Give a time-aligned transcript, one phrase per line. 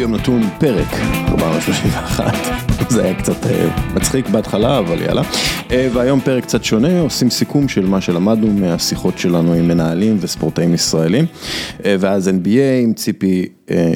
[0.00, 0.86] יום נתון פרק
[1.28, 2.34] 431,
[2.92, 3.46] זה היה קצת
[3.94, 5.22] מצחיק בהתחלה אבל יאללה,
[5.70, 11.26] והיום פרק קצת שונה, עושים סיכום של מה שלמדנו מהשיחות שלנו עם מנהלים וספורטאים ישראלים,
[11.84, 13.46] ואז NBA עם ציפי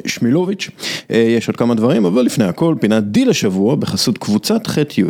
[0.06, 0.70] שמילוביץ',
[1.10, 5.04] יש עוד כמה דברים אבל לפני הכל פינת דיל השבוע בחסות קבוצת ח' י'.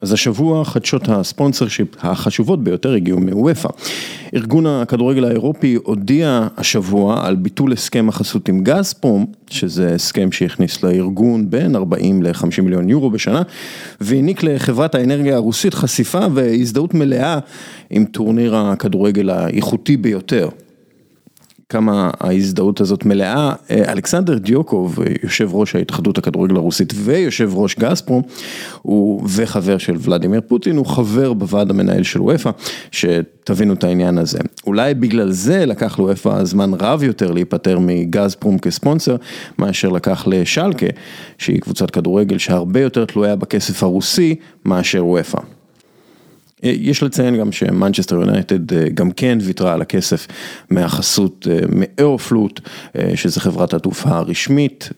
[0.00, 3.68] אז השבוע חדשות ה sponsorship החשובות ביותר הגיעו מאופ"א.
[4.34, 11.50] ארגון הכדורגל האירופי הודיע השבוע על ביטול הסכם החסות עם גזפרום, שזה הסכם שהכניס לארגון
[11.50, 13.42] בין 40 ל-50 מיליון יורו בשנה,
[14.00, 17.38] והעניק לחברת האנרגיה הרוסית חשיפה והזדהות מלאה
[17.90, 20.48] עם טורניר הכדורגל האיכותי ביותר.
[21.70, 28.22] כמה ההזדהות הזאת מלאה, אלכסנדר דיוקוב, יושב ראש ההתאחדות הכדורגל הרוסית ויושב ראש גספרום,
[28.82, 32.50] הוא וחבר של ולדימיר פוטין, הוא חבר בוועד המנהל של וופא,
[32.90, 34.38] שתבינו את העניין הזה.
[34.66, 39.16] אולי בגלל זה לקח לוופא זמן רב יותר להיפטר מגזפרום כספונסר,
[39.58, 40.86] מאשר לקח לשלקה,
[41.38, 45.59] שהיא קבוצת כדורגל שהרבה יותר תלויה בכסף הרוסי מאשר וופא.
[46.62, 50.26] יש לציין גם שמנצ'סטר יונייטד גם כן ויתרה על הכסף
[50.70, 52.60] מהחסות מאירופלוט,
[53.14, 54.88] שזה חברת התעופה הרשמית,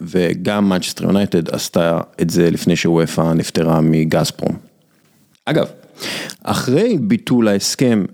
[0.00, 4.56] וגם מנצ'סטר יונייטד עשתה את זה לפני שוופא נפטרה מגזפרום.
[5.44, 5.66] אגב,
[6.42, 8.04] אחרי ביטול ההסכם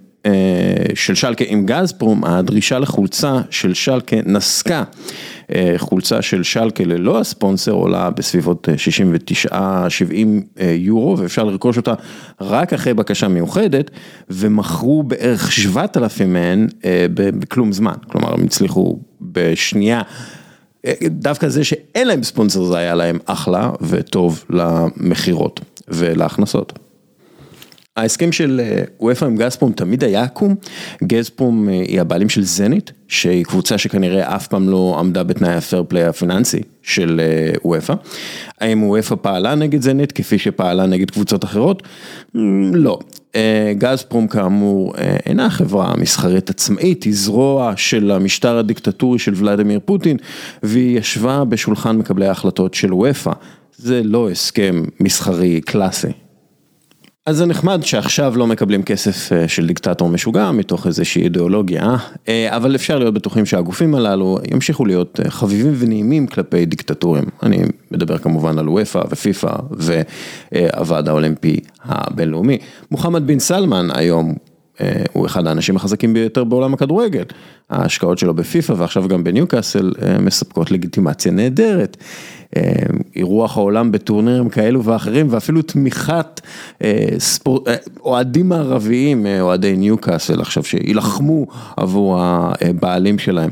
[0.94, 4.84] של שלקה עם גזפרום, הדרישה לחולצה של שלקה נסקה.
[5.76, 8.68] חולצה של שלקה ללא הספונסר עולה בסביבות
[9.50, 9.52] 69-70
[10.76, 11.94] יורו ואפשר לרכוש אותה
[12.40, 13.90] רק אחרי בקשה מיוחדת
[14.30, 16.66] ומכרו בערך 7,000 מהן
[17.14, 20.02] בכלום זמן, כלומר הם הצליחו בשנייה.
[21.06, 26.78] דווקא זה שאין להם ספונסר זה היה להם אחלה וטוב למכירות ולהכנסות.
[27.96, 28.60] ההסכם של
[29.00, 30.54] וופא עם גזפרום תמיד היה עקום,
[31.04, 36.04] גזפרום היא הבעלים של זנית, שהיא קבוצה שכנראה אף פעם לא עמדה בתנאי הפייר פליי
[36.04, 37.20] הפיננסי של
[37.64, 37.94] וופא.
[38.60, 41.82] האם וופא פעלה נגד זנית כפי שפעלה נגד קבוצות אחרות?
[42.74, 42.98] לא.
[43.78, 44.94] גזפרום כאמור
[45.26, 50.16] אינה חברה מסחרית עצמאית, היא זרוע של המשטר הדיקטטורי של ולדימיר פוטין,
[50.62, 53.32] והיא ישבה בשולחן מקבלי ההחלטות של וופא,
[53.76, 56.23] זה לא הסכם מסחרי קלאסי.
[57.26, 61.96] אז זה נחמד שעכשיו לא מקבלים כסף של דיקטטור משוגע מתוך איזושהי אידיאולוגיה,
[62.48, 67.24] אבל אפשר להיות בטוחים שהגופים הללו ימשיכו להיות חביבים ונעימים כלפי דיקטטורים.
[67.42, 67.58] אני
[67.90, 72.58] מדבר כמובן על וופא ופיפא והוועד האולימפי הבינלאומי.
[72.90, 74.34] מוחמד בן סלמן היום
[75.12, 77.24] הוא אחד האנשים החזקים ביותר בעולם הכדורגל.
[77.70, 81.96] ההשקעות שלו בפיפא ועכשיו גם בניוקאסל מספקות לגיטימציה נהדרת.
[83.16, 86.40] אירוח העולם בטורנירים כאלו ואחרים ואפילו תמיכת
[88.00, 91.46] אוהדים מערביים, אוהדי ניוקאסל עכשיו שילחמו
[91.76, 93.50] עבור הבעלים שלהם.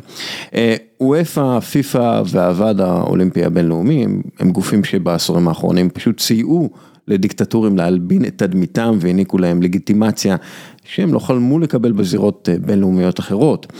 [1.01, 4.07] וופא, פיפא והוועד האולימפי הבינלאומי
[4.39, 6.71] הם גופים שבעשורים האחרונים פשוט סייעו
[7.09, 10.37] לדיקטטורים להלבין את תדמיתם והעניקו להם לגיטימציה
[10.85, 13.73] שהם לא חלמו לקבל בזירות בינלאומיות אחרות.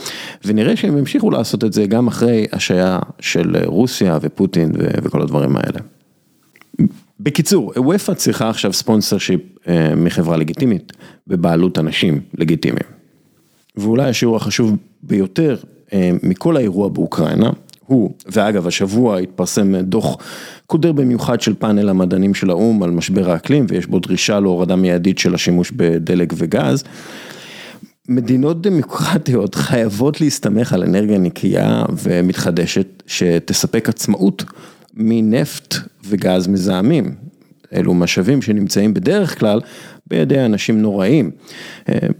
[0.45, 4.71] ונראה שהם ימשיכו לעשות את זה גם אחרי השעיה של רוסיה ופוטין
[5.03, 5.79] וכל הדברים האלה.
[7.19, 9.41] בקיצור, וופא צריכה עכשיו ספונסר שיפ
[9.97, 10.93] מחברה לגיטימית
[11.27, 12.87] בבעלות אנשים לגיטימיים.
[13.77, 15.55] ואולי השיעור החשוב ביותר
[16.23, 17.49] מכל האירוע באוקראינה
[17.93, 20.17] הוא, ואגב השבוע התפרסם דוח
[20.67, 25.19] קודר במיוחד של פאנל המדענים של האו"ם על משבר האקלים ויש בו דרישה להורדה מיידית
[25.19, 26.83] של השימוש בדלק וגז.
[28.09, 34.43] מדינות דמוקרטיות חייבות להסתמך על אנרגיה נקייה ומתחדשת שתספק עצמאות
[34.93, 35.75] מנפט
[36.05, 37.15] וגז מזהמים.
[37.73, 39.59] אלו משאבים שנמצאים בדרך כלל
[40.07, 41.31] בידי אנשים נוראים,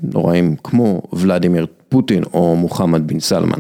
[0.04, 3.60] נוראים כמו ולדימיר פוטין או מוחמד בן סלמן.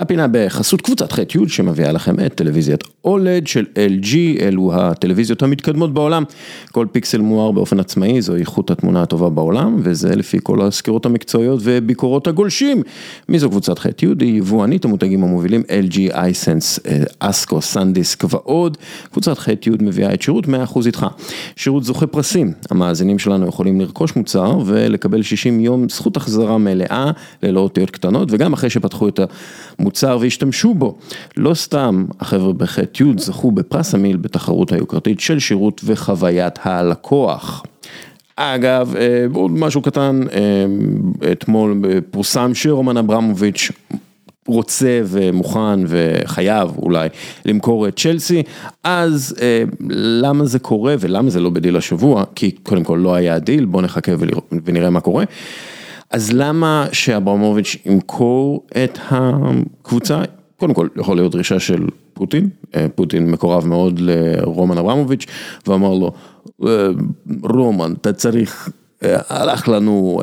[0.00, 5.94] הפינה בחסות קבוצת ח' י' שמביאה לכם את טלוויזיית אולד של LG, אלו הטלוויזיות המתקדמות
[5.94, 6.24] בעולם,
[6.72, 11.60] כל פיקסל מואר באופן עצמאי, זו איכות התמונה הטובה בעולם, וזה לפי כל הסקירות המקצועיות
[11.62, 12.82] וביקורות הגולשים.
[13.28, 16.80] מי זו קבוצת ח' י', היא יבואנית המותגים המובילים LG, אייסנס,
[17.18, 18.76] אסקו, סנדיסק ועוד,
[19.12, 21.06] קבוצת ח' י' מביאה את שירות 100% איתך,
[21.56, 27.10] שירות זוכה פרסים, המאזינים שלנו יכולים לרכוש מוצר ולקבל 60 יום זכות החזרה מלאה
[27.42, 29.20] ללא אותיות קטנות, וגם אחרי שפתחו את
[30.20, 30.98] והשתמשו בו,
[31.36, 37.62] לא סתם החבר'ה בח' י' זכו בפרס המיל בתחרות היוקרתית של שירות וחוויית הלקוח.
[38.36, 38.94] אגב,
[39.34, 40.20] עוד משהו קטן,
[41.32, 43.70] אתמול פורסם שרומן אברמוביץ'
[44.46, 47.08] רוצה ומוכן וחייב אולי
[47.44, 48.42] למכור את צ'לסי,
[48.84, 49.34] אז
[49.90, 52.24] למה זה קורה ולמה זה לא בדיל השבוע?
[52.34, 54.12] כי קודם כל לא היה דיל, בוא נחכה
[54.64, 55.24] ונראה מה קורה.
[56.10, 60.22] אז למה שאברמוביץ' ימכור את הקבוצה?
[60.56, 62.48] קודם כל יכול להיות דרישה של פוטין,
[62.94, 65.26] פוטין מקורב מאוד לרומן אברמוביץ',
[65.66, 66.12] ואמר לו,
[67.42, 68.68] רומן, אתה צריך,
[69.02, 70.22] הלך לנו,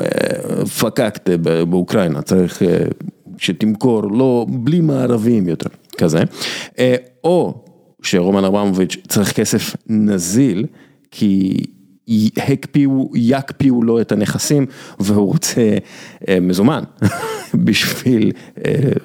[0.80, 1.30] פקקת
[1.70, 2.62] באוקראינה, צריך
[3.38, 5.68] שתמכור, לא, בלי מערבים יותר,
[5.98, 6.22] כזה,
[7.24, 7.64] או
[8.02, 10.66] שרומן אברמוביץ' צריך כסף נזיל,
[11.10, 11.62] כי
[12.36, 14.66] הקפיאו, יקפיאו לו את הנכסים
[15.00, 15.76] והוא רוצה
[16.40, 16.84] מזומן
[17.64, 18.32] בשביל,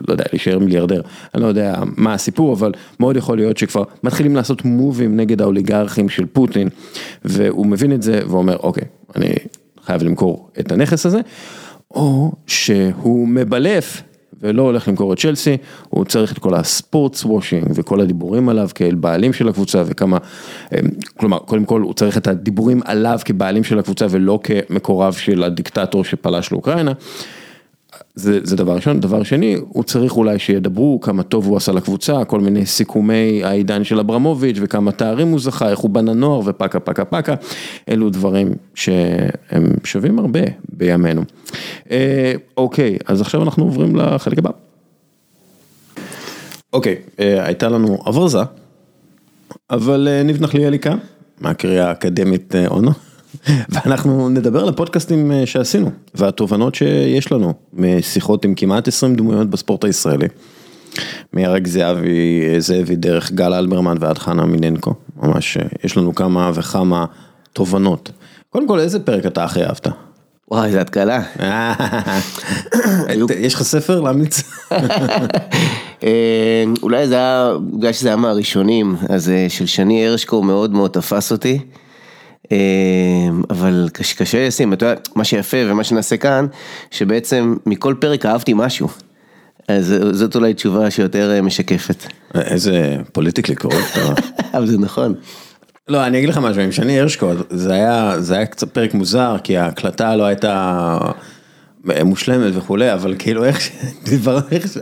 [0.08, 1.02] לא יודע, להישאר מיליארדר,
[1.36, 6.10] אני לא יודע מה הסיפור, אבל מאוד יכול להיות שכבר מתחילים לעשות מובים נגד האוליגרכים
[6.10, 6.70] של פוטין,
[7.26, 8.84] והוא מבין את זה ואומר, אוקיי,
[9.16, 9.34] אני
[9.86, 11.20] חייב למכור את הנכס הזה,
[11.92, 14.04] או שהוא מבלף.
[14.42, 15.58] ולא הולך למכור את צ'לסי,
[15.90, 20.18] הוא צריך את כל הספורטס וושינג וכל הדיבורים עליו כאל בעלים של הקבוצה וכמה,
[21.18, 26.04] כלומר, קודם כל הוא צריך את הדיבורים עליו כבעלים של הקבוצה ולא כמקורב של הדיקטטור
[26.04, 26.92] שפלש לאוקראינה.
[28.16, 32.26] זה, זה דבר ראשון, דבר שני, הוא צריך אולי שידברו כמה טוב הוא עשה לקבוצה,
[32.26, 36.80] כל מיני סיכומי העידן של אברמוביץ' וכמה תארים הוא זכה, איך הוא בנה נוער ופקה
[36.80, 37.36] פקה פקה,
[37.90, 40.40] אלו דברים שהם שווים הרבה
[40.70, 41.22] בימינו.
[41.92, 44.50] אה, אוקיי, אז עכשיו אנחנו עוברים לחלק הבא.
[46.74, 48.40] אוקיי, אה, הייתה לנו אברזה,
[49.70, 50.98] אבל אה, ניב נחליאלי כאן,
[51.42, 52.92] מהקריאה האקדמית אונו.
[53.50, 60.28] ואנחנו נדבר על הפודקאסטים שעשינו והתובנות שיש לנו משיחות עם כמעט 20 דמויות בספורט הישראלי.
[61.34, 64.94] מהרג זהבי, זאבי דרך גל אלברמן ועד חנה מיננקו,
[65.24, 67.06] ממש יש לנו כמה וכמה
[67.54, 68.12] תובנות.
[68.50, 69.88] קודם כל איזה פרק אתה הכי אהבת?
[70.52, 71.22] וואי, איזה התקלה.
[73.36, 74.44] יש לך ספר להמליץ?
[76.84, 81.60] אולי זה היה, בגלל שזה היה מהראשונים, אז של שני הרשקו מאוד מאוד תפס אותי.
[83.50, 86.46] אבל קשה לשים, אתה יודע, מה שיפה ומה שנעשה כאן,
[86.92, 88.88] שבעצם מכל פרק אהבתי משהו.
[89.68, 92.06] אז זאת אולי תשובה שיותר משקפת.
[92.36, 93.98] איזה פוליטיקלי קורקט.
[94.54, 95.16] אבל זה נכון.
[95.88, 99.36] לא, אני אגיד לך משהו, עם שני הרשקו, זה היה, זה היה קצת פרק מוזר,
[99.44, 100.98] כי ההקלטה לא הייתה
[101.86, 103.70] מושלמת וכולי, אבל כאילו איך,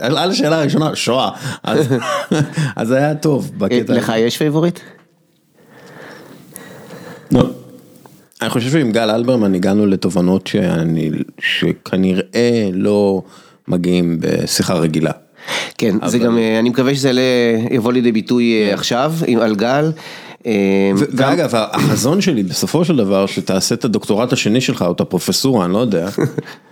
[0.00, 1.30] על השאלה הראשונה, שואה,
[1.62, 1.88] אז
[2.88, 3.52] זה היה טוב.
[3.88, 4.80] לך יש favorite?
[7.32, 7.50] לא.
[8.42, 11.10] אני חושב שעם גל אלברמן הגענו לתובנות שאני,
[11.40, 13.22] שכנראה לא
[13.68, 15.12] מגיעים בשיחה רגילה.
[15.78, 17.12] כן, זה גם, אני מקווה שזה
[17.70, 19.92] יבוא לידי ביטוי עכשיו, על גל.
[20.96, 25.72] ואגב, החזון שלי בסופו של דבר, שתעשה את הדוקטורט השני שלך, או את הפרופסורה, אני
[25.72, 26.08] לא יודע.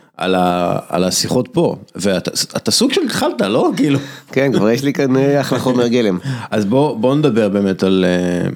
[0.89, 3.71] על השיחות פה, ואתה סוג של התחלת, לא?
[3.77, 3.99] כאילו.
[4.33, 6.19] כן, כבר יש לי כאן אחלה חומר גלם.
[6.51, 8.05] אז בוא נדבר באמת על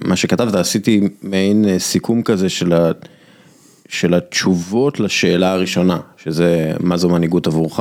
[0.04, 2.48] מה שכתבת, עשיתי מעין סיכום כזה
[3.88, 7.80] של התשובות לשאלה הראשונה, שזה מה זו מנהיגות עבורך.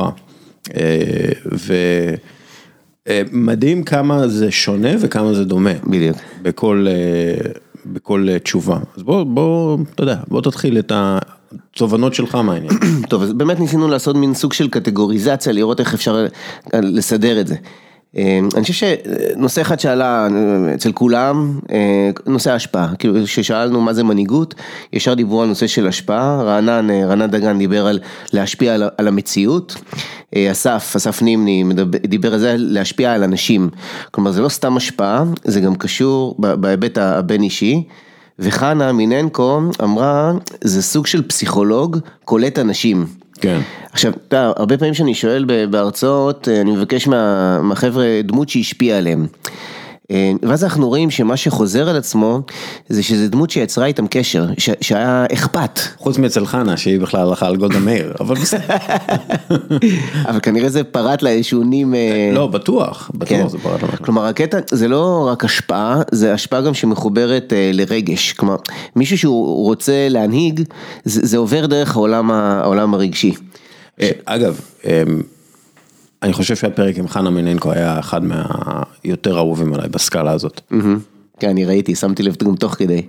[3.08, 5.72] ומדהים כמה זה שונה וכמה זה דומה.
[5.86, 6.16] בדיוק.
[6.42, 6.86] בכל
[8.42, 8.78] תשובה.
[8.96, 11.18] אז בוא, בוא, אתה יודע, בוא תתחיל את ה...
[11.76, 12.72] תובנות שלך מה העניין.
[13.10, 16.26] טוב, אז באמת ניסינו לעשות מין סוג של קטגוריזציה, לראות איך אפשר
[16.74, 17.56] לסדר את זה.
[18.16, 20.28] אני חושב שנושא אחד שעלה
[20.74, 21.58] אצל כולם,
[22.26, 24.54] נושא ההשפעה, כאילו כששאלנו מה זה מנהיגות,
[24.92, 27.98] ישר דיברו על נושא של השפעה, רענן, רענן דגן דיבר על
[28.32, 29.76] להשפיע על המציאות,
[30.36, 31.64] אסף, אסף נימני
[32.06, 33.70] דיבר על זה להשפיע על אנשים,
[34.10, 37.84] כלומר זה לא סתם השפעה, זה גם קשור בהיבט הבין אישי.
[38.38, 43.06] וחנה מיננקו אמרה, זה סוג של פסיכולוג קולט אנשים.
[43.42, 43.60] כן.
[43.92, 49.26] עכשיו, אתה הרבה פעמים שאני שואל בהרצאות, אני מבקש מהחבר'ה דמות שהשפיעה עליהם.
[50.42, 52.40] ואז אנחנו רואים שמה שחוזר על עצמו,
[52.88, 54.46] זה שזה דמות שיצרה איתם קשר,
[54.80, 55.80] שהיה אכפת.
[55.98, 58.76] חוץ מאצל חנה, שהיא בכלל הלכה על גולדה מאיר, אבל בסדר.
[60.28, 61.94] אבל כנראה זה פרט לה איזשהו נים...
[62.32, 63.88] לא, בטוח, בטוח זה פרט לה.
[63.96, 68.32] כלומר, הקטע זה לא רק השפעה, זה השפעה גם שמחוברת לרגש.
[68.32, 68.56] כלומר,
[68.96, 70.62] מישהו שהוא רוצה להנהיג,
[71.04, 73.34] זה עובר דרך העולם הרגשי.
[74.24, 74.60] אגב,
[76.22, 80.60] אני חושב שהפרק עם חנה מיננקו היה אחד מהיותר אהובים עליי בסקאלה הזאת.
[81.40, 83.02] כן, אני ראיתי, שמתי לב גם תוך כדי.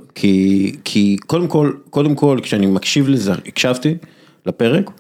[0.84, 3.96] כי קודם כל, קודם כל, כשאני מקשיב לזה, הקשבתי
[4.46, 4.92] לפרק,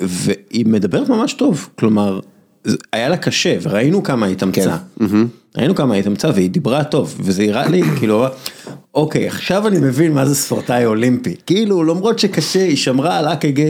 [0.00, 2.20] והיא מדברת ממש טוב, כלומר,
[2.92, 4.76] היה לה קשה, וראינו כמה היא התאמצה.
[5.56, 8.26] ראינו כמה היא התאמצה, והיא דיברה טוב, וזה הראה לי, כאילו,
[8.94, 11.34] אוקיי, עכשיו אני מבין מה זה ספורטאי אולימפי.
[11.46, 13.60] כאילו, למרות שקשה, היא שמרה על אק"ג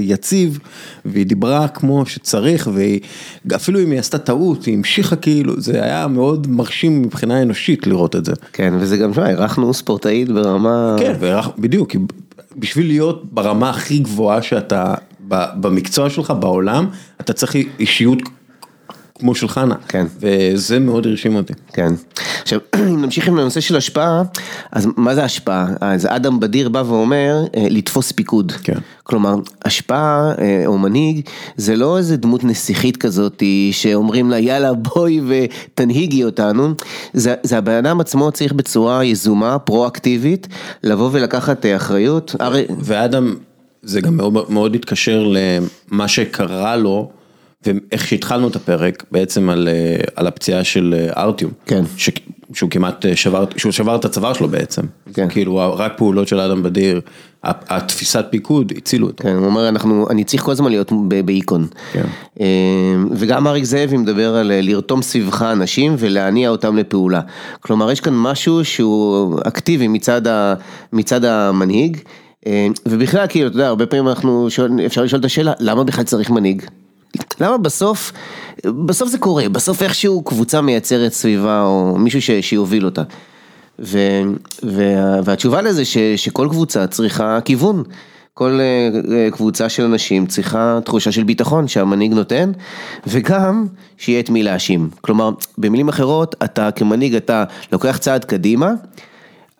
[0.00, 0.58] יציב,
[1.04, 2.70] והיא דיברה כמו שצריך,
[3.46, 8.16] ואפילו אם היא עשתה טעות, היא המשיכה כאילו, זה היה מאוד מרשים מבחינה אנושית לראות
[8.16, 8.32] את זה.
[8.52, 10.96] כן, וזה גם, שמע, אירחנו ספורטאית ברמה...
[10.98, 11.14] כן,
[11.58, 11.96] בדיוק,
[12.56, 14.94] בשביל להיות ברמה הכי גבוהה שאתה,
[15.28, 16.86] במקצוע שלך, בעולם,
[17.20, 18.18] אתה צריך אישיות
[19.18, 19.74] כמו של חנה.
[19.88, 20.06] כן.
[20.20, 21.52] וזה מאוד הרשים אותי.
[21.72, 21.92] כן.
[22.42, 24.22] עכשיו, אם נמשיך עם הנושא של השפעה,
[24.72, 25.66] אז מה זה השפעה?
[25.80, 28.52] אז אדם בדיר בא ואומר, אה, לתפוס פיקוד.
[28.52, 28.78] כן.
[29.02, 31.20] כלומר, השפעה אה, או מנהיג,
[31.56, 33.42] זה לא איזה דמות נסיכית כזאת
[33.72, 36.74] שאומרים לה יאללה בואי ותנהיגי אותנו,
[37.12, 40.48] זה, זה הבן אדם עצמו צריך בצורה יזומה, פרואקטיבית,
[40.82, 42.34] לבוא ולקחת אה, אחריות.
[42.38, 42.64] הרי...
[42.78, 43.34] ואדם,
[43.86, 45.32] זה גם מאוד, מאוד התקשר
[45.90, 47.10] למה שקרה לו.
[47.66, 51.84] ואיך שהתחלנו את הפרק בעצם על, אה, על הפציעה של אה, ארטיום, כן.
[51.96, 52.10] ש,
[52.54, 54.82] שהוא כמעט אה, שבר, שהוא שבר את הצוואר שלו בעצם,
[55.14, 55.28] כן.
[55.28, 57.00] כאילו רק פעולות של אדם בדיר,
[57.44, 59.24] התפיסת פיקוד הצילו אותו.
[59.24, 60.92] כן, הוא אומר אנחנו, אני צריך כל הזמן להיות
[61.24, 61.66] באיקון.
[61.92, 62.04] כן.
[63.10, 67.20] וגם אריק זאבי מדבר על לרתום סביבך אנשים ולהניע אותם לפעולה.
[67.60, 70.54] כלומר יש כאן משהו שהוא אקטיבי מצד, ה,
[70.92, 71.96] מצד המנהיג.
[72.86, 76.30] ובכלל כאילו, אתה יודע, הרבה פעמים אנחנו, שואל, אפשר לשאול את השאלה, למה בכלל צריך
[76.30, 76.62] מנהיג?
[77.40, 78.12] למה בסוף,
[78.66, 83.02] בסוף זה קורה, בסוף איכשהו קבוצה מייצרת סביבה או מישהו ש, שיוביל אותה.
[83.78, 83.98] ו,
[84.62, 87.82] וה, והתשובה לזה ש, שכל קבוצה צריכה כיוון.
[88.34, 92.52] כל אה, קבוצה של אנשים צריכה תחושה של ביטחון שהמנהיג נותן,
[93.06, 93.66] וגם
[93.98, 94.88] שיהיה את מי להאשים.
[95.00, 98.72] כלומר, במילים אחרות, אתה כמנהיג, אתה לוקח צעד קדימה,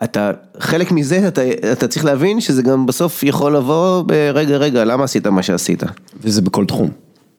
[0.04, 5.04] אתה, חלק מזה, אתה, אתה צריך להבין שזה גם בסוף יכול לבוא ברגע, רגע, למה
[5.04, 5.82] עשית מה שעשית?
[6.20, 6.90] וזה בכל תחום.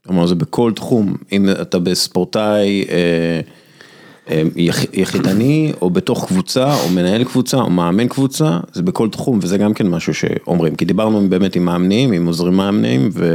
[0.08, 3.40] כלומר זה בכל תחום, אם אתה בספורטאי אה,
[4.30, 4.42] אה,
[4.94, 9.74] יחידני או בתוך קבוצה או מנהל קבוצה או מאמן קבוצה, זה בכל תחום וזה גם
[9.74, 13.34] כן משהו שאומרים, כי דיברנו באמת עם מאמנים, עם עוזרים מאמנים ו...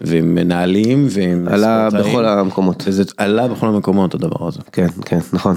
[0.00, 2.12] ועם מנהלים ועם עלה ספורטאים.
[2.12, 2.82] בכל המקומות.
[2.86, 4.60] וזה עלה בכל המקומות הדבר הזה.
[4.72, 5.56] כן, כן, נכון.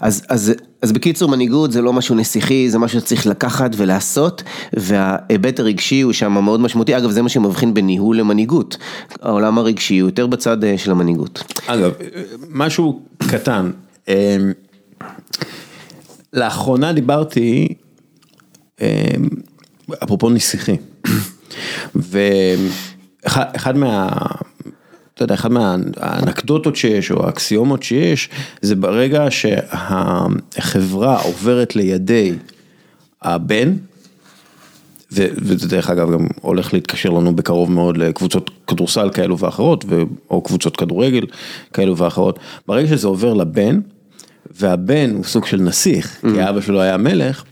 [0.00, 0.52] אז, אז,
[0.82, 6.12] אז בקיצור מנהיגות זה לא משהו נסיכי, זה משהו שצריך לקחת ולעשות, וההיבט הרגשי הוא
[6.12, 8.76] שם מאוד משמעותי, אגב זה מה שמבחין בין ניהול למנהיגות,
[9.22, 11.42] העולם הרגשי הוא יותר בצד אה, של המנהיגות.
[11.66, 11.92] אגב,
[12.50, 13.70] משהו קטן,
[14.08, 14.36] אה,
[16.32, 17.68] לאחרונה דיברתי,
[18.80, 19.04] אה,
[20.02, 20.76] אפרופו נסיכי,
[23.24, 24.08] ואחד מה...
[25.18, 28.28] אתה יודע, אחת מהאנקדוטות שיש, או האקסיומות שיש,
[28.62, 32.32] זה ברגע שהחברה עוברת לידי
[33.22, 33.72] הבן,
[35.12, 39.84] וזה דרך אגב גם הולך להתקשר לנו בקרוב מאוד לקבוצות כדורסל כאלו ואחרות,
[40.30, 41.26] או קבוצות כדורגל
[41.72, 43.80] כאלו ואחרות, ברגע שזה עובר לבן,
[44.50, 46.50] והבן הוא סוג של נסיך, כי mm.
[46.50, 47.44] אבא שלו היה מלך,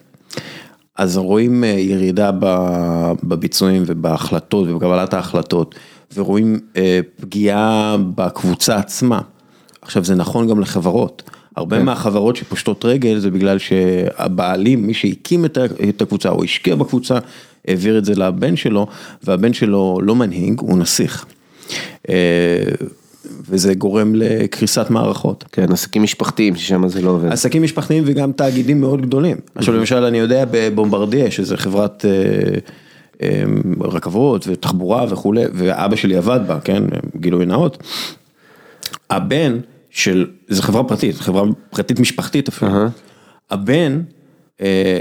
[0.96, 2.30] אז רואים אה, ירידה
[3.22, 5.74] בביצועים ובהחלטות ובקבלת ההחלטות.
[6.16, 9.20] ורואים אה, פגיעה בקבוצה עצמה.
[9.82, 11.22] עכשיו זה נכון גם לחברות,
[11.56, 11.84] הרבה כן.
[11.84, 15.44] מהחברות שפושטות רגל זה בגלל שהבעלים, מי שהקים
[15.88, 17.18] את הקבוצה או השקיע בקבוצה,
[17.68, 18.86] העביר את זה לבן שלו,
[19.24, 21.26] והבן שלו לא מנהיג, הוא נסיך.
[22.08, 22.14] אה,
[23.48, 25.44] וזה גורם לקריסת מערכות.
[25.52, 27.32] כן, עסקים משפחתיים ששם זה לא עובד.
[27.32, 29.36] עסקים משפחתיים וגם תאגידים מאוד גדולים.
[29.54, 32.04] עכשיו למשל אני יודע בבומברדיה, שזה חברת...
[32.04, 32.58] אה,
[33.80, 36.84] רכבות ותחבורה וכולי, ואבא שלי עבד בה, כן,
[37.16, 37.82] גילוי נאות.
[39.10, 39.58] הבן
[39.90, 42.70] של, זו חברה פרטית, חברה פרטית משפחתית אפילו,
[43.50, 44.00] הבן,
[44.60, 45.00] אה,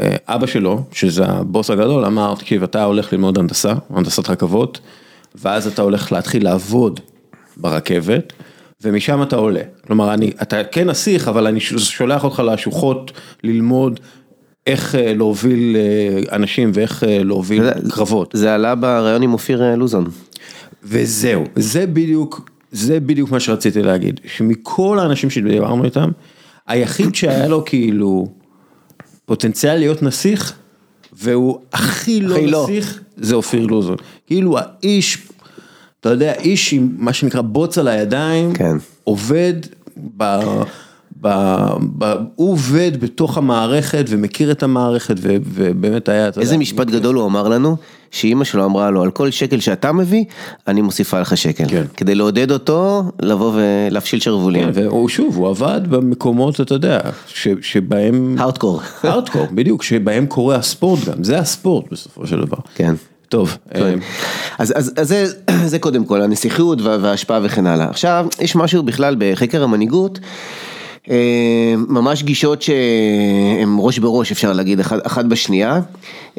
[0.00, 4.80] אה, אבא שלו, שזה הבוס הגדול, אמר, תקשיב, אתה הולך ללמוד הנדסה, הנדסת רכבות,
[5.34, 7.00] ואז אתה הולך להתחיל לעבוד
[7.56, 8.32] ברכבת.
[8.84, 13.12] ומשם אתה עולה, כלומר אני, אתה כן נסיך אבל אני שולח אותך לשוחות
[13.44, 14.00] ללמוד
[14.66, 18.30] איך אה, להוביל אה, אנשים ואיך אה, להוביל קרבות.
[18.36, 20.04] זה עלה בריאיון עם אופיר לוזון.
[20.84, 26.10] וזהו, זה בדיוק, זה בדיוק מה שרציתי להגיד, שמכל האנשים שדיברנו איתם,
[26.66, 28.28] היחיד שהיה לו כאילו
[29.24, 30.52] פוטנציאל להיות נסיך,
[31.12, 33.96] והוא הכי לא, לא נסיך, זה אופיר לוזון.
[34.26, 35.18] כאילו האיש,
[36.00, 38.76] אתה יודע, איש עם מה שנקרא בוץ על הידיים, כן.
[39.04, 39.54] עובד
[40.16, 40.38] ב...
[41.22, 41.28] ב,
[41.98, 47.48] ב, הוא עובד בתוך המערכת ומכיר את המערכת ובאמת היה, איזה משפט גדול הוא אמר
[47.48, 47.76] לנו,
[48.10, 50.24] שאימא שלו אמרה לו, על כל שקל שאתה מביא,
[50.68, 51.64] אני מוסיפה לך שקל.
[51.68, 51.84] כן.
[51.96, 54.72] כדי לעודד אותו, לבוא ולהפשיל שרוולים.
[54.72, 58.36] כן, והוא שוב, הוא עבד במקומות, אתה יודע, ש, שבהם...
[58.38, 58.80] הארדקור.
[59.02, 62.58] הארדקור, בדיוק, שבהם קורה הספורט גם, זה הספורט בסופו של דבר.
[62.74, 62.94] כן.
[63.28, 63.56] טוב.
[63.74, 63.98] כן.
[64.58, 65.26] אז, אז, אז זה,
[65.72, 67.90] זה קודם כל, הנסיכות וההשפעה וכן הלאה.
[67.90, 70.18] עכשיו, יש משהו בכלל בחקר המנהיגות.
[71.10, 75.80] אה, ממש גישות שהן ראש בראש אפשר להגיד, אחת, בשנייה.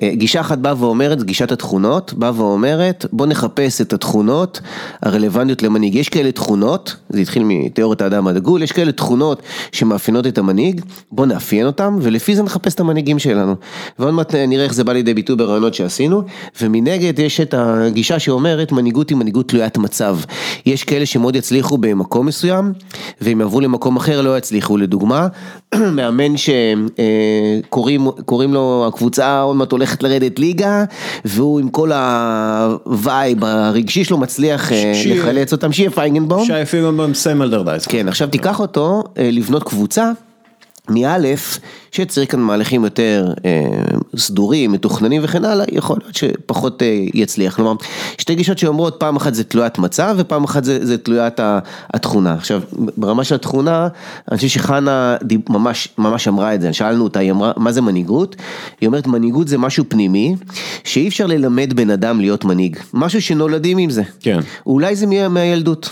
[0.02, 4.62] אה, גישה אחת באה ואומרת, גישת התכונות, באה ואומרת בוא נחפש את התכונות
[5.02, 5.96] הרלוונטיות למנהיג.
[5.96, 10.82] יש כאלה תכונות, זה התחיל מתיאוריית האדם הדגול, יש כאלה תכונות שמאפיינות את המנהיג,
[11.12, 13.56] בוא נאפיין אותם ולפי זה נחפש את המנהיגים שלנו.
[14.00, 16.22] ועוד מעט נראה איך זה בא לידי ביטוי ברעיונות שעשינו,
[16.62, 20.18] ומנגד יש את הגישה שאומרת מנהיגות היא מנהיגות תלוית מצב.
[20.66, 22.74] יש כאלה שמאוד יצליחו במקום מסוים,
[23.22, 24.78] ואם יעברו למקום אחר לא יצליחו.
[24.78, 25.28] לדוגמה,
[25.98, 28.14] מאמן שקוראים
[28.54, 30.84] לו הקבוצה עוד מעט הולכת לרדת ליגה,
[31.26, 36.46] והוא עם כל הווייב הרגשי שלו מצליח אה, שי- לחלץ אותם, שיהיה פיינגנבום.
[36.46, 37.86] שי פיינגנבום סמלדרדייס.
[37.88, 40.12] כן, עכשיו תיקח אותו אה, לבנות קבוצה.
[40.90, 41.60] מאלף,
[41.92, 43.62] שצריך כאן מהלכים יותר אה,
[44.18, 47.56] סדורים, מתוכננים וכן הלאה, יכול להיות שפחות אה, יצליח.
[47.56, 47.74] כלומר,
[48.18, 51.34] שתי גישות שאומרות, פעם אחת זה תלוית מצב ופעם אחת זה, זה תלוית
[51.94, 52.34] התכונה.
[52.34, 52.62] עכשיו,
[52.98, 53.88] ברמה של התכונה,
[54.32, 55.18] אני חושב שחנה
[55.50, 58.36] ממש, ממש אמרה את זה, שאלנו אותה, היא אמרה, מה זה מנהיגות?
[58.82, 60.36] היא אומרת, מנהיגות זה משהו פנימי,
[60.84, 64.04] שאי אפשר ללמד בן אדם להיות מנהיג, משהו שנולדים עם זה.
[64.20, 64.40] כן.
[64.66, 65.90] אולי זה מה- מהילדות.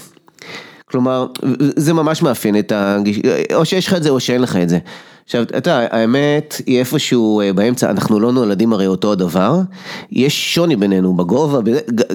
[0.92, 1.28] כלומר,
[1.60, 3.20] זה ממש מאפיין את הגיש...
[3.54, 4.80] או שיש לך את זה או שאין לך את זה.
[5.26, 9.60] עכשיו, אתה האמת היא איפשהו אה, באמצע, אנחנו לא נולדים הרי אותו הדבר,
[10.12, 11.60] יש שוני בינינו בגובה,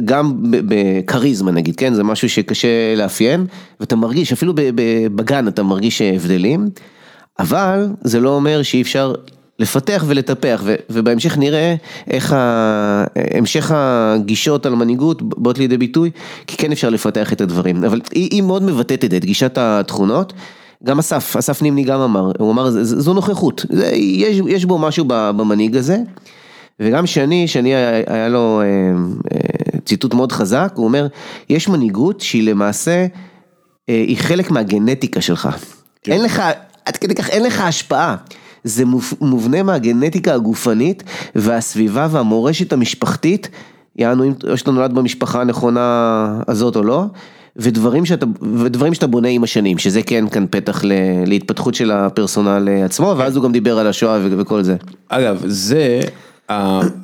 [0.05, 1.95] גם בכריזמה נגיד, כן?
[1.95, 3.47] זה משהו שקשה לאפיין,
[3.81, 4.53] ואתה מרגיש, אפילו
[5.15, 6.69] בגן אתה מרגיש הבדלים,
[7.39, 9.15] אבל זה לא אומר שאי אפשר
[9.59, 11.75] לפתח ולטפח, ו- ובהמשך נראה
[12.11, 16.11] איך ה- המשך הגישות על מנהיגות באות לידי ביטוי,
[16.47, 19.59] כי כן אפשר לפתח את הדברים, אבל היא, היא מאוד מבטאת את זה, את גישת
[19.59, 20.33] התכונות.
[20.85, 24.65] גם אסף, אסף נימני גם אמר, הוא אמר, "ז- ז- זו נוכחות, זה, יש, יש
[24.65, 25.99] בו משהו במנהיג הזה,
[26.81, 31.07] וגם שני, שני היה, היה לו אה, אה, ציטוט מאוד חזק, הוא אומר,
[31.49, 33.07] יש מנהיגות שהיא למעשה,
[33.89, 35.49] אה, היא חלק מהגנטיקה שלך.
[36.03, 36.13] כן.
[36.13, 36.43] אין לך,
[36.85, 38.17] עד כדי כך אין לך השפעה.
[38.67, 41.03] זה מוב- מובנה מהגנטיקה הגופנית
[41.35, 43.49] והסביבה והמורשת המשפחתית,
[43.97, 47.05] יענו אם שאתה נולד במשפחה הנכונה הזאת או לא,
[47.57, 48.27] ודברים שאתה,
[48.59, 50.93] ודברים שאתה בונה עם השנים, שזה כן כאן פתח ל,
[51.27, 54.77] להתפתחות של הפרסונל עצמו, ואז הוא גם דיבר על השואה ו- וכל זה.
[55.09, 56.01] אגב, זה,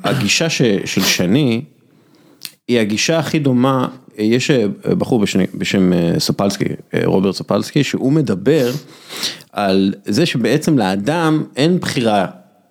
[0.03, 1.61] הגישה ש, של שני,
[2.67, 4.65] היא הגישה הכי דומה, יש אה,
[4.97, 8.71] בחור בשם, בשם אה, ספלסקי, אה, רוברט ספלסקי, שהוא מדבר
[9.51, 12.25] על זה שבעצם לאדם אין בחירה.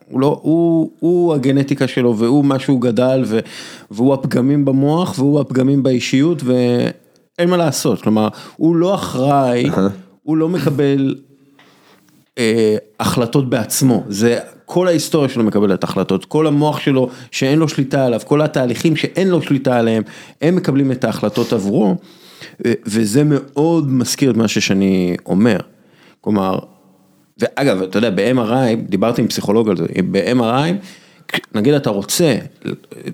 [0.09, 3.38] הוא, לא, הוא, הוא הגנטיקה שלו והוא מה שהוא גדל ו,
[3.90, 9.70] והוא הפגמים במוח והוא הפגמים באישיות ואין מה לעשות, כלומר הוא לא אחראי,
[10.22, 11.14] הוא לא מקבל
[12.38, 14.38] אה, החלטות בעצמו, זה
[14.72, 19.28] כל ההיסטוריה שלו מקבלת החלטות, כל המוח שלו שאין לו שליטה עליו, כל התהליכים שאין
[19.28, 20.02] לו שליטה עליהם,
[20.42, 21.96] הם מקבלים את ההחלטות עבורו,
[22.87, 25.56] וזה מאוד מזכיר את מה ששני אומר,
[26.20, 26.58] כלומר,
[27.38, 30.72] ואגב, אתה יודע, ב-MRI, דיברתי עם פסיכולוג על זה, ב-MRI,
[31.54, 32.37] נגיד אתה רוצה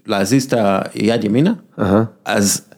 [0.06, 0.54] להזיז את
[0.94, 2.04] היד ימינה, אהה.
[2.24, 2.68] אז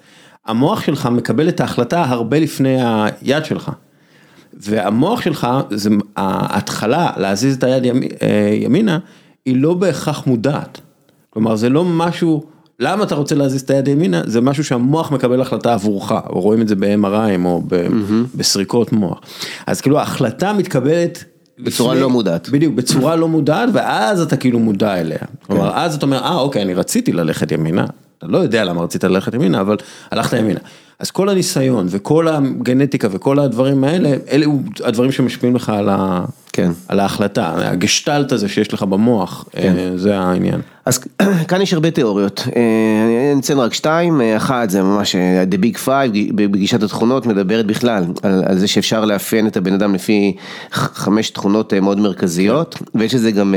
[0.46, 3.70] המוח שלך מקבל את ההחלטה הרבה לפני היד שלך.
[4.62, 8.28] והמוח שלך, זה ההתחלה להזיז את היד ימי- אה,
[8.60, 8.98] ימינה,
[9.46, 10.80] היא לא בהכרח מודעת.
[11.30, 12.42] כלומר, זה לא משהו,
[12.80, 14.22] למה אתה רוצה להזיז את היד ימינה?
[14.26, 17.86] זה משהו שהמוח מקבל החלטה עבורך, או רואים את זה ב-MRI או ב-
[18.34, 19.20] בסריקות מוח.
[19.66, 21.24] אז כאילו ההחלטה מתקבלת...
[21.58, 22.48] בצורה לפני- לא מודעת.
[22.48, 25.18] בדיוק, בצורה לא מודעת, ואז אתה כאילו מודע אליה.
[25.46, 27.84] כלומר, אז אתה אומר, אה, אוקיי, אני רציתי ללכת ימינה.
[28.18, 29.76] אתה לא יודע למה רצית ללכת ימינה, אבל
[30.10, 30.60] הלכת ימינה.
[31.00, 34.46] אז כל הניסיון וכל הגנטיקה וכל הדברים האלה, אלה
[34.84, 36.24] הדברים שמשפיעים לך על, ה...
[36.52, 36.70] כן.
[36.88, 40.60] על ההחלטה, הגשטלט הזה שיש לך במוח, אה, זה העניין.
[40.84, 40.98] אז
[41.48, 45.16] כאן יש הרבה תיאוריות, אה, אני אציין רק שתיים, אה, אחת זה ממש
[45.50, 49.94] The Big Five בגישת התכונות מדברת בכלל על, על זה שאפשר לאפיין את הבן אדם
[49.94, 50.36] לפי
[50.72, 53.54] חמש תכונות מאוד מרכזיות ויש לזה גם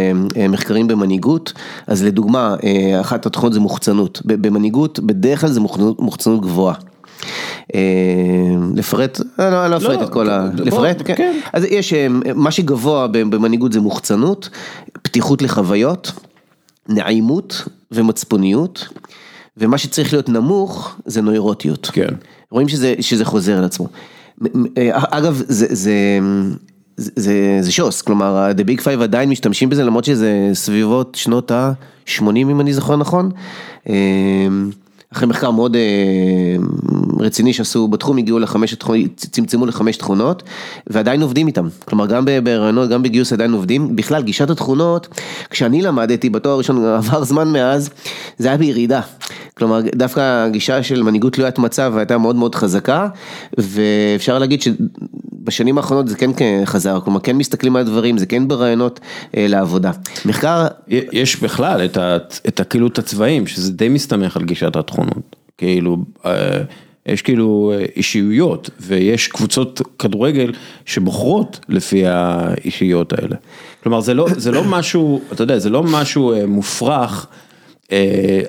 [0.50, 1.54] מחקרים במנהיגות,
[1.88, 2.56] אז לדוגמה
[3.02, 5.60] אחת התכונות זה מוחצנות, במנהיגות בדרך כלל זה
[6.00, 6.93] מוחצנות גבוהה.
[7.76, 7.80] אה,
[8.76, 10.50] לפרט, אני לא, לא אפרט לא, את כל ה...
[10.58, 11.02] לפרט?
[11.06, 11.16] כן.
[11.16, 11.40] כן.
[11.54, 14.50] אז יש, אה, מה שגבוה במנהיגות זה מוחצנות,
[15.02, 16.12] פתיחות לחוויות.
[16.90, 18.88] נעימות ומצפוניות,
[19.58, 21.90] ומה שצריך להיות נמוך זה נוירוטיות.
[21.94, 22.08] כן.
[22.52, 23.88] רואים שזה, שזה חוזר על עצמו.
[24.78, 26.20] אה, אגב, זה, זה, זה,
[27.16, 32.36] זה, זה שוס, כלומר, ה-The Big Five עדיין משתמשים בזה, למרות שזה סביבות שנות ה-80
[32.38, 33.32] אם אני זוכר נכון.
[35.14, 35.82] אחרי מחקר מאוד אה,
[37.20, 38.76] רציני שעשו בתחום, הגיעו לחמש
[39.16, 40.44] צמצמו לחמש תכונות,
[40.88, 41.68] ועדיין עובדים איתם.
[41.86, 43.96] כלומר, גם בהרעיונות, גם בגיוס עדיין עובדים.
[43.96, 45.08] בכלל, גישת התכונות,
[45.50, 47.90] כשאני למדתי בתואר הראשון, עבר זמן מאז,
[48.38, 49.02] זה היה בירידה.
[49.58, 53.08] כלומר, דווקא הגישה של מנהיגות תלוית מצב הייתה מאוד מאוד חזקה,
[53.58, 54.62] ואפשר להגיד
[55.44, 56.32] בשנים האחרונות זה כן
[56.66, 59.00] חזר, כלומר כן מסתכלים על הדברים, זה כן ברעיונות
[59.38, 59.92] אה, לעבודה.
[60.26, 60.68] מחקר...
[60.88, 65.98] יש בכלל את, ה, את כאילו את הצבעים, שזה די מסתמך על גישת התכונות, כאילו,
[66.26, 66.62] אה,
[67.06, 70.52] יש כאילו אישיויות, ויש קבוצות כדורגל
[70.86, 73.36] שבוחרות לפי האישיות האלה.
[73.84, 77.28] כלומר, זה לא, זה לא משהו, אתה יודע, זה לא משהו מופרך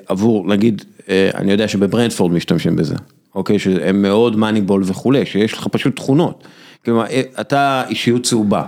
[0.07, 2.95] עבור, נגיד, אני יודע שבברנדפורד משתמשים בזה.
[3.35, 6.43] אוקיי, שהם מאוד מאניבול וכולי, שיש לך פשוט תכונות.
[6.85, 7.05] כלומר,
[7.39, 8.63] אתה אישיות צהובה.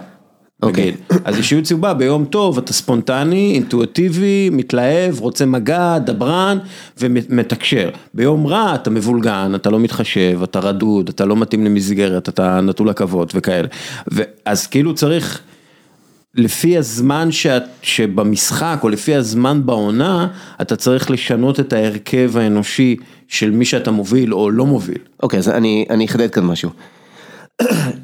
[0.64, 0.96] אוקיי.
[1.26, 6.58] אז אישיות צהובה ביום טוב אתה ספונטני, אינטואטיבי, מתלהב, רוצה מגע, דברן
[7.00, 7.90] ומתקשר.
[8.14, 12.90] ביום רע אתה מבולגן, אתה לא מתחשב, אתה רדוד, אתה לא מתאים למסגרת, אתה נטול
[12.90, 13.68] עכבות וכאלה.
[14.46, 15.42] אז כאילו צריך...
[16.36, 20.28] לפי הזמן שאת, שבמשחק או לפי הזמן בעונה,
[20.62, 22.96] אתה צריך לשנות את ההרכב האנושי
[23.28, 24.98] של מי שאתה מוביל או לא מוביל.
[25.24, 26.70] אוקיי, okay, אז אני, אני אחדד כאן משהו.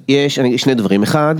[0.07, 1.35] יש שני דברים, אחד,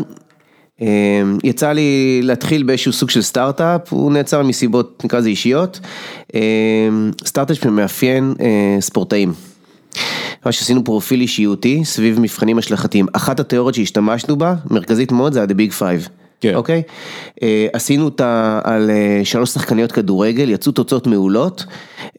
[0.82, 5.80] אמ, יצא לי להתחיל באיזשהו סוג של סטארט-אפ, הוא נעצר מסיבות נקרא לזה אישיות,
[6.34, 9.34] אמ, סטארט-אפ שמאפיין אה, ספורטאים.
[10.46, 15.54] ממש עשינו פרופיל אישיותי סביב מבחנים השלכתיים, אחת התיאוריות שהשתמשנו בה, מרכזית מאוד, זה ה-The
[15.54, 16.23] Big Five.
[16.44, 16.56] כן.
[16.56, 16.82] אוקיי?
[17.44, 21.66] אה, עשינו אותה על אה, שלוש שחקניות כדורגל, יצאו תוצאות מעולות,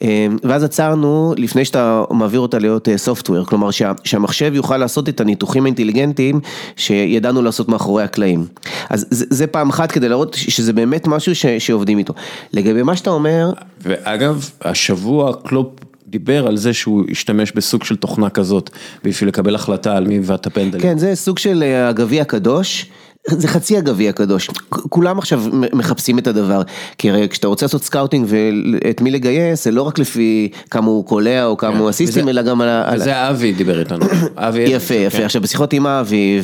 [0.03, 5.21] אה, ואז עצרנו לפני שאתה מעביר אותה להיות סופטוור, כלומר שה, שהמחשב יוכל לעשות את
[5.21, 6.41] הניתוחים האינטליגנטיים
[6.77, 8.47] שידענו לעשות מאחורי הקלעים.
[8.91, 12.15] אז זה, זה פעם אחת כדי להראות שזה באמת משהו ש, שעובדים איתו.
[12.53, 13.51] לגבי מה שאתה אומר...
[13.81, 15.69] ואגב, השבוע קלופ
[16.07, 18.71] דיבר על זה שהוא השתמש בסוג של תוכנה כזאת
[19.05, 20.83] בשביל לקבל החלטה על מי ואת הפנדלים.
[20.83, 22.87] כן, זה סוג של הגביע הקדוש.
[23.31, 26.63] זה חצי הגביע הקדוש, כולם עכשיו מחפשים את הדבר,
[26.99, 31.07] כי הרי כשאתה רוצה לעשות scouting ואת מי לגייס, זה לא רק לפי כמה הוא
[31.07, 32.69] קולע או כמה כן, הוא אסיסטים, אלא גם על...
[32.95, 34.07] וזה אבי דיבר איתנו,
[34.37, 34.61] אבי...
[34.61, 35.25] יפה, יפה, כן.
[35.25, 36.41] עכשיו בשיחות עם אבי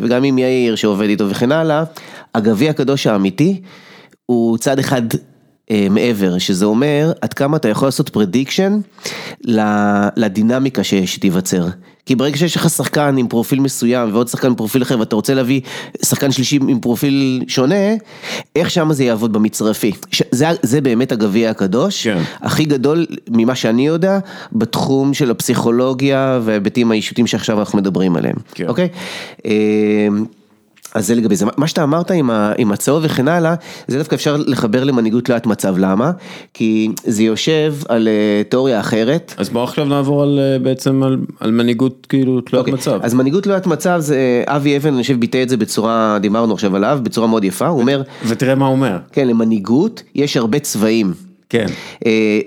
[0.00, 1.84] וגם עם יאיר שעובד איתו וכן הלאה,
[2.34, 3.60] הגביע הקדוש האמיתי
[4.26, 5.02] הוא צעד אחד
[5.70, 8.80] אה, מעבר, שזה אומר עד כמה אתה יכול לעשות prediction
[10.16, 11.66] לדינמיקה שתיווצר.
[12.06, 15.34] כי ברגע שיש לך שחקן עם פרופיל מסוים ועוד שחקן עם פרופיל אחר ואתה רוצה
[15.34, 15.60] להביא
[16.02, 17.94] שחקן שלישי עם פרופיל שונה,
[18.56, 19.92] איך שמה זה יעבוד במצרפי.
[20.30, 22.22] זה, זה באמת הגביע הקדוש, כן.
[22.40, 24.18] הכי גדול ממה שאני יודע,
[24.52, 28.68] בתחום של הפסיכולוגיה וההיבטים האישותיים שעכשיו אנחנו מדברים עליהם, כן.
[28.68, 28.88] אוקיי?
[30.96, 32.10] אה, אז זה לגבי זה, מה שאתה אמרת
[32.58, 33.54] עם, הצהוב וכן הלאה,
[33.88, 36.10] זה דווקא אפשר לחבר למנהיגות תלוית מצב, למה?
[36.54, 39.34] כי זה יושב על uh, תיאוריה אחרת.
[39.36, 42.70] אז בואו עכשיו נעבור על, uh, בעצם על, על מנהיגות כאילו תלוית okay.
[42.70, 42.98] אוקיי, מצב.
[43.02, 46.76] אז מנהיגות תלוית מצב, זה אבי אבן, אני חושב ביטא את זה בצורה, דיברנו עכשיו
[46.76, 48.02] עליו, בצורה מאוד יפה, הוא אומר...
[48.26, 48.98] ותראה מה הוא אומר.
[49.12, 51.12] כן, למנהיגות יש הרבה צבעים.
[51.48, 51.66] כן.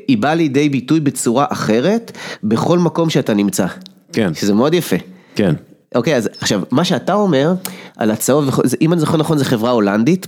[0.07, 2.11] היא באה לידי ביטוי בצורה אחרת,
[2.43, 3.65] בכל מקום שאתה נמצא.
[4.13, 4.33] כן.
[4.33, 4.95] שזה מאוד יפה.
[5.35, 5.53] כן.
[5.95, 7.53] אוקיי, אז עכשיו, מה שאתה אומר
[7.97, 8.49] על הצהוב,
[8.81, 10.27] אם אני זוכר נכון, זו חברה הולנדית,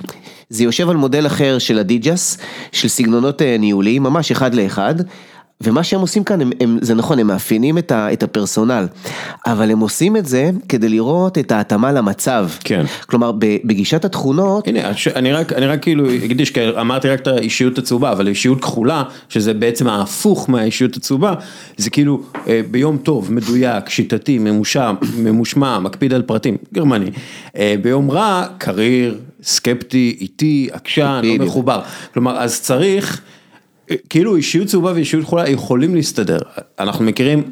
[0.49, 2.37] זה יושב על מודל אחר של הדיג'ס,
[2.71, 4.95] של סגנונות אה, ניהוליים, ממש אחד לאחד.
[5.61, 8.87] ומה שהם עושים כאן, הם, הם, זה נכון, הם מאפיינים את, ה, את הפרסונל,
[9.45, 12.49] אבל הם עושים את זה כדי לראות את ההתאמה למצב.
[12.63, 12.85] כן.
[13.05, 14.67] כלומר, בגישת התכונות...
[14.67, 14.79] הנה,
[15.15, 19.03] אני רק, אני רק כאילו אקדיש, כי אמרתי רק את האישיות הצהובה, אבל אישיות כחולה,
[19.29, 21.33] שזה בעצם ההפוך מהאישיות הצהובה,
[21.77, 27.09] זה כאילו אה, ביום טוב, מדויק, שיטתי, ממושע, ממושמע, מקפיד על פרטים, גרמני.
[27.57, 31.81] אה, ביום רע, קריר, סקפטי, איטי, עקשן, לא מחובר.
[32.13, 33.21] כלומר, אז צריך...
[34.09, 36.39] כאילו אישיות צהובה ואישיות חולה יכולים להסתדר,
[36.79, 37.43] אנחנו מכירים,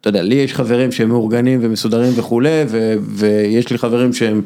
[0.00, 4.42] אתה יודע, לי יש חברים שהם מאורגנים ומסודרים וכולי, ו, ויש לי חברים שהם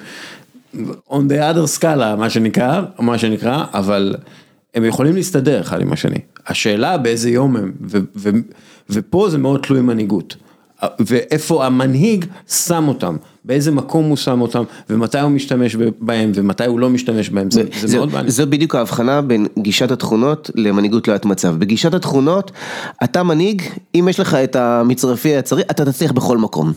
[1.09, 4.15] on the other scala, מה שנקרא, מה שנקרא, אבל
[4.75, 6.19] הם יכולים להסתדר אחד עם השני.
[6.47, 8.31] השאלה באיזה יום הם, ו, ו,
[8.91, 10.37] ופה זה מאוד תלוי מנהיגות.
[11.01, 16.81] ואיפה המנהיג שם אותם, באיזה מקום הוא שם אותם, ומתי הוא משתמש בהם, ומתי הוא
[16.81, 18.31] לא משתמש בהם, זה, זה, זה מאוד מעניין.
[18.31, 21.55] זו בדיוק ההבחנה בין גישת התכונות למנהיגות תלוית מצב.
[21.59, 22.51] בגישת התכונות,
[23.05, 23.63] אתה מנהיג,
[23.95, 26.73] אם יש לך את המצרפי הצרי, אתה תצליח בכל מקום.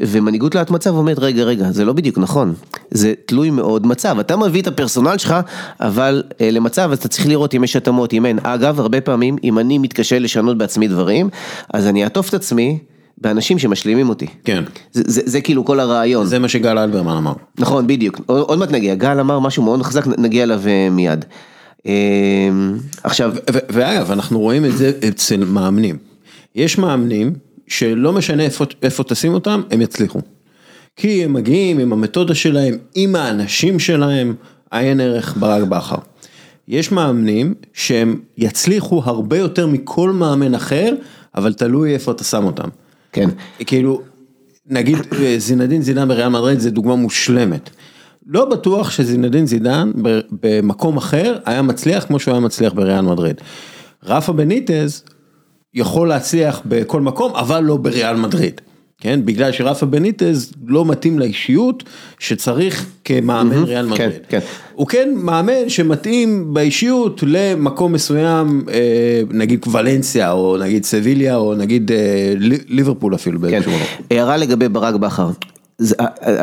[0.00, 2.54] ומנהיגות תלוית מצב אומרת, רגע, רגע, זה לא בדיוק נכון,
[2.90, 4.18] זה תלוי מאוד מצב.
[4.18, 5.34] אתה מביא את הפרסונל שלך,
[5.80, 8.38] אבל אה, למצב, אז אתה צריך לראות אם יש התאמות, אם אין.
[8.42, 11.28] אגב, הרבה פעמים, אם אני מתקשה לשנות בעצמי דברים,
[11.74, 12.78] אז אני אעטוף את עצמי.
[13.20, 14.26] באנשים שמשלימים אותי.
[14.44, 14.64] כן.
[14.92, 16.26] זה, זה, זה כאילו כל הרעיון.
[16.26, 17.32] זה מה שגל אלברמן אמר.
[17.58, 18.20] נכון, בדיוק.
[18.26, 21.24] עוד, עוד מעט נגיע, גל אמר משהו מאוד חזק, נגיע אליו אה, מיד.
[21.86, 21.92] אה,
[23.02, 23.34] עכשיו...
[23.50, 25.96] ואגב, אנחנו רואים את זה אצל מאמנים.
[26.54, 27.32] יש מאמנים
[27.66, 30.20] שלא משנה איפה, איפה תשים אותם, הם יצליחו.
[30.96, 34.34] כי הם מגיעים עם המתודה שלהם, עם האנשים שלהם,
[34.70, 35.96] עיין ערך ברק בכר.
[36.68, 40.94] יש מאמנים שהם יצליחו הרבה יותר מכל מאמן אחר,
[41.36, 42.68] אבל תלוי איפה אתה שם אותם.
[43.12, 43.28] כן.
[43.66, 44.02] כאילו,
[44.66, 47.70] נגיד אה, זינדין זידן בריאל מדריד זה דוגמה מושלמת.
[48.26, 49.92] לא בטוח שזינדין זידן
[50.42, 53.40] במקום אחר היה מצליח כמו שהוא היה מצליח בריאל מדריד.
[54.04, 55.04] רפה בניטז
[55.74, 58.60] יכול להצליח בכל מקום אבל לא בריאל מדריד.
[59.00, 61.82] כן, בגלל שרפה בניטז לא מתאים לאישיות
[62.18, 64.10] שצריך כמאמן ריאל מדריד.
[64.28, 64.38] כן.
[64.74, 68.78] הוא כן מאמן שמתאים באישיות למקום מסוים, אה,
[69.30, 71.96] נגיד ולנסיה או נגיד סביליה או נגיד אה,
[72.36, 73.60] לי- ליברפול אפילו כן.
[74.10, 75.30] הערה לגבי ברק בכר.
[75.82, 75.94] זה,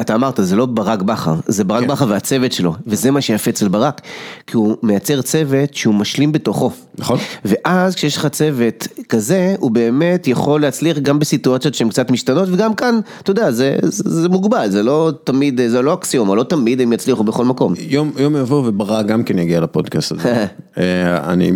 [0.01, 1.87] אתה אמרת, זה לא ברק בכר, זה ברק כן.
[1.87, 4.01] בכר והצוות שלו, וזה מה שיפה אצל ברק,
[4.47, 6.71] כי הוא מייצר צוות שהוא משלים בתוכו.
[6.97, 7.19] נכון.
[7.45, 12.73] ואז כשיש לך צוות כזה, הוא באמת יכול להצליח גם בסיטואציות שהן קצת משתנות, וגם
[12.73, 16.81] כאן, אתה יודע, זה, זה, זה מוגבל, זה לא תמיד, זה לא אקסיומה, לא תמיד
[16.81, 17.73] הם יצליחו בכל מקום.
[17.79, 20.45] יום, יום יבוא וברק גם כן יגיע לפודקאסט הזה.
[20.77, 21.51] אה, אני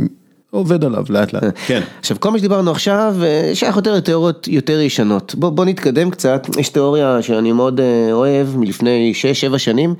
[0.51, 1.43] עובד עליו לאט לאט.
[1.67, 1.81] כן.
[1.99, 5.35] עכשיו כל מה שדיברנו עכשיו אה, שייך יותר לתיאוריות יותר ישנות.
[5.35, 9.13] בוא, בוא נתקדם קצת, יש תיאוריה שאני מאוד אה, אוהב מלפני
[9.53, 9.95] 6-7 שנים,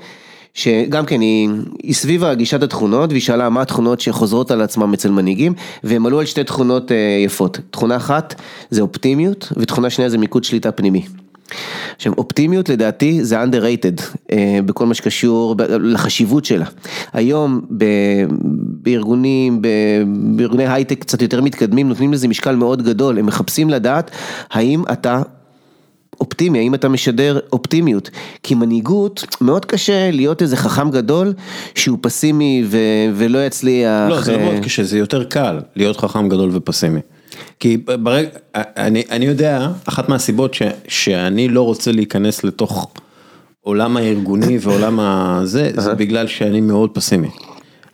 [0.54, 1.50] שגם כן היא,
[1.82, 6.20] היא סביב גישת התכונות והיא שאלה מה התכונות שחוזרות על עצמם אצל מנהיגים והם עלו
[6.20, 7.58] על שתי תכונות אה, יפות.
[7.70, 8.34] תכונה אחת
[8.70, 11.02] זה אופטימיות ותכונה שנייה זה מיקוד שליטה פנימי.
[11.96, 16.66] עכשיו אופטימיות לדעתי זה underrated אה, בכל מה שקשור לחשיבות שלה.
[17.12, 17.84] היום ב,
[18.82, 19.68] בארגונים, ב,
[20.36, 24.10] בארגוני הייטק קצת יותר מתקדמים נותנים לזה משקל מאוד גדול, הם מחפשים לדעת
[24.50, 25.22] האם אתה
[26.20, 28.10] אופטימי, האם אתה משדר אופטימיות,
[28.42, 31.32] כי מנהיגות מאוד קשה להיות איזה חכם גדול
[31.74, 32.78] שהוא פסימי ו,
[33.14, 34.08] ולא יצליח.
[34.08, 37.00] לא, זה לא מאוד קשה, זה יותר קל להיות חכם גדול ופסימי.
[37.60, 42.92] כי ברגע, אני, אני יודע, אחת מהסיבות ש, שאני לא רוצה להיכנס לתוך
[43.60, 47.28] עולם הארגוני ועולם הזה, זה בגלל שאני מאוד פסימי.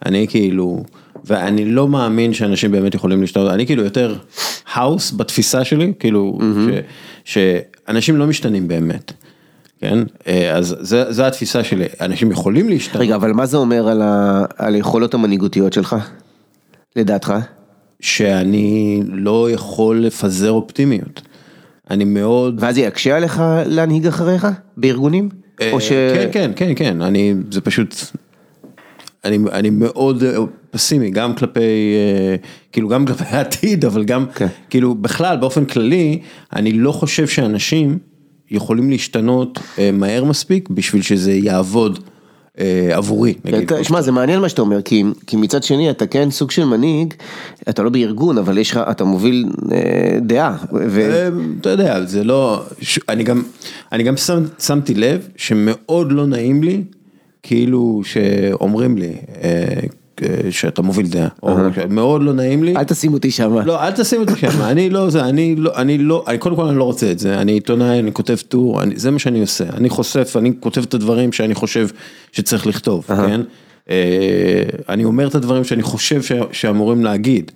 [0.07, 0.85] אני כאילו,
[1.25, 4.17] ואני לא מאמין שאנשים באמת יכולים להשתנות, אני כאילו יותר
[4.73, 6.39] האוס בתפיסה שלי, כאילו,
[7.25, 7.39] ש,
[7.87, 9.13] שאנשים לא משתנים באמת.
[9.81, 13.03] כן, אה, אז זה, זה התפיסה שלי, אנשים יכולים להשתנות.
[13.03, 15.97] רגע, אבל מה זה אומר על, ה, על היכולות המנהיגותיות שלך?
[16.97, 17.35] לדעתך?
[18.01, 21.23] שאני לא יכול לפזר אופטימיות.
[21.91, 22.57] אני מאוד...
[22.61, 25.29] ואז זה יקשה עליך להנהיג אחריך בארגונים?
[25.73, 25.89] או ש...
[25.89, 27.95] כן, כן, כן, כן, אני, זה פשוט,
[29.25, 30.37] אני, אני מאוד אה,
[30.71, 32.37] פסימי, גם כלפי, אה,
[32.73, 34.47] כאילו גם כלפי העתיד, אבל גם, כן.
[34.71, 36.19] כאילו בכלל, באופן כללי,
[36.53, 37.99] אני לא חושב שאנשים
[38.51, 42.18] יכולים להשתנות אה, מהר מספיק בשביל שזה יעבוד אה,
[42.93, 43.71] עבורי, נגיד.
[43.83, 47.15] שמע, זה מעניין מה שאתה אומר, כי, כי מצד שני אתה כן סוג של מנהיג,
[47.69, 49.79] אתה לא בארגון, אבל יש לך, אתה מוביל אה,
[50.21, 50.57] דעה.
[50.73, 51.01] ו...
[51.01, 51.29] אה,
[51.61, 53.43] אתה יודע, זה לא, ש- אני גם,
[53.93, 56.83] אני גם שם, שמתי לב שמאוד לא נעים לי,
[57.43, 59.81] כאילו שאומרים לי אה, אה,
[60.51, 61.57] שאתה מוביל דעה, או
[61.91, 62.77] מאוד לא נעים לי.
[62.77, 63.59] אל תשים אותי שם.
[63.65, 66.65] לא, אל תשים אותי שם, אני לא זה, אני לא, אני לא, אני קודם כל
[66.65, 69.65] אני לא רוצה את זה, אני עיתונאי, אני כותב טור, אני, זה מה שאני עושה,
[69.77, 71.89] אני חושף, אני כותב את הדברים שאני חושב
[72.33, 73.41] שצריך לכתוב, כן?
[73.91, 77.51] אה, אני אומר את הדברים שאני חושב ש, שאמורים להגיד,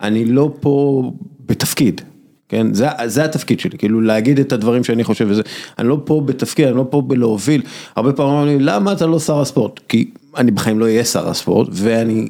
[0.00, 1.02] אני לא פה
[1.46, 2.00] בתפקיד.
[2.48, 5.42] כן, זה, זה התפקיד שלי, כאילו להגיד את הדברים שאני חושב וזה,
[5.78, 7.62] אני לא פה בתפקיד, אני לא פה בלהוביל,
[7.96, 9.80] הרבה פעמים אומרים לי, למה אתה לא שר הספורט?
[9.88, 12.28] כי אני בחיים לא אהיה שר הספורט, ואני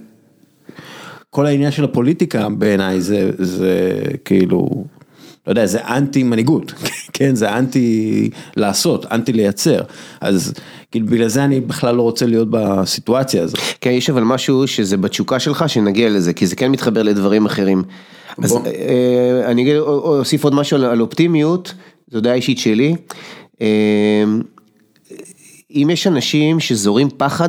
[1.30, 4.84] כל העניין של הפוליטיקה בעיניי זה, זה כאילו,
[5.46, 6.72] לא יודע, זה אנטי מנהיגות,
[7.12, 9.80] כן, זה אנטי לעשות, אנטי לייצר,
[10.20, 10.54] אז
[10.90, 13.58] כאילו בגלל זה אני בכלל לא רוצה להיות בסיטואציה הזאת.
[13.80, 17.82] כן, יש אבל משהו שזה בתשוקה שלך, שנגיע לזה, כי זה כן מתחבר לדברים אחרים.
[18.42, 18.66] אז בוא.
[18.66, 21.74] אה, אני אגיד, או- או- אוסיף עוד משהו על, על אופטימיות,
[22.10, 22.94] זו דעה אישית שלי.
[23.60, 24.24] אה,
[25.70, 27.48] אם יש אנשים שזורים פחד,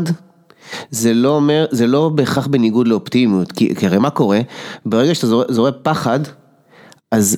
[0.92, 4.40] זה לא אומר, זה לא בהכרח בניגוד לאופטימיות, כי, כי הרי מה קורה?
[4.86, 6.20] ברגע שאתה זורק, זורק פחד,
[7.12, 7.38] אז,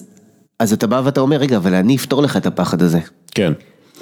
[0.59, 2.99] אז אתה בא ואתה אומר, רגע, אבל אני אפתור לך את הפחד הזה.
[3.35, 3.53] כן.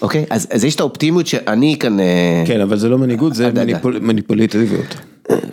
[0.02, 0.26] אוקיי?
[0.30, 2.00] אז, אז יש את האופטימיות שאני כאן...
[2.00, 3.52] אה, כן, אבל זה לא מנהיגות, זה.
[3.54, 4.96] מניפול, מניפולטיביות.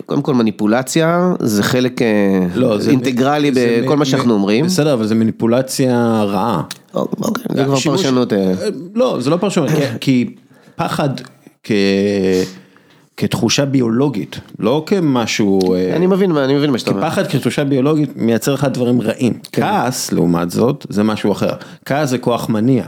[0.05, 2.07] קודם כל מניפולציה זה חלק אה,
[2.55, 4.65] לא, זה אינטגרלי זה בכל מ- מה שאנחנו מ- אומרים.
[4.65, 6.61] בסדר, אבל זה מניפולציה רעה.
[6.93, 8.33] אוקיי, זה כבר שימוש- פרשנות.
[8.33, 8.53] אה,
[8.95, 10.35] לא, זה לא פרשנות, כי- כי
[10.75, 11.09] פחד
[11.63, 11.71] כ...
[13.21, 15.73] כתחושה ביולוגית, לא כמשהו...
[15.73, 17.09] אה, אני מבין מה אני מבין מה שאתה אומר.
[17.09, 19.33] פחד כתחושה ביולוגית מייצר לך דברים רעים.
[19.51, 19.61] כן.
[19.61, 21.51] כעס, לעומת זאת, זה משהו אחר.
[21.85, 22.83] כעס זה כוח מניע.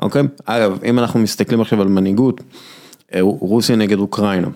[0.00, 0.22] אוקיי?
[0.44, 2.40] אגב, אם אנחנו מסתכלים עכשיו על מנהיגות,
[3.14, 4.48] אה, רוסיה נגד אוקראינה.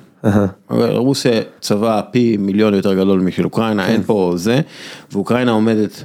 [0.70, 3.92] אוקיי, רוסיה צבא פי מיליון יותר גדול משל אוקראינה, כן.
[3.92, 4.60] אין פה זה,
[5.12, 6.04] ואוקראינה עומדת,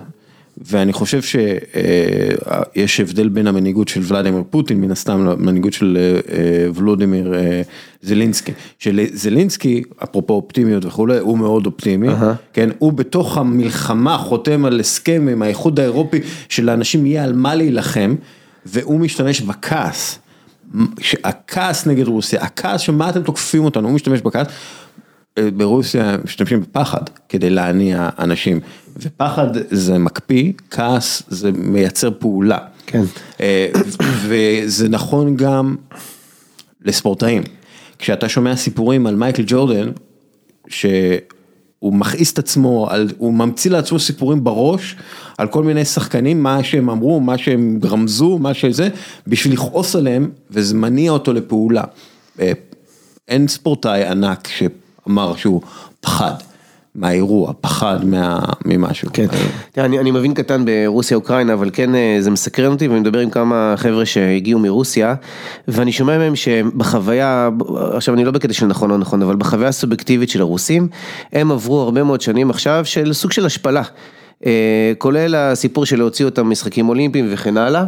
[0.62, 6.68] ואני חושב שיש הבדל בין המנהיגות של ולדימיר פוטין, מן הסתם למנהיגות של אה, אה,
[6.76, 7.62] ולודימיר אה,
[8.02, 8.52] זלינסקי.
[8.80, 12.08] שזלינסקי, אפרופו אופטימיות וכולי, הוא מאוד אופטימי,
[12.54, 18.16] כן, הוא בתוך המלחמה חותם על הסכם עם האיחוד האירופי שלאנשים יהיה על מה להילחם.
[18.68, 20.20] והוא משתמש בכעס,
[21.24, 24.48] הכעס נגד רוסיה, הכעס שמה אתם תוקפים אותנו, הוא משתמש בכעס.
[25.56, 28.60] ברוסיה משתמשים בפחד כדי להניע אנשים,
[28.98, 32.58] ופחד זה מקפיא, כעס זה מייצר פעולה.
[32.86, 33.04] כן.
[33.42, 33.68] אה,
[34.28, 35.76] וזה נכון גם
[36.82, 37.44] לספורטאים.
[38.00, 39.92] כשאתה שומע סיפורים על מייקל ג'ורדן,
[40.68, 44.96] שהוא מכעיס את עצמו, על, הוא ממציא לעצמו סיפורים בראש
[45.38, 48.90] על כל מיני שחקנים, מה שהם אמרו, מה שהם רמזו, מה שזה,
[49.28, 51.84] בשביל לכעוס עליהם, וזה מניע אותו לפעולה.
[52.40, 52.52] אה,
[53.28, 54.48] אין ספורטאי ענק
[55.08, 55.62] שאמר שהוא
[56.02, 56.34] פחד.
[56.96, 59.10] מהאירוע, פחד מה, ממשהו.
[59.14, 59.26] כן,
[59.72, 63.20] תראה, אני, אני מבין קטן ברוסיה אוקראינה, אבל כן אה, זה מסקרן אותי ואני מדבר
[63.20, 65.16] עם כמה חבר'ה שהגיעו מרוסיה,
[65.68, 67.50] ואני שומע מהם שבחוויה,
[67.94, 70.88] עכשיו אני לא בקטע של נכון או נכון, אבל בחוויה הסובייקטיבית של הרוסים,
[71.34, 73.84] הם עברו הרבה מאוד שנים עכשיו של סוג של השפלה,
[74.46, 77.86] אה, כולל הסיפור של להוציא אותם משחקים אולימפיים וכן הלאה.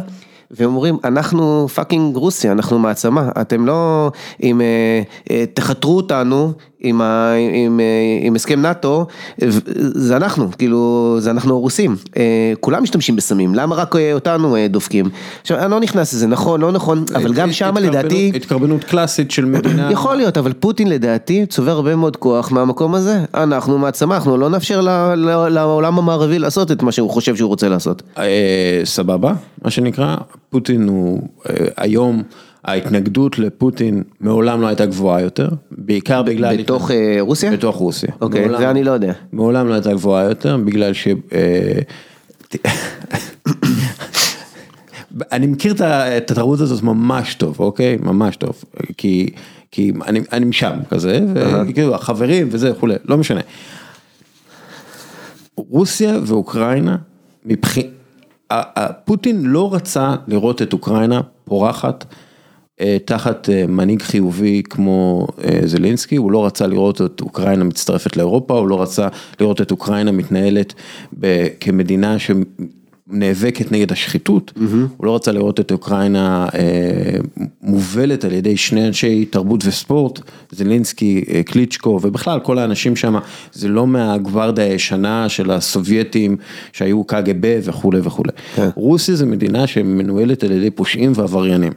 [0.50, 4.10] והם אומרים, אנחנו fucking רוסיה, אנחנו מעצמה, אתם לא,
[4.42, 7.80] אם אה, תכתרו אותנו עם, ה, עם,
[8.22, 9.06] עם הסכם נאטו,
[9.78, 11.96] זה אנחנו, כאילו, זה אנחנו הרוסים,
[12.60, 15.08] כולם משתמשים בסמים, למה רק אותנו דופקים?
[15.40, 18.32] עכשיו, אני לא נכנס לזה, נכון, לא נכון, אבל גם שם לדעתי...
[18.36, 19.90] התקרבנות קלאסית של מדינה...
[20.00, 24.48] יכול להיות, אבל פוטין לדעתי צובר הרבה מאוד כוח מהמקום הזה, אנחנו מעצמה, אנחנו לא
[24.50, 24.80] נאפשר
[25.50, 28.02] לעולם המערבי לעשות את מה שהוא חושב שהוא רוצה לעשות.
[28.84, 29.32] סבבה,
[29.64, 30.16] מה שנקרא,
[30.50, 31.22] פוטין הוא
[31.76, 32.22] היום...
[32.64, 36.56] ההתנגדות לפוטין מעולם לא הייתה גבוהה יותר, בעיקר בגלל...
[36.56, 37.52] בתוך רוסיה?
[37.52, 38.10] בתוך רוסיה.
[38.20, 39.12] אוקיי, זה אני לא יודע.
[39.32, 41.08] מעולם לא הייתה גבוהה יותר, בגלל ש...
[45.32, 47.98] אני מכיר את התרבות הזאת ממש טוב, אוקיי?
[48.02, 48.64] ממש טוב.
[48.96, 49.30] כי,
[49.70, 51.20] כי אני, אני משם כזה,
[51.68, 53.40] וכאילו החברים וזה וכולי, לא משנה.
[55.56, 56.96] רוסיה ואוקראינה,
[57.44, 57.74] מבח...
[59.04, 62.04] פוטין לא רצה לראות את אוקראינה פורחת.
[63.04, 65.26] תחת מנהיג חיובי כמו
[65.64, 69.08] זלינסקי, הוא לא רצה לראות את אוקראינה מצטרפת לאירופה, הוא לא רצה
[69.40, 70.74] לראות את אוקראינה מתנהלת
[71.60, 74.60] כמדינה שנאבקת נגד השחיתות, mm-hmm.
[74.96, 76.46] הוא לא רצה לראות את אוקראינה
[77.62, 83.18] מובלת על ידי שני אנשי תרבות וספורט, זלינסקי, קליצ'קו ובכלל כל האנשים שם,
[83.52, 86.36] זה לא מהגוורדיה הישנה של הסובייטים
[86.72, 88.32] שהיו קג"ב וכולי וכולי.
[88.56, 88.60] Okay.
[88.74, 91.72] רוסיה זה מדינה שמנוהלת על ידי פושעים ועבריינים.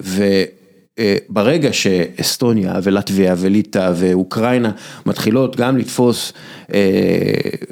[0.00, 4.70] וברגע שאסטוניה ולטביה וליטא ואוקראינה
[5.06, 6.32] מתחילות גם לתפוס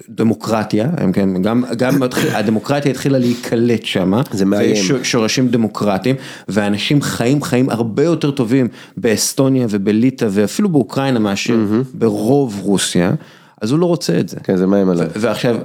[0.08, 2.02] דמוקרטיה, כן, גם, גם
[2.38, 6.16] הדמוקרטיה התחילה להיקלט שם, זה מאיים, ויש שורשים דמוקרטיים,
[6.48, 11.56] ואנשים חיים חיים הרבה יותר טובים באסטוניה ובליטא ואפילו באוקראינה מאשר.
[11.94, 13.12] ברוב רוסיה.
[13.60, 14.36] אז הוא לא רוצה את זה.
[14.42, 15.06] כן, זה מאיים עליו.
[15.16, 15.56] ועכשיו,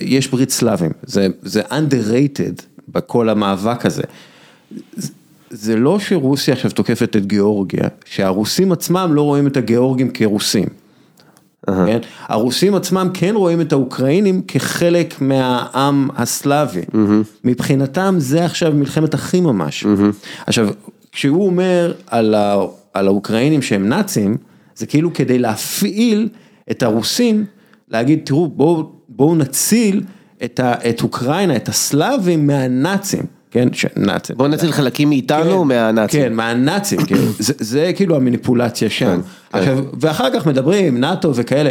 [0.00, 4.02] יש ברית סלאבים, זה, זה underrated בכל המאבק הזה.
[5.50, 10.64] זה לא שרוסיה עכשיו תוקפת את גיאורגיה, שהרוסים עצמם לא רואים את הגיאורגים כרוסים.
[10.64, 11.72] Uh-huh.
[11.86, 11.98] כן?
[12.22, 16.80] הרוסים עצמם כן רואים את האוקראינים כחלק מהעם הסלאבי.
[16.80, 16.96] Uh-huh.
[17.44, 19.84] מבחינתם זה עכשיו מלחמת אחים ממש.
[19.84, 20.28] Uh-huh.
[20.46, 20.68] עכשיו,
[21.12, 22.56] כשהוא אומר על, ה,
[22.94, 24.36] על האוקראינים שהם נאצים,
[24.76, 26.28] זה כאילו כדי להפעיל
[26.70, 27.44] את הרוסים,
[27.88, 30.02] להגיד תראו בואו בוא נציל
[30.44, 33.35] את, ה, את אוקראינה, את הסלאבים מהנאצים.
[33.50, 34.36] כן, שנאצים.
[34.36, 36.22] בוא נציל חלקים מאיתנו כן, מהנאצים.
[36.22, 37.14] כן, מהנאצים, כן.
[37.38, 39.06] זה, זה כאילו המניפולציה שם.
[39.06, 39.98] כן, עכשיו, כן.
[40.00, 41.70] ואחר כך מדברים, נאט"ו וכאלה.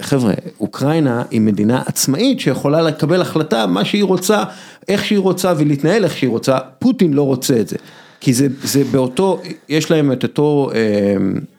[0.00, 4.44] חבר'ה, אוקראינה היא מדינה עצמאית שיכולה לקבל החלטה מה שהיא רוצה,
[4.88, 7.76] איך שהיא רוצה ולהתנהל איך שהיא רוצה, פוטין לא רוצה את זה.
[8.20, 11.16] כי זה, זה באותו, יש להם את אותו אה,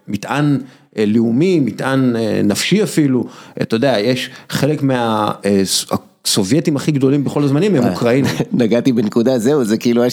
[0.08, 0.58] מטען
[0.98, 3.26] אה, לאומי, מטען אה, נפשי אפילו,
[3.62, 5.32] אתה יודע, יש חלק מה...
[5.46, 5.62] אה,
[6.26, 8.32] הסובייטים הכי גדולים בכל הזמנים הם אוקראינים.
[8.54, 10.04] נגעתי בנקודה, זהו, זה כאילו,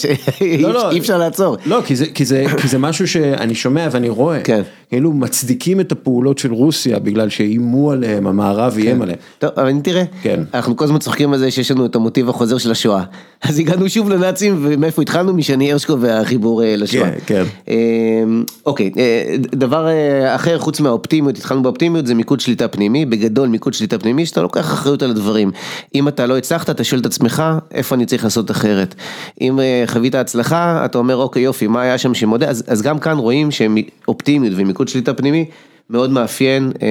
[0.59, 1.57] לא, לא, אי אפשר לעצור.
[1.65, 1.81] לא,
[2.13, 2.25] כי
[2.67, 4.61] זה משהו שאני שומע ואני רואה, כן.
[4.89, 9.01] כאילו מצדיקים את הפעולות של רוסיה בגלל שאיימו עליהם, המערב איים כן.
[9.01, 9.17] עליהם.
[9.39, 10.43] טוב, אבל תראה, כן.
[10.53, 13.03] אנחנו כל הזמן צוחקים על זה שיש לנו את המוטיב החוזר של השואה.
[13.49, 15.33] אז הגענו שוב לנאצים, ומאיפה התחלנו?
[15.33, 17.11] משני הרשקו והחיבור אה, לשואה.
[17.11, 17.73] כן, כן.
[17.73, 23.47] אמ, אוקיי, אה, דבר אה, אחר חוץ מהאופטימיות, התחלנו באופטימיות, זה מיקוד שליטה פנימי, בגדול
[23.49, 25.51] מיקוד שליטה פנימי, שאתה לוקח אחריות על הדברים.
[25.95, 28.95] אם אתה לא הצלחת, אתה שואל את עצמך, איפה אני צריך לעשות אחרת.
[29.41, 32.49] אם חווית הצלחה, אתה אומר, אוקיי, יופי, מה היה שם שמודה?
[32.49, 35.45] אז, אז גם כאן רואים שאופטימיות ומיקוד שליטה פנימי
[35.89, 36.87] מאוד מאפיין אה,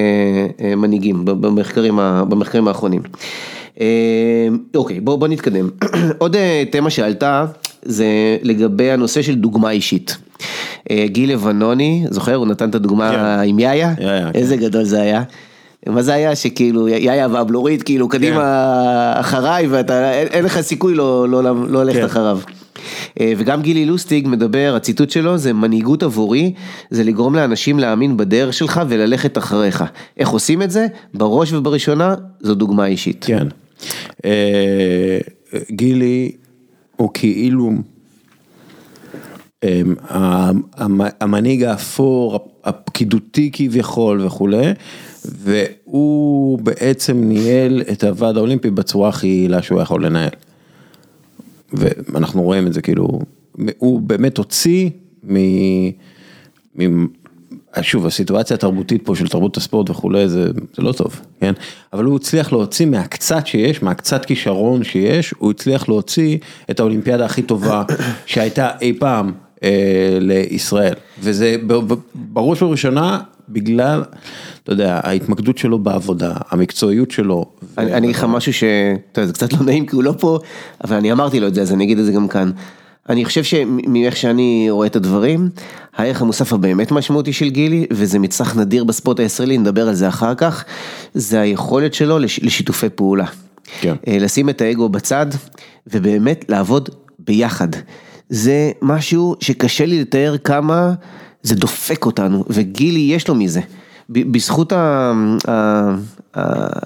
[0.65, 3.01] אה, מנהיגים במחקרים, במחקרים האחרונים.
[3.81, 5.69] אה, אוקיי, בוא, בוא נתקדם.
[6.17, 7.45] עוד אה, תמה שעלתה
[7.83, 10.17] זה לגבי הנושא של דוגמה אישית.
[10.91, 12.35] אה, גיל לבנוני, זוכר?
[12.35, 13.43] הוא נתן את הדוגמה yeah.
[13.47, 13.93] עם יאיה?
[13.97, 14.01] Yeah,
[14.33, 14.55] איזה.
[14.55, 15.23] גדול זה היה.
[15.87, 18.41] מה זה היה שכאילו יאיה והבלורית כאילו קדימה
[19.15, 19.19] yeah.
[19.19, 22.05] אחריי ואתה אין לך סיכוי לא, לא, לא ללכת.
[22.05, 22.39] אחריו.
[23.19, 26.53] אה, וגם גילי לוסטיג מדבר, הציטוט שלו זה מנהיגות עבורי,
[26.89, 29.83] זה לגרום לאנשים להאמין בדרך שלך וללכת אחריך.
[30.17, 30.87] איך עושים את זה?
[31.13, 33.25] בראש ובראשונה, זו דוגמה אישית.
[33.27, 33.47] כן.
[34.25, 35.17] אה,
[35.71, 36.31] גילי
[36.95, 37.71] הוא כאילו
[39.63, 39.95] אמ,
[41.21, 44.73] המנהיג האפור, הפקידותי כביכול וכולי,
[45.25, 50.29] והוא בעצם ניהל את הוועד האולימפי בצורה הכי יעילה שהוא יכול לנהל.
[51.73, 53.19] ואנחנו רואים את זה כאילו,
[53.77, 54.89] הוא באמת הוציא
[55.23, 55.37] מ...
[56.79, 57.07] מ...
[57.81, 60.45] שוב, הסיטואציה התרבותית פה של תרבות הספורט וכולי, זה,
[60.75, 61.53] זה לא טוב, כן?
[61.93, 66.37] אבל הוא הצליח להוציא מהקצת שיש, מהקצת כישרון שיש, הוא הצליח להוציא
[66.71, 67.83] את האולימפיאדה הכי טובה
[68.25, 69.31] שהייתה אי פעם
[69.63, 71.55] אה, לישראל, וזה
[72.15, 74.03] בראש ובראשונה בגלל,
[74.63, 77.45] אתה יודע, ההתמקדות שלו בעבודה, המקצועיות שלו.
[77.77, 78.63] אני אגיד לך משהו ש...
[79.11, 80.39] אתה יודע, זה קצת לא נעים כי הוא לא פה,
[80.83, 82.51] אבל אני אמרתי לו את זה, אז אני אגיד את זה גם כאן.
[83.09, 85.49] אני חושב שמאיך שאני רואה את הדברים,
[85.95, 90.35] הערך המוסף הבאמת משמעותי של גילי, וזה מצרך נדיר בספורט הישראלי, נדבר על זה אחר
[90.35, 90.65] כך,
[91.13, 93.25] זה היכולת שלו לש, לשיתופי פעולה.
[93.81, 93.95] כן.
[94.07, 95.25] אה, לשים את האגו בצד,
[95.87, 96.89] ובאמת לעבוד
[97.19, 97.67] ביחד.
[98.29, 100.93] זה משהו שקשה לי לתאר כמה
[101.43, 103.61] זה דופק אותנו, וגילי יש לו מזה.
[104.09, 105.11] בזכות ה,
[105.47, 105.93] ה,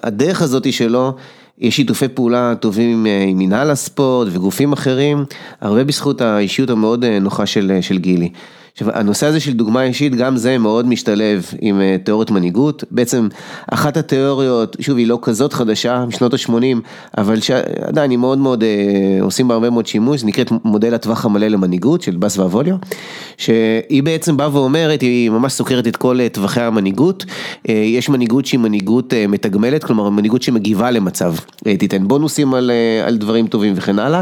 [0.03, 1.15] הדרך הזאת שלו,
[1.59, 5.25] יש שיתופי פעולה טובים עם מנהל הספורט וגופים אחרים,
[5.61, 8.29] הרבה בזכות האישיות המאוד נוחה של, של גילי.
[8.73, 12.83] עכשיו, הנושא הזה של דוגמה אישית, גם זה מאוד משתלב עם אה, תיאוריות מנהיגות.
[12.91, 13.27] בעצם,
[13.71, 16.53] אחת התיאוריות, שוב, היא לא כזאת חדשה, משנות ה-80,
[17.17, 18.69] אבל שעדיין היא מאוד מאוד, אה,
[19.21, 22.75] עושים בה הרבה מאוד שימוש, נקראת מודל הטווח המלא למנהיגות של בס ואבוליו,
[23.37, 27.25] שהיא בעצם באה ואומרת, היא ממש סוקרת את כל אה, טווחי המנהיגות.
[27.65, 31.35] יש מנהיגות שהיא מנהיגות מתגמלת, כלומר, מנהיגות שמגיבה למצב,
[31.79, 32.71] תיתן בונוסים על,
[33.05, 34.21] על דברים טובים וכן הלאה,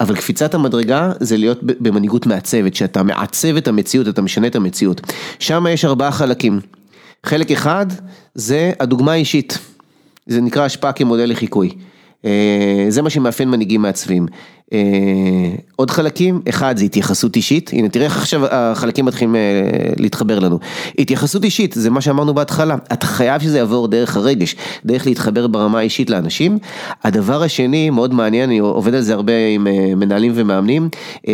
[0.00, 3.85] אבל קפיצת המדרגה זה להיות במנהיגות מעצבת, שאתה מעצב את המציאות.
[3.86, 5.00] המציאות, אתה משנה את המציאות.
[5.38, 6.60] שם יש ארבעה חלקים.
[7.26, 7.86] חלק אחד
[8.34, 9.58] זה הדוגמה האישית,
[10.26, 11.70] זה נקרא השפעה כמודל לחיקוי.
[12.24, 14.26] אה, זה מה שמאפיין מנהיגים מעצבים.
[14.72, 14.78] אה,
[15.76, 19.40] עוד חלקים, אחד זה התייחסות אישית, הנה תראה איך עכשיו החלקים מתחילים אה,
[19.96, 20.58] להתחבר לנו.
[20.98, 25.78] התייחסות אישית, זה מה שאמרנו בהתחלה, אתה חייב שזה יעבור דרך הרגש, דרך להתחבר ברמה
[25.78, 26.58] האישית לאנשים.
[27.04, 29.66] הדבר השני, מאוד מעניין, אני עובד על זה הרבה עם
[29.96, 30.88] מנהלים ומאמנים,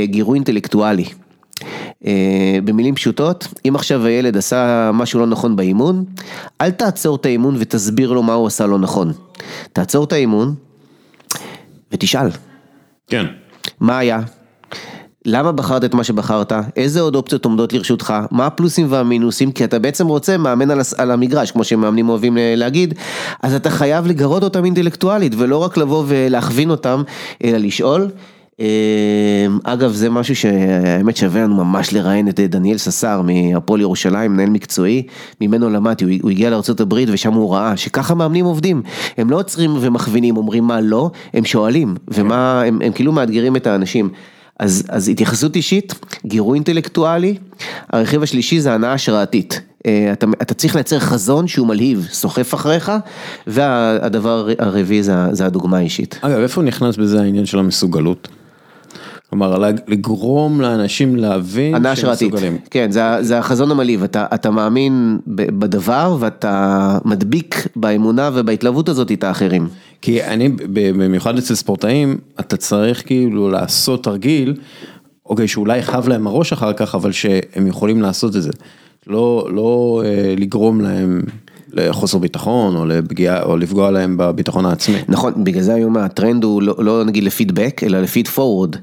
[0.05, 1.05] גירוי אינטלקטואלי.
[2.07, 6.05] אה, במילים פשוטות, אם עכשיו הילד עשה משהו לא נכון באימון,
[6.61, 9.13] אל תעצור את האימון ותסביר לו מה הוא עשה לא נכון.
[9.73, 10.55] תעצור את האימון
[11.93, 12.29] ותשאל.
[13.07, 13.27] כן.
[13.81, 14.21] מה היה?
[15.25, 16.53] למה בחרת את מה שבחרת?
[16.77, 18.15] איזה עוד אופציות עומדות לרשותך?
[18.31, 19.53] מה הפלוסים והמינוסים?
[19.53, 22.95] כי אתה בעצם רוצה מאמן על, על המגרש, כמו שמאמנים אוהבים להגיד,
[23.43, 27.03] אז אתה חייב לגרות אותם אינטלקטואלית, ולא רק לבוא ולהכווין אותם,
[27.45, 28.09] אלא לשאול.
[28.61, 34.51] אמ, אגב זה משהו שהאמת שווה לנו ממש לראיין את דניאל ססר מהפועל ירושלים, מנהל
[34.51, 35.03] מקצועי,
[35.41, 38.83] ממנו למדתי, הוא הגיע לארה"ב ושם הוא ראה שככה מאמנים עובדים,
[39.19, 43.67] הם לא עוצרים ומכווינים, אומרים מה לא, הם שואלים, ומה, הם, הם כאילו מאתגרים את
[43.67, 44.09] האנשים.
[44.59, 45.95] אז, אז התייחסות אישית,
[46.27, 47.37] גירוי אינטלקטואלי,
[47.93, 49.61] הרכיב השלישי זה הנאה השראתית.
[49.87, 52.93] אה, אתה, אתה צריך לייצר חזון שהוא מלהיב, סוחף אחריך,
[53.47, 56.19] והדבר הרביעי זה, זה הדוגמה האישית.
[56.23, 58.29] אגב, איפה נכנס בזה העניין של המסוגלות?
[59.33, 59.59] כלומר,
[59.89, 62.59] לגרום לאנשים להבין שהם מסוגלים.
[62.71, 69.25] כן, זה, זה החזון המלהיב, אתה, אתה מאמין בדבר ואתה מדביק באמונה ובהתלהבות הזאת את
[69.25, 69.69] האחרים.
[70.03, 74.55] כי אני, במיוחד אצל ספורטאים, אתה צריך כאילו לעשות תרגיל,
[75.27, 78.51] אוקיי, שאולי יכאב להם הראש אחר כך, אבל שהם יכולים לעשות את זה.
[79.07, 81.23] לא, לא אה, לגרום להם
[81.73, 84.97] לחוסר ביטחון או לפגיעה או לפגוע להם בביטחון העצמי.
[85.09, 88.77] נכון, בגלל זה היום הטרנד הוא לא, לא נגיד לפידבק אלא לפיד פורוורד.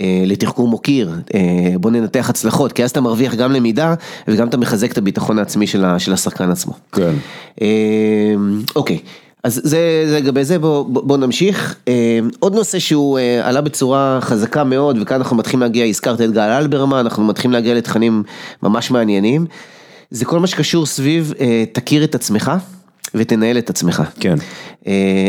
[0.00, 1.40] אה, לתחקור מוקיר, אה,
[1.80, 3.94] בוא ננתח הצלחות, כי אז אתה מרוויח גם למידה
[4.28, 6.72] וגם אתה מחזק את הביטחון העצמי של השחקן עצמו.
[6.92, 7.14] כן.
[7.62, 8.34] אה,
[8.76, 8.98] אוקיי.
[9.44, 11.76] אז זה לגבי זה, בוא, בוא נמשיך.
[12.38, 16.98] עוד נושא שהוא עלה בצורה חזקה מאוד, וכאן אנחנו מתחילים להגיע, הזכרת את גל אלברמן,
[16.98, 18.22] אנחנו מתחילים להגיע לתכנים
[18.62, 19.46] ממש מעניינים.
[20.10, 21.32] זה כל מה שקשור סביב
[21.72, 22.52] תכיר את עצמך
[23.14, 24.02] ותנהל את עצמך.
[24.20, 24.34] כן.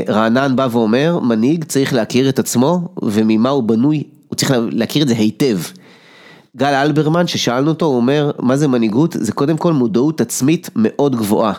[0.10, 4.04] רענן בא ואומר, מנהיג צריך להכיר את עצמו וממה הוא בנוי
[4.34, 5.60] הוא צריך להכיר את זה היטב.
[6.58, 9.16] גל אלברמן ששאלנו אותו, הוא אומר, מה זה מנהיגות?
[9.20, 11.54] זה קודם כל מודעות עצמית מאוד גבוהה.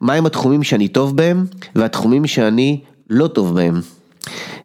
[0.00, 3.80] מהם התחומים שאני טוב בהם, והתחומים שאני לא טוב בהם.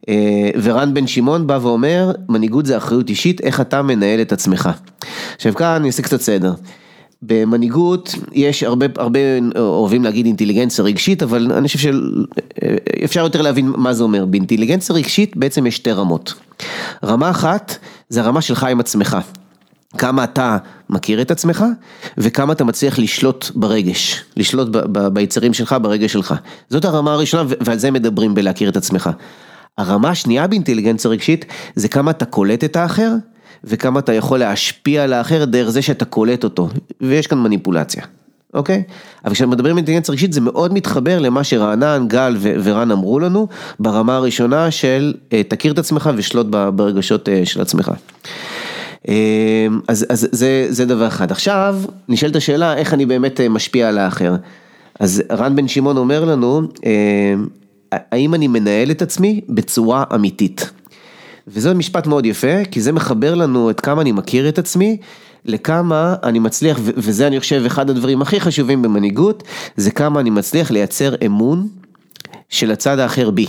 [0.10, 4.70] אה, ורן בן שמעון בא ואומר, מנהיגות זה אחריות אישית, איך אתה מנהל את עצמך.
[5.36, 6.54] עכשיו כאן אני אעשה קצת סדר.
[7.22, 9.20] במנהיגות יש הרבה, הרבה
[9.58, 14.26] אוהבים להגיד אינטליגנציה רגשית, אבל אני חושב שאפשר יותר להבין מה זה אומר.
[14.26, 16.34] באינטליגנציה רגשית בעצם יש שתי רמות.
[17.04, 17.78] רמה אחת
[18.10, 19.18] זה הרמה שלך עם עצמך.
[19.98, 20.58] כמה אתה
[20.90, 21.66] מכיר את עצמך,
[22.18, 26.34] וכמה אתה מצליח לשלוט ברגש, לשלוט ב- ב- ביצרים שלך, ברגש שלך.
[26.70, 29.10] זאת הרמה הראשונה, ו- ועל זה מדברים בלהכיר את עצמך.
[29.78, 31.46] הרמה השנייה באינטליגנציה רגשית,
[31.76, 33.12] זה כמה אתה קולט את האחר,
[33.64, 36.70] וכמה אתה יכול להשפיע על האחר דרך זה שאתה קולט אותו,
[37.02, 38.04] ויש כאן מניפולציה.
[38.54, 38.84] אוקיי?
[39.26, 43.48] אבל כשמדברים על אינטליגנציה רגשית זה מאוד מתחבר למה שרענן, גל ו- ורן אמרו לנו
[43.80, 47.92] ברמה הראשונה של אה, תכיר את עצמך ושלוט ברגשות אה, של עצמך.
[49.10, 51.32] אה, אז, אז זה, זה דבר אחד.
[51.32, 54.36] עכשיו נשאלת השאלה איך אני באמת משפיע על האחר.
[55.00, 56.62] אז רן בן שמעון אומר לנו,
[57.92, 60.72] האם אני מנהל את עצמי בצורה אמיתית?
[61.54, 64.98] וזה משפט מאוד יפה, כי זה מחבר לנו את כמה אני מכיר את עצמי,
[65.46, 69.44] לכמה אני מצליח, וזה אני חושב אחד הדברים הכי חשובים במנהיגות,
[69.78, 71.68] זה כמה אני מצליח לייצר אמון
[72.50, 73.46] של הצד האחר בי.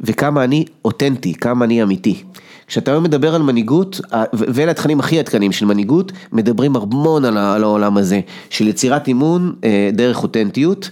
[0.00, 2.22] וכמה אני אותנטי, כמה אני אמיתי.
[2.66, 4.00] כשאתה היום מדבר על מנהיגות,
[4.32, 9.90] ואלה התכנים הכי עדכניים של מנהיגות, מדברים המון על העולם הזה, של יצירת אימון אה,
[9.92, 10.90] דרך אותנטיות.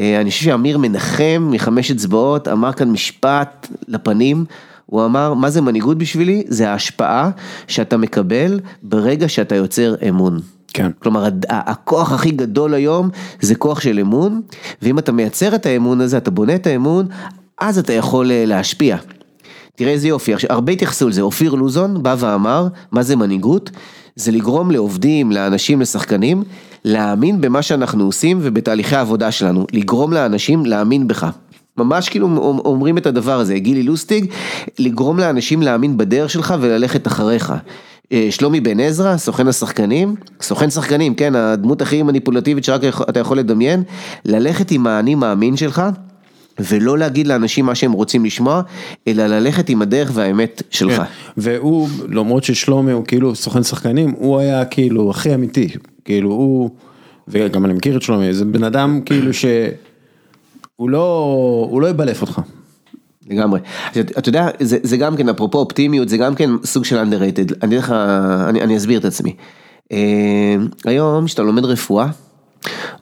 [0.00, 4.44] אה, אני חושב שאמיר מנחם מחמש אצבעות אמר כאן משפט לפנים,
[4.90, 6.42] הוא אמר, מה זה מנהיגות בשבילי?
[6.48, 7.30] זה ההשפעה
[7.66, 10.40] שאתה מקבל ברגע שאתה יוצר אמון.
[10.68, 10.90] כן.
[10.98, 13.08] כלומר, הכוח הכי גדול היום
[13.40, 14.40] זה כוח של אמון,
[14.82, 17.06] ואם אתה מייצר את האמון הזה, אתה בונה את האמון,
[17.60, 18.96] אז אתה יכול אה, להשפיע.
[19.76, 23.70] תראה איזה יופי, עכשיו, הרבה התייחסו לזה, אופיר לוזון בא ואמר, מה זה מנהיגות?
[24.16, 26.42] זה לגרום לעובדים, לאנשים, לשחקנים,
[26.84, 31.26] להאמין במה שאנחנו עושים ובתהליכי העבודה שלנו, לגרום לאנשים להאמין בך.
[31.78, 32.26] ממש כאילו
[32.64, 34.26] אומרים את הדבר הזה, גילי לוסטיג,
[34.78, 37.52] לגרום לאנשים להאמין בדרך שלך וללכת אחריך.
[38.12, 43.38] אה, שלומי בן עזרא, סוכן השחקנים, סוכן שחקנים, כן, הדמות הכי מניפולטיבית שרק אתה יכול
[43.38, 43.82] לדמיין,
[44.24, 45.82] ללכת עם האני מאמין שלך.
[46.60, 48.62] ולא להגיד לאנשים מה שהם רוצים לשמוע,
[49.08, 50.96] אלא ללכת עם הדרך והאמת שלך.
[50.96, 51.02] כן.
[51.36, 55.68] והוא, למרות ששלומי הוא כאילו סוכן שחקנים, הוא היה כאילו הכי אמיתי,
[56.04, 56.70] כאילו הוא,
[57.28, 59.30] וגם אני מכיר את שלומי, זה בן אדם כאילו
[60.78, 62.40] שהוא לא, הוא לא יבלף אותך.
[63.30, 63.60] לגמרי.
[63.90, 67.54] אתה יודע, זה, זה גם כן, אפרופו אופטימיות, זה גם כן סוג של underrated.
[67.62, 67.90] אני, אגיד לך,
[68.48, 69.34] אני, אני אסביר את עצמי.
[69.92, 72.08] אה, היום, כשאתה לומד רפואה,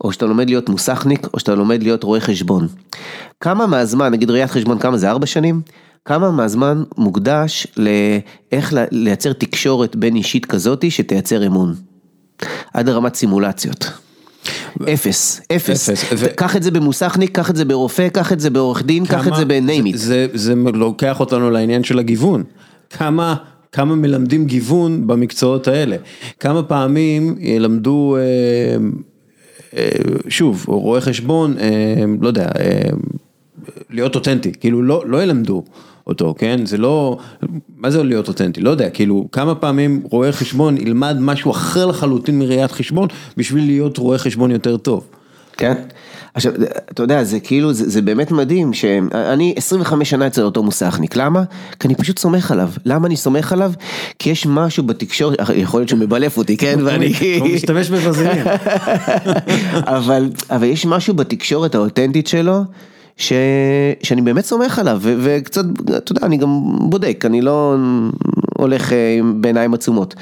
[0.04, 2.68] או שאתה לומד להיות מוסכניק, או שאתה לומד להיות רואה חשבון.
[3.40, 5.10] כמה מהזמן, נגיד ראיית חשבון, כמה זה?
[5.10, 5.60] ארבע שנים?
[6.04, 11.74] כמה מהזמן מוקדש לאיך לייצר תקשורת בין אישית כזאתי שתייצר אמון?
[12.74, 14.05] עד לרמת סימולציות.
[14.94, 15.90] אפס, אפס.
[16.36, 19.36] קח את זה במוסכניק, קח את זה ברופא, קח את זה בעורך דין, קח את
[19.36, 19.96] זה ב-name it.
[20.34, 22.44] זה, לוקח אותנו לעניין של הגיוון.
[22.90, 23.34] כמה,
[23.72, 25.96] כמה מלמדים גיוון במקצועות האלה.
[26.40, 28.22] כמה פעמים ילמדו, אה,
[29.76, 29.88] אה,
[30.28, 32.48] שוב, רואה חשבון, אה, לא יודע,
[33.90, 35.64] להיות אותנטי, כאילו לא, לא ילמדו
[36.06, 36.66] אותו, כן?
[36.66, 37.18] זה לא,
[37.76, 38.60] מה זה להיות אותנטי?
[38.60, 43.98] לא יודע, כאילו כמה פעמים רואה חשבון ילמד משהו אחר לחלוטין מראיית חשבון בשביל להיות
[43.98, 45.06] רואה חשבון יותר טוב.
[45.56, 45.74] כן.
[46.34, 46.52] עכשיו,
[46.90, 51.42] אתה יודע, זה כאילו, זה, זה באמת מדהים שאני 25 שנה אצל אותו מוסכניק, למה?
[51.80, 52.70] כי אני פשוט סומך עליו.
[52.84, 53.72] למה אני סומך עליו?
[54.18, 56.78] כי יש משהו בתקשורת, יכול להיות שהוא מבלף אותי, כן?
[56.84, 57.12] ואני...
[57.40, 58.46] הוא משתמש בבזילין.
[59.96, 62.62] אבל, אבל יש משהו בתקשורת האותנטית שלו.
[63.16, 63.32] ש...
[64.02, 65.14] שאני באמת סומך עליו, ו...
[65.20, 65.64] וקצת,
[65.96, 66.48] אתה יודע, אני גם
[66.80, 67.76] בודק, אני לא
[68.58, 70.14] הולך אה, עם- בעיניים עצומות.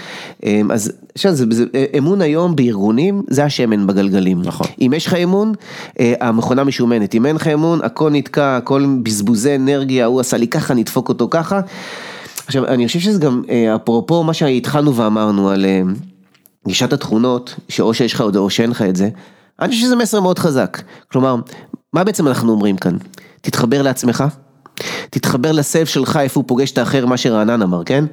[0.44, 1.64] אה, אז עכשיו, זה, זה,
[1.98, 4.42] אמון היום בארגונים, זה השמן בגלגלים.
[4.42, 4.66] נכון.
[4.80, 5.52] אם יש לך אמון,
[6.00, 10.48] אה, המכונה משומנת, אם אין לך אמון, הכל נתקע, הכל בזבוזי אנרגיה, הוא עשה לי
[10.48, 11.60] ככה, נדפוק אותו ככה.
[12.46, 15.82] עכשיו, אני חושב שזה גם, אה, אפרופו מה שהתחלנו ואמרנו על אה,
[16.66, 19.08] גישת התכונות, שאו שיש לך או שאין לך את זה,
[19.60, 20.82] אני חושב שזה מסר מאוד חזק.
[21.12, 21.36] כלומר,
[21.92, 22.96] מה בעצם אנחנו אומרים כאן?
[23.40, 24.24] תתחבר לעצמך,
[25.10, 28.04] תתחבר לסב שלך, איפה הוא פוגש את האחר, מה שרענן אמר, כן?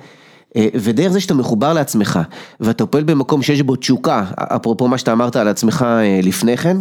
[0.55, 2.19] אה, ודרך זה שאתה מחובר לעצמך,
[2.59, 6.77] ואתה פועל במקום שיש בו תשוקה, אפרופו מה שאתה אמרת על עצמך אה, לפני כן,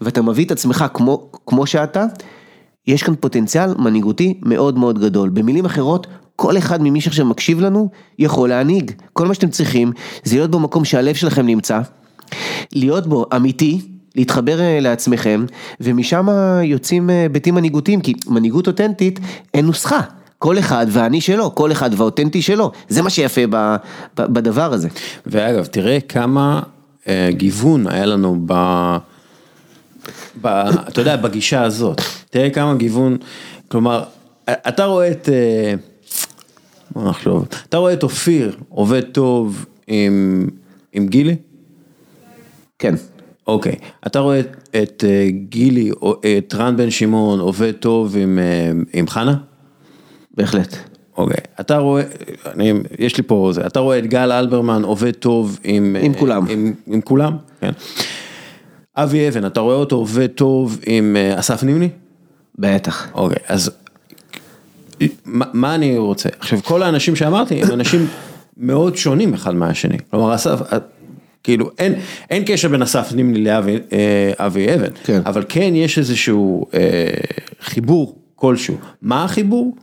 [0.00, 2.04] ואתה מביא את עצמך כמו, כמו שאתה,
[2.86, 5.28] יש כאן פוטנציאל מנהיגותי מאוד מאוד גדול.
[5.28, 6.06] במילים אחרות,
[6.36, 7.88] כל אחד ממי שעכשיו מקשיב לנו
[8.18, 8.90] יכול להנהיג.
[9.12, 9.92] כל מה שאתם צריכים
[10.24, 11.80] זה להיות במקום שהלב שלכם נמצא,
[12.72, 15.44] להיות בו אמיתי, להתחבר אה, לעצמכם,
[15.80, 16.26] ומשם
[16.62, 19.20] יוצאים אה, היבטים מנהיגותיים, כי מנהיגות אותנטית
[19.54, 20.00] אין נוסחה.
[20.38, 23.76] כל אחד והאני שלו, כל אחד והאותנטי שלו, זה מה שיפה ב,
[24.16, 24.88] ב, בדבר הזה.
[25.26, 26.62] ואגב, תראה כמה
[27.08, 28.52] אה, גיוון היה לנו ב...
[30.42, 30.46] ב...
[30.88, 32.00] אתה יודע, בגישה הזאת.
[32.30, 33.16] תראה כמה גיוון,
[33.68, 34.04] כלומר,
[34.50, 35.28] אתה רואה את...
[35.28, 35.74] אה,
[36.90, 40.48] בוא נחשוב, אתה רואה את אופיר עובד טוב עם,
[40.92, 41.36] עם גילי?
[42.78, 42.94] כן,
[43.46, 43.74] אוקיי.
[44.06, 48.70] אתה רואה את, את אה, גילי, או את רן בן שמעון עובד טוב עם, אה,
[48.92, 49.36] עם חנה?
[50.36, 50.76] בהחלט.
[51.16, 52.02] אוקיי, אתה רואה,
[52.46, 55.96] אני, יש לי פה זה, אתה רואה את גל אלברמן עובד טוב עם...
[56.00, 56.46] עם כולם.
[56.48, 57.70] עם, עם כולם, כן.
[58.96, 61.88] אבי אבן, אתה רואה אותו עובד טוב עם אה, אסף נימני?
[62.58, 63.08] בטח.
[63.14, 63.70] אוקיי, אז
[65.24, 66.28] מה, מה אני רוצה?
[66.38, 68.06] עכשיו, כל האנשים שאמרתי הם אנשים
[68.56, 69.98] מאוד שונים אחד מהשני.
[70.10, 70.78] כלומר, אסף, אה,
[71.44, 71.94] כאילו, אין,
[72.30, 75.20] אין קשר בין אסף נימני לאבי אה, אבן, כן.
[75.26, 76.80] אבל כן יש איזשהו אה,
[77.60, 78.76] חיבור כלשהו.
[79.02, 79.76] מה החיבור?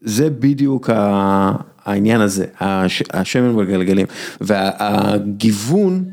[0.00, 1.52] זה בדיוק ה-
[1.84, 4.06] העניין הזה, הש, השמן בגלגלים.
[4.40, 6.04] והגיוון,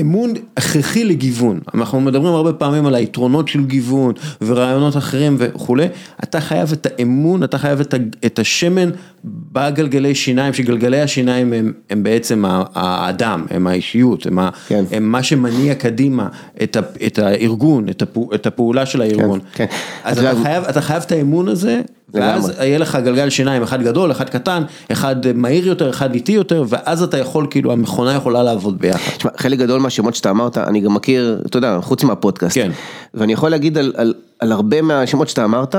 [0.00, 4.12] אמון הכרחי לגיוון, אנחנו מדברים הרבה פעמים על היתרונות של גיוון
[4.42, 5.86] ורעיונות אחרים וכולי,
[6.24, 7.80] אתה חייב את האמון, אתה חייב
[8.26, 8.90] את, השמן
[9.24, 14.38] בגלגלי שיניים, שגלגלי השיניים הם, הם בעצם האדם, הם האישיות, הם,
[14.68, 14.84] כן.
[14.92, 16.28] הם מה שמניע קדימה
[16.62, 19.38] את, ה, את הארגון, את, הפעו, את הפעולה של הארגון.
[19.54, 19.66] כן.
[20.04, 21.80] אז אתה אתה יודע- חייב, אתה חייב את האמון הזה,
[22.14, 22.52] ואז.
[22.58, 27.02] יהיה לך גלגל שיניים, אחד גדול, אחד קטן, אחד מהיר יותר, אחד איטי יותר, ואז
[27.02, 29.12] אתה יכול, כאילו, המכונה יכולה לעבוד ביחד.
[29.16, 32.54] תשמע, חלק גדול מהשמות שאתה אמרת, אני גם מכיר, אתה יודע, חוץ מהפודקאסט.
[32.54, 32.70] כן.
[33.14, 35.74] ואני יכול להגיד על, על, על הרבה מהשמות שאתה אמרת,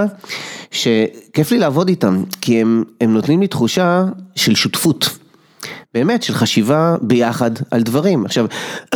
[0.71, 4.03] שכיף לי לעבוד איתם, כי הם, הם נותנים לי תחושה
[4.35, 5.09] של שותפות.
[5.93, 8.25] באמת, של חשיבה ביחד על דברים.
[8.25, 8.45] עכשיו,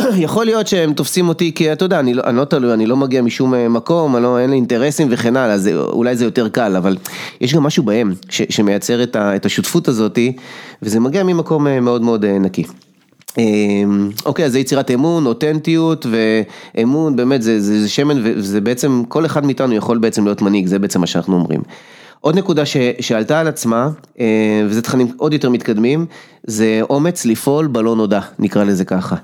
[0.26, 2.96] יכול להיות שהם תופסים אותי כי אתה יודע, אני לא, אני לא תלוי, אני לא
[2.96, 6.48] מגיע משום אה, מקום, אני לא, אין לי אינטרסים וכן הלאה, זה, אולי זה יותר
[6.48, 6.96] קל, אבל
[7.40, 10.36] יש גם משהו בהם ש, שמייצר את, ה, את השותפות הזאתי,
[10.82, 12.64] וזה מגיע ממקום אה, מאוד מאוד אה, נקי.
[13.38, 19.02] אמ, אוקיי, אז זה יצירת אמון, אותנטיות ואמון, באמת זה, זה, זה שמן וזה בעצם,
[19.08, 21.60] כל אחד מאיתנו יכול בעצם להיות מנהיג, זה בעצם מה שאנחנו אומרים.
[22.20, 23.88] עוד נקודה ש, שעלתה על עצמה,
[24.20, 26.06] אה, וזה תכנים עוד יותר מתקדמים,
[26.46, 29.16] זה אומץ לפעול בלא נודע, נקרא לזה ככה.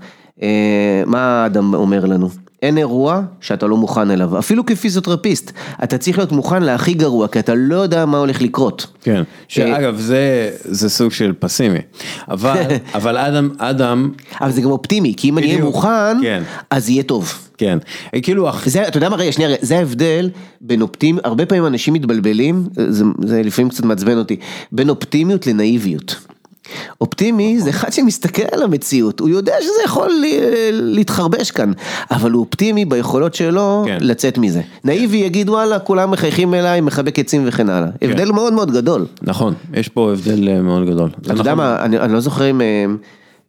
[0.43, 2.44] אה, מה האדם אומר לנו?
[2.65, 5.53] אין אירוע שאתה לא מוכן אליו, אפילו כפיזיותרפיסט,
[5.85, 8.87] אתה צריך להיות מוכן להכי גרוע, כי אתה לא יודע מה הולך לקרות.
[9.03, 11.79] כן, שאגב, זה, זה סוג של פסימי,
[12.31, 12.63] אבל,
[12.95, 14.11] אבל אדם, אדם,
[14.41, 16.43] אבל זה גם אופטימי, כי אם אני אהיה מוכן, כן.
[16.71, 17.33] אז יהיה טוב.
[17.59, 17.79] כן,
[18.23, 21.19] כאילו, אח- זה, אתה יודע מה, רגע, שנייה, רגע, זה ההבדל בין אופטימ...
[21.25, 24.37] הרבה פעמים אנשים מתבלבלים, זה, זה לפעמים קצת מעצבן אותי,
[24.73, 26.17] בין אופטימיות לנאיביות.
[27.01, 30.11] אופטימי זה אחד שמסתכל על המציאות, הוא יודע שזה יכול
[30.73, 31.73] להתחרבש כאן,
[32.11, 33.99] אבל הוא אופטימי ביכולות שלו כן.
[34.01, 34.61] לצאת מזה.
[34.85, 37.89] נאיבי יגיד וואלה, כולם מחייכים אליי, מחבק עצים וכן הלאה.
[38.03, 39.07] הבדל מאוד מאוד גדול.
[39.23, 41.11] נכון, יש פה הבדל אה, מאוד גדול.
[41.23, 41.55] אתה יודע נכון.
[41.55, 42.85] מה, אני, אני לא זוכר אם אה,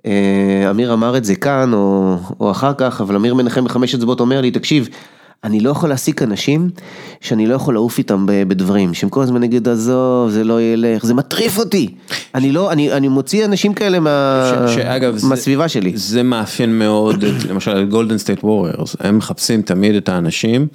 [0.06, 4.20] אה, אמיר אמר את זה כאן או, או אחר כך, אבל אמיר מנחם בחמש אצבעות
[4.20, 4.90] אומר לי, תקשיב,
[5.46, 6.70] אני לא יכול להעסיק אנשים
[7.22, 11.14] שאני לא יכול לעוף איתם בדברים, שהם כל הזמן יגידו, עזוב, זה לא ילך, זה
[11.14, 11.88] מטריף אותי.
[12.36, 15.92] אני לא, אני, אני מוציא אנשים כאלה מה, ש- שאגב, זה- מהסביבה שלי.
[15.96, 20.68] זה מאפיין מאוד, את- למשל, את גולדן סטייט ווריורס, הם מחפשים תמיד את האנשים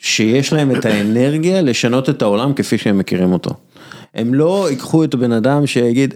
[0.00, 3.50] שיש להם את האנרגיה לשנות את העולם כפי שהם מכירים אותו.
[4.14, 6.14] הם לא ייקחו את הבן אדם שיגיד,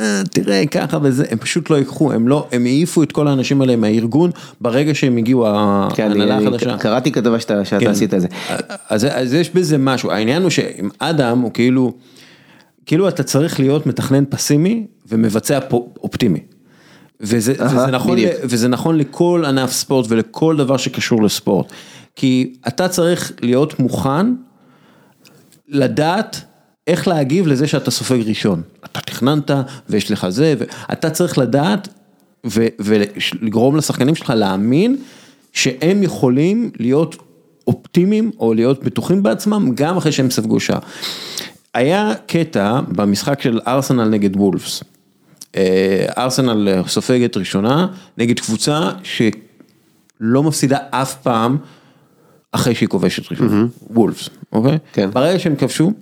[0.00, 3.60] "אה, תראה ככה וזה, הם פשוט לא ייקחו, הם לא, הם העיפו את כל האנשים
[3.60, 4.30] האלה מהארגון
[4.60, 5.46] ברגע שהם הגיעו
[5.94, 6.78] כן, ההנהלה החדשה.
[6.78, 7.90] קראתי כתבה שאתה, כן.
[7.90, 8.28] עשית את זה.
[8.88, 11.92] אז, יש בזה משהו, העניין הוא שעם אדם הוא כאילו,
[12.86, 15.58] כאילו אתה צריך להיות מתכנן פסימי ומבצע
[16.02, 16.40] אופטימי.
[17.20, 18.26] וזה, אהה, וזה, נכון, ל-.
[18.42, 21.72] וזה נכון לכל ענף ספורט ולכל דבר שקשור לספורט.
[22.16, 24.26] כי אתה צריך להיות מוכן
[25.68, 26.40] לדעת
[26.86, 28.62] איך להגיב לזה שאתה סופג ראשון.
[28.84, 29.50] אתה תכננת
[29.88, 31.88] ויש לך זה, ואתה צריך לדעת
[32.80, 34.96] ולגרום לשחקנים שלך להאמין
[35.52, 37.16] שהם יכולים להיות
[37.66, 40.78] אופטימיים או להיות בטוחים בעצמם גם אחרי שהם ספגו שער.
[41.74, 44.82] היה קטע במשחק של ארסנל נגד וולפס.
[45.56, 47.86] אה, ארסנל סופגת ראשונה
[48.18, 51.56] נגד קבוצה שלא מפסידה אף פעם
[52.52, 54.78] אחרי שהיא כובשת ראשונה, וולפס, אוקיי?
[54.92, 55.10] כן.
[55.10, 55.92] ברגע שהם כבשו,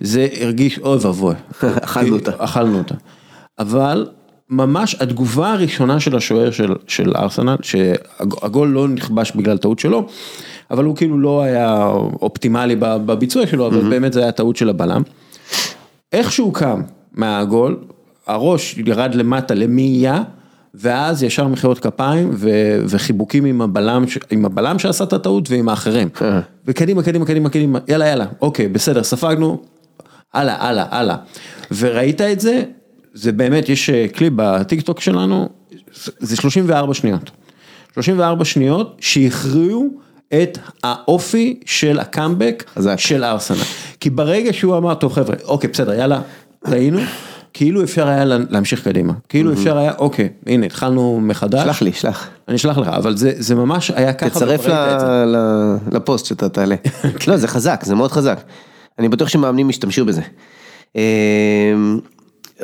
[0.00, 1.34] זה הרגיש אוי ואבוי.
[1.84, 2.30] אכלנו אותה.
[2.38, 2.94] אכלנו אותה.
[3.58, 4.06] אבל
[4.50, 10.06] ממש התגובה הראשונה של השוער של, של ארסנל, שהגול לא נכבש בגלל טעות שלו,
[10.70, 11.86] אבל הוא כאילו לא היה
[12.22, 15.02] אופטימלי בביצוע שלו, אבל באמת זה היה טעות של הבלם.
[16.12, 17.78] איך שהוא קם מהגול,
[18.26, 20.22] הראש ירד למטה למאייה,
[20.74, 25.68] ואז ישר מחיאות כפיים ו- וחיבוקים עם הבלם, ש- עם הבלם שעשה את הטעות ועם
[25.68, 26.08] האחרים.
[26.22, 26.40] אה.
[26.66, 29.62] וקדימה, קדימה, קדימה, קדימה, יאללה, יאללה, אוקיי, בסדר, ספגנו,
[30.34, 31.16] הלאה, הלאה, הלאה.
[31.78, 32.62] וראית את זה,
[33.14, 35.48] זה באמת, יש אה, קליפ בטיק טוק שלנו,
[36.18, 37.30] זה 34 שניות.
[37.94, 39.88] 34 שניות שהכריעו
[40.42, 42.64] את האופי של הקאמבק.
[42.96, 43.58] של ארסנל.
[44.00, 46.20] כי ברגע שהוא אמר, טוב חבר'ה, אוקיי, בסדר, יאללה,
[46.64, 47.00] טעינו,
[47.54, 49.12] כאילו אפשר היה לה- להמשיך קדימה.
[49.28, 51.62] כאילו אפשר היה, אוקיי, הנה, התחלנו מחדש.
[51.64, 52.28] שלח לי, שלח.
[52.48, 54.30] אני אשלח לך, אבל זה, זה ממש היה ככה.
[54.30, 54.66] תצרף
[55.92, 56.74] לפוסט שאתה תעלה.
[57.28, 58.40] לא, זה חזק, זה מאוד חזק.
[58.98, 60.20] אני בטוח שמאמנים ישתמשו בזה.
[60.96, 61.02] אה,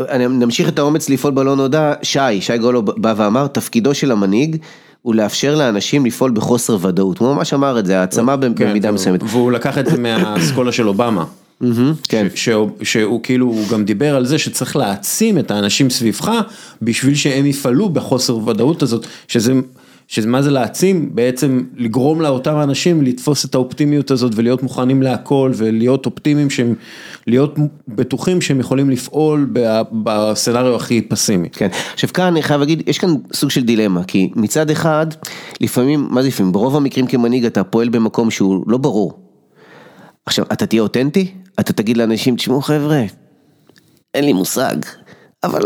[0.09, 4.57] אני נמשיך את האומץ לפעול בלא נודע, שי, שי גולו בא ואמר, תפקידו של המנהיג
[5.03, 9.20] הוא לאפשר לאנשים לפעול בחוסר ודאות, הוא ממש אמר את זה, העצמה כן, במידה מסוימת.
[9.22, 11.24] והוא לקח את זה מהאסכולה של אובמה.
[12.09, 12.27] כן.
[12.35, 16.33] ש- שהוא, שהוא כאילו, הוא גם דיבר על זה שצריך להעצים את האנשים סביבך
[16.83, 19.53] בשביל שהם יפעלו בחוסר ודאות הזאת, שזה,
[20.09, 21.11] שזה מה זה להעצים?
[21.15, 26.75] בעצם לגרום לאותם אנשים לתפוס את האופטימיות הזאת ולהיות מוכנים להכל ולהיות אופטימיים שהם,
[27.27, 27.55] להיות
[27.89, 29.51] בטוחים שהם יכולים לפעול
[30.03, 31.49] בסצנריו הכי פסימי.
[31.53, 35.07] כן, עכשיו כאן אני חייב להגיד, יש כאן סוג של דילמה, כי מצד אחד,
[35.61, 39.26] לפעמים, מה זה לפעמים, ברוב המקרים כמנהיג אתה פועל במקום שהוא לא ברור.
[40.27, 41.33] עכשיו, אתה תהיה אותנטי?
[41.61, 43.03] אתה תגיד לאנשים, תשמעו חבר'ה,
[44.14, 44.77] אין לי מושג,
[45.45, 45.62] אבל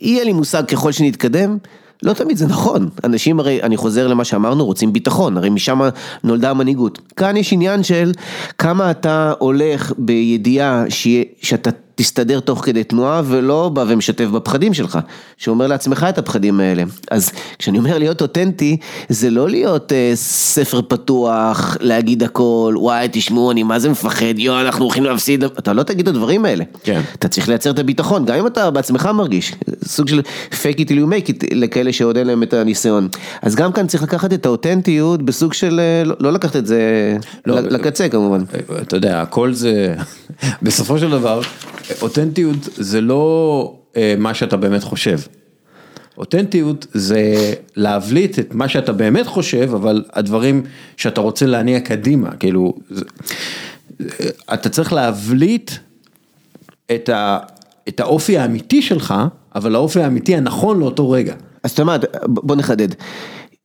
[0.00, 1.58] יהיה לי מושג ככל שנתקדם.
[2.02, 5.80] לא תמיד זה נכון, אנשים הרי, אני חוזר למה שאמרנו, רוצים ביטחון, הרי משם
[6.24, 6.98] נולדה המנהיגות.
[7.16, 8.12] כאן יש עניין של
[8.58, 11.70] כמה אתה הולך בידיעה שיה- שאתה
[12.00, 14.98] תסתדר תוך כדי תנועה ולא בא ומשתף בפחדים שלך,
[15.36, 16.82] שאומר לעצמך את הפחדים האלה.
[17.10, 18.76] אז כשאני אומר להיות אותנטי,
[19.08, 24.60] זה לא להיות אה, ספר פתוח, להגיד הכל, וואי תשמעו אני מה זה מפחד, יואו
[24.60, 26.64] אנחנו הולכים להפסיד, אתה לא תגיד את הדברים האלה.
[26.82, 27.00] כן.
[27.14, 30.20] אתה צריך לייצר את הביטחון, גם אם אתה בעצמך מרגיש, סוג של
[30.50, 33.08] fake it till you make it לכאלה שעוד אין להם את הניסיון.
[33.42, 36.80] אז גם כאן צריך לקחת את האותנטיות בסוג של, אה, לא, לא לקחת את זה
[37.46, 38.42] לא, לקצה כמובן.
[38.82, 39.94] אתה יודע, הכל זה,
[40.62, 41.40] בסופו של דבר,
[42.02, 45.18] אותנטיות זה לא אה, מה שאתה באמת חושב.
[46.18, 50.62] אותנטיות זה להבליט את מה שאתה באמת חושב, אבל הדברים
[50.96, 53.04] שאתה רוצה להניע קדימה, כאילו, זה,
[54.54, 55.70] אתה צריך להבליט
[56.94, 57.38] את, ה,
[57.88, 59.14] את האופי האמיתי שלך,
[59.54, 61.34] אבל האופי האמיתי הנכון לאותו רגע.
[61.62, 62.88] אז אתה אומר, בוא נחדד.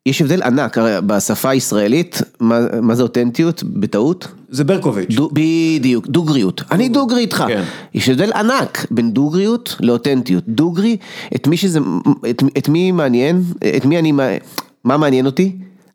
[0.06, 3.64] יש הבדל ענק, בשפה הישראלית, מה, מה זה אותנטיות?
[3.64, 4.28] בטעות?
[4.50, 5.16] זה ברקוביץ'.
[5.34, 6.62] בדיוק, דוגריות.
[6.72, 7.44] אני דוגרי איתך.
[7.48, 7.64] כן.
[7.94, 10.44] יש הבדל ענק בין דוגריות לאותנטיות.
[10.48, 10.98] דוגרי,
[11.36, 11.80] את מי שזה,
[12.30, 13.44] את, את מי מעניין,
[13.78, 14.12] את מי אני,
[14.84, 15.52] מה מעניין אותי?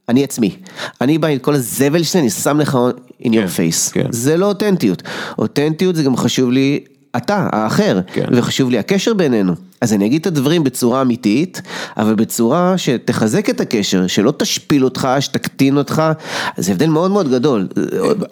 [0.08, 0.56] אני עצמי.
[1.00, 2.78] אני בא עם כל הזבל שלי, אני שם לך
[3.22, 3.92] in your face.
[3.92, 4.06] כן.
[4.10, 5.02] זה לא אותנטיות.
[5.38, 6.80] אותנטיות זה גם חשוב לי
[7.16, 8.24] אתה, האחר, כן.
[8.32, 9.54] וחשוב לי הקשר בינינו.
[9.80, 11.62] אז אני אגיד את הדברים בצורה אמיתית,
[11.96, 16.02] אבל בצורה שתחזק את הקשר, שלא תשפיל אותך, שתקטין אותך,
[16.56, 17.68] זה הבדל מאוד מאוד גדול.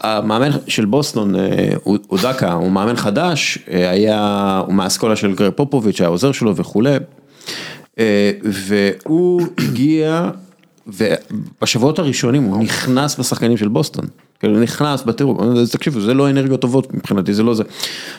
[0.01, 1.70] המאמן של בוסטון, אה,
[2.11, 6.97] אודקה, הוא מאמן חדש, אה, היה, הוא מהאסכולה של גרג פופוביץ', היה עוזר שלו וכולי,
[7.99, 10.31] אה, והוא הגיע,
[10.87, 14.05] ובשבועות הראשונים הוא נכנס בשחקנים של בוסטון,
[14.45, 15.39] נכנס בטירוף,
[15.72, 17.62] תקשיבו, זה לא אנרגיות טובות מבחינתי, זה לא זה,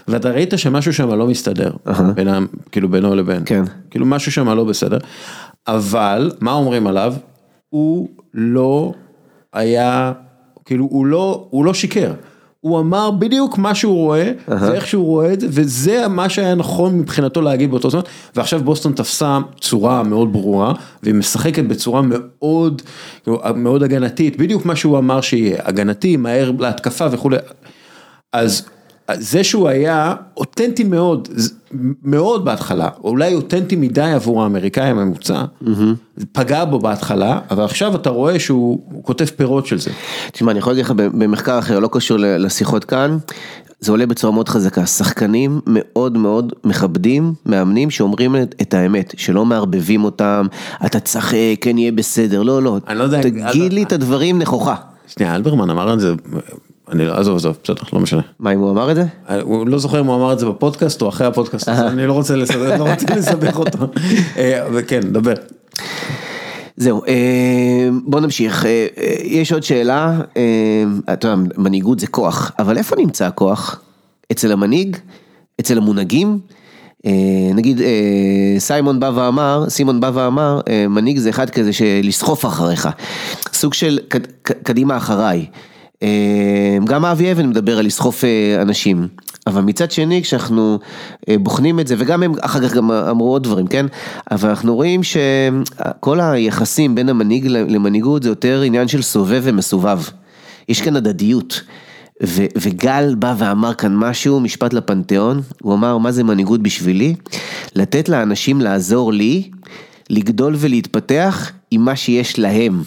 [0.07, 1.71] ואתה ראית שמשהו שם לא מסתדר,
[2.15, 3.63] בינם, כאילו בינו לבין, כן.
[3.89, 4.97] כאילו משהו שם לא בסדר,
[5.67, 7.13] אבל מה אומרים עליו?
[7.69, 8.93] הוא לא
[9.53, 10.11] היה,
[10.65, 12.13] כאילו הוא לא, הוא לא שיקר.
[12.61, 16.99] הוא אמר בדיוק מה שהוא רואה, ואיך שהוא רואה את זה, וזה מה שהיה נכון
[16.99, 18.01] מבחינתו להגיד באותו זמן,
[18.35, 22.81] ועכשיו בוסטון תפסה צורה מאוד ברורה, והיא משחקת בצורה מאוד,
[23.23, 27.37] כאילו, מאוד הגנתית, בדיוק מה שהוא אמר שיהיה, הגנתי, מהר להתקפה וכולי,
[28.33, 28.69] אז
[29.13, 31.27] זה שהוא היה אותנטי מאוד,
[32.03, 35.43] מאוד בהתחלה, אולי אותנטי מדי עבור האמריקאי הממוצע,
[36.31, 39.91] פגע בו בהתחלה, אבל עכשיו אתה רואה שהוא כותב פירות של זה.
[40.31, 43.17] תשמע, אני יכול להגיד לך במחקר אחר, לא קשור לשיחות כאן,
[43.79, 50.03] זה עולה בצורה מאוד חזקה, שחקנים מאוד מאוד מכבדים, מאמנים שאומרים את האמת, שלא מערבבים
[50.03, 50.47] אותם,
[50.85, 54.75] אתה צחק, כן יהיה בסדר, לא, לא, אני לא יודע, תגיד לי את הדברים נכוחה.
[55.07, 56.13] שנייה, אלברמן אמר את זה,
[56.91, 58.21] אני לא, עזוב, עזוב, בסדר, לא משנה.
[58.39, 59.05] מה אם הוא אמר את זה?
[59.41, 62.35] הוא לא זוכר אם הוא אמר את זה בפודקאסט או אחרי הפודקאסט, אני לא רוצה
[62.35, 63.77] לסבך, לא רוצה לסבך אותו.
[64.73, 65.33] וכן, דבר.
[66.77, 67.01] זהו,
[68.03, 68.65] בוא נמשיך,
[69.23, 70.21] יש עוד שאלה,
[71.13, 73.81] אתה יודע, מנהיגות זה כוח, אבל איפה נמצא הכוח?
[74.31, 74.97] אצל המנהיג?
[75.59, 76.39] אצל המונהגים?
[77.55, 77.81] נגיד
[78.57, 82.89] סיימון בא ואמר, סימון בא ואמר, מנהיג זה אחד כזה שלסחוף אחריך,
[83.53, 83.99] סוג של
[84.63, 85.45] קדימה אחריי.
[86.85, 88.23] גם אבי אבן מדבר על לסחוף
[88.61, 89.07] אנשים,
[89.47, 90.79] אבל מצד שני כשאנחנו
[91.29, 93.85] בוחנים את זה, וגם הם אחר כך גם אמרו עוד דברים, כן?
[94.31, 99.99] אבל אנחנו רואים שכל היחסים בין המנהיג למנהיגות זה יותר עניין של סובב ומסובב.
[100.69, 101.61] יש כאן הדדיות.
[102.23, 107.15] ו- וגל בא ואמר כאן משהו, משפט לפנתיאון, הוא אמר מה זה מנהיגות בשבילי?
[107.75, 109.49] לתת לאנשים לעזור לי,
[110.09, 112.83] לגדול ולהתפתח עם מה שיש להם.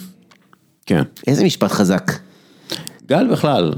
[0.85, 1.01] כן.
[1.27, 2.11] איזה משפט חזק.
[3.07, 3.73] גל בכלל,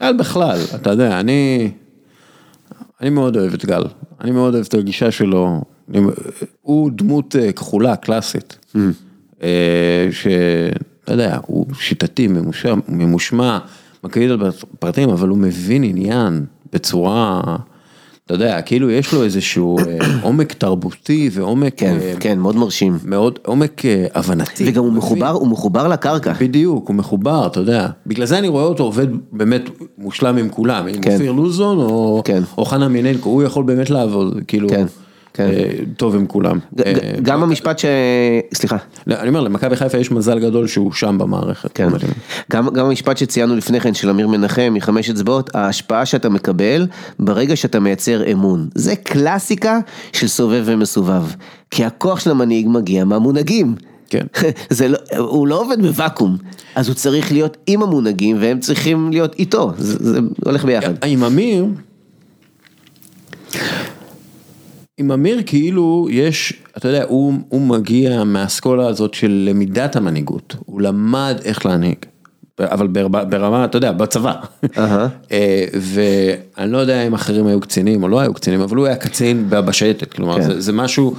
[0.00, 1.70] גל בכלל, אתה יודע, אני,
[3.00, 3.82] אני מאוד אוהב את גל,
[4.20, 6.00] אני מאוד אוהב את הגישה שלו, אני,
[6.62, 8.78] הוא דמות כחולה, קלאסית, mm.
[10.10, 12.28] שאתה יודע, הוא שיטתי,
[12.88, 13.58] ממושמע,
[14.04, 17.56] מקפיד על פרטים, אבל הוא מבין עניין בצורה,
[18.34, 22.98] אתה יודע, כאילו יש לו איזשהו אה, עומק תרבותי ועומק, כן, אה, כן, מאוד מרשים.
[23.04, 24.64] מאוד עומק אה, הבנתי.
[24.68, 24.92] וגם הוא?
[24.92, 26.32] מחובר, הוא מחובר לקרקע.
[26.40, 27.88] בדיוק, הוא מחובר, אתה יודע.
[28.06, 31.12] בגלל זה אני רואה אותו עובד באמת מושלם עם כולם, עם כן.
[31.12, 32.42] אופיר לוזון או, כן.
[32.58, 34.86] או חנה מיננקו, הוא יכול באמת לעבוד, כאילו, כן,
[35.96, 36.58] טוב עם כולם.
[36.86, 37.84] אה, גם המשפט ש...
[38.54, 38.76] סליחה.
[39.06, 41.70] לא, אני אומר, למכבי חיפה יש מזל גדול שהוא שם במערכת.
[41.74, 41.88] כן.
[42.52, 46.86] גם, גם המשפט שציינו לפני כן של אמיר מנחם מחמש אצבעות, ההשפעה שאתה מקבל
[47.18, 48.68] ברגע שאתה מייצר אמון.
[48.74, 49.78] זה קלאסיקה
[50.12, 51.22] של סובב ומסובב.
[51.70, 53.74] כי הכוח של המנהיג מגיע מהמונהגים.
[54.08, 54.26] כן.
[54.70, 56.36] זה לא, הוא לא עובד בוואקום,
[56.74, 60.94] אז הוא צריך להיות עם המונהגים והם צריכים להיות איתו, זה, זה הולך ביחד.
[61.04, 61.66] עם אמיר,
[64.98, 70.80] עם אמיר כאילו יש, אתה יודע, הוא, הוא מגיע מהאסכולה הזאת של למידת המנהיגות, הוא
[70.80, 71.96] למד איך להנהיג,
[72.60, 74.34] אבל ברמה, ברמה אתה יודע, בצבא.
[75.32, 78.96] אה, ואני לא יודע אם אחרים היו קצינים או לא היו קצינים, אבל הוא היה
[78.96, 80.42] קצין בשייטת, כלומר כן.
[80.42, 81.14] זה, זה משהו,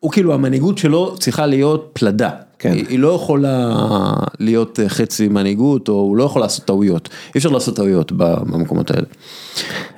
[0.00, 2.30] הוא כאילו המנהיגות שלו צריכה להיות פלדה.
[2.58, 2.72] כן.
[2.72, 3.74] היא, היא לא יכולה
[4.38, 8.90] להיות אה, חצי מנהיגות, או הוא לא יכול לעשות טעויות, אי אפשר לעשות טעויות במקומות
[8.90, 9.06] האלה.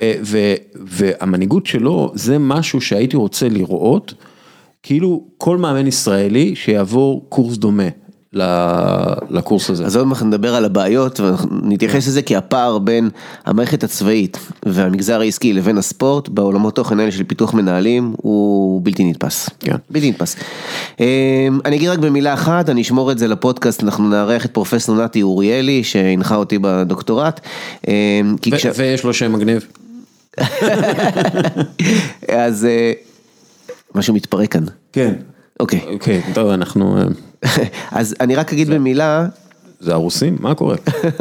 [0.03, 4.15] אה, ו, והמנהיגות שלו זה משהו שהייתי רוצה לראות,
[4.83, 7.89] כאילו כל מאמן ישראלי שיעבור קורס דומה
[9.31, 9.85] לקורס הזה.
[9.87, 13.11] אז עוד מעט נדבר על הבעיות ונתייחס לזה כי הפער בין
[13.47, 19.51] המערכת הצבאית והמגזר העסקי לבין הספורט בעולמות תוכן האלה של פיתוח מנהלים הוא בלתי נתפס.
[19.61, 19.77] כן.
[19.91, 20.37] בלתי נתפס.
[21.01, 21.05] אמ,
[21.65, 25.23] אני אגיד רק במילה אחת, אני אשמור את זה לפודקאסט, אנחנו נארח את פרופסור נתי
[25.23, 27.41] אוריאלי שהנחה אותי בדוקטורט.
[27.89, 27.93] אמ,
[28.43, 29.67] כש- ויש לו שם מגניב.
[32.47, 32.93] אז אה,
[33.95, 34.65] משהו מתפרק כאן.
[34.93, 35.15] כן.
[35.61, 35.81] אוקיי.
[35.93, 36.97] אוקיי, טוב, אנחנו...
[37.91, 39.27] אז אני רק אגיד במילה,
[39.81, 40.37] זה הרוסים?
[40.41, 40.77] מה קורה?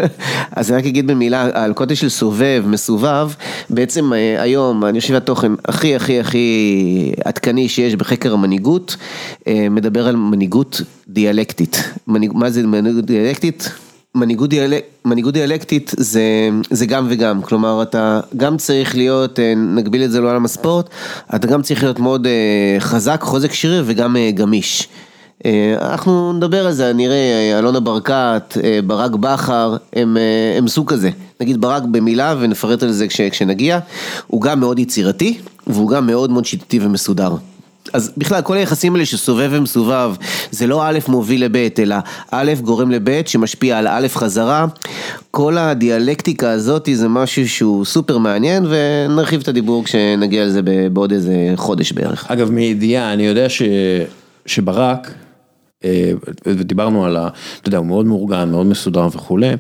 [0.56, 3.30] אז אני רק אגיד במילה על קוטש של סובב, מסובב,
[3.70, 8.96] בעצם אה, היום אני חושב התוכן הכי הכי הכי עדכני שיש בחקר המנהיגות,
[9.48, 11.84] אה, מדבר על מנהיגות דיאלקטית.
[12.08, 13.70] מנהיג, מה זה מנהיגות דיאלקטית?
[14.16, 20.04] מנהיגות, דיאלק, מנהיגות דיאלקטית זה, זה גם וגם, כלומר אתה גם צריך להיות, אה, נגביל
[20.04, 20.90] את זה לעולם הספורט,
[21.36, 22.28] אתה גם צריך להיות מאוד
[22.80, 24.88] חזק, חוזק שריר וגם גמיש.
[25.46, 30.18] אה, אנחנו נדבר על זה, נראה, אה, אלונה ברקת, אה, ברק בכר, הם,
[30.58, 31.10] הם סוג כזה.
[31.42, 33.80] נגיד ברק במילה ונפרט על זה כש, כשנגיע.
[34.28, 35.38] הוא גם מאוד יצירתי,
[35.68, 37.36] והוא גם מאוד מאוד שיטתי ומסודר.
[37.94, 40.14] אז בכלל, כל היחסים האלה שסובב ומסובב,
[40.52, 41.96] זה לא א' מוביל לב', אלא
[42.32, 44.66] א' גורם לב' שמשפיע על א' חזרה.
[45.32, 50.62] כל הדיאלקטיקה הזאת זה משהו שהוא סופר מעניין, ונרחיב את הדיבור כשנגיע לזה
[50.94, 52.32] בעוד איזה חודש בערך.
[52.32, 53.62] אגב, מידיעה, אני יודע ש...
[54.46, 55.14] שברק,
[55.86, 56.12] אה,
[56.46, 57.30] ודיברנו על ה...
[57.62, 59.54] אתה יודע, הוא מאוד מאורגן, מאוד מסודר וכולי,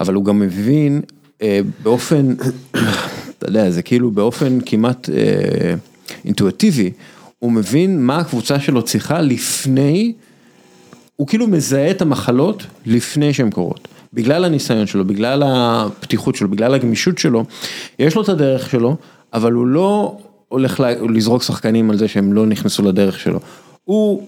[0.00, 1.00] אבל הוא גם מבין
[1.42, 2.34] אה, באופן,
[3.38, 5.74] אתה יודע, זה כאילו באופן כמעט אה,
[6.24, 6.92] אינטואיטיבי,
[7.38, 10.12] הוא מבין מה הקבוצה שלו צריכה לפני,
[11.16, 13.88] הוא כאילו מזהה את המחלות לפני שהן קורות.
[14.12, 17.44] בגלל הניסיון שלו, בגלל הפתיחות שלו, בגלל הגמישות שלו,
[17.98, 18.96] יש לו את הדרך שלו,
[19.32, 20.18] אבל הוא לא
[20.48, 20.82] הולך
[21.14, 23.40] לזרוק שחקנים על זה שהם לא נכנסו לדרך שלו.
[23.84, 24.26] הוא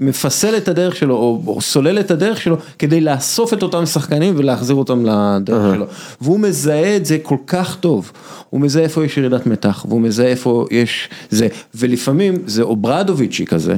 [0.00, 4.34] מפסל את הדרך שלו, או, או סולל את הדרך שלו, כדי לאסוף את אותם שחקנים
[4.36, 5.86] ולהחזיר אותם לדרך שלו.
[6.20, 8.12] והוא מזהה את זה כל כך טוב.
[8.50, 13.76] הוא מזהה איפה יש ירידת מתח, והוא מזהה איפה יש זה, ולפעמים זה אוברדוביצ'י כזה,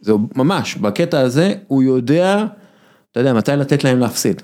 [0.00, 2.44] זה ממש, בקטע הזה הוא יודע,
[3.12, 4.42] אתה יודע, מתי לתת להם להפסיד.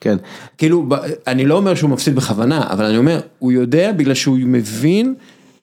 [0.00, 0.16] כן.
[0.58, 0.88] כאילו,
[1.26, 5.14] אני לא אומר שהוא מפסיד בכוונה, אבל אני אומר, הוא יודע בגלל שהוא מבין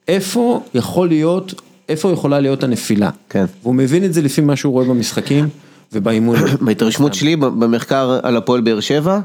[0.07, 1.53] איפה יכול להיות,
[1.89, 3.09] איפה יכולה להיות הנפילה.
[3.29, 3.45] כן.
[3.63, 5.49] והוא מבין את זה לפי מה שהוא רואה במשחקים
[5.93, 6.37] ובאימון.
[6.65, 9.19] בהתרשמות שלי במחקר על הפועל באר שבע,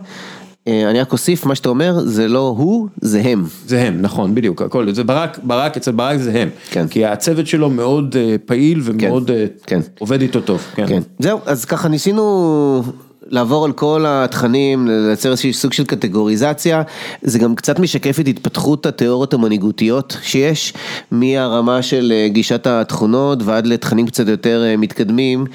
[0.68, 3.44] אה, אני רק אוסיף, מה שאתה אומר, זה לא הוא, זה הם.
[3.66, 6.48] זה הם, נכון, בדיוק, הכל, זה ברק, ברק, אצל ברק זה הם.
[6.70, 6.88] כן.
[6.88, 9.80] כי הצוות שלו מאוד אה, פעיל ומאוד אה, כן.
[9.98, 10.66] עובד איתו טוב.
[10.74, 11.02] כן.
[11.18, 12.82] זהו, אז ככה ניסינו
[13.30, 16.82] לעבור על כל התכנים, לייצר איזשהו סוג של קטגוריזציה,
[17.22, 20.72] זה גם קצת משקף את התפתחות התיאוריות המנהיגותיות שיש,
[21.10, 25.46] מהרמה של אה, גישת התכונות ועד לתכנים קצת יותר אה, מתקדמים,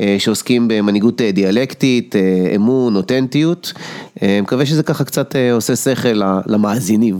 [0.00, 2.14] אה, שעוסקים במנהיגות דיאלקטית,
[2.56, 3.72] אמון, אותנטיות,
[4.22, 7.18] מקווה שזה ככה קצת עושה שכל למאזינים.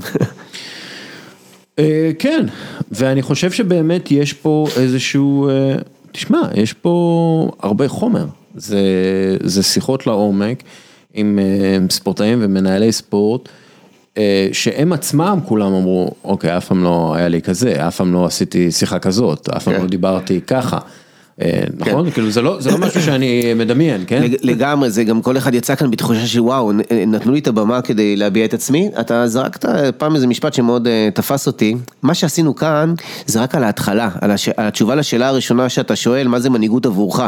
[2.19, 2.47] כן,
[2.91, 5.49] ואני חושב שבאמת יש פה איזשהו,
[6.13, 8.25] תשמע, יש פה הרבה חומר,
[8.55, 8.81] זה,
[9.43, 10.63] זה שיחות לעומק
[11.15, 13.49] עם אה, ספורטאים ומנהלי ספורט,
[14.19, 18.27] אה, שהם עצמם כולם אמרו, אוקיי, אף פעם לא היה לי כזה, אף פעם לא
[18.27, 19.81] עשיתי שיחה כזאת, אף פעם כן.
[19.81, 20.79] לא דיברתי ככה.
[21.43, 22.11] אה, נכון?
[22.11, 24.23] כאילו זה לא זה לא משהו שאני מדמיין, כן?
[24.23, 26.81] לג- לגמרי, זה גם כל אחד יצא כאן בתחושה שוואו, נ-
[27.15, 28.89] נתנו לי את הבמה כדי להביע את עצמי.
[29.01, 29.65] אתה זרקת
[29.99, 31.75] פעם איזה משפט שמאוד אה, תפס אותי.
[32.03, 32.95] מה שעשינו כאן
[33.27, 34.49] זה רק על ההתחלה, על, הש...
[34.49, 37.21] על התשובה לשאלה הראשונה שאתה שואל, מה זה מנהיגות עבורך.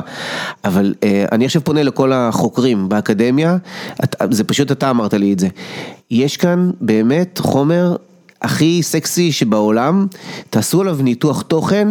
[0.64, 3.56] אבל אה, אני עכשיו פונה לכל החוקרים באקדמיה,
[4.04, 5.48] את, זה פשוט אתה אמרת לי את זה.
[6.10, 7.96] יש כאן באמת חומר
[8.42, 10.06] הכי סקסי שבעולם,
[10.50, 11.88] תעשו עליו ניתוח תוכן.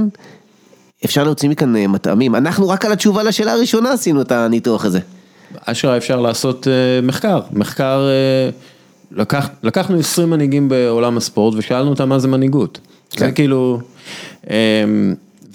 [1.06, 5.00] אפשר להוציא מכאן אה, מטעמים, אנחנו רק על התשובה לשאלה הראשונה עשינו את הניתוח הזה.
[5.66, 8.50] אשכרה אפשר לעשות אה, מחקר, מחקר, אה,
[9.12, 12.80] לקח, לקחנו 20 מנהיגים בעולם הספורט ושאלנו אותם מה זה מנהיגות.
[13.12, 13.26] כן.
[13.26, 13.80] זה כאילו,
[14.50, 14.56] אה,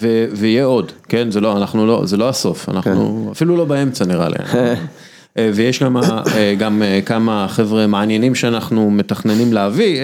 [0.01, 3.31] ו, ויהיה עוד, כן, זה לא, אנחנו לא, זה לא הסוף, אנחנו כן.
[3.31, 4.37] אפילו לא באמצע נראה לי.
[5.53, 5.95] ויש גם,
[6.57, 10.01] גם כמה חבר'ה מעניינים שאנחנו מתכננים להביא,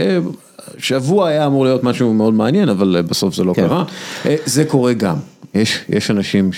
[0.77, 3.67] שבוע היה אמור להיות משהו מאוד מעניין, אבל אה, בסוף זה לא כן.
[3.67, 3.83] קרה.
[4.25, 5.15] אה, זה קורה גם,
[5.55, 6.49] יש, יש אנשים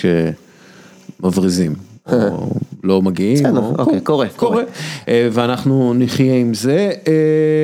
[1.20, 1.76] שמבריזים.
[2.12, 2.50] או
[2.84, 4.52] לא מגיעים, בסדר, או- אוקיי, קורה, קורה.
[4.52, 4.64] קורה,
[5.08, 6.92] אה, ואנחנו נחיה עם זה.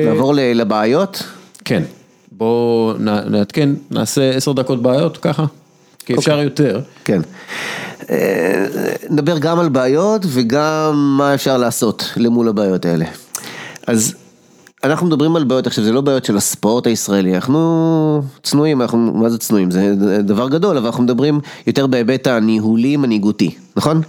[0.06, 1.22] נעבור לבעיות.
[1.64, 1.82] כן,
[2.32, 2.92] בואו
[3.30, 5.44] נעדכן, נעשה עשר דקות בעיות ככה,
[6.06, 6.80] כי אפשר יותר.
[7.04, 7.20] כן.
[9.10, 13.04] נדבר גם על בעיות וגם מה אפשר לעשות למול הבעיות האלה.
[13.86, 14.14] אז
[14.84, 19.28] אנחנו מדברים על בעיות, עכשיו זה לא בעיות של הספורט הישראלי, אנחנו צנועים, אנחנו, מה
[19.28, 19.70] זה צנועים?
[19.70, 24.00] זה דבר גדול, אבל אנחנו מדברים יותר בהיבט הניהולי מנהיגותי, נכון?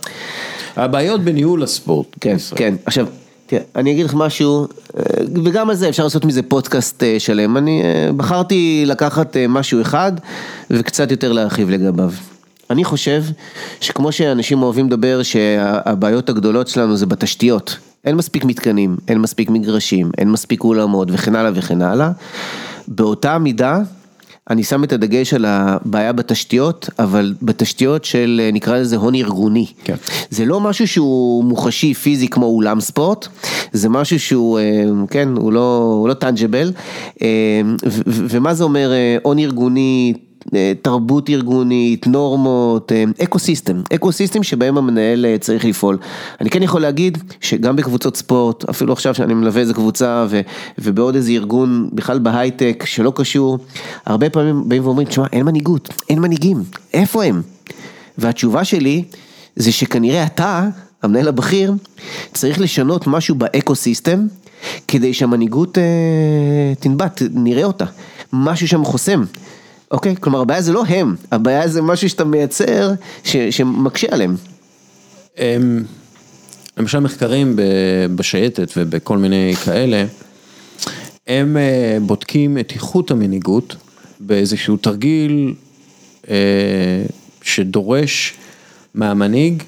[0.75, 2.07] הבעיות בניהול הספורט.
[2.21, 2.59] כן, בישראל.
[2.59, 2.75] כן.
[2.85, 3.07] עכשיו,
[3.45, 4.67] תראה, אני אגיד לך משהו,
[4.97, 5.03] אה,
[5.43, 7.57] וגם על זה אפשר לעשות מזה פודקאסט אה, שלם.
[7.57, 10.11] אני אה, בחרתי לקחת משהו אחד
[10.69, 12.11] וקצת יותר להרחיב לגביו.
[12.69, 13.23] אני חושב
[13.81, 17.77] שכמו שאנשים אוהבים לדבר שהבעיות הגדולות שלנו זה בתשתיות.
[18.05, 22.11] אין מספיק מתקנים, אין מספיק מגרשים, אין מספיק אולמות וכן הלאה וכן הלאה.
[22.87, 23.79] באותה מידה
[24.49, 29.65] אני שם את הדגש על הבעיה בתשתיות, אבל בתשתיות של נקרא לזה הון ארגוני.
[29.83, 29.95] כן.
[30.29, 33.27] זה לא משהו שהוא מוחשי פיזי כמו אולם ספורט,
[33.73, 36.71] זה משהו שהוא, אה, כן, הוא לא, הוא לא tangible,
[37.21, 37.61] אה,
[38.05, 40.13] ומה זה אומר אה, הון ארגוני,
[40.81, 45.97] תרבות ארגונית, נורמות, אה, ecosystem, ecosystem שבהם המנהל אה, צריך לפעול.
[46.41, 50.41] אני כן יכול להגיד שגם בקבוצות ספורט, אפילו עכשיו שאני מלווה איזה קבוצה ו-
[50.79, 53.57] ובעוד איזה ארגון, בכלל בהייטק שלא קשור,
[54.05, 57.41] הרבה פעמים באים ואומרים, תשמע, אין מנהיגות, אין מנהיגים, איפה הם?
[58.17, 59.03] והתשובה שלי
[59.55, 60.67] זה שכנראה אתה,
[61.03, 61.73] המנהל הבכיר,
[62.33, 64.27] צריך לשנות משהו באקו סיסטם
[64.87, 65.83] כדי שהמנהיגות אה,
[66.79, 67.85] תנבט, נראה אותה.
[68.33, 69.23] משהו שם חוסם.
[69.91, 70.15] אוקיי?
[70.19, 72.91] כלומר הבעיה זה לא הם, הבעיה זה משהו שאתה מייצר
[73.23, 74.35] ש, שמקשה עליהם.
[75.37, 75.83] אמ,
[76.77, 77.55] למשל מחקרים
[78.15, 80.05] בשייטת ובכל מיני כאלה,
[81.27, 83.75] הם אה, בודקים את איכות המנהיגות
[84.19, 85.53] באיזשהו תרגיל
[86.29, 86.35] אה,
[87.41, 88.33] שדורש
[88.95, 89.63] מהמנהיג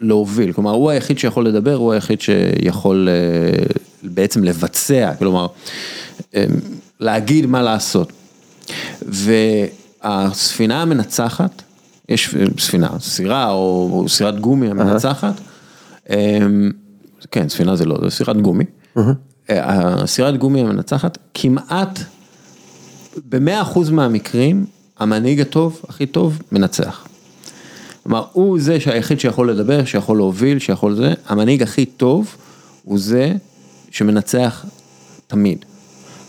[0.00, 3.64] להוביל, כלומר הוא היחיד שיכול לדבר, הוא היחיד שיכול אה,
[4.02, 5.46] בעצם לבצע, כלומר
[7.00, 8.12] להגיד מה לעשות.
[9.02, 11.62] והספינה המנצחת,
[12.08, 15.40] יש ספינה, סירה או סירת גומי המנצחת,
[16.10, 16.70] אמ,
[17.30, 18.64] כן, ספינה זה לא, זה סירת גומי.
[19.50, 21.98] אה, הסירת גומי המנצחת, כמעט
[23.28, 24.66] במאה אחוז מהמקרים,
[24.98, 27.06] המנהיג הטוב, הכי טוב, מנצח.
[28.02, 32.36] כלומר, הוא זה שהיחיד שיכול לדבר, שיכול להוביל, שיכול זה, המנהיג הכי טוב
[32.84, 33.32] הוא זה
[33.90, 34.64] שמנצח
[35.26, 35.64] תמיד.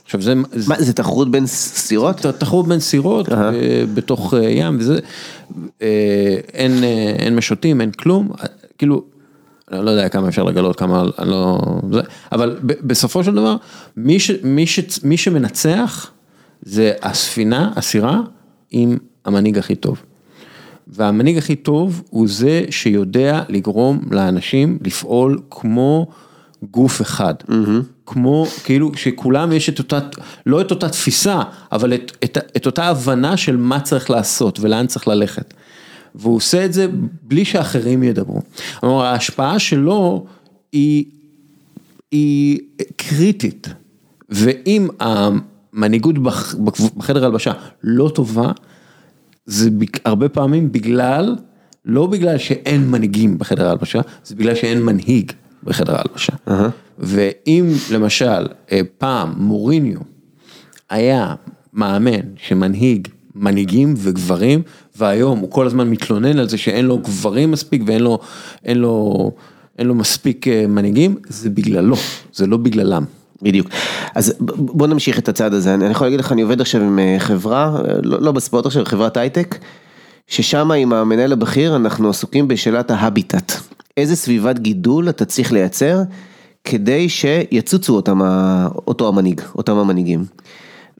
[0.09, 0.35] עכשיו זה,
[0.67, 2.17] מה, זה תחרות בין סירות?
[2.17, 3.51] תחרות בין סירות אה,
[3.93, 4.99] בתוך אה, ים וזה,
[5.81, 8.29] אה, אין, משוטים, אין כלום,
[8.77, 9.03] כאילו,
[9.71, 11.59] אני לא יודע כמה אפשר לגלות, כמה, אני לא,
[11.91, 12.01] זה,
[12.31, 13.55] אבל בסופו של דבר,
[13.97, 16.11] מי, ש, מי, ש, מי שמנצח
[16.61, 18.21] זה הספינה, הסירה,
[18.71, 20.01] עם המנהיג הכי טוב.
[20.87, 26.07] והמנהיג הכי טוב הוא זה שיודע לגרום לאנשים לפעול כמו
[26.71, 27.33] גוף אחד.
[28.05, 29.99] כמו, כאילו, שכולם יש את אותה,
[30.45, 31.41] לא את אותה תפיסה,
[31.71, 35.53] אבל את, את, את אותה הבנה של מה צריך לעשות ולאן צריך ללכת.
[36.15, 36.87] והוא עושה את זה
[37.23, 38.41] בלי שאחרים ידברו.
[38.79, 40.25] כלומר, ההשפעה שלו
[40.71, 41.05] היא,
[42.11, 42.59] היא
[42.95, 43.67] קריטית.
[44.29, 46.55] ואם המנהיגות בח-
[46.97, 47.51] בחדר הלבשה
[47.83, 48.51] לא טובה,
[49.45, 49.69] זה
[50.05, 51.35] הרבה פעמים בגלל,
[51.85, 55.31] לא בגלל שאין מנהיגים בחדר ההלבשה, זה בגלל שאין מנהיג
[55.63, 56.33] בחדר ההלבשה.
[56.99, 59.99] ואם למשל אה, פעם מוריניו
[60.89, 61.35] היה
[61.73, 64.61] מאמן שמנהיג מנהיגים וגברים,
[64.95, 68.19] והיום הוא כל הזמן מתלונן על זה שאין לו גברים מספיק ואין לו,
[68.65, 69.31] אין לו,
[69.79, 71.95] אין לו מספיק אה, מנהיגים, זה בגללו,
[72.33, 73.03] זה לא בגללם.
[73.41, 73.67] בדיוק.
[74.15, 75.73] אז בוא נמשיך את הצד הזה.
[75.73, 79.17] אני יכול להגיד לך, אני עובד עכשיו עם אה, חברה, לא לא בספורט עכשיו, חברת
[79.17, 79.57] הייטק,
[80.27, 83.51] ששם עם המנהל הבכיר אנחנו עסוקים בשאלת ההביטט.
[83.99, 86.01] איזה סביבת גידול אתה צריך לייצר
[86.63, 88.19] כדי שיצוצו אותם,
[88.87, 90.25] אותו המנהיג, אותם המנהיגים.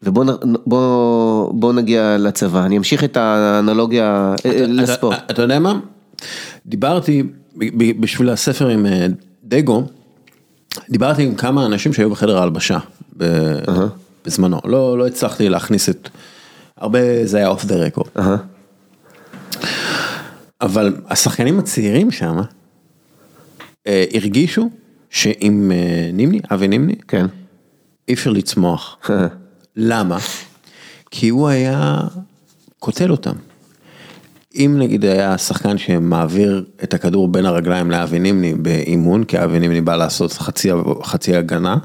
[0.03, 0.25] ובוא
[0.65, 5.17] בוא, בוא נגיע לצבא, אני אמשיך את האנלוגיה אתה, לספורט.
[5.17, 5.79] אתה, אתה יודע מה?
[6.65, 7.23] דיברתי
[7.99, 9.07] בשביל הספר עם אה,
[9.43, 9.83] דגו,
[10.89, 12.77] דיברתי עם כמה אנשים שהיו בחדר ההלבשה
[14.25, 16.09] בזמנו, לא, לא הצלחתי להכניס את,
[16.77, 18.09] הרבה זה היה אוף דה רקורד.
[20.61, 22.43] אבל השחקנים הצעירים שם אה,
[23.85, 24.69] הרגישו
[25.09, 27.25] שעם אה, נימני, אבי נימני, כן.
[28.07, 28.97] אי אפשר לצמוח.
[29.75, 30.17] למה?
[31.11, 32.01] כי הוא היה
[32.79, 33.35] קוטל אותם.
[34.55, 39.81] אם נגיד היה שחקן שמעביר את הכדור בין הרגליים לאבי נימני באימון, כי אבי נימני
[39.81, 40.69] בא לעשות חצי,
[41.03, 41.77] חצי הגנה,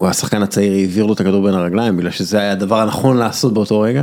[0.00, 3.80] והשחקן הצעיר העביר לו את הכדור בין הרגליים, בגלל שזה היה הדבר הנכון לעשות באותו
[3.80, 4.02] רגע,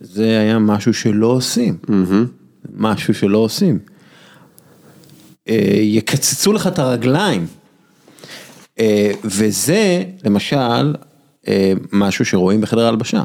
[0.00, 1.76] זה היה משהו שלא עושים.
[2.76, 3.78] משהו שלא עושים.
[5.48, 7.46] אה, יקצצו לך את הרגליים.
[8.80, 10.94] אה, וזה, למשל,
[11.48, 13.24] אה, משהו שרואים בחדר ההלבשה.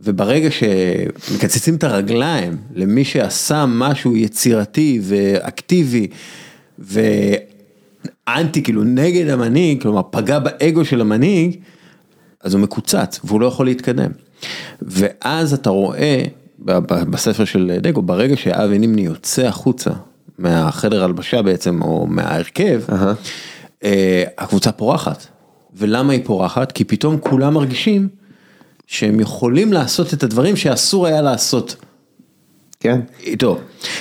[0.00, 6.06] וברגע שמקצצים את הרגליים למי שעשה משהו יצירתי ואקטיבי
[6.78, 11.56] ואנטי, כאילו נגד המנהיג, כלומר פגע באגו של המנהיג,
[12.40, 14.10] אז הוא מקוצץ והוא לא יכול להתקדם.
[14.82, 16.22] ואז אתה רואה
[16.84, 19.90] בספר של דגו, ברגע שאבי נימני יוצא החוצה
[20.38, 23.86] מהחדר הלבשה בעצם, או מההרכב, uh-huh.
[24.38, 25.26] הקבוצה פורחת.
[25.74, 26.72] ולמה היא פורחת?
[26.72, 28.08] כי פתאום כולם מרגישים
[28.86, 31.76] שהם יכולים לעשות את הדברים שאסור היה לעשות.
[32.80, 33.00] כן.
[33.22, 33.58] איתו.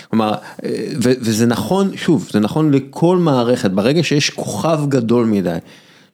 [0.10, 0.34] כלומר,
[1.02, 5.58] וזה נכון, שוב, זה נכון לכל מערכת, ברגע שיש כוכב גדול מדי.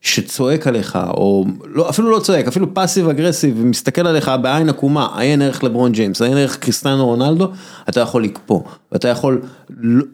[0.03, 5.41] שצועק עליך, או לא, אפילו לא צועק, אפילו פאסיב אגרסיב, ומסתכל עליך בעין עקומה, עיין
[5.41, 7.47] ערך לברון ג'יימס, עיין ערך קריסטיאנו רונלדו,
[7.89, 9.41] אתה יכול לקפוא, ואתה יכול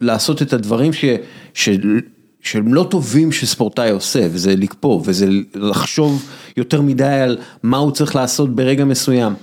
[0.02, 1.06] לעשות את הדברים ש,
[1.54, 1.70] ש,
[2.42, 6.26] שהם לא טובים שספורטאי עושה, וזה לקפוא, וזה לחשוב
[6.58, 9.34] יותר מדי על מה הוא צריך לעשות ברגע מסוים.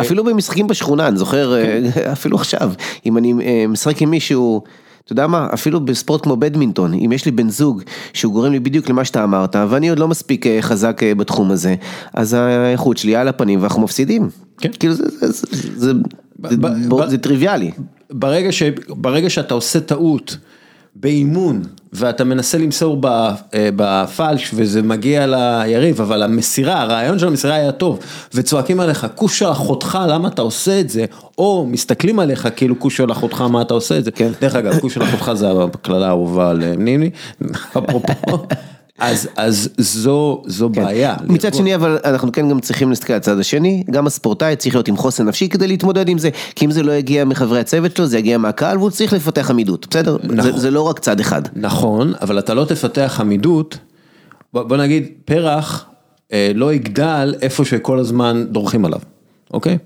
[0.00, 1.84] אפילו במשחקים בשכונה, אני זוכר, כן.
[2.12, 2.72] אפילו עכשיו,
[3.06, 4.62] אם אני אה, משחק עם מישהו...
[5.08, 7.82] אתה יודע מה, אפילו בספורט כמו בדמינטון, אם יש לי בן זוג
[8.12, 11.50] שהוא גורם לי בדיוק למה שאתה אמרת, ואני עוד לא מספיק אה, חזק אה, בתחום
[11.50, 11.74] הזה,
[12.14, 14.28] אז האיכות שלי על הפנים ואנחנו מפסידים.
[14.58, 14.70] כן.
[14.78, 15.92] כאילו זה, זה, זה, זה,
[16.50, 17.70] זה, זה טריוויאלי.
[18.10, 20.36] ברגע, ש, ברגע שאתה עושה טעות
[21.00, 23.34] באימון, ואתה מנסה למסור אה,
[23.76, 27.98] בפלש וזה מגיע ליריב, אבל המסירה, הרעיון של המסירה היה טוב,
[28.34, 31.04] וצועקים עליך, כוש של אחותך, למה אתה עושה את זה?
[31.38, 34.10] או מסתכלים עליך כאילו כוש של אחותך, מה אתה עושה את זה?
[34.10, 34.30] כן.
[34.40, 37.10] דרך אגב, כוש של אחותך זה הקללה האהובה על נימי,
[37.78, 38.46] אפרופו.
[38.98, 40.84] אז, אז זו, זו כן.
[40.84, 41.16] בעיה.
[41.28, 44.88] מצד שני, אבל אנחנו כן גם צריכים להסתכל על הצד השני, גם הספורטאי צריך להיות
[44.88, 48.06] עם חוסן נפשי כדי להתמודד עם זה, כי אם זה לא יגיע מחברי הצוות שלו,
[48.06, 50.16] זה יגיע מהקהל והוא צריך לפתח עמידות, בסדר?
[50.22, 50.40] נכון.
[50.40, 51.42] זה, זה לא רק צד אחד.
[51.56, 53.78] נכון, אבל אתה לא תפתח עמידות,
[54.52, 55.86] בוא, בוא נגיד, פרח
[56.32, 59.00] אה, לא יגדל איפה שכל הזמן דורכים עליו,
[59.52, 59.78] אוקיי?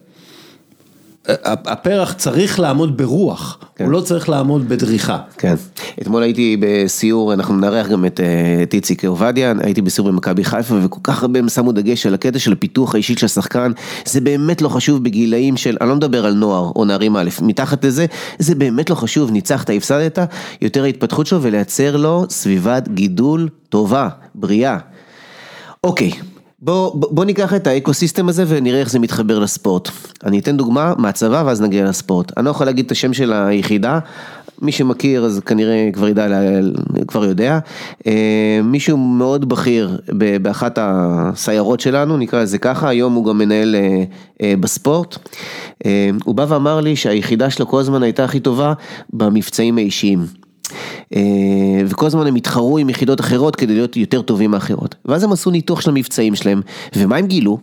[1.45, 3.85] הפרח צריך לעמוד ברוח, כן.
[3.85, 5.19] הוא לא צריך לעמוד בדריכה.
[5.39, 5.55] כן,
[6.03, 8.21] אתמול הייתי בסיור, אנחנו נארח גם את
[8.63, 12.39] את איציק עובדיה, הייתי בסיור במכבי חיפה וכל כך הרבה הם שמו דגש על הקטע
[12.39, 13.73] של הפיתוח האישית של השחקן,
[14.05, 17.85] זה באמת לא חשוב בגילאים של, אני לא מדבר על נוער או נערים א', מתחת
[17.85, 18.07] לזה,
[18.39, 20.19] זה באמת לא חשוב, ניצחת, הפסדת,
[20.63, 24.79] יותר ההתפתחות שלו ולייצר לו סביבת גידול טובה, בריאה.
[25.85, 26.13] אוקיי.
[26.63, 29.91] בוא, בוא ניקח את האקוסיסטם הזה ונראה איך זה מתחבר לספורט.
[30.25, 32.39] אני אתן דוגמה מהצבא ואז נגיע לספורט.
[32.39, 33.99] אני לא יכול להגיד את השם של היחידה,
[34.63, 36.27] מי שמכיר אז כנראה כבר ידע,
[37.09, 37.59] כבר יודע.
[38.07, 39.99] אה, מישהו מאוד בכיר
[40.43, 44.05] באחת הסיירות שלנו, נקרא לזה ככה, היום הוא גם מנהל אה,
[44.43, 45.17] אה, בספורט.
[46.25, 48.73] הוא בא ואמר לי שהיחידה שלו כל הזמן הייתה הכי טובה
[49.13, 50.42] במבצעים האישיים.
[51.15, 51.21] אה,
[51.87, 54.95] וכל הזמן הם התחרו עם יחידות אחרות כדי להיות יותר טובים מאחרות.
[55.05, 56.61] ואז הם עשו ניתוח של המבצעים שלהם,
[56.97, 57.59] ומה הם גילו?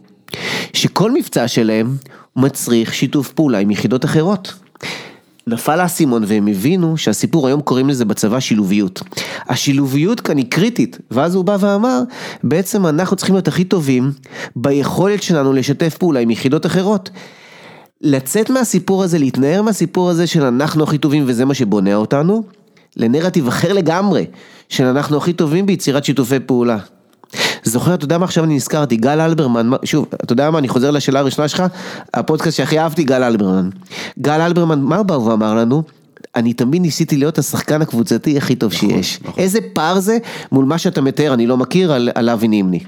[0.74, 1.96] שכל מבצע שלהם
[2.36, 4.54] מצריך שיתוף פעולה עם יחידות אחרות.
[5.48, 9.02] נפל האסימון והם הבינו שהסיפור היום קוראים לזה בצבא שילוביות.
[9.50, 12.02] השילוביות כאן היא קריטית, ואז הוא בא ואמר,
[12.44, 14.12] בעצם אנחנו צריכים להיות הכי טובים
[14.56, 17.10] ביכולת שלנו לשתף פעולה עם יחידות אחרות.
[18.02, 22.44] לצאת מהסיפור הזה, להתנער מהסיפור הזה של אנחנו הכי טובים וזה מה שבונה אותנו,
[22.98, 24.26] לנרטיב אחר לגמרי,
[24.70, 26.78] של אנחנו הכי טובים ביצירת שיתופי פעולה.
[27.64, 30.92] זוכר, אתה יודע מה עכשיו אני נזכרתי, גל אלברמן, שוב, אתה יודע מה, אני חוזר
[30.92, 31.64] לשאלה הראשונה שלך,
[32.14, 33.70] הפודקאסט שהכי אהבתי, גל אלברמן.
[34.20, 35.84] גל אלברמן, מה הוא בא ואמר לנו?
[36.36, 39.20] אני תמיד ניסיתי להיות השחקן הקבוצתי הכי טוב נכון, שיש.
[39.22, 39.44] נכון.
[39.44, 40.18] איזה פער זה
[40.52, 42.80] מול מה שאתה מתאר, אני לא מכיר, על, על אבי נימני.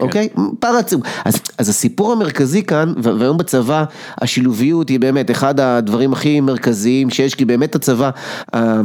[0.00, 0.28] אוקיי?
[0.60, 1.00] פער עצום.
[1.24, 3.84] אז, אז הסיפור המרכזי כאן, והיום בצבא
[4.20, 8.10] השילוביות היא באמת אחד הדברים הכי מרכזיים שיש, כי באמת הצבא,
[8.54, 8.80] ה-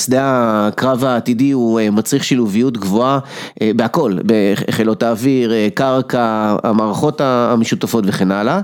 [0.00, 0.22] שדה
[0.68, 3.18] הקרב העתידי הוא אה, מצריך שילוביות גבוהה
[3.62, 8.60] אה, בהכל, בחילות האוויר, אה, קרקע, המערכות המשותפות וכן הלאה.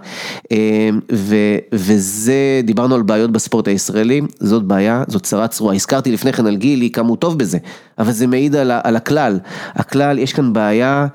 [1.13, 1.37] ו,
[1.73, 5.75] וזה, דיברנו על בעיות בספורט הישראלי, זאת בעיה, זאת צרה צרורה.
[5.75, 7.59] הזכרתי לפני כן על גילי כמה הוא טוב בזה,
[7.99, 9.39] אבל זה מעיד על, על הכלל.
[9.75, 11.07] הכלל, יש כאן בעיה.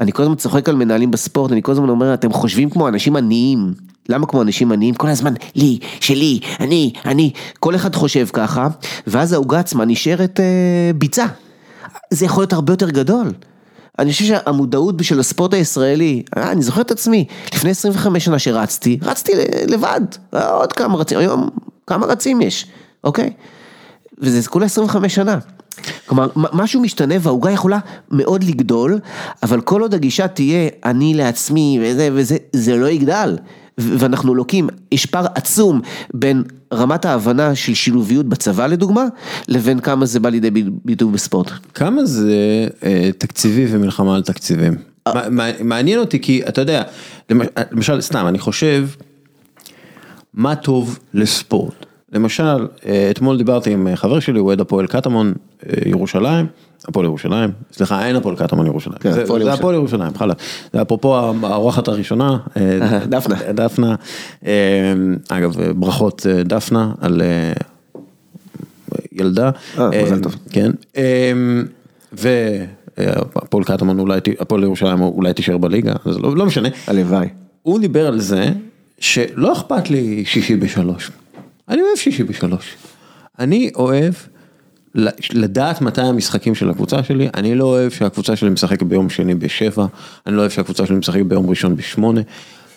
[0.00, 3.16] אני כל הזמן צוחק על מנהלים בספורט, אני כל הזמן אומר, אתם חושבים כמו אנשים
[3.16, 3.91] עניים.
[4.08, 4.94] למה כמו אנשים עניים?
[4.94, 7.30] כל הזמן, לי, שלי, אני, אני.
[7.60, 8.68] כל אחד חושב ככה,
[9.06, 11.26] ואז העוגה עצמה נשארת אה, ביצה.
[12.10, 13.32] זה יכול להיות הרבה יותר גדול.
[13.98, 17.24] אני חושב שהמודעות של הספורט הישראלי, אה, אני זוכר את עצמי,
[17.54, 19.32] לפני 25 שנה שרצתי, רצתי
[19.68, 20.00] לבד,
[20.32, 21.48] עוד כמה רצים, היום
[21.86, 22.66] כמה רצים יש,
[23.04, 23.32] אוקיי?
[24.18, 25.38] וזה כולה 25 שנה.
[26.06, 27.78] כלומר, משהו משתנה והעוגה יכולה
[28.10, 28.98] מאוד לגדול,
[29.42, 33.36] אבל כל עוד הגישה תהיה אני לעצמי וזה וזה, זה לא יגדל.
[33.78, 35.80] ואנחנו לוקים, יש פער עצום
[36.14, 36.42] בין
[36.72, 39.04] רמת ההבנה של שילוביות בצבא לדוגמה,
[39.48, 40.50] לבין כמה זה בא לידי
[40.84, 41.50] ביטוי בספורט.
[41.74, 44.74] כמה זה אה, תקציבי ומלחמה על תקציבים?
[45.06, 45.28] אה.
[45.64, 46.82] מעניין אותי כי אתה יודע,
[47.72, 48.88] למשל סתם אני חושב,
[50.34, 51.86] מה טוב לספורט?
[52.12, 55.32] למשל, אה, אתמול דיברתי עם חבר שלי, הוא אוהד הפועל קטמון
[55.86, 56.46] ירושלים.
[56.88, 60.36] הפועל ירושלים, סליחה אין הפועל קטמון ירושלים, כן, זה הפועל ירושלים, חלאס,
[60.72, 63.94] זה אפרופו האורחת הראשונה, אה, דפנה, דפנה,
[64.46, 64.52] אה,
[65.28, 67.22] אגב ברכות אה, דפנה על
[69.12, 69.50] ילדה,
[70.50, 70.70] כן,
[72.12, 77.28] והפועל קטמון אולי, הפועל ירושלים אולי תישאר בליגה, אז לא, לא משנה, הלוואי,
[77.62, 78.52] הוא דיבר על זה
[78.98, 81.10] שלא אכפת לי שישי בשלוש,
[81.68, 82.76] אני אוהב שישי בשלוש,
[83.38, 84.14] אני אוהב
[85.32, 89.86] לדעת מתי המשחקים של הקבוצה שלי, אני לא אוהב שהקבוצה שלי משחקת ביום שני בשבע,
[90.26, 92.20] אני לא אוהב שהקבוצה שלי משחקת ביום ראשון בשמונה.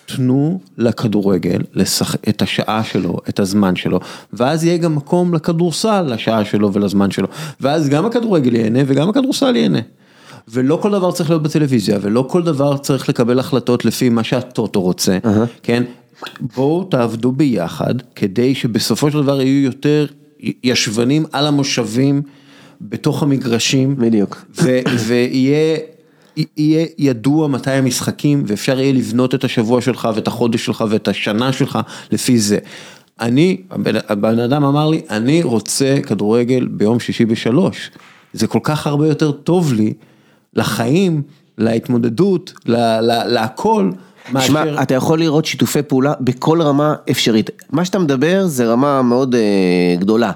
[0.06, 4.00] תנו לכדורגל לשחק את השעה שלו, את הזמן שלו,
[4.32, 7.28] ואז יהיה גם מקום לכדורסל, לשעה שלו ולזמן שלו,
[7.60, 9.78] ואז גם הכדורגל ייהנה וגם הכדורסל ייהנה.
[10.48, 14.80] ולא כל דבר צריך להיות בטלוויזיה, ולא כל דבר צריך לקבל החלטות לפי מה שהטוטו
[14.80, 15.28] רוצה, uh-huh.
[15.62, 15.82] כן?
[16.56, 20.06] בואו תעבדו ביחד, כדי שבסופו של דבר יהיו יותר
[20.64, 22.22] ישבנים על המושבים
[22.80, 23.96] בתוך המגרשים.
[23.96, 24.44] בדיוק.
[25.06, 25.76] ויהיה...
[26.56, 31.52] יהיה ידוע מתי המשחקים ואפשר יהיה לבנות את השבוע שלך ואת החודש שלך ואת השנה
[31.52, 31.78] שלך
[32.10, 32.58] לפי זה.
[33.20, 33.56] אני,
[34.08, 37.90] הבן אדם אמר לי, אני רוצה כדורגל ביום שישי בשלוש.
[38.32, 39.92] זה כל כך הרבה יותר טוב לי,
[40.54, 41.22] לחיים,
[41.58, 43.90] להתמודדות, להכל.
[44.40, 47.50] שמע, אתה יכול לראות שיתופי פעולה בכל רמה אפשרית.
[47.70, 50.32] מה שאתה מדבר זה רמה מאוד uh, גדולה.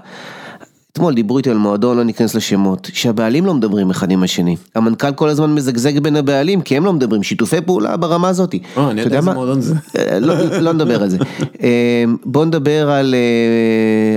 [0.93, 4.57] אתמול דיברו איתי על מועדון, לא ניכנס לשמות, שהבעלים לא מדברים אחד עם השני.
[4.75, 8.55] המנכ"ל כל הזמן מזגזג בין הבעלים, כי הם לא מדברים, שיתופי פעולה ברמה הזאת.
[8.77, 9.75] אה, אני יודע איזה מועדון זה.
[9.99, 11.19] אה, לא, לא נדבר על זה.
[11.63, 13.15] אה, בוא נדבר על,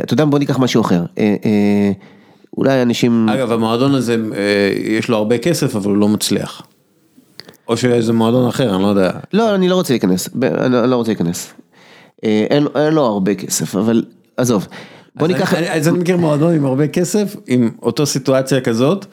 [0.04, 1.04] אתה יודע, בוא ניקח משהו אחר.
[2.58, 3.30] אולי אנשים...
[3.30, 4.18] אגב, המועדון הזה,
[4.84, 6.62] יש לו הרבה כסף, אבל הוא לא מצליח.
[7.68, 9.12] או שאיזה מועדון אחר, אני לא יודע.
[9.34, 11.54] לא, אני לא רוצה להיכנס, אני לא רוצה להיכנס.
[12.24, 14.04] אה, אין, אין לו הרבה כסף, אבל
[14.38, 14.68] עזוב.
[15.16, 15.54] בוא ניקח...
[15.54, 19.06] אני, אז אני מכיר מועדון עם הרבה כסף, עם אותו סיטואציה כזאת,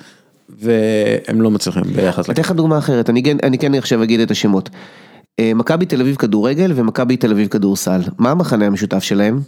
[0.49, 2.31] והם לא מצליחים ביחס לכסף.
[2.31, 4.71] אתן לך דוגמה אחרת, אני, אני כן עכשיו אגיד את השמות.
[5.41, 9.41] אה, מכבי תל אביב כדורגל ומכבי תל אביב כדורסל, מה המחנה המשותף שלהם?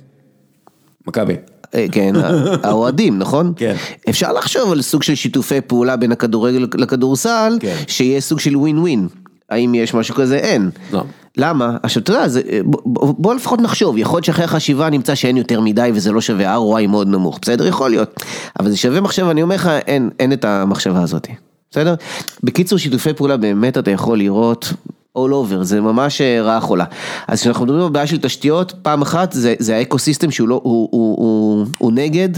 [1.06, 1.34] מכבי.
[1.74, 2.12] אה, כן,
[2.62, 3.52] האוהדים, נכון?
[3.56, 3.74] כן.
[4.08, 7.76] אפשר לחשוב על סוג של שיתופי פעולה בין הכדורגל לכדורסל, כן.
[7.86, 9.08] שיהיה סוג של ווין ווין.
[9.50, 10.36] האם יש משהו כזה?
[10.36, 10.70] אין.
[10.92, 11.02] לא.
[11.36, 11.76] למה?
[11.82, 15.60] עכשיו אתה יודע, זה, בוא, בוא לפחות נחשוב, יכול להיות שאחרי החשיבה נמצא שאין יותר
[15.60, 17.66] מדי וזה לא שווה ROI מאוד נמוך, בסדר?
[17.66, 18.22] יכול להיות.
[18.60, 21.28] אבל זה שווה מחשב, אני אומר לך, אין, אין את המחשבה הזאת.
[21.70, 21.94] בסדר?
[22.42, 24.72] בקיצור, שיתופי פעולה באמת אתה יכול לראות
[25.18, 26.84] all over, זה ממש אה, רעה חולה.
[27.28, 30.60] אז כשאנחנו מדברים על בעיה של תשתיות, פעם אחת זה, זה האקו סיסטם שהוא לא,
[30.64, 32.28] הוא, הוא, הוא, הוא נגד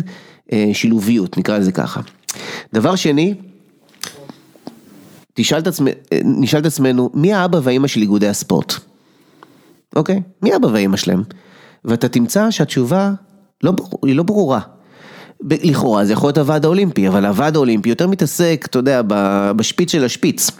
[0.52, 2.00] אה, שילוביות, נקרא לזה ככה.
[2.72, 3.34] דבר שני,
[5.34, 8.74] תשאל את עצמנו, אה, נשאל את עצמנו, מי האבא והאימא של איגודי הספורט?
[9.96, 10.22] אוקיי?
[10.42, 11.22] מי האבא והאימא שלהם?
[11.84, 13.12] ואתה תמצא שהתשובה
[13.62, 13.72] לא,
[14.06, 14.60] היא לא ברורה.
[15.50, 19.02] לכאורה זה יכול להיות הוועד האולימפי, אבל הוועד האולימפי יותר מתעסק, אתה יודע,
[19.56, 20.50] בשפיץ של השפיץ.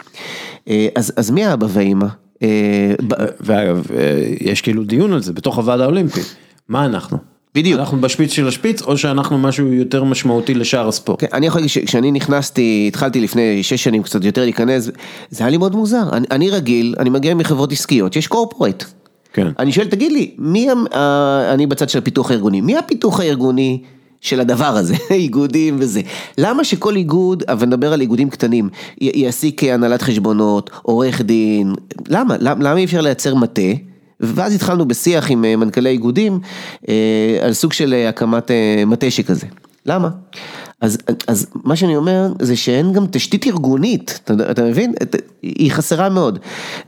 [0.69, 2.07] אה, אז, אז מי האבא והאימא?
[2.43, 2.93] אה,
[3.39, 6.21] ואגב, אה, יש כאילו דיון על זה בתוך הוועד האולימפי.
[6.69, 7.17] מה אנחנו?
[7.55, 7.79] בדיוק.
[7.79, 11.21] אנחנו בשפיץ של השפיץ, או שאנחנו משהו יותר משמעותי לשאר הספורט.
[11.21, 14.89] כן, אני יכול להגיד שכשאני נכנסתי, התחלתי לפני שש שנים קצת יותר להיכנס,
[15.29, 16.03] זה היה לי מאוד מוזר.
[16.11, 18.83] אני, אני רגיל, אני מגיע מחברות עסקיות, יש קורפורט.
[19.33, 19.47] כן.
[19.59, 20.67] אני שואל, תגיד לי, מי,
[21.53, 23.81] אני בצד של הפיתוח הארגוני, מי הפיתוח הארגוני
[24.25, 26.01] של הדבר הזה, איגודים וזה.
[26.37, 28.69] למה שכל איגוד, אבל נדבר על איגודים קטנים,
[29.01, 31.73] יעסיק הנהלת חשבונות, עורך דין,
[32.07, 32.35] למה?
[32.39, 33.61] למה אי אפשר לייצר מטה?
[34.19, 36.39] ואז התחלנו בשיח עם אה, מנכ"לי איגודים
[36.89, 38.51] אה, על סוג של אה, הקמת
[38.87, 39.47] מטה שכזה.
[39.85, 40.09] למה?
[40.81, 40.97] אז,
[41.27, 44.93] אז מה שאני אומר זה שאין גם תשתית ארגונית, אתה, אתה מבין?
[45.41, 46.39] היא חסרה מאוד.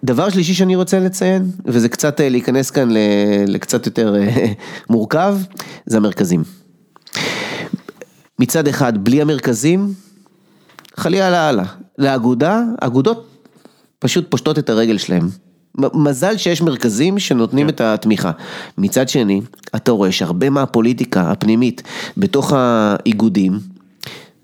[0.04, 2.90] דבר שלישי שאני רוצה לציין, וזה קצת להיכנס כאן
[3.48, 4.16] לקצת יותר
[4.90, 5.38] מורכב,
[5.86, 6.44] זה המרכזים.
[8.40, 9.94] מצד אחד, בלי המרכזים,
[10.98, 11.66] חלילה הלאה.
[11.98, 13.28] לאגודה, אגודות
[14.00, 15.30] פשוט פושטות את הרגל שלהם.
[15.94, 17.74] מזל שיש מרכזים שנותנים כן.
[17.74, 18.32] את התמיכה.
[18.78, 19.42] מצד שני,
[19.76, 21.84] אתה רואה שהרבה מהפוליטיקה הפנימית
[22.18, 23.60] בתוך האיגודים,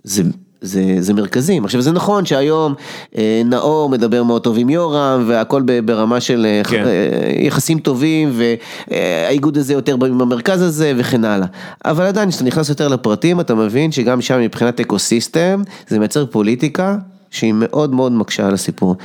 [0.03, 0.23] זה...
[0.63, 1.65] זה, זה מרכזים.
[1.65, 2.73] עכשיו זה נכון שהיום
[3.17, 6.83] אה, נאור מדבר מאוד טוב עם יורם והכל ברמה של אה, כן.
[6.85, 11.47] אה, יחסים טובים והאיגוד הזה יותר במרכז הזה וכן הלאה.
[11.85, 16.25] אבל עדיין כשאתה נכנס יותר לפרטים אתה מבין שגם שם מבחינת אקו סיסטם זה מייצר
[16.25, 16.97] פוליטיקה
[17.31, 18.95] שהיא מאוד מאוד מקשה על הסיפור.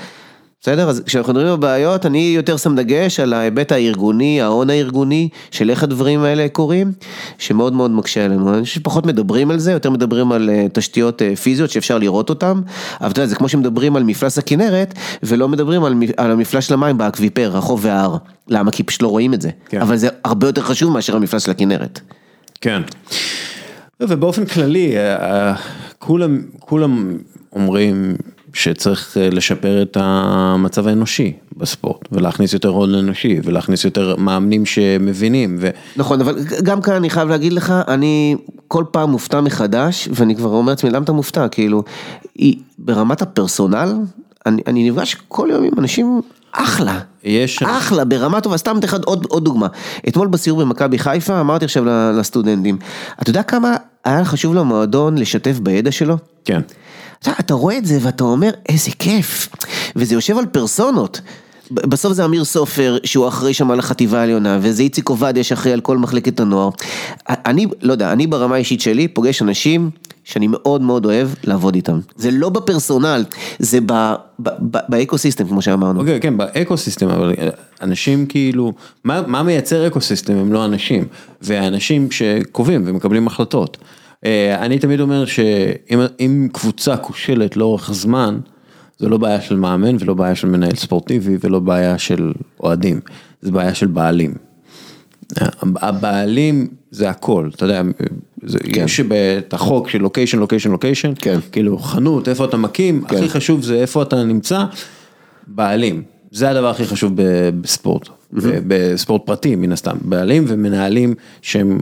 [0.63, 0.89] בסדר?
[0.89, 5.71] אז כשאנחנו מדברים על בעיות, אני יותר שם דגש על ההיבט הארגוני, ההון הארגוני, של
[5.71, 6.93] איך הדברים האלה קורים,
[7.39, 8.55] שמאוד מאוד מקשה עלינו.
[8.55, 12.31] אני חושב שפחות מדברים על זה, יותר מדברים על אה, תשתיות אה, פיזיות שאפשר לראות
[12.31, 12.61] אותן,
[13.01, 16.75] אבל אתה יודע, זה כמו שמדברים על מפלס הכנרת, ולא מדברים על, על המפלס של
[16.75, 18.17] המים באקוויפר, החוף וההר.
[18.49, 18.71] למה?
[18.71, 19.51] כי פשוט לא רואים את זה.
[19.69, 19.81] כן.
[19.81, 22.01] אבל זה הרבה יותר חשוב מאשר המפלס של הכנרת.
[22.61, 22.83] כן.
[24.01, 25.55] ובאופן כללי, אה,
[25.99, 27.19] כולם, כולם
[27.53, 28.17] אומרים
[28.53, 35.57] שצריך אה, לשפר את המצב האנושי בספורט, ולהכניס יותר הון אנושי, ולהכניס יותר מאמנים שמבינים.
[35.61, 35.71] ו...
[35.97, 38.37] נכון, אבל גם כאן אני חייב להגיד לך, אני
[38.69, 41.49] כל פעם מופתע מחדש, ואני כבר אומר לעצמי, למה אתה מופתע?
[41.49, 41.83] כאילו,
[42.35, 43.95] היא, ברמת הפרסונל,
[44.47, 46.21] אני, אני נפגש כל יום עם אנשים
[46.53, 47.63] אחלה, יש...
[47.63, 49.67] אחלה, ברמה טובה, סתם אתן לך עוד, עוד דוגמה.
[50.09, 51.85] אתמול בסיור במכבי חיפה, אמרתי עכשיו
[52.19, 52.79] לסטודנטים,
[53.23, 56.17] אתה יודע כמה היה חשוב למועדון לשתף בידע שלו?
[56.45, 56.61] כן.
[57.23, 59.49] אתה, אתה רואה את זה ואתה אומר, איזה כיף,
[59.97, 61.21] וזה יושב על פרסונות.
[61.71, 65.81] בסוף זה אמיר סופר שהוא אחראי שם על החטיבה העליונה וזה איציק עובדיה שאחראי על
[65.81, 66.71] כל מחלקת הנוער.
[67.29, 69.91] אני, לא יודע, אני ברמה האישית שלי פוגש אנשים
[70.25, 71.99] שאני מאוד מאוד אוהב לעבוד איתם.
[72.17, 73.25] זה לא ב personnel,
[73.59, 73.79] זה
[74.89, 76.01] ב ecosystem כמו שאמרנו.
[76.01, 77.35] אוקיי, okay, כן, ב ecosystem, אבל
[77.83, 78.73] אנשים כאילו,
[79.05, 81.05] מה, מה מייצר אקו סיסטם הם לא אנשים,
[81.43, 83.77] ואנשים שקובעים ומקבלים החלטות.
[84.25, 88.39] אה, אני תמיד אומר שאם קבוצה כושלת לאורך זמן,
[88.99, 93.01] זה לא בעיה של מאמן ולא בעיה של מנהל ספורטיבי ולא בעיה של אוהדים,
[93.43, 94.35] זה בעיה של בעלים.
[95.61, 97.83] הבעלים זה הכל, אתה יודע,
[98.43, 98.85] זה, כן.
[98.85, 99.01] יש
[99.39, 101.13] את החוק של לוקיישן, לוקיישן, לוקיישן,
[101.53, 103.17] כאילו חנות, איפה אתה מקים, כן.
[103.17, 104.65] הכי חשוב זה איפה אתה נמצא,
[105.47, 107.13] בעלים, זה הדבר הכי חשוב
[107.61, 108.41] בספורט, mm-hmm.
[108.67, 111.81] בספורט פרטי מן הסתם, בעלים ומנהלים שהם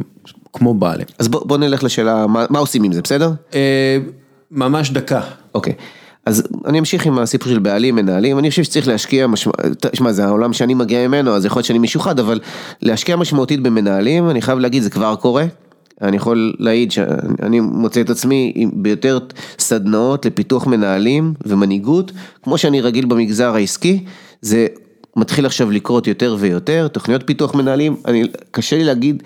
[0.57, 1.07] כמו בעלים.
[1.19, 3.33] אז בוא, בוא נלך לשאלה, מה, מה עושים עם זה, בסדר?
[3.55, 3.99] אה,
[4.51, 5.20] ממש דקה.
[5.55, 5.73] אוקיי.
[6.27, 9.27] אז אני אמשיך עם הסיפור של בעלים, מנהלים, אני חושב שצריך להשקיע,
[9.81, 12.41] תשמע זה העולם שאני מגיע ממנו, אז יכול להיות שאני משוחד, אבל
[12.83, 15.45] להשקיע משמעותית במנהלים, אני חייב להגיד, זה כבר קורה.
[16.03, 19.19] אני יכול להעיד שאני מוצא את עצמי ביותר
[19.59, 22.12] סדנאות לפיתוח מנהלים ומנהיגות,
[22.43, 24.05] כמו שאני רגיל במגזר העסקי,
[24.41, 24.66] זה
[25.16, 29.22] מתחיל עכשיו לקרות יותר ויותר, תוכניות פיתוח מנהלים, אני, קשה לי להגיד,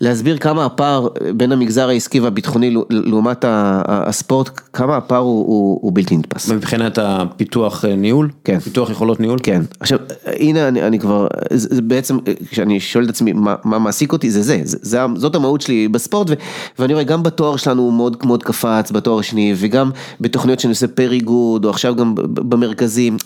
[0.00, 3.44] להסביר כמה הפער בין המגזר העסקי והביטחוני לעומת
[3.88, 6.50] הספורט, כמה הפער הוא, הוא, הוא בלתי נתפס.
[6.50, 8.30] מבחינת הפיתוח אה, ניהול?
[8.44, 8.58] כן.
[8.58, 9.38] פיתוח יכולות ניהול?
[9.42, 9.62] כן.
[9.80, 12.18] עכשיו, הנה אני, אני כבר, זה בעצם,
[12.50, 15.88] כשאני שואל את עצמי מה, מה מעסיק אותי, זה זה, זה, זה זאת המהות שלי
[15.88, 16.34] בספורט, ו,
[16.78, 19.90] ואני רואה גם בתואר שלנו הוא מאוד מאוד קפץ, בתואר השני, וגם
[20.20, 23.16] בתוכניות שאני עושה פר איגוד, או עכשיו גם במרכזים.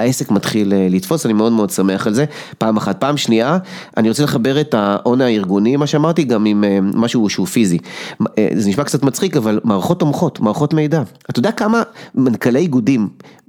[0.00, 2.24] העסק מתחיל אה, לתפוס, אני מאוד מאוד שמח על זה,
[2.58, 3.00] פעם אחת.
[3.00, 3.58] פעם שנייה,
[3.96, 7.78] אני רוצה לחבר את ההון הארגוני, מה שאמרתי, גם עם אה, משהו שהוא פיזי.
[8.38, 11.02] אה, זה נשמע קצת מצחיק, אבל מערכות תומכות, מערכות מידע.
[11.30, 11.82] אתה יודע כמה
[12.14, 13.08] מנכ"לי איגודים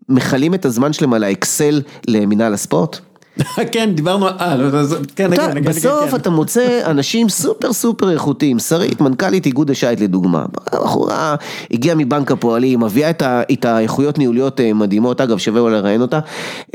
[0.09, 2.99] מכלים את הזמן שלהם על האקסל למינהל הספורט?
[3.71, 4.69] כן, דיברנו, אה, לא,
[5.15, 10.45] כן, כן, כן, בסוף אתה מוצא אנשים סופר סופר איכותיים, שרית, מנכ"לית איגוד השייט לדוגמה,
[10.71, 11.35] בחורה
[11.71, 13.09] הגיעה מבנק הפועלים, מביאה
[13.51, 16.19] את האיכויות ניהוליות אה, מדהימות, אגב שווה אולי לראיין אותה,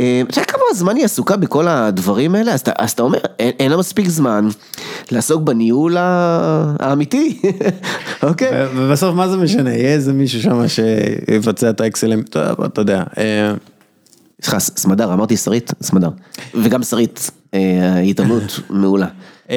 [0.00, 3.76] אה, אתה יודע כמה זמן היא עסוקה בכל הדברים האלה, אז אתה אומר, אין לה
[3.76, 4.48] מספיק זמן
[5.10, 7.40] לעסוק בניהול האמיתי,
[8.22, 8.50] אוקיי?
[8.76, 12.22] ובסוף מה זה משנה, יהיה איזה מישהו שם שיבצע את האקסלים,
[12.64, 13.02] אתה יודע.
[14.40, 16.10] אה, סליחה, סמדר, אמרתי שרית, סמדר.
[16.54, 19.08] וגם שרית, אה, התעמלות מעולה.
[19.50, 19.54] אמ,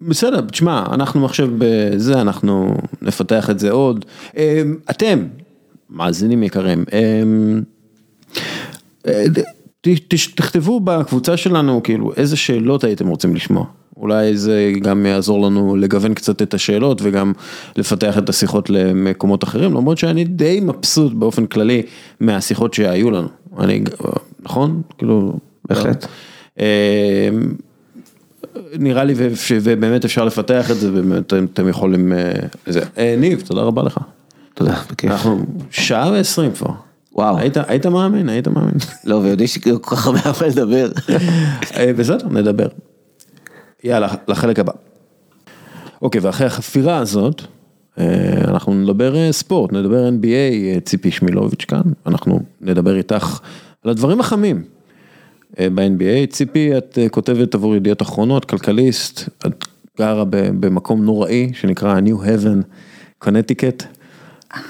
[0.00, 4.04] בסדר, תשמע, אנחנו עכשיו בזה, אנחנו נפתח את זה עוד.
[4.36, 5.26] אמ, אתם,
[5.90, 7.62] מאזינים יקרים, אמ,
[9.06, 9.24] אה,
[10.34, 13.64] תכתבו בקבוצה שלנו כאילו איזה שאלות הייתם רוצים לשמוע.
[13.96, 17.32] אולי זה גם יעזור לנו לגוון קצת את השאלות וגם
[17.76, 21.82] לפתח את השיחות למקומות אחרים, למרות שאני די מבסוט באופן כללי
[22.20, 23.28] מהשיחות שהיו לנו.
[23.58, 23.84] אני,
[24.42, 24.82] נכון?
[24.98, 25.32] כאילו...
[25.68, 26.06] בהחלט.
[26.60, 27.28] אה,
[28.78, 32.12] נראה לי שבאמת אפשר לפתח את זה, באמת אתם- יכולים...
[32.12, 32.32] אה,
[32.66, 32.80] לזה.
[32.98, 33.98] אה, ניב, תודה רבה לך.
[34.54, 35.10] תודה, בכיף.
[35.10, 35.38] אנחנו
[35.70, 36.70] שעה ועשרים כבר.
[37.12, 37.38] וואו.
[37.38, 38.74] היית, היית מאמין, היית מאמין.
[39.04, 40.90] לא, ויודעים שכל כך הרבה הרבה לדבר.
[41.98, 42.66] בסדר, נדבר.
[43.84, 44.72] יאללה, לחלק הבא.
[46.02, 47.42] אוקיי, ואחרי החפירה הזאת,
[47.98, 48.04] אה,
[48.44, 53.40] אנחנו נדבר אה, ספורט, נדבר NBA, אה, ציפי שמילוביץ' כאן, אנחנו נדבר איתך
[53.84, 54.64] על הדברים החמים
[55.58, 56.26] ב-NBA.
[56.30, 59.64] ציפי, את כותבת עבור ידיעות אחרונות, כלכליסט, את
[59.98, 62.64] גרה ב- במקום נוראי שנקרא New Haven,
[63.18, 63.84] קונטיקט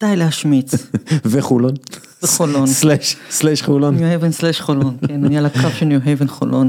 [0.00, 0.72] די להשמיץ,
[1.32, 1.74] וחולון.
[2.22, 2.66] וחולון.
[3.30, 3.96] slash, חולון.
[3.96, 6.68] ניו הייבן slash חולון, כן, אני על הקו של ניו הייבן חולון.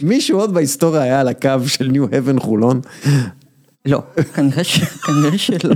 [0.00, 2.80] מישהו עוד בהיסטוריה היה על הקו של ניו הבן חולון?
[3.86, 4.02] לא,
[4.34, 5.74] כנראה ש- כנראה שלא.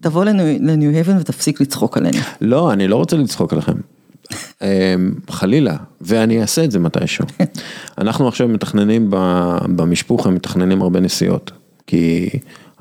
[0.00, 2.18] תבוא לניו- הייבן ותפסיק לצחוק עלינו.
[2.40, 3.72] לא, אני לא רוצה לצחוק עליכם.
[4.62, 4.66] אמ,
[5.30, 7.24] חלילה, ואני אעשה את זה מתישהו.
[7.98, 9.06] אנחנו עכשיו מתכננים
[9.76, 11.50] במשפוך, הם מתכננים הרבה נסיעות.
[11.86, 12.28] כי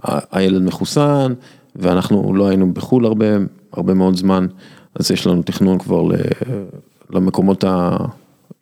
[0.04, 1.34] ה- הילד מחוסן,
[1.76, 3.26] ואנחנו לא היינו בחו"ל הרבה,
[3.74, 4.48] הרבה מאוד זמן,
[4.96, 6.04] אז יש לנו תכנון כבר
[7.10, 7.64] למקומות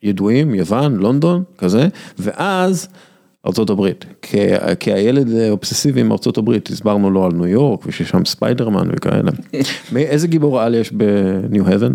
[0.02, 1.88] הידועים, יוון, לונדון, כזה,
[2.18, 2.88] ואז
[3.46, 4.04] ארצות הברית.
[4.22, 4.38] כי,
[4.80, 9.30] כי הילד אובססיבי עם ארצות הברית, הסברנו לו על ניו יורק, ושיש שם ספיידרמן וכאלה.
[9.96, 11.94] איזה גיבור על יש בניו הייבן?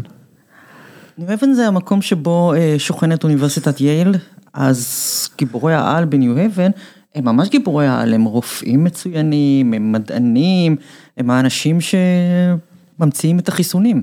[1.17, 4.15] ניו הייבן זה המקום שבו אה, שוכנת אוניברסיטת יייל,
[4.53, 6.71] אז גיבורי העל בניו הייבן
[7.15, 10.75] הם ממש גיבורי העל, הם רופאים מצוינים, הם מדענים,
[11.17, 14.01] הם האנשים שממציאים את החיסונים.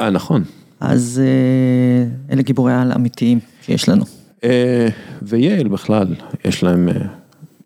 [0.00, 0.44] אה, נכון.
[0.80, 4.04] אז אה, אלה גיבורי העל אמיתיים שיש לנו.
[4.44, 4.88] אה,
[5.22, 6.06] יייל בכלל,
[6.44, 6.94] יש להם, אה,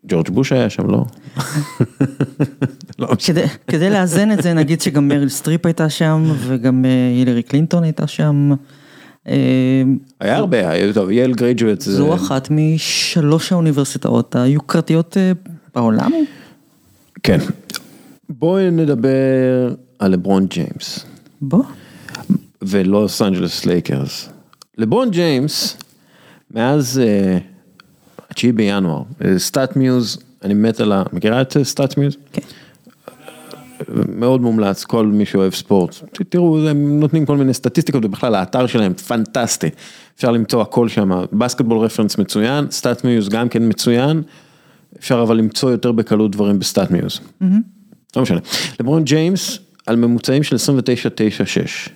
[0.07, 1.05] ג'ורג' בוש היה שם, לא?
[2.99, 3.07] לא,
[3.67, 6.85] כדי, לאזן את זה, נגיד שגם מריל סטריפ הייתה שם, וגם
[7.15, 8.51] הילרי קלינטון הייתה שם.
[9.25, 11.81] היה הרבה, היה- טוב, יייל graduate.
[11.81, 15.17] זו אחת משלוש האוניברסיטאות היוקרתיות
[15.75, 16.11] בעולם.
[17.23, 17.37] כן.
[18.29, 21.05] בואי נדבר על לברון ג'יימס
[21.41, 21.63] בוא.
[22.61, 24.29] ולוס אנג'לס לייקרס.
[24.77, 25.77] לברון ג'יימס,
[26.51, 27.37] מאז אה,
[28.35, 29.03] 9 בינואר,
[29.37, 31.03] סטאט מיוז, אני מת על ה...
[31.13, 32.17] מכירה את סטאט מיוז?
[32.33, 32.41] כן.
[34.15, 35.95] מאוד מומלץ, כל מי שאוהב ספורט.
[36.29, 39.69] תראו, הם נותנים כל מיני סטטיסטיקות, ובכלל האתר שלהם פנטסטי.
[40.15, 44.21] אפשר למצוא הכל שם, בסקטבול רפרנס מצוין, סטאט מיוז גם כן מצוין,
[44.99, 47.19] אפשר אבל למצוא יותר בקלות דברים בסטאט מיוז.
[48.15, 48.39] לא משנה.
[48.79, 51.89] לברון ג'יימס על ממוצעים של 29-9-6,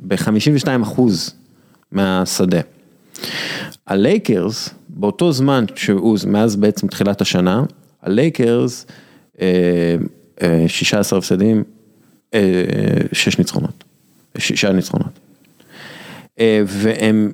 [0.00, 1.34] ב-52 אחוז
[1.92, 2.60] מהשדה.
[3.86, 7.62] הלייקרס, באותו זמן שהוא, מאז בעצם תחילת השנה,
[8.02, 8.86] הלייקרס,
[9.40, 9.96] אה,
[10.42, 11.64] אה, 16 הפסדים,
[12.34, 12.64] אה,
[13.12, 13.84] 6 ניצחונות,
[14.38, 15.18] 6 ניצחונות.
[16.40, 17.32] אה, והם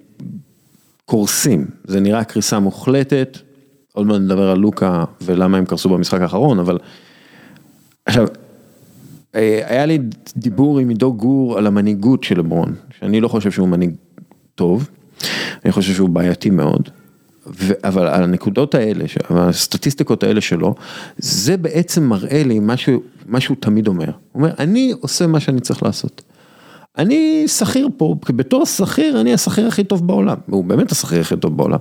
[1.04, 3.38] קורסים, זה נראה קריסה מוחלטת,
[3.92, 6.78] עוד מעט נדבר על לוקה ולמה הם קרסו במשחק האחרון, אבל
[8.06, 8.43] עכשיו, אה,
[9.34, 9.98] היה לי
[10.36, 13.90] דיבור עם עידו גור על המנהיגות של לברון, שאני לא חושב שהוא מנהיג
[14.54, 14.88] טוב,
[15.64, 16.88] אני חושב שהוא בעייתי מאוד,
[17.46, 20.74] ו- אבל על הנקודות האלה, הסטטיסטיקות האלה שלו,
[21.18, 25.60] זה בעצם מראה לי משהו, מה שהוא תמיד אומר, הוא אומר, אני עושה מה שאני
[25.60, 26.22] צריך לעשות.
[26.98, 31.56] אני שכיר פה, בתור שכיר אני השכיר הכי טוב בעולם, הוא באמת השכיר הכי טוב
[31.56, 31.78] בעולם,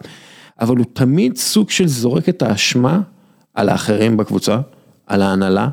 [0.61, 3.01] אבל הוא תמיד סוג של זורק את האשמה
[3.53, 4.59] על האחרים בקבוצה,
[5.07, 5.69] על ההנהלה,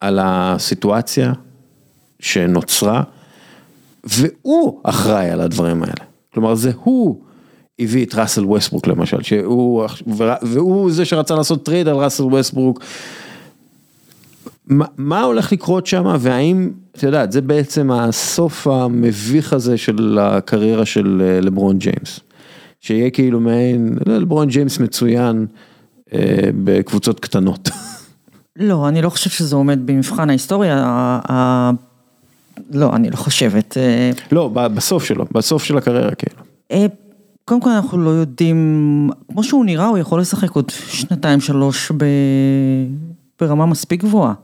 [0.00, 1.32] על הסיטואציה
[2.20, 3.02] שנוצרה,
[4.04, 6.04] והוא אחראי על הדברים האלה.
[6.34, 7.20] כלומר זה הוא
[7.78, 9.84] הביא את ראסל ווסטברוק למשל, שהוא,
[10.42, 12.80] והוא זה שרצה לעשות טרייד על ראסל ווסטברוק.
[14.66, 20.86] מה, מה הולך לקרות שם והאם, את יודעת, זה בעצם הסוף המביך הזה של הקריירה
[20.86, 22.20] של אה, לברון ג'יימס.
[22.80, 25.46] שיהיה כאילו מעין, לברון ג'יימס מצוין
[26.12, 26.18] אה,
[26.64, 27.68] בקבוצות קטנות.
[28.60, 31.20] לא, אני לא חושב שזה עומד במבחן ההיסטוריה.
[32.70, 33.76] לא, אני לא חושבת.
[33.76, 36.42] אה, לא, בסוף שלו, בסוף של הקריירה כאילו.
[36.72, 36.86] אה,
[37.44, 42.04] קודם כל אנחנו לא יודעים, כמו שהוא נראה, הוא יכול לשחק עוד שנתיים שלוש ב...
[43.40, 44.34] ברמה מספיק גבוהה.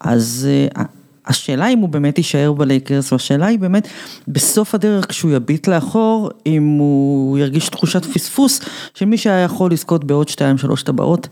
[0.00, 0.84] אז אה,
[1.26, 3.88] השאלה אם הוא באמת יישאר בלייקרס, והשאלה היא באמת,
[4.28, 8.60] בסוף הדרך כשהוא יביט לאחור, אם הוא ירגיש תחושת פספוס
[8.94, 11.28] של מי שהיה יכול לזכות בעוד שתיים שלוש טבעות,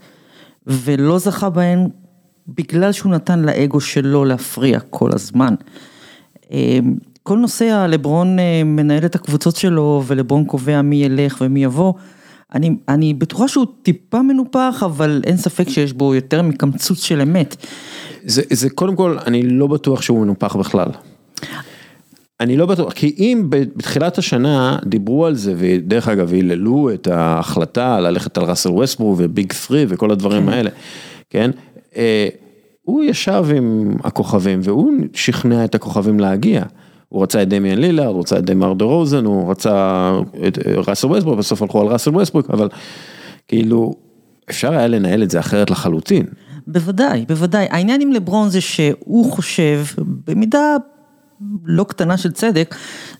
[0.67, 1.87] ולא זכה בהן
[2.47, 5.55] בגלל שהוא נתן לאגו שלו להפריע כל הזמן.
[6.51, 6.79] אה,
[7.23, 11.93] כל נושא הלברון אה, מנהל את הקבוצות שלו ולברון קובע מי ילך ומי יבוא,
[12.55, 17.55] אני, אני בטוחה שהוא טיפה מנופח, אבל אין ספק שיש בו יותר מקמצוץ של אמת.
[18.25, 20.87] זה, זה קודם כל, אני לא בטוח שהוא מנופח בכלל.
[22.41, 27.99] אני לא בטוח, כי אם בתחילת השנה דיברו על זה, ודרך אגב היללו את ההחלטה
[27.99, 30.69] ללכת על ראסל ווסטבורג וביג פרי וכל הדברים האלה,
[31.29, 31.51] כן?
[31.95, 32.27] אה,
[32.81, 36.63] הוא ישב עם הכוכבים והוא שכנע את הכוכבים להגיע.
[37.09, 40.11] הוא רצה את דמיאן לילארד, הוא רצה את דמר דה רוזן, הוא רצה
[40.47, 42.69] את ראסל ווסטבורג, בסוף הלכו על ראסל ווסטבורג, אבל
[43.47, 43.93] כאילו
[44.49, 46.25] אפשר היה לנהל את זה אחרת לחלוטין.
[46.67, 47.67] בוודאי, בוודאי.
[47.69, 49.83] העניין עם לברון זה שהוא חושב,
[50.27, 50.75] במידה
[51.65, 52.75] לא קטנה של צדק,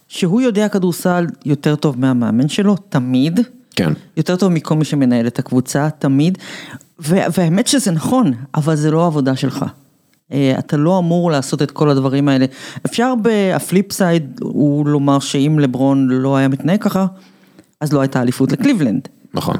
[0.08, 3.40] שהוא יודע כדורסל יותר טוב מהמאמן שלו, תמיד.
[3.76, 3.94] כן.
[4.18, 6.38] יותר טוב מכל מי שמנהל את הקבוצה, תמיד.
[7.00, 9.66] והאמת שזה נכון, אבל זה לא העבודה שלך.
[10.32, 12.46] אה, אתה לא אמור לעשות את כל הדברים האלה.
[12.86, 17.06] אפשר ב flip side הוא לומר שאם לברון לא היה מתנהג ככה,
[17.82, 19.08] אז לא הייתה אליפות לקליבלנד.
[19.34, 19.56] נכון.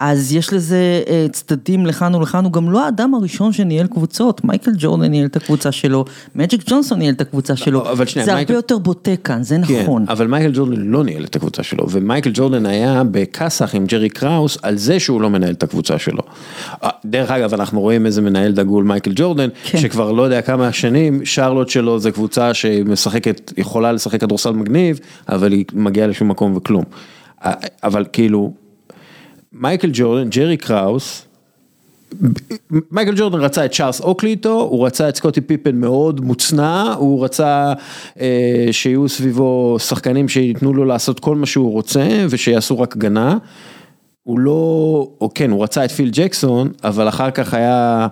[0.00, 4.70] אז יש לזה אה, צדדים לכאן ולכאן, הוא גם לא האדם הראשון שניהל קבוצות, מייקל
[4.78, 6.04] ג'ורדן ניהל את הקבוצה שלו,
[6.34, 9.82] מג'יק ג'ונסון ניהל את הקבוצה שלו, אבל שנייה, זה הרבה יותר בוטה כאן, זה כן,
[9.82, 10.04] נכון.
[10.08, 14.58] אבל מייקל ג'ורדן לא ניהל את הקבוצה שלו, ומייקל ג'ורדן היה בכאסח עם ג'רי קראוס
[14.62, 16.22] על זה שהוא לא מנהל את הקבוצה שלו.
[16.84, 19.78] אה, דרך אגב, אנחנו רואים איזה מנהל דגול מייקל ג'ורדן, כן.
[19.78, 25.52] שכבר לא יודע כמה שנים, שרלוט שלו זה קבוצה שמשחקת, יכולה לשחק כדורסל מגניב, אבל
[25.52, 26.84] היא מגיעה לשום מקום וכלום.
[27.44, 27.52] אה,
[27.82, 28.52] אבל כאילו,
[29.52, 31.24] מייקל ג'ורדן, ג'רי קראוס,
[32.90, 37.24] מייקל ג'ורדן רצה את צ'ארלס אוקלי איתו, הוא רצה את סקוטי פיפן מאוד מוצנע, הוא
[37.24, 37.72] רצה
[38.20, 43.38] אה, שיהיו סביבו שחקנים שייתנו לו לעשות כל מה שהוא רוצה ושיעשו רק הגנה.
[44.22, 44.52] הוא לא,
[45.20, 48.06] או כן, הוא רצה את פיל ג'קסון, אבל אחר כך היה,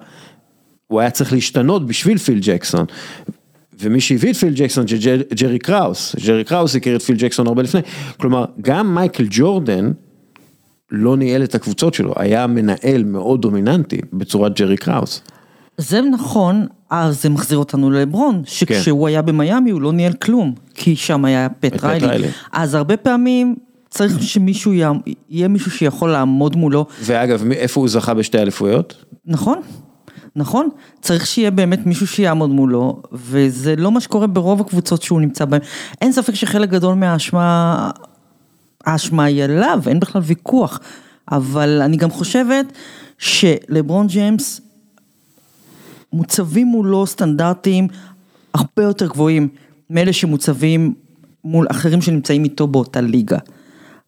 [0.87, 2.87] הוא היה צריך להשתנות בשביל פיל ג'קסון.
[3.81, 7.47] ומי שהביא את פיל ג'קסון זה ג'ר- ג'רי קראוס, ג'רי קראוס הכיר את פיל ג'קסון
[7.47, 7.81] הרבה לפני,
[8.17, 9.93] כלומר גם מייקל ג'ורדן
[10.91, 15.23] לא ניהל את הקבוצות שלו, היה מנהל מאוד דומיננטי בצורת ג'רי קראוס.
[15.79, 20.97] זה נכון, אז זה מחזיר אותנו ללברון, שכשהוא היה במיאמי הוא לא ניהל כלום, כי
[20.97, 22.07] שם היה פט ריילי.
[22.07, 22.29] ריילי.
[22.53, 23.57] אז הרבה פעמים
[23.91, 24.93] צריך שמישהו, יע-
[25.31, 29.05] יהיה מישהו שיכול לעמוד מולו, ואגב, איפה הוא זכה בשתי אליפויות?
[29.27, 29.61] נכון,
[30.37, 30.69] נכון,
[31.01, 35.61] צריך שיהיה באמת מישהו שיעמוד מולו, וזה לא מה שקורה ברוב הקבוצות שהוא נמצא בהן.
[36.01, 37.91] אין ספק שחלק גדול מהאשמה,
[38.87, 40.81] האשמה היא עליו, אין בכלל ויכוח,
[41.33, 42.73] אבל אני גם חושבת
[43.19, 44.61] שלברון ג'יימס
[46.13, 47.89] מוצבים מולו סטנדרטים
[48.55, 49.49] הרבה יותר גבוהים
[49.91, 50.95] מאלה שמוצבים
[51.45, 53.39] מול אחרים שנמצאים איתו באותה ליגה.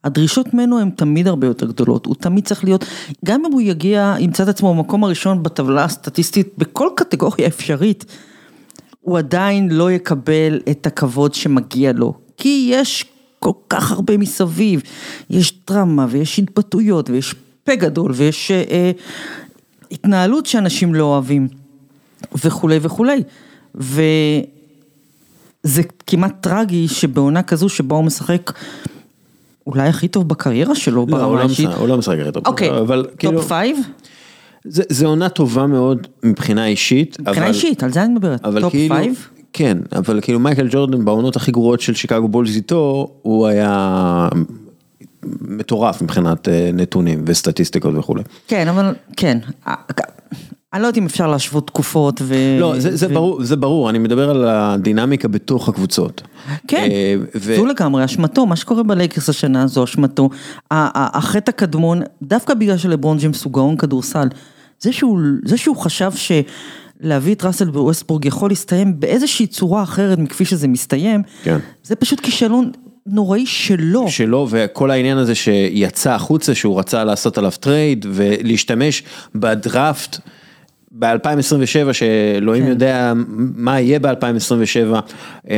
[0.05, 2.85] הדרישות ממנו הן תמיד הרבה יותר גדולות, הוא תמיד צריך להיות,
[3.25, 8.05] גם אם הוא יגיע, ימצא את עצמו במקום הראשון בטבלה הסטטיסטית בכל קטגוריה אפשרית,
[9.01, 13.05] הוא עדיין לא יקבל את הכבוד שמגיע לו, כי יש
[13.39, 14.83] כל כך הרבה מסביב,
[15.31, 17.35] יש דרמה ויש התבטאויות ויש
[17.65, 18.91] פה גדול ויש אה, אה,
[19.93, 21.49] התנהלות שאנשים לא אוהבים
[22.45, 23.23] וכולי וכולי.
[23.75, 24.13] וזה
[26.07, 28.53] כמעט טרגי שבעונה כזו שבה הוא משחק
[29.67, 31.69] אולי הכי טוב בקריירה שלו לא, ברמה לא האישית.
[31.79, 32.47] הוא לא משחק הכי טוב.
[32.47, 33.79] אוקיי, אבל כאילו, top five?
[34.65, 37.21] זה זה עונה טובה מאוד מבחינה אישית.
[37.21, 38.45] מבחינה אבל- אישית, על זה אני מדברת.
[38.45, 39.29] אבל top כאילו, five?
[39.53, 44.29] כן, אבל כאילו מייקל ג'ורדן בעונות הכי גרועות של שיקגו בולס איתו, הוא היה
[45.43, 48.23] מטורף מבחינת אה, נתונים וסטטיסטיקות וכולי.
[48.49, 49.39] כן, אבל, כן.
[50.73, 52.35] אני לא יודעת אם אפשר להשוות תקופות ו...
[52.61, 56.23] לא, זה, זה, ו- ברור, זה ברור, אני מדבר על הדינמיקה בתוך הקבוצות.
[56.69, 60.31] כן, אה, ו- זו לגמרי אשמתו, מה שקורה בלייקרס השנה זו אשמתו.
[60.71, 64.29] החטא הקדמון, דווקא בגלל שלברון ג'יימס הוא גאון כדורסל,
[64.81, 66.11] זה שהוא, זה שהוא חשב
[67.03, 71.59] שלהביא את ראסל ווסטברוק יכול להסתיים באיזושהי צורה אחרת מכפי שזה מסתיים, כן.
[71.83, 72.73] זה פשוט כישלון
[73.07, 74.09] נוראי שלו.
[74.09, 79.03] שלו וכל העניין הזה שיצא החוצה שהוא רצה לעשות עליו trade ולהשתמש
[79.35, 80.19] בדראפט
[80.93, 82.71] ב-2027 שאלוהים כן.
[82.71, 85.51] יודע מה יהיה ב-2027.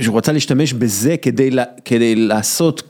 [0.00, 1.50] שהוא רצה להשתמש בזה כדי,
[1.84, 2.82] כדי לעשות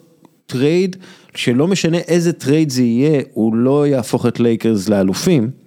[0.47, 0.97] trade
[1.35, 5.64] שלא משנה איזה trade זה יהיה הוא לא יהפוך את לייקרס לאלופים.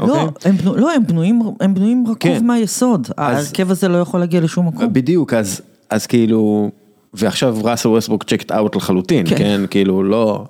[0.00, 0.50] לא, אוקיי?
[0.50, 2.46] הם, בנו, לא, הם בנויים, הם בנויים רקוב כן.
[2.46, 4.92] מהיסוד, אז- ההרכב הזה לא יכול להגיע לשום מקום.
[4.92, 5.60] בדיוק, אז,
[5.90, 6.70] אז כאילו,
[7.14, 9.36] ועכשיו ראסל ווסטברוק checked out לחלוטין, כן.
[9.38, 10.44] כן, כאילו לא,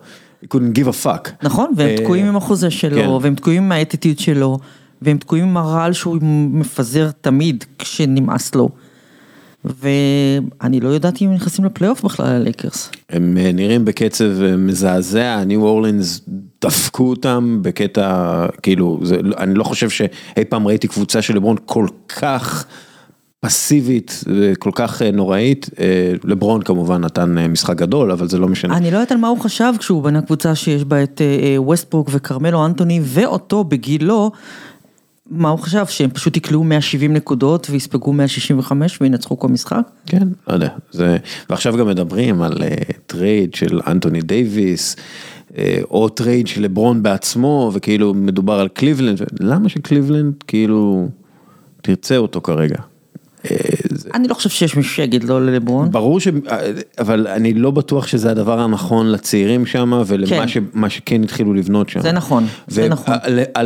[0.44, 1.30] he couldn't give a fuck.
[1.42, 3.08] נכון, והם אה, תקועים עם החוזה שלו, כן.
[3.24, 4.58] והם תקועים עם האטיטיוד שלו,
[5.02, 6.16] והם תקועים עם הרעל שהוא
[6.50, 8.68] מפזר תמיד כשנמאס לו.
[9.80, 12.90] ואני לא יודעת אם הם נכנסים לפלייאוף בכלל הלייקרס.
[13.10, 16.20] הם אה, נראים בקצב אה, מזעזע, הניו אורלינס
[16.64, 21.86] דפקו אותם בקטע, כאילו, זה, אני לא חושב שאי פעם ראיתי קבוצה של לברון כל
[22.08, 22.66] כך
[23.40, 24.24] פסיבית
[24.58, 25.70] כל כך נוראית,
[26.24, 28.76] לברון כמובן נתן משחק גדול, אבל זה לא משנה.
[28.76, 31.20] אני לא יודעת על מה הוא חשב כשהוא בנה קבוצה שיש בה את
[31.56, 34.30] ווסטברוק וכרמלו אנטוני ואותו בגילו.
[35.30, 39.82] מה הוא חשב, שהם פשוט יקלעו 170 נקודות ויספגו 165 וינצחו כל משחק?
[40.06, 41.16] כן, לא יודע, זה,
[41.50, 44.96] ועכשיו גם מדברים על uh, trade של אנטוני דייוויס,
[45.48, 45.54] uh,
[45.90, 51.08] או trade של לברון בעצמו, וכאילו מדובר על קליבלנד, למה שקליבלנד כאילו
[51.82, 52.78] תרצה אותו כרגע?
[54.14, 55.90] אני לא חושב שיש שיגיד לא ללברון.
[55.90, 56.28] ברור ש...
[56.98, 60.58] אבל אני לא בטוח שזה הדבר הנכון לצעירים שם ולמה ש...
[60.88, 62.00] שכן התחילו לבנות שם.
[62.00, 63.14] זה נכון, זה נכון.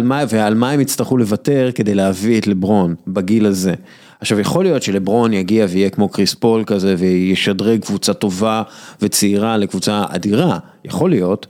[0.02, 3.74] מה, ועל מה הם יצטרכו לוותר כדי להביא את לברון בגיל הזה.
[4.20, 8.62] עכשיו יכול להיות שלברון יגיע ויהיה כמו קריס פול כזה וישדרג קבוצה טובה
[9.02, 11.47] וצעירה לקבוצה אדירה, יכול להיות,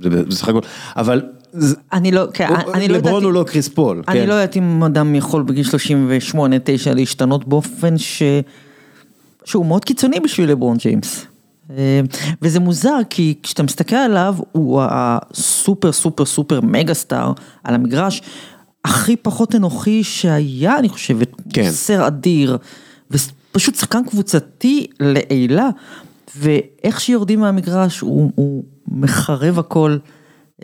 [0.00, 0.60] זה בסך הכל,
[0.96, 1.22] אבל
[1.92, 4.84] אני לא, כן, אני לא יודעת, לברון הוא לא קריס פול, אני לא יודעת אם
[4.84, 5.64] אדם יכול בגיל
[6.34, 6.38] 38-9
[6.94, 8.22] להשתנות באופן ש...
[9.44, 11.26] שהוא מאוד קיצוני בשביל לברון ג'יימס.
[11.70, 12.00] אה,
[12.42, 17.32] וזה מוזר כי כשאתה מסתכל עליו הוא הסופר סופר סופר מגה סטאר
[17.64, 18.22] על המגרש
[18.84, 21.70] הכי פחות אנוכי שהיה אני חושבת, כן.
[21.70, 22.58] סר אדיר
[23.10, 25.68] ופשוט שחקן קבוצתי לעילה
[26.36, 29.96] ואיך שיורדים מהמגרש הוא, הוא מחרב הכל.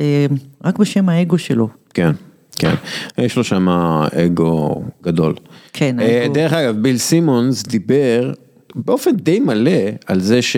[0.01, 0.27] אה,
[0.65, 1.69] רק בשם האגו שלו.
[1.95, 2.11] כן,
[2.59, 2.75] כן,
[3.19, 5.35] יש לו שם אגו גדול.
[5.73, 6.35] כן, אה, האגו.
[6.35, 8.33] דרך אגב, ביל סימונס דיבר
[8.75, 10.57] באופן די מלא על זה ש...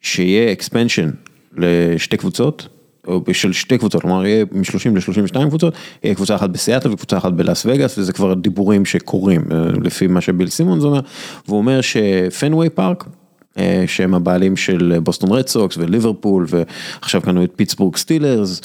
[0.00, 1.10] שיהיה expansion
[1.56, 2.68] לשתי קבוצות.
[3.06, 5.74] או של שתי קבוצות, כלומר יהיה מ-30 ל-32 קבוצות,
[6.04, 10.20] יהיה קבוצה אחת בסיאטל וקבוצה אחת בלאס וגאס וזה כבר דיבורים שקורים אה, לפי מה
[10.20, 11.00] שביל סימונס אומר,
[11.46, 13.04] והוא אומר שפנוויי פארק
[13.86, 18.60] שהם הבעלים של בוסטון רד סוקס וליברפול ועכשיו קנו את פיטסבורג סטילרס,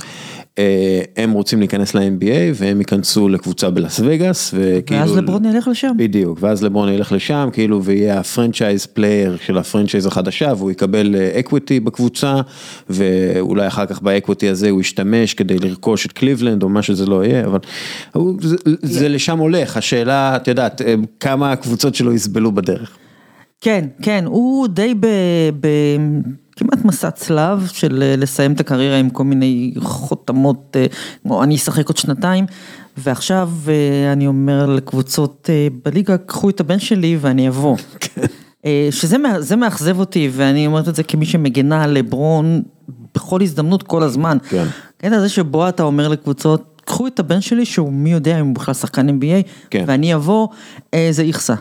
[0.57, 5.91] אה, הם רוצים להיכנס ל-NBA והם ייכנסו לקבוצה בלאס וגאס וכאילו, ואז לברון ילך לשם,
[5.97, 10.72] בדיוק, ואז לברון ילך לשם כאילו ויהיה ה franchise player של ה franchise החדשה והוא
[10.72, 12.41] יקבל equity אה, בקבוצה
[12.89, 17.05] ואולי אחר כך ב equity הזה הוא ישתמש כדי לרכוש את קליבלנד או מה שזה
[17.05, 17.59] לא יהיה, אבל
[18.41, 20.81] זה, זה לשם הולך, השאלה, את יודעת,
[21.19, 22.97] כמה הקבוצות שלו יסבלו בדרך.
[23.61, 24.93] כן, כן, הוא די
[25.59, 30.85] בכמעט מסע צלב של אה, לסיים את הקריירה עם כל מיני חותמות, אה,
[31.23, 32.45] כמו אני אשחק עוד שנתיים,
[32.97, 35.49] ועכשיו אה, אני אומר לקבוצות
[35.85, 37.77] בליגה, קחו את הבן שלי ואני אבוא.
[37.99, 38.21] כן.
[38.91, 42.61] שזה מאכזב אותי, ואני אומרת את זה כמי שמגנה על לברון
[43.15, 44.38] בכל הזדמנות כל הזמן.
[44.49, 44.65] כן.
[44.99, 48.55] כן, זה שבו אתה אומר לקבוצות, קחו את הבן שלי שהוא מי יודע אם הוא
[48.55, 49.84] בכלל שחקן NBA, כן.
[49.88, 50.47] ואני אבוא,
[51.11, 51.55] זה איכסה.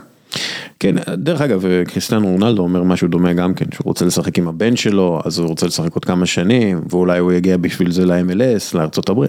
[0.81, 4.77] כן, דרך אגב, קריסטיאנו רונלדו אומר משהו דומה גם כן, שהוא רוצה לשחק עם הבן
[4.77, 9.25] שלו, אז הוא רוצה לשחק עוד כמה שנים, ואולי הוא יגיע בשביל זה ל-MLS, לארה"ב.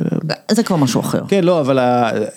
[0.51, 1.21] זה כבר משהו אחר.
[1.27, 1.79] כן, לא, אבל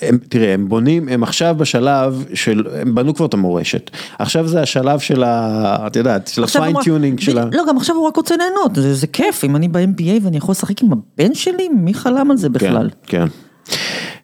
[0.02, 3.90] הם, תראה, הם בונים, הם עכשיו בשלב של, הם בנו כבר את המורשת.
[4.18, 5.86] עכשיו זה השלב של ה...
[5.86, 7.44] את יודעת, של ה fine-tuning של ה...
[7.52, 10.52] לא, גם עכשיו הוא רק רוצה ליהנות, זה, זה כיף, אם אני ב-NBA ואני יכול
[10.52, 12.90] לשחק עם הבן שלי, מי חלם על זה בכלל?
[13.06, 13.76] כן, כן.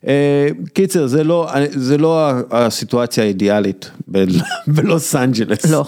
[0.06, 3.90] אה, קיצר, זה לא, זה לא הסיטואציה האידיאלית
[4.66, 5.66] בלוס אנג'לס.
[5.66, 5.84] לא,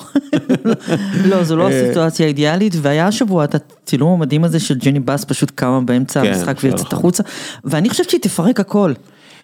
[1.24, 5.24] לא, זו לא אה, הסיטואציה האידיאלית, והיה השבוע את הצילום המדהים הזה של ג'ני באס
[5.24, 7.22] פשוט קמה באמצע כן, המשחק ויוצאת החוצה,
[7.64, 8.92] ואני חושבת שהיא תפרק הכל.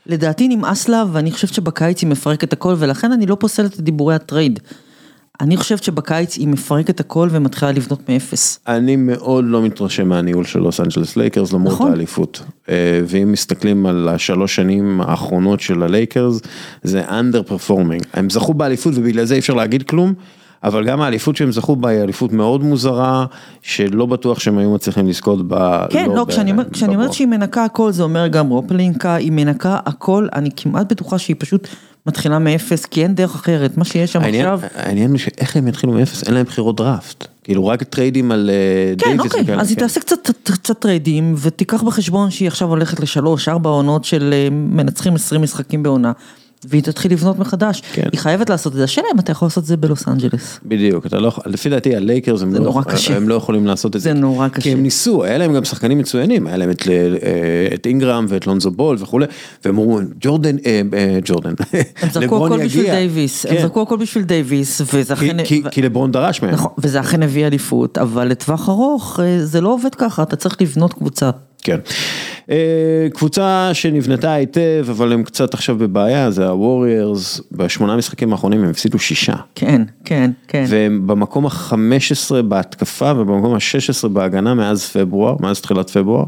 [0.06, 4.14] לדעתי נמאס לה, ואני חושבת שבקיץ היא מפרקת הכל, ולכן אני לא פוסלת את דיבורי
[4.14, 4.60] ה trade.
[5.40, 8.59] אני חושבת שבקיץ היא מפרקת הכל ומתחילה לבנות מאפס.
[8.69, 11.90] אני מאוד לא מתרשם מהניהול של לוס אנג'לס לייקרס למרות נכון.
[11.90, 12.43] האליפות.
[12.69, 16.40] אה, ואם מסתכלים על השלוש שנים האחרונות של הלייקרס,
[16.82, 18.06] זה under performing.
[18.12, 20.15] הם זכו באליפות ובגלל זה אי אפשר להגיד כלום.
[20.65, 23.27] אבל גם האליפות שהם זכו בה היא אליפות מאוד מוזרה,
[23.62, 25.86] שלא בטוח שהם היו מצליחים לזכות בה.
[25.90, 29.14] כן, לא, לא כשאני, אומר, כשאני אומרת שהיא מנקה הכל, זה אומר גם רוב פלינקה,
[29.15, 31.69] היא מנקה הכל, אני כמעט בטוחה שהיא פשוט
[32.06, 34.68] מתחילה מאפס, כי אין דרך אחרת, מה שיש שם העניין, עכשיו.
[34.74, 37.26] העניין הוא שאיך הם יתחילו מאפס, אין להם בחירות דראפט.
[37.44, 39.32] כאילו רק trade ים על אה, כן, דייוויס.
[39.32, 39.82] כן, אוקיי, אז היא כן.
[39.82, 44.48] תעשה קצת, קצת trade ים, ותיקח בחשבון שהיא עכשיו הולכת לשלוש, ארבע עונות של אה,
[44.51, 46.12] מנצחים עשרים משחקים בעונה.
[46.68, 48.08] והיא תתחיל לבנות מחדש, כן.
[48.12, 50.60] היא חייבת לעשות את זה, השאלה אם אתה יכול לעשות את זה בלוס אנג'לס.
[50.64, 52.82] בדיוק, אתה לא, לפי דעתי הלייקרס הם, לא,
[53.16, 55.64] הם לא יכולים לעשות את זה, זה נורא קשה, כי הם ניסו, היה להם גם
[55.64, 59.26] שחקנים מצוינים, היה להם את, אה, את אינגרם ואת לונזו בול וכולי,
[59.64, 61.54] והם אמרו ג'ורדן, אה, אה, ג'ורדן,
[62.02, 63.54] הם זרקו הכל בשביל דייוויס, כן.
[63.54, 65.70] הם זרקו הכל בשביל דייוויס, וזה אכן, כי, ו...
[65.70, 69.94] כי לברון דרש מהם, נכון, וזה אכן הביא אליפות, אבל לטווח ארוך זה לא עובד
[69.94, 71.30] ככה, אתה צריך לבנות קבוצה.
[71.64, 71.78] כן.
[72.50, 78.70] אה, קבוצה שנבנתה היטב, אבל הם קצת עכשיו בבעיה, זה הווריירס, בשמונה משחקים האחרונים הם
[78.70, 79.34] הפסידו שישה.
[79.54, 80.64] כן, כן, כן.
[80.68, 86.24] והם במקום ה-15 בהתקפה ובמקום ה-16 בהגנה מאז פברואר, מאז תחילת פברואר.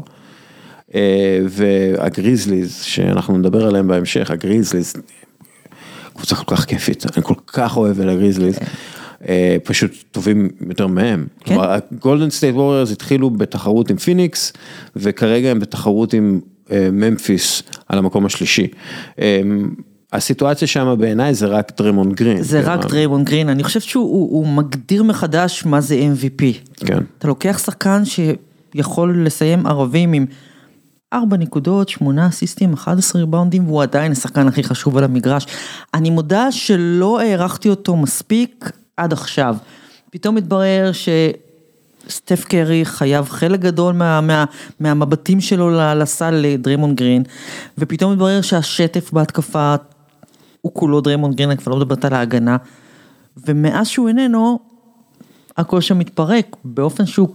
[0.95, 4.93] אה, והגריזליז, שאנחנו נדבר עליהם בהמשך, הגריזליז,
[6.15, 8.59] קבוצה כל כך כיפית, אני כל כך אוהב את הגריזליז.
[9.29, 11.27] אה, פשוט טובים יותר מהם.
[11.39, 11.55] כן.
[11.55, 14.53] כלומר, גולדן סטייט ווריורס התחילו בתחרות עם פיניקס,
[14.95, 16.39] וכרגע הם בתחרות עם
[16.71, 18.67] אה, ממפיס על המקום השלישי.
[19.19, 19.41] אה,
[20.13, 22.41] הסיטואציה שם בעיניי זה רק דריימון גרין.
[22.41, 26.43] זה רק דריימון גרין, אני חושבת שהוא הוא, הוא מגדיר מחדש מה זה MVP.
[26.75, 26.99] כן.
[27.17, 30.25] אתה לוקח שחקן שיכול לסיים ערבים עם
[31.13, 35.45] 4 נקודות, 8 אסיסטים, 11 ריבאונדים, והוא עדיין השחקן הכי חשוב על המגרש.
[35.93, 39.55] אני מודה שלא הערכתי אותו מספיק עד עכשיו.
[40.09, 41.09] פתאום התברר ש...
[42.09, 44.45] סטף קרי חייב חלק גדול מה, מה,
[44.79, 47.23] מהמבטים שלו לסל לדרימון גרין,
[47.77, 49.75] ופתאום התברר שהשטף בהתקפה
[50.61, 52.57] הוא כולו דרימון גרין, אני כבר לא מדברת על ההגנה,
[53.47, 54.59] ומאז שהוא איננו,
[55.57, 57.29] הכל שם מתפרק באופן שהוא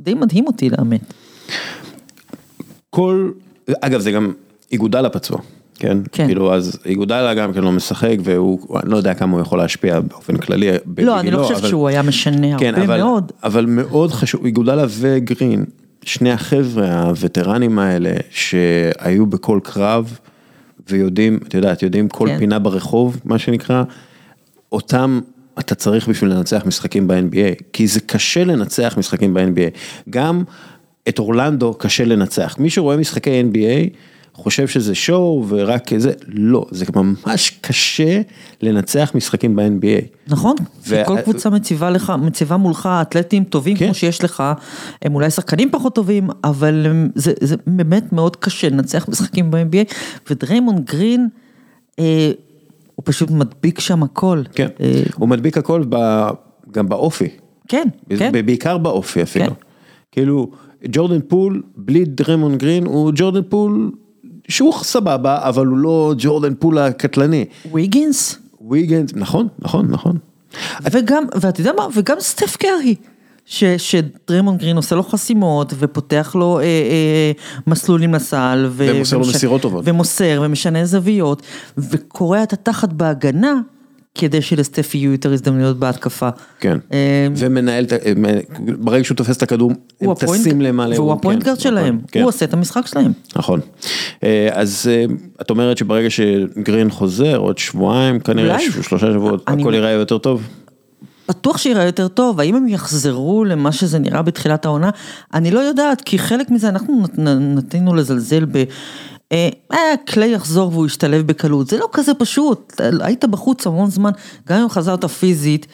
[0.00, 1.00] די מדהים אותי לאמת.
[2.90, 3.30] כל,
[3.80, 4.32] אגב זה גם
[4.72, 5.38] איגודל הפצוע,
[5.78, 5.98] כן?
[6.12, 6.26] כן.
[6.26, 10.00] כאילו אז איגודל גם כן לא משחק והוא, אני לא יודע כמה הוא יכול להשפיע
[10.00, 10.70] באופן כללי.
[10.70, 13.32] לא, אני לא בגילו, חושבת אבל- שהוא היה משנה כן, הרבה אבל, מאוד.
[13.44, 15.64] אבל מאוד חשוב, איגודלה וגרין,
[16.04, 20.18] שני החבר'ה הווטרנים האלה שהיו בכל קרב
[20.90, 22.38] ויודעים, את יודעת, יודעים כל כן.
[22.38, 23.82] פינה ברחוב, מה שנקרא,
[24.72, 25.20] אותם
[25.58, 29.78] אתה צריך בשביל לנצח משחקים ב-NBA, כי זה קשה לנצח משחקים ב-NBA.
[30.10, 30.42] גם
[31.08, 32.56] את אורלנדו קשה לנצח.
[32.58, 33.96] מי שרואה משחקי NBA
[34.38, 38.20] חושב שזה שואו ורק זה, לא, זה ממש קשה
[38.62, 40.32] לנצח משחקים ב-NBA.
[40.32, 40.56] נכון,
[40.88, 43.84] ו- וכל קבוצה מציבה לך, מציבה מולך אתלטים טובים כן.
[43.84, 44.42] כמו שיש לך,
[45.02, 49.94] הם אולי שחקנים פחות טובים, אבל זה, זה באמת מאוד קשה לנצח משחקים ב-NBA,
[50.30, 51.28] ודריימון גרין,
[51.98, 52.30] אה,
[52.94, 54.42] הוא פשוט מדביק שם הכל.
[54.54, 55.96] כן, אה, הוא מדביק הכל ב,
[56.70, 57.28] גם באופי,
[57.68, 57.88] כן,
[58.18, 59.46] כן, בעיקר באופי אפילו.
[59.46, 59.52] כן.
[60.12, 60.50] כאילו,
[60.86, 63.90] ג'ורדן פול בלי דריימון גרין הוא ג'ורדן פול
[64.48, 67.44] שהוא סבבה, אבל הוא לא ג'ורדן פול הקטלני.
[67.72, 68.38] ויגינס,
[68.70, 70.18] ויגינס, נכון, נכון, נכון.
[70.92, 72.94] וגם, ואתה יודע מה, וגם סטף קרי.
[73.46, 77.32] ש, שדריימון גרין עושה לו חסימות ופותח לו אה, אה,
[77.66, 78.66] מסלולים לסל.
[78.70, 79.84] ו, ומוסר לו ומש- מסירות טובות.
[79.86, 81.42] ומוסר ומשנה זוויות
[81.78, 83.60] וקורע את התחת בהגנה
[84.14, 86.28] כדי שלסטף יהיו יותר הזדמנויות בהתקפה.
[86.60, 87.96] כן, אה, ומנהל, את ה-
[88.78, 90.94] ברגע שהוא תופס את הכדור, הם טסים למעלה.
[90.94, 92.20] והוא הוא- ה point כן, guard הוא שלהם, כן.
[92.20, 93.12] הוא עושה את המשחק שלהם.
[93.36, 93.60] נכון.
[94.24, 95.04] אה, אז אה,
[95.40, 100.42] את אומרת שברגע שגרין חוזר, עוד שבועיים, כנראה שלושה שבועות, הכל ייראה יותר טוב.
[101.28, 104.90] בטוח שיראה יותר טוב, האם הם יחזרו למה שזה נראה בתחילת העונה?
[105.34, 108.64] אני לא יודעת, כי חלק מזה אנחנו נת- נ- נטינו לזלזל ב...
[109.32, 114.10] אה, אה, קליי יחזור והוא ישתלב בקלות, זה לא כזה פשוט, היית בחוץ המון זמן,
[114.48, 115.66] גם אם חזרת פיזית,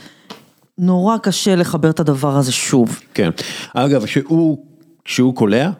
[0.78, 3.00] נורא קשה לחבר את הדבר הזה שוב.
[3.14, 3.30] כן.
[3.74, 4.58] אגב, כשהוא,
[5.04, 5.70] כשהוא קולע,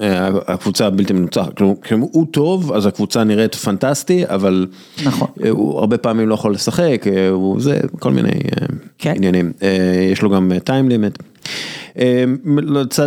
[0.00, 4.66] אה, הקבוצה הבלתי מנוצחת, כלומר, כשהוא טוב, אז הקבוצה נראית פנטסטי, אבל
[5.04, 5.28] נכון.
[5.44, 8.66] אה, הוא הרבה פעמים לא יכול לשחק, אה, הוא זה, כל מיני אה,
[8.98, 9.12] כן.
[9.16, 9.52] עניינים.
[9.62, 11.18] אה, יש לו גם time limit.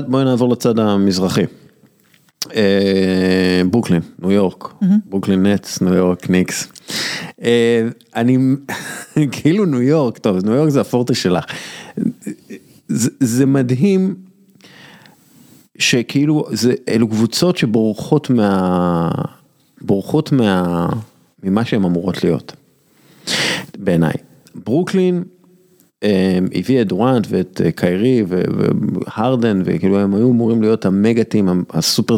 [0.07, 1.43] בואי נעבור לצד המזרחי.
[2.55, 4.73] אה, ברוקלין, ניו יורק,
[5.05, 6.67] ברוקלין נטס, ניו יורק ניקס.
[7.43, 8.37] אה, אני,
[9.31, 11.45] כאילו ניו יורק, טוב, ניו יורק זה הפורטה שלך.
[13.19, 14.15] זה, מדהים
[15.77, 16.45] שכאילו,
[16.89, 19.11] אלו קבוצות שבורחות מה...
[19.81, 20.87] בורחות מה...
[21.43, 22.55] ממה שהן אמורות להיות.
[23.77, 24.13] בעיניי.
[24.55, 25.23] ברוקלין
[26.55, 32.15] הביא את דורנט ואת אה, קיירי והרדן וכאילו הם היו אמורים להיות המגה-טים, הסופר,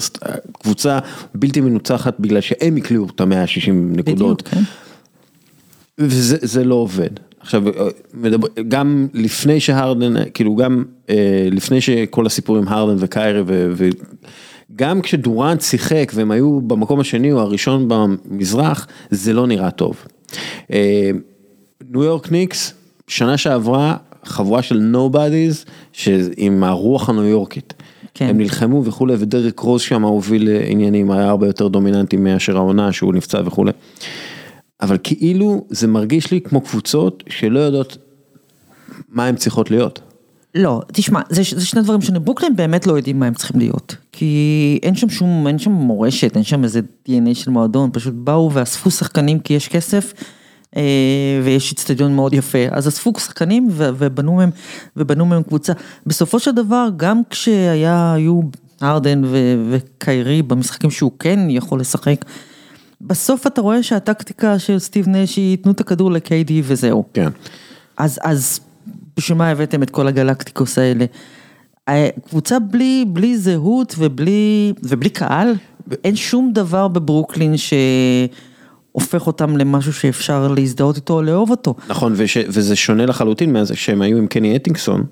[0.52, 1.00] קבוצה
[1.36, 4.44] בלתי מנוצחת בגלל שהם הקליעו את ה-160 נקודות.
[4.44, 4.62] בדיוק, כן.
[6.00, 7.10] וזה זה לא עובד.
[7.40, 7.64] עכשיו,
[8.14, 13.44] מדבר, גם לפני שהרדן, כאילו גם אה, לפני שכל הסיפור עם הרדן וקיירי.
[14.72, 20.06] וגם כשדורנט שיחק והם היו במקום השני או הראשון במזרח, זה לא נראה טוב.
[20.72, 21.12] אה,
[21.90, 22.74] ניו יורק ניקס,
[23.10, 25.66] שנה שעברה, חבורה של נובדיז,
[26.38, 27.74] עם הרוח הניו יורקית.
[28.14, 28.28] כן.
[28.28, 33.14] הם נלחמו וכולי, ודרק רוז שם הוביל עניינים, היה הרבה יותר דומיננטי מאשר העונה שהוא
[33.14, 33.72] נפצע וכולי.
[34.82, 37.98] אבל כאילו זה מרגיש לי כמו קבוצות שלא יודעות
[39.10, 40.02] מה הן צריכות להיות.
[40.56, 43.96] לא, תשמע, זה, זה שני דברים שונים, ברוקלין באמת לא יודעים מה הם צריכים להיות.
[44.12, 48.54] כי אין שם שום, אין שם מורשת, אין שם איזה DNA של מועדון, פשוט באו
[48.54, 50.24] ואספו שחקנים כי יש כסף, אה,
[51.44, 52.58] ויש אצטדיון מאוד יפה.
[52.72, 54.50] אז אספו שחקנים ו- ובנו מהם,
[54.98, 55.74] ובנו מהם קבוצה.
[56.06, 58.40] בסופו של דבר, גם כשהיו
[58.82, 62.26] הרדן ו- וקיירי במשחקים שהוא כן יכול לשחק,
[63.02, 67.04] בסוף אתה רואה שהטקטיקה של סטיב נש היא תנו את הכדור ל-KD וזהו.
[67.14, 67.30] כן.
[67.98, 68.60] אז, אז
[69.18, 71.06] בשביל מה הבאתם את כל הגלקטיקוס האלה?
[71.90, 75.54] אה, קבוצה בלי, בלי זהות ובלי, ובלי קהל,
[76.04, 77.58] אין שום דבר בברוקלין
[79.00, 81.76] הופך אותם למשהו שאפשר להזדהות איתו או לאהוב אותו.
[81.88, 85.04] נכון, וש, וזה שונה לחלוטין מזה שהם היו עם קני אטינגסון,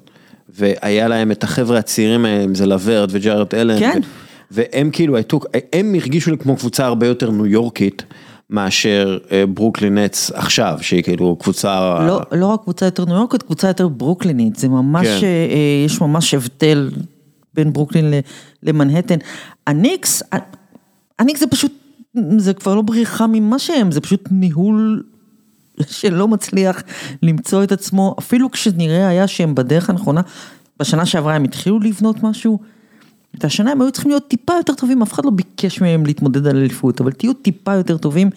[0.49, 3.79] והיה להם את החבר'ה הצעירים האלה, זה לוורט וג'ארד אלן.
[3.79, 3.99] כן.
[4.03, 5.17] ו, והם כאילו,
[5.73, 8.03] הם הרגישו לי כמו קבוצה הרבה יותר ניו יורקית.
[8.49, 11.99] מאשר אה, ברוקלין נטס עכשיו, שהיא כאילו קבוצה...
[12.07, 15.25] לא, לא רק קבוצה יותר ניו יורקית, קבוצה יותר ברוקלינית, זה ממש, כן.
[15.25, 16.89] אה, יש ממש הבדל
[17.53, 18.13] בין ברוקלין
[18.63, 19.17] למנהטן.
[19.67, 20.23] הניקס,
[21.19, 21.71] הניקס זה פשוט,
[22.37, 25.03] זה כבר לא בריחה ממה שהם, זה פשוט ניהול
[25.87, 26.83] שלא מצליח
[27.23, 30.21] למצוא את עצמו, אפילו כשנראה היה שהם בדרך הנכונה,
[30.79, 32.59] בשנה שעברה הם התחילו לבנות משהו,
[33.41, 36.57] והשנה הם היו צריכים להיות טיפה יותר טובים, אף אחד לא ביקש מהם להתמודד על
[36.57, 38.29] אליפות, אבל תהיו טיפה יותר טובים,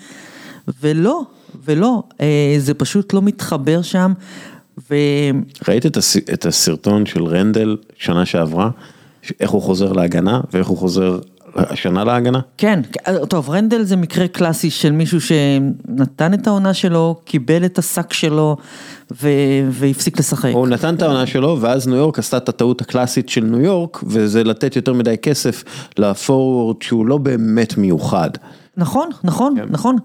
[0.83, 1.23] ולא,
[1.65, 4.13] ולא, אה, זה פשוט לא מתחבר שם,
[4.91, 4.95] ו...
[5.69, 6.17] ראית את, הס...
[6.17, 8.71] את הסרטון של רנדל שנה שעברה?
[9.41, 11.19] איך הוא חוזר להגנה ואיך הוא חוזר
[11.57, 12.41] השנה להגנה?
[12.59, 12.81] כן,
[13.29, 18.57] טוב, רנדל זה מקרה קלאסי של מישהו שנתן את העונה שלו, קיבל את השק שלו
[19.23, 19.29] ו...
[19.71, 20.51] והפסיק לשחק.
[20.55, 24.01] הוא נתן את העונה שלו ואז ניו יורק עשתה את הטעות הקלאסית של ניו יורק
[24.03, 25.65] וזה לתת יותר מדי כסף
[25.99, 28.31] לפורוורד שהוא לא באמת מיוחד.
[28.77, 29.67] נכון, נכון, כן.
[29.71, 29.97] נכון.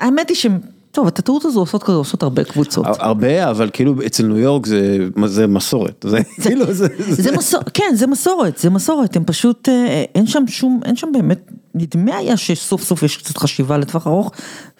[0.00, 0.58] האמת היא שהם,
[0.92, 2.86] טוב, את הטעות הזו עושות כזה, עושות הרבה קבוצות.
[2.98, 7.92] הרבה אבל כאילו אצל ניו יורק זה, זה מסורת, זה כאילו זה, זה מסורת, כן,
[7.94, 12.36] זה מסורת, זה מסורת, הם פשוט, אה, אין שם שום, אין שם באמת, נדמה היה
[12.36, 14.32] שסוף סוף יש קצת חשיבה לטווח ארוך,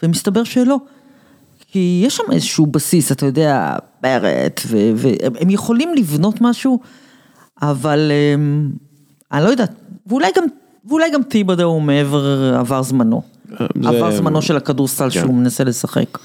[0.03, 0.77] ומסתבר שלא.
[1.71, 4.61] כי יש שם איזשהו בסיס, אתה יודע, ברט,
[4.97, 6.79] והם יכולים לבנות משהו,
[7.63, 8.71] אבל אמ,
[9.33, 9.73] אני לא יודעת,
[10.07, 10.45] ואולי גם,
[10.89, 13.32] ואולי גם טיבדו מעבר, עבר זמנו.
[13.83, 15.11] זה- עבר זמנו של הכדורסל כן.
[15.11, 16.19] שהוא מנסה לשחק.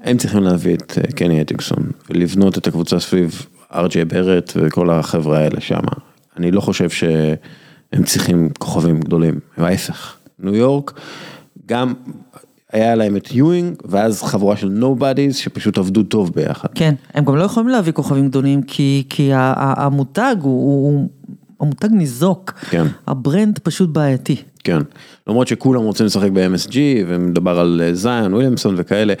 [0.00, 5.38] הם צריכים להביא את אה, קני אטינגסון ולבנות את הקבוצה סביב ארג'יי ברט וכל החבר'ה
[5.38, 5.80] האלה שם.
[6.36, 10.14] אני לא חושב שהם צריכים כוכבים גדולים, ההפך.
[10.38, 11.00] ניו יורק,
[11.66, 11.94] גם
[12.72, 16.68] היה להם את יואינג ואז חבורה של נובדיז שפשוט עבדו טוב ביחד.
[16.74, 20.52] כן, הם גם לא יכולים להביא כוכבים גדולים, כי, כי המותג הוא,
[20.86, 21.08] הוא,
[21.60, 22.86] המותג ניזוק, כן.
[23.06, 24.36] ה brand פשוט בעייתי.
[24.68, 24.78] כן,
[25.26, 26.74] למרות שכולם רוצים לשחק ב-MSG
[27.06, 29.14] ומדבר על אה, זאיון וויליאמסון וכאלה.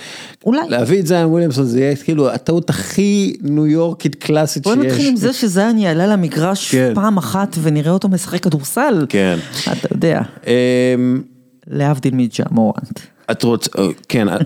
[0.46, 0.60] אולי.
[0.68, 4.84] להביא את זאיון וויליאמסון זה יהיה כאילו הטעות הכי ניו יורקית קלאסית בוא שיש.
[4.84, 6.92] נתחיל עם זה שזיין יעלה למגרש כן.
[6.94, 9.06] פעם אחת ונראה אותו משחק כדורסל.
[9.08, 9.38] כן.
[9.72, 11.22] אתה יודע, אמ,
[11.66, 13.00] להבדיל מג'ה מורנט.
[13.30, 14.36] את רוצה, אה, כן, אה,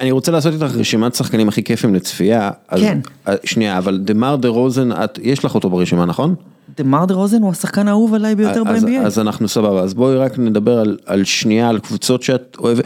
[0.00, 2.50] אני רוצה לעשות איתך רשימת שחקנים הכי כיפים לצפייה.
[2.68, 2.98] אז- כן.
[3.28, 6.34] אה, שנייה, אבל דמר דה רוזן, את- יש לך אותו ברשימה, נכון?
[6.76, 9.06] דמר דה רוזן הוא השחקן האהוב עליי ביותר אז- ב-NBA.
[9.06, 12.84] אז אנחנו סבבה, אז בואי רק נדבר על, על שנייה, על קבוצות שאת אוהבת.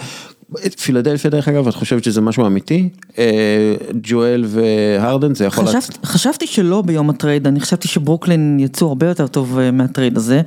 [0.80, 2.88] פילדלפיה דרך אגב, את חושבת שזה משהו אמיתי?
[3.18, 3.24] אה,
[4.02, 5.64] ג'ואל והארדן, זה יכול...
[5.64, 9.70] להצ- חשבתי, חשבתי שלא ביום ה trade, אני חשבתי שברוקלין יצאו הרבה יותר טוב אה,
[9.70, 10.42] מה trade הזה,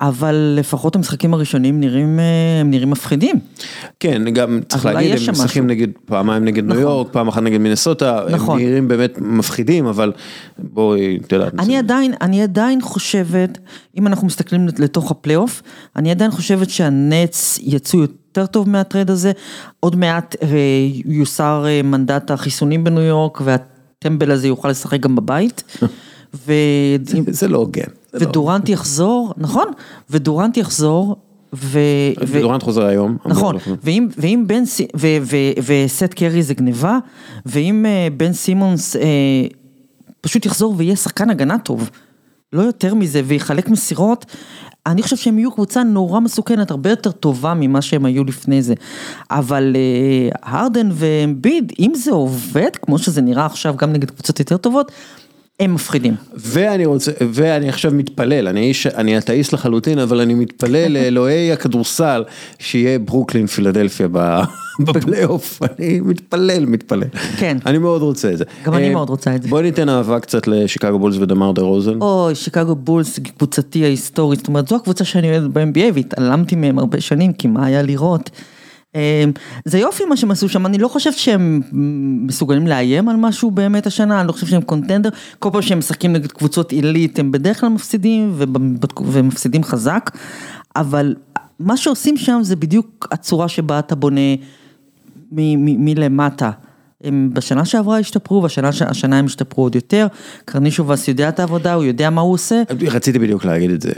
[0.00, 3.36] אבל לפחות המשחקים הראשונים נראים, אה, הם נראים מפחידים.
[4.00, 5.66] כן, גם צריך להגיד, הם משחקים.
[5.66, 6.82] נגד, פעמיים נגד ניו נכון.
[6.82, 8.60] יורק, פעם אחת נגד מינסוטה, נכון.
[8.60, 10.12] הם נראים באמת מפחידים, אבל
[10.58, 11.54] בואי, את יודעת.
[11.58, 13.58] אני זה- עדיין, אני עדיין חושבת,
[13.98, 15.62] אם אנחנו מסתכלים לתוך הפלייאוף,
[15.96, 19.32] אני עדיין חושבת שהנטס יצאו יותר טוב מה trade הזה,
[19.80, 20.48] עוד מעט אה,
[21.04, 25.62] יוסר אה, מנדט החיסונים בניו יורק והטמבל הזה יוכל לשחק גם בבית.
[26.46, 26.52] ו...
[27.28, 27.82] זה לא הוגן.
[28.20, 29.66] לא- ודורנט יחזור, נכון,
[30.10, 31.16] ודורנט יחזור,
[31.54, 31.78] ו...
[32.26, 33.16] ו- דורנט חוזר היום.
[33.26, 33.56] נכון.
[33.82, 34.62] ואם, ואם בן,
[34.96, 35.36] ו, ו,
[35.66, 36.98] וסט קרי זה גניבה,
[37.46, 39.02] ואם אה, בן סימונס אה,
[40.20, 41.90] פשוט יחזור ויהיה שחקן הגנה טוב,
[42.52, 44.26] לא יותר מזה, ויחלק מסירות,
[44.86, 48.74] אני חושב שהם יהיו קבוצה נורא מסוכנת, הרבה יותר טובה ממה שהם היו לפני זה.
[49.30, 54.56] אבל אה, הרדן ואמביד, אם זה עובד, כמו שזה נראה עכשיו גם נגד קבוצות יותר
[54.56, 54.92] טובות,
[55.60, 56.14] הם מפחידים.
[56.34, 62.24] ואני רוצה, ואני עכשיו מתפלל, אני איש, אני אתאיסט לחלוטין, אבל אני מתפלל לאלוהי הכדורסל,
[62.58, 64.40] שיהיה ברוקלין פילדלפיה ב-
[64.86, 67.08] בפלייאוף, אני מתפלל, מתפלל.
[67.38, 67.56] כן.
[67.66, 68.44] אני מאוד רוצה את זה.
[68.64, 69.48] גם אני אה, מאוד רוצה את זה.
[69.48, 72.00] בואי ניתן אהבה קצת לשיקגו בולס ודמר דה רוזן.
[72.00, 77.00] אוי, שיקגו בולס, קבוצתי ההיסטורית, זאת אומרת, זו הקבוצה שאני אוהדת ב-NBA והתעלמתי מהם הרבה
[77.00, 78.30] שנים, כי מה היה לראות.
[78.96, 79.32] אמ,
[79.64, 81.60] זה יופי מה שהם עשו שם, אני לא חושבת שהם
[82.26, 85.08] מסוגלים לאיים על משהו באמת השנה, אני לא חושבת שהם קונטנדר,
[85.38, 88.34] כל פעם שהם משחקים נגד קבוצות עילית הם בדרך כלל מפסידים
[89.00, 90.10] ומפסידים חזק,
[90.76, 91.14] אבל
[91.60, 94.20] מה שעושים שם זה בדיוק הצורה שבה אתה בונה
[95.32, 96.50] מלמטה.
[97.04, 100.06] הם בשנה שעברה השתפרו, והשנה השנה הם השתפרו עוד יותר.
[100.44, 102.62] קרנישובס יודע את העבודה, הוא יודע מה הוא עושה.
[102.88, 103.92] רציתי בדיוק להגיד את זה.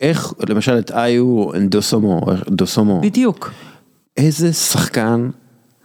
[0.00, 3.50] איך, למשל את איו דוסומו, דוסומו, בדיוק,
[4.16, 5.30] איזה שחקן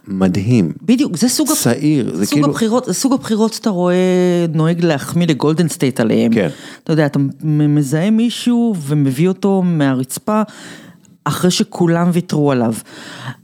[0.07, 0.71] מדהים.
[0.81, 3.95] בדיוק, זה סוג, צעיר, זה סוג כאילו- הבחירות, זה סוג הבחירות שאתה רואה
[4.53, 6.33] נוהג להחמיא לגולדן סטייט עליהם.
[6.33, 6.49] כן.
[6.83, 10.41] אתה יודע, אתה מזהה מישהו ומביא אותו מהרצפה.
[11.23, 12.73] אחרי שכולם ויתרו עליו.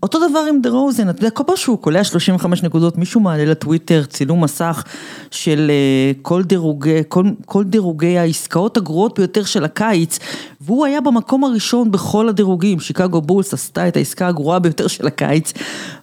[0.03, 3.45] אותו דבר עם דה רוזן, אתה יודע, כל פעם שהוא קולע 35 נקודות, מישהו מעלה
[3.45, 4.83] לטוויטר צילום מסך
[5.31, 10.19] של אה, כל דירוגי, כל, כל דירוגי העסקאות הגרועות ביותר של הקיץ,
[10.61, 15.53] והוא היה במקום הראשון בכל הדירוגים, שיקגו בולס עשתה את העסקה הגרועה ביותר של הקיץ,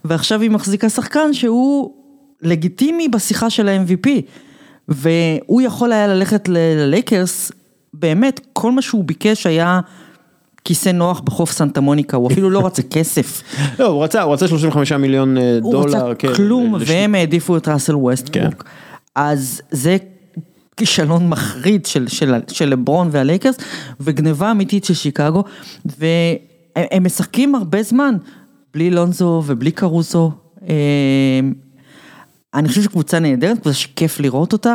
[0.04, 1.92] ועכשיו היא מחזיקה שחקן שהוא
[2.42, 4.08] לגיטימי בשיחה של ה-MVP,
[4.88, 7.52] והוא יכול היה ללכת ללייקרס,
[7.94, 9.80] באמת, כל מה שהוא ביקש היה...
[10.64, 13.42] כיסא נוח בחוף סנטה מוניקה, הוא אפילו לא רצה כסף.
[13.78, 16.06] לא, הוא רצה, הוא רצה 35 מיליון אה, הוא דולר.
[16.06, 17.98] רצה כן, כלום, והם העדיפו את ראסל כן.
[17.98, 18.64] ווסטברוק.
[19.14, 19.96] אז זה
[20.76, 23.56] כישלון מחריד של, של, של לברון והלייקרס,
[24.00, 25.44] וגניבה אמיתית של שיקגו,
[25.84, 26.36] והם
[26.76, 28.14] הם משחקים הרבה זמן,
[28.74, 30.30] בלי לונזו ובלי קרוסו.
[30.68, 30.74] אה,
[32.54, 34.74] אני חושב שקבוצה נהדרת, קבוצה שכיף לראות אותה,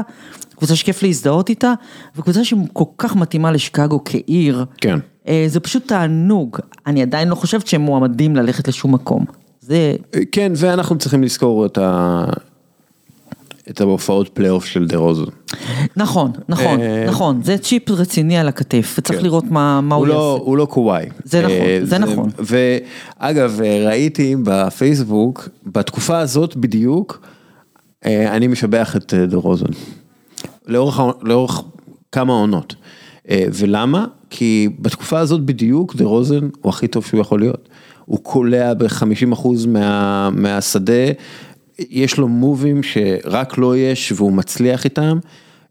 [0.56, 1.74] קבוצה שכיף להזדהות איתה,
[2.16, 4.66] וקבוצה שכל כך מתאימה לשיקגו כעיר.
[4.78, 5.00] כן.
[5.28, 9.26] אה, זה פשוט תענוג, אני עדיין לא חושבת שהם מועמדים ללכת לשום מקום.
[9.62, 9.96] זה,
[10.32, 12.24] כן, ואנחנו צריכים לזכור את ה...
[13.70, 15.24] את ההופעות פלייאוף של דה רוזן.
[15.96, 19.26] נכון, נכון, אה, נכון, זה צ'יפ רציני על הכתף, וצריך כן.
[19.26, 20.44] לראות מה הוא לא, יעשה.
[20.46, 21.06] הוא לא קוואי.
[21.24, 22.30] זה נכון, אה, זה נכון.
[22.40, 27.22] ואגב, אה, ראיתי בפייסבוק, בתקופה הזאת בדיוק,
[28.06, 29.66] אה, אני משבח את אה, דה רוזן.
[30.68, 31.62] לאורך,
[32.12, 32.76] כמה עונות.
[33.30, 34.06] אה, ולמה?
[34.30, 37.70] כי בתקופה הזאת בדיוק דה רוזן הוא הכי טוב שהוא יכול להיות.
[38.06, 40.94] הוא קולע ב-50% מה, מהשדה,
[41.80, 45.20] יש לו move־ים שרק לו יש והוא מצליח איתם,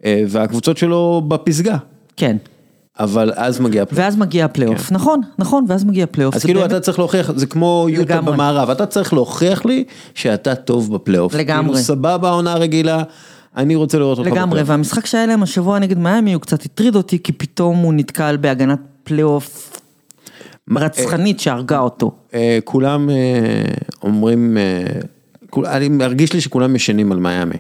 [0.05, 1.77] אה, והקבוצות שלו בפסגה.
[2.17, 2.37] כן,
[3.01, 4.05] אבל אז מגיע הפלייאוף.
[4.07, 6.35] ואז מגיע הפלייאוף, נכון, נכון, ואז מגיע הפלייאוף.
[6.35, 6.39] כן.
[6.39, 8.21] אז כאילו באמת- אתה צריך להוכיח, זה כמו יוטה.
[8.21, 9.85] במערב, אתה צריך להוכיח לי
[10.15, 11.35] שאתה טוב בפלייאוף.
[11.35, 11.65] לגמרי.
[11.73, 13.03] כאילו סבבה עונה רגילה,
[13.57, 14.69] אני רוצה לראות אותך לגמרי, בפלייאוף.
[14.71, 18.79] והמשחק שהיה להם השבוע נגד מיאמי הוא קצת הטריד אותי, כי פתאום הוא נתקל בהגנת
[19.05, 19.81] פלייאוף
[20.71, 22.13] רצחנית שהרגה אותו.
[22.35, 23.15] אה, כולם אה,
[24.03, 27.57] אומרים, אה, אני מרגיש לי שכולם ישנים על מיאמי.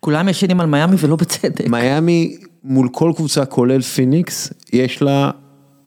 [0.00, 1.68] כולם ישנים על מיאמי ולא בצדק.
[1.68, 5.30] מיאמי מול כל קבוצה כולל פיניקס, יש לה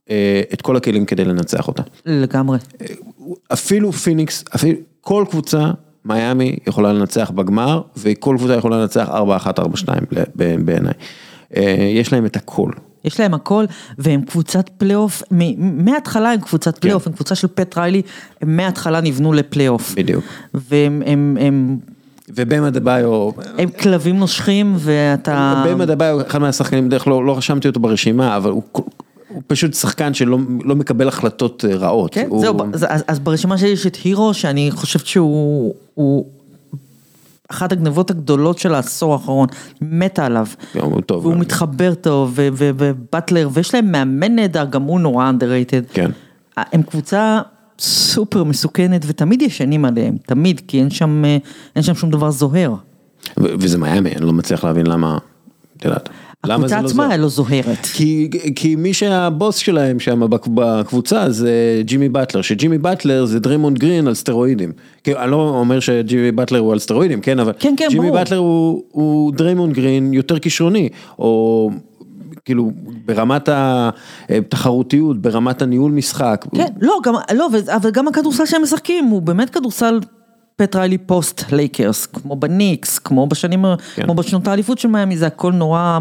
[0.10, 1.84] אה, את כל הכלים כדי לנצח אותה.
[2.06, 2.58] לגמרי.
[3.54, 5.72] אפילו פיניקס, אפילו כל קבוצה,
[6.08, 9.14] מיאמי יכולה לנצח בגמר, וכל קבוצה יכולה לנצח 4-1,
[9.60, 9.90] 4-2
[10.36, 10.94] ב- בעיניי.
[11.56, 12.72] אה, יש להם את הכל.
[13.06, 13.66] יש להם הכל,
[13.98, 15.24] והם קבוצת פלייאוף,
[15.58, 18.02] מההתחלה הם קבוצת פלייאוף, הם קבוצה של פט ריילי,
[18.42, 19.96] הם מההתחלה נבנו לפלייאוף.
[19.96, 20.24] בדיוק.
[20.54, 21.78] והם הם, הם,
[22.30, 25.64] ובאם אדבאיו, הם כלבים נושכים, ואתה...
[25.68, 28.64] באם אדבאיו, אחד מהשחקנים, בדרך כלל לא, לא רשמתי אותו ברשימה, אבל הוא,
[29.38, 32.14] הוא פשוט שחקן שלא לא מקבל החלטות אה, רעות.
[32.14, 36.26] כן, הוא, זהו, אז, אז- אז ברשימה שלי יש את הירו, שאני חושבת שהוא הוא
[37.50, 39.48] אחת הגנבות הגדולות של העשור האחרון,
[39.82, 40.48] מתה עליו.
[40.74, 41.22] הוא טוב.
[41.26, 41.40] והוא גם.
[41.40, 45.94] מתחבר טוב, ובטלר, ויש להם מאמן נהדר, גם הוא נורא underrated.
[45.94, 46.12] כן.
[46.58, 47.42] הם קבוצה
[47.80, 51.38] סופר מסוכנת, ותמיד ישנים עליהם, תמיד, כי אין שם, אה,
[51.76, 52.74] אין שם שום דבר זוהר.
[53.38, 55.18] וזה מיאמי, אני לא מצליח להבין למה,
[55.78, 56.10] את יודעת.
[56.44, 57.18] הקבוצה לא עצמה?
[57.18, 57.86] לא זוהרת.
[57.94, 61.52] כי, כי מי שהבוס שלהם שם בק- בקבוצה זה
[61.86, 64.72] ג'ימי באטלר, שג'ימי באטלר זה דרימונד גרין על סטרואידים.
[65.04, 68.18] כאילו, אני לא אומר שג'ימי באטלר הוא על סטרואידים, כן, אבל כן, כן, ג'ימי ברור.
[68.20, 70.90] באטלר הוא, הוא דרימונד גרין יותר כישרוני,
[71.20, 71.70] או
[72.46, 72.72] כאילו
[73.06, 73.50] ברמת
[74.30, 76.46] התחרותיות, ברמת הניהול משחק.
[76.56, 80.00] כן, לא, גם, לא, אבל גם הכדורסל שהם משחקים הוא באמת כדורסל
[80.56, 83.66] פט ריילי פוסט לייקרס, כמו בניקס, כמו בשנים,
[83.96, 84.04] כן.
[84.04, 86.00] כמו בשנות האליפות של מיאמי, זה הכל נורא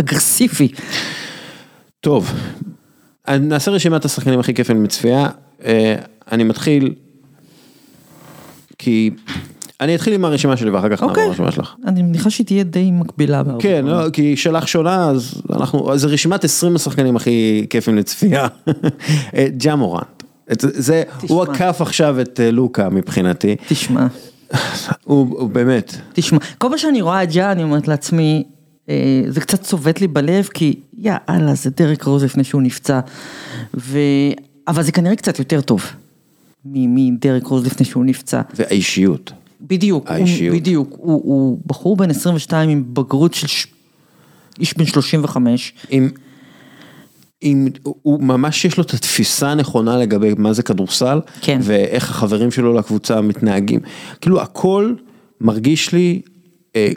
[0.00, 0.68] אגרסיבי.
[2.00, 2.32] טוב,
[3.28, 5.28] נעשה רשימת השחקנים הכי כיפים מצפייה,
[5.64, 5.94] אה,
[6.32, 6.94] אני מתחיל,
[8.78, 9.10] כי,
[9.80, 11.74] אני אתחיל עם הרשימה שלי ואחר כך נעבור אוקיי, לרשימה שלך.
[11.86, 13.42] אני מניחה שהיא תהיה די מקבילה.
[13.58, 13.84] כן.
[13.86, 18.46] לא, כי שלך שונה, אז אנחנו, אז זה רשימת 20 השחקנים הכי כיפים לצפייה.
[19.36, 20.22] אה, ג'ה מורנט.
[20.52, 23.56] את זה, הוא עקף עכשיו את אה, לוקה מבחינתי.
[23.68, 24.06] תשמע,
[25.04, 28.44] הוא, הוא באמת, תשמע, כל פעם שאני רואה את ג'ה, אני אומרת לעצמי,
[29.28, 33.00] זה קצת צובט לי בלב, כי יאללה, זה דרק רוז לפני שהוא נפצע,
[33.74, 33.98] ו...
[34.68, 35.82] אבל זה כנראה קצת יותר טוב
[36.64, 38.40] מדרק רוז לפני שהוא נפצע.
[38.54, 39.32] והאישיות.
[39.60, 40.56] בדיוק, הוא, האישיות.
[40.56, 43.66] בדיוק, הוא, הוא בחור בן 22 עם בגרות של ש...
[44.60, 46.10] איש בן 35, עם,
[47.40, 51.60] עם, הוא ממש יש לו את התפיסה הנכונה לגבי מה זה כדורסל, כן.
[51.62, 53.80] ואיך החברים שלו לקבוצה מתנהגים,
[54.20, 54.94] כאילו הכל
[55.40, 56.39] מרגיש לי אה,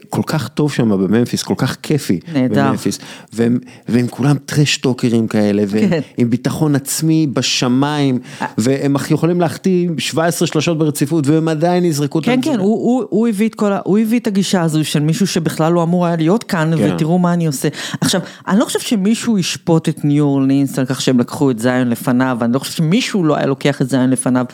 [0.09, 2.67] כל כך טוב שם בממפיס, כל כך כיפי נהדר.
[2.67, 2.99] בממפיס,
[3.33, 3.59] והם,
[3.89, 5.99] והם כולם טרשטוקרים כאלה, והם כן.
[6.17, 8.19] עם ביטחון עצמי בשמיים,
[8.57, 12.39] והם יכולים להחטיא 17 שלושות ברציפות, והם עדיין יזרקו את כן.
[12.41, 15.73] כן, הוא, הוא, הוא, הביא את כל הוא הביא את הגישה הזו של מישהו שבכלל
[15.73, 16.93] לא אמור היה להיות כאן, כן.
[16.95, 17.67] ותראו מה אני עושה.
[18.01, 21.89] עכשיו, אני לא חושב שמישהו ישפוט את ניו אורלינס על כך שהם לקחו את זיון
[21.89, 24.45] לפניו, אני לא חושב שמישהו לא היה לוקח את זיון לפניו,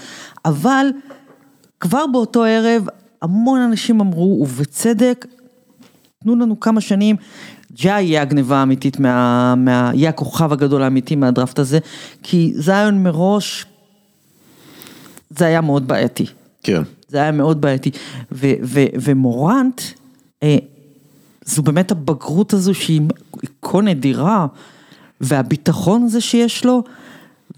[0.45, 0.85] אבל
[1.79, 2.85] כבר באותו ערב,
[3.21, 5.25] המון אנשים אמרו, ובצדק,
[6.23, 7.15] תנו לנו כמה שנים,
[7.73, 11.79] ג'ה יהיה הגניבה האמיתית, מה, מה, יהיה הכוכב הגדול האמיתי מהדראפט הזה,
[12.23, 13.65] כי זיון מראש,
[15.29, 16.25] זה היה מאוד בעייתי.
[16.63, 16.81] כן.
[17.07, 17.91] זה היה מאוד בעייתי.
[18.31, 19.81] ו- ו- ומורנט,
[20.43, 20.57] אה,
[21.45, 23.01] זו באמת הבגרות הזו שהיא
[23.61, 24.47] כה נדירה,
[25.21, 26.83] והביטחון הזה שיש לו,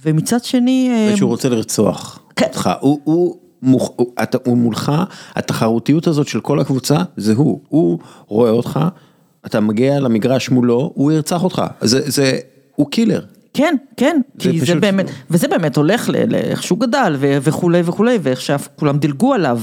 [0.05, 0.89] ומצד שני...
[0.91, 2.45] אה, שהוא רוצה לרצוח כן.
[2.45, 3.81] אותך, הוא, הוא, הוא,
[4.23, 4.91] אתה, הוא מולך,
[5.35, 8.79] התחרותיות הזאת של כל הקבוצה זה הוא, הוא רואה אותך,
[9.45, 12.39] אתה מגיע למגרש מולו, הוא ירצח אותך, זה, זה,
[12.75, 13.21] הוא קילר.
[13.53, 18.19] כן, כן, זה כי זה באמת, וזה באמת הולך לאיך שהוא גדל ו- וכולי וכולי,
[18.21, 19.59] ואיך שכולם דילגו עליו,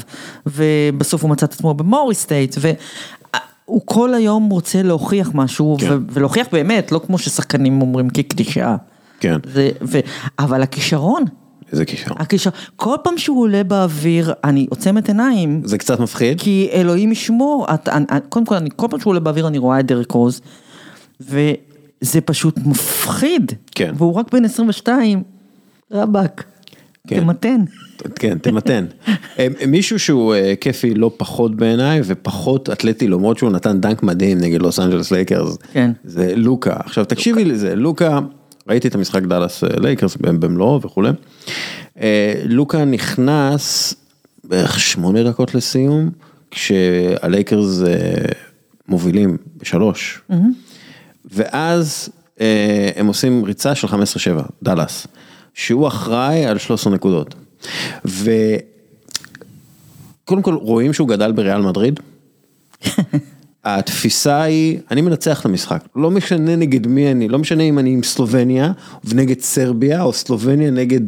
[0.46, 5.92] ובסוף הוא מצא את עצמו במורי סטייט, והוא כל היום רוצה להוכיח משהו, כן.
[5.92, 8.76] ו- ולהוכיח באמת, לא כמו ששחקנים אומרים כקלישאה.
[9.20, 9.38] כן.
[9.52, 9.98] זה, ו,
[10.38, 11.24] אבל הכישרון,
[11.72, 12.16] איזה כישרון.
[12.20, 16.40] הכישרון, כל פעם שהוא עולה באוויר, אני עוצמת עיניים, זה קצת מפחיד.
[16.40, 19.58] כי אלוהים ישמור, את, אני, אני- קודם כל, אני, כל פעם שהוא עולה באוויר אני
[19.58, 20.40] רואה את דרק רוז,
[21.20, 23.52] וזה פשוט מפחיד.
[23.70, 23.92] כן.
[23.96, 25.22] והוא רק בן 22,
[25.92, 26.44] רבאק,
[27.08, 27.20] כן.
[27.20, 27.60] תמתן.
[28.14, 28.84] כן, תמתן.
[29.38, 34.38] אה, מישהו שהוא אה, כיפי לא פחות בעיניי ופחות אתלטי למרות שהוא נתן dunk מדהים
[34.38, 35.56] נגד לוס אנג'לס לייקרס.
[35.72, 35.90] כן.
[36.04, 36.74] זה לוקה.
[36.78, 38.18] עכשיו תקשיבי לזה, לוקה,
[38.68, 41.10] ראיתי את המשחק דאלאס אה, לייקרס במלואו וכולי.
[42.00, 43.94] אה, לוקה נכנס
[44.44, 46.10] בערך שמונה דקות לסיום,
[46.50, 48.32] כשהלייקרס אה,
[48.88, 50.20] מובילים בשלוש.
[51.30, 52.08] ואז
[52.96, 53.90] הם עושים ריצה של 15-7,
[54.62, 55.06] דאלאס,
[55.54, 57.34] שהוא אחראי על 13 נקודות.
[58.04, 58.32] וקודם
[60.42, 62.00] כל רואים שהוא גדל בריאל מדריד.
[63.76, 67.90] התפיסה היא, אני מנצח את המשחק, לא משנה נגד מי אני, לא משנה אם אני
[67.90, 68.72] עם סלובניה
[69.04, 71.00] ונגד סרביה או סלובניה נגד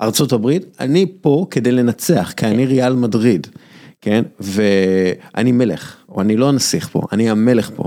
[0.00, 3.46] ארצות הברית, אני פה כדי לנצח, כי אני ריאל מדריד,
[4.00, 4.22] כן?
[4.40, 7.84] ואני מלך, או אני לא הנסיך פה, אני המלך פה.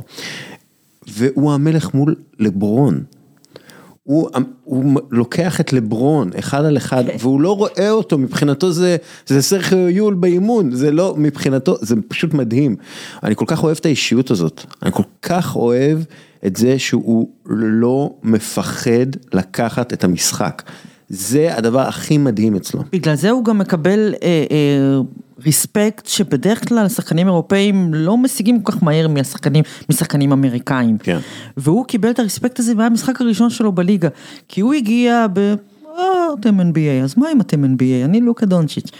[1.07, 3.03] והוא המלך מול לברון.
[4.07, 4.29] הוא,
[4.63, 9.89] הוא לוקח את לברון אחד על אחד והוא לא רואה אותו מבחינתו זה זה סרחיו
[9.89, 12.75] יול באימון זה לא מבחינתו זה פשוט מדהים.
[13.23, 15.99] אני כל כך אוהב את האישיות הזאת אני כל כך אוהב
[16.45, 20.61] את זה שהוא לא מפחד לקחת את המשחק.
[21.09, 22.83] זה הדבר הכי מדהים אצלו.
[22.91, 24.99] בגלל זה הוא גם מקבל אה, אה,
[25.45, 30.97] ריספקט שבדרך כלל שחקנים אירופאים לא משיגים כל כך מהר מהשחקנים, משחקנים אמריקאים.
[30.97, 31.17] כן.
[31.57, 34.09] והוא קיבל את הריספקט הזה מהמשחק הראשון שלו בליגה.
[34.47, 35.39] כי הוא הגיע ב...
[35.99, 36.03] אה,
[36.39, 38.05] אתם NBA, אז מה אם אתם NBA?
[38.05, 38.91] אני לוקה דונצ'יץ'.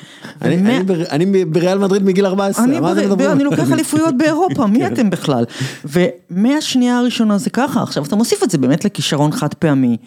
[0.42, 3.06] אני, ומה- אני, בר- אני בריאל מדריד מגיל 14, אני, מה אתם בר...
[3.08, 3.32] מדברים?
[3.32, 5.46] אני לוקח אליפויות באירופה, מי אתם בכלל?
[5.86, 9.98] ומהשנייה הראשונה זה ככה, עכשיו אתה מוסיף את זה באמת לכישרון חד פעמי.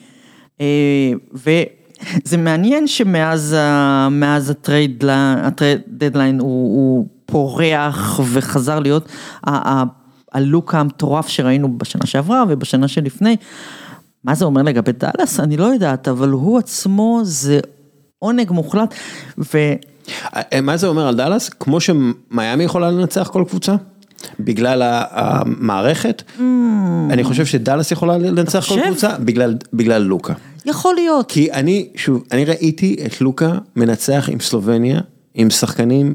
[0.61, 0.67] אה,
[2.25, 3.57] וזה מעניין שמאז
[4.11, 9.09] מאז הטרייד ה trade deadline הוא, הוא פורח וחזר להיות
[10.33, 13.37] הלוקה המטורף שראינו בשנה שעברה ובשנה שלפני.
[14.25, 15.41] מה זה אומר לגבי דאלאס?
[15.41, 17.61] אני לא יודעת, אבל הוא עצמו זה
[18.19, 18.95] עונג מוחלט.
[19.39, 19.59] ו...
[20.37, 21.49] אה, מה זה אומר על דאלאס?
[21.49, 23.75] כמו שמיאמי יכולה לנצח כל קבוצה?
[24.41, 26.23] בגלל המערכת?
[27.11, 28.81] אני חושב שדאלאס יכולה לנצח כל?
[28.87, 29.19] קבוצה?
[29.19, 30.35] בגלל, בגלל לוקה.
[30.67, 31.27] יכול להיות.
[31.29, 35.01] כי אני, שוב, אני ראיתי את לוקה מנצח עם סלובניה,
[35.35, 36.15] עם שחקנים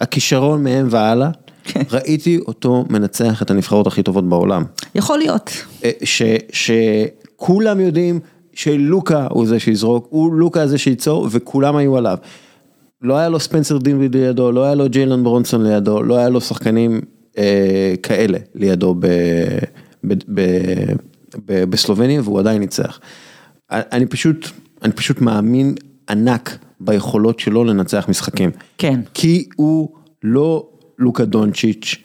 [0.00, 1.30] שהכישרון מהם והלאה,
[1.64, 1.82] כן.
[1.92, 4.64] ראיתי אותו מנצח את הנבחרות הכי טובות בעולם.
[4.94, 5.50] יכול להיות.
[5.84, 6.22] אה, ש,
[6.52, 8.20] שכולם יודעים
[8.52, 12.18] שלוקה הוא זה שיזרוק, הוא לוקה זה שייצור וכולם היו עליו.
[13.02, 16.40] לא היה לו ספנסר דין לידו, לא היה לו ג'יילן ברונסון לידו, לא היה לו
[16.40, 17.00] שחקנים
[17.38, 19.06] אה, כאלה לידו ב,
[20.04, 20.40] ב, ב,
[21.46, 23.00] ב, בסלובניה והוא עדיין ניצח.
[23.70, 24.48] אני פשוט,
[24.82, 25.74] אני פשוט מאמין
[26.10, 28.50] ענק ביכולות שלו לנצח משחקים.
[28.78, 29.00] כן.
[29.14, 29.88] כי הוא
[30.22, 30.68] לא
[30.98, 31.96] לוקה דונצ'יץ',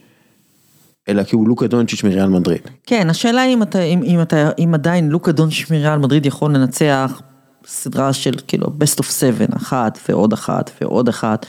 [1.09, 2.61] אלא כי הוא לוקה דונצ'יץ' מריאל מדריד.
[2.85, 7.21] כן, השאלה אם אתה, אם, אם אתה, אם עדיין לוקה דונצ'יץ' מריאל מדריד יכול לנצח
[7.67, 11.45] סדרה של כאילו best of seven, אחת ועוד אחת ועוד אחת,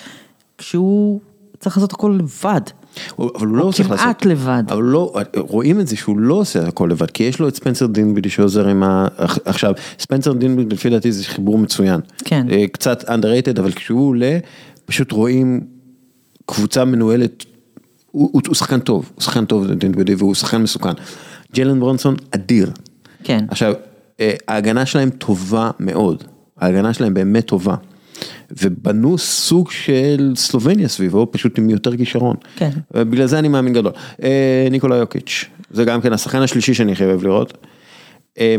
[0.58, 1.20] כשהוא
[1.60, 2.60] צריך לעשות הכל לבד.
[3.18, 4.04] אבל הוא לא צריך לעשות.
[4.04, 4.62] כמעט לבד.
[4.68, 7.86] אבל לא, רואים את זה שהוא לא עושה הכל לבד, כי יש לו את ספנסר
[7.86, 9.06] דינבידי שעוזר עם ה...
[9.44, 12.00] עכשיו, ספנסר דינבידי לפי דעתי זה חיבור מצוין.
[12.24, 12.46] כן.
[12.50, 14.38] אה, קצת underrated, אבל כשהוא עולה,
[14.84, 15.60] פשוט רואים
[16.46, 17.44] קבוצה מנוהלת
[18.10, 20.92] הוא, הוא, הוא שחקן טוב, הוא שחקן טוב דנבדי והוא שחקן מסוכן.
[21.54, 22.70] ג'לן ברונסון אדיר.
[23.24, 23.44] כן.
[23.50, 23.74] עכשיו,
[24.48, 26.24] ההגנה שלהם טובה מאוד,
[26.60, 27.74] ההגנה שלהם באמת טובה.
[28.62, 32.36] ובנו סוג של סלובניה סביבו, פשוט עם יותר כישרון.
[32.56, 32.70] כן.
[32.92, 33.92] בגלל זה אני מאמין גדול.
[34.22, 37.58] אה, ניקולה יוקיץ', זה גם כן השחקן השלישי שאני חייב לראות.
[38.38, 38.56] אה,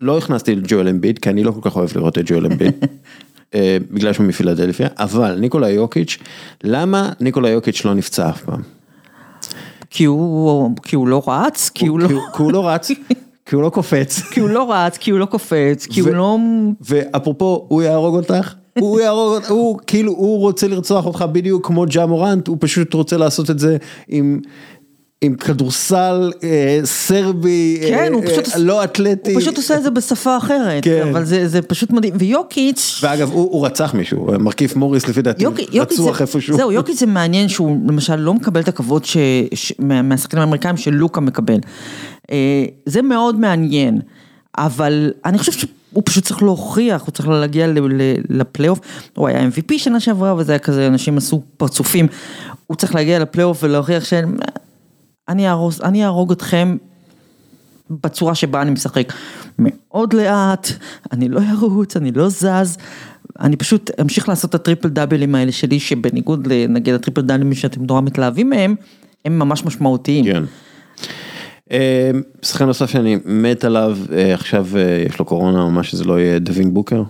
[0.00, 2.72] לא הכנסתי את ג'ואל אמביד, כי אני לא כל כך אוהב לראות את ג'ואל אמביד.
[3.54, 6.18] אה, בגלל שהוא מפילדלפיה, אבל ניקולה יוקיץ',
[6.64, 8.62] למה ניקולה יוקיץ' לא נפצע אף פעם?
[9.90, 12.08] כי הוא, כי הוא לא רץ, כי הוא לא...
[12.08, 12.90] כי הוא- כי הוא לא רץ,
[13.48, 14.20] כי הוא לא קופץ.
[14.32, 16.36] כי הוא לא רץ, כי הוא לא קופץ, כי הוא לא...
[16.80, 18.54] ואפרופו, הוא יהרוג אותך?
[18.80, 22.94] הוא יהרוג, אותך, הוא כאילו, הוא רוצה לרצוח אותך בדיוק כמו ג'ה מורנט, הוא פשוט
[22.94, 23.76] רוצה לעשות את זה
[24.08, 24.40] עם...
[25.22, 28.48] עם כדורסל אה, סרבי, כן, אה, פשוט...
[28.54, 29.32] אה, לא אתלטי.
[29.32, 30.84] הוא פשוט עושה את זה בשפה אחרת.
[30.84, 31.08] כן.
[31.10, 32.14] אבל זה, זה פשוט מדהים.
[32.18, 33.00] ויוקיץ'...
[33.02, 36.56] ואגב, הוא, הוא רצח מישהו, מרקיף מוריס לפי דעתי, יוקיץ' רצוח זה, איפשהו.
[36.56, 39.16] זהו, יוקיץ' זה מעניין שהוא למשל לא מקבל את הכבוד ש,
[39.54, 41.58] ש, מה- מהשחקנים האמריקאים שלוקה מקבל.
[42.30, 44.00] אה, זה מאוד מעניין,
[44.58, 47.66] אבל אני חושב שהוא פשוט צריך להוכיח, הוא צריך להגיע
[48.28, 48.80] לפלייאוף,
[49.16, 52.06] הוא היה MVP שנה שעברה וזה היה כזה, אנשים עשו פרצופים,
[52.66, 54.32] הוא צריך להגיע לפלייאוף ולהוכיח שאני
[55.28, 56.76] אני אהרוג אתכם
[57.90, 59.12] בצורה שבה אני משחק.
[59.58, 60.68] מאוד לאט,
[61.12, 62.78] אני לא ארוץ, אני לא זז,
[63.40, 68.00] אני פשוט אמשיך לעשות את הטריפל דאבלים האלה שלי, שבניגוד לנגיד הטריפל דאבלים שאתם נורא
[68.00, 68.74] מתלהבים מהם,
[69.24, 70.24] הם ממש משמעותיים.
[70.24, 70.42] כן.
[71.72, 72.10] אה,
[72.42, 76.20] שחקן נוסף שאני מת עליו, אה, עכשיו אה, יש לו קורונה או מה שזה לא
[76.20, 77.02] יהיה, דווין בוקר.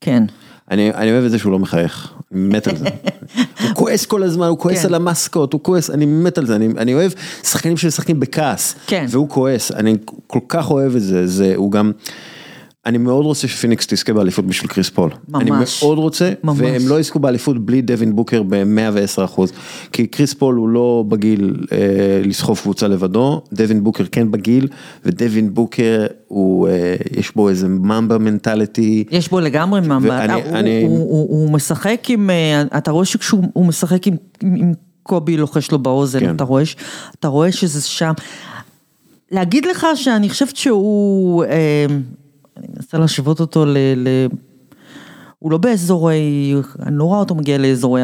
[0.00, 0.24] כן.
[0.70, 2.88] אני, אני אוהב את זה שהוא לא מחייך, אני מת על זה.
[3.62, 4.86] הוא כועס כל הזמן, הוא כועס כן.
[4.86, 7.12] על המסקות, הוא כועס, אני מת על זה, אני, אני אוהב
[7.42, 9.06] שחקנים שמשחקים בכעס, כן.
[9.08, 11.92] והוא כועס, אני כל כך אוהב את זה, זה, הוא גם,
[12.86, 15.10] אני מאוד רוצה שפיניקס תזכה באליפות בשביל קריס פול.
[15.28, 15.42] ממש.
[15.42, 15.50] אני
[15.82, 16.58] מאוד רוצה, ממש.
[16.60, 19.52] והם לא יזכו באליפות בלי דווין בוקר ב-110 אחוז,
[19.92, 21.78] כי קריס פול הוא לא בגיל אה,
[22.24, 24.68] לסחוב קבוצה לבדו, דווין בוקר כן בגיל,
[25.04, 29.04] ודווין בוקר הוא, אה, יש בו איזה Mamba mentality.
[29.10, 33.04] יש בו לגמרי ממבה, ואני- הוא, אני- הוא, הוא, הוא משחק עם, אה, אתה רואה
[33.04, 34.72] שכשהוא הוא משחק עם, עם
[35.02, 36.34] קובי לוחש לו באוזן, כן.
[36.36, 36.62] אתה רואה,
[37.20, 38.12] אתה רואה שזה שם.
[39.30, 41.86] להגיד לך שאני חושבת שהוא, אה,
[42.56, 43.76] אני מנסה להשוות אותו ל...
[43.96, 44.08] ל
[45.38, 48.02] הוא לא באזור, אני לא רואה אותו מגיע לאזור,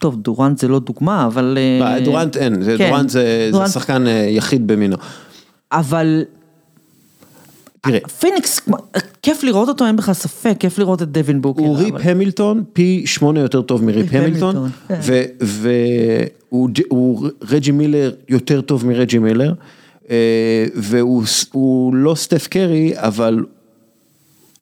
[0.00, 1.58] טוב דורנט זה לא דוגמה, אבל...
[1.82, 4.96] אה, דורנט אין, זה- כן, דורנט זה זה דורנט- שחקן אה, יחיד במינו.
[5.72, 6.22] אבל
[7.80, 8.60] תראה, פיניקס,
[9.22, 11.62] כיף לראות אותו, אין בכלל ספק, כיף לראות את דווין בוקר.
[11.62, 15.00] הוא ריפ אבל- המילטון פי שמונה יותר טוב מריפ ריפ המילטון, המילטון, כן.
[15.40, 19.52] והוא הוא רג'י מילר יותר טוב מרג'י מילר,
[20.74, 23.44] והוא ס- הוא לא סטף קרי, אבל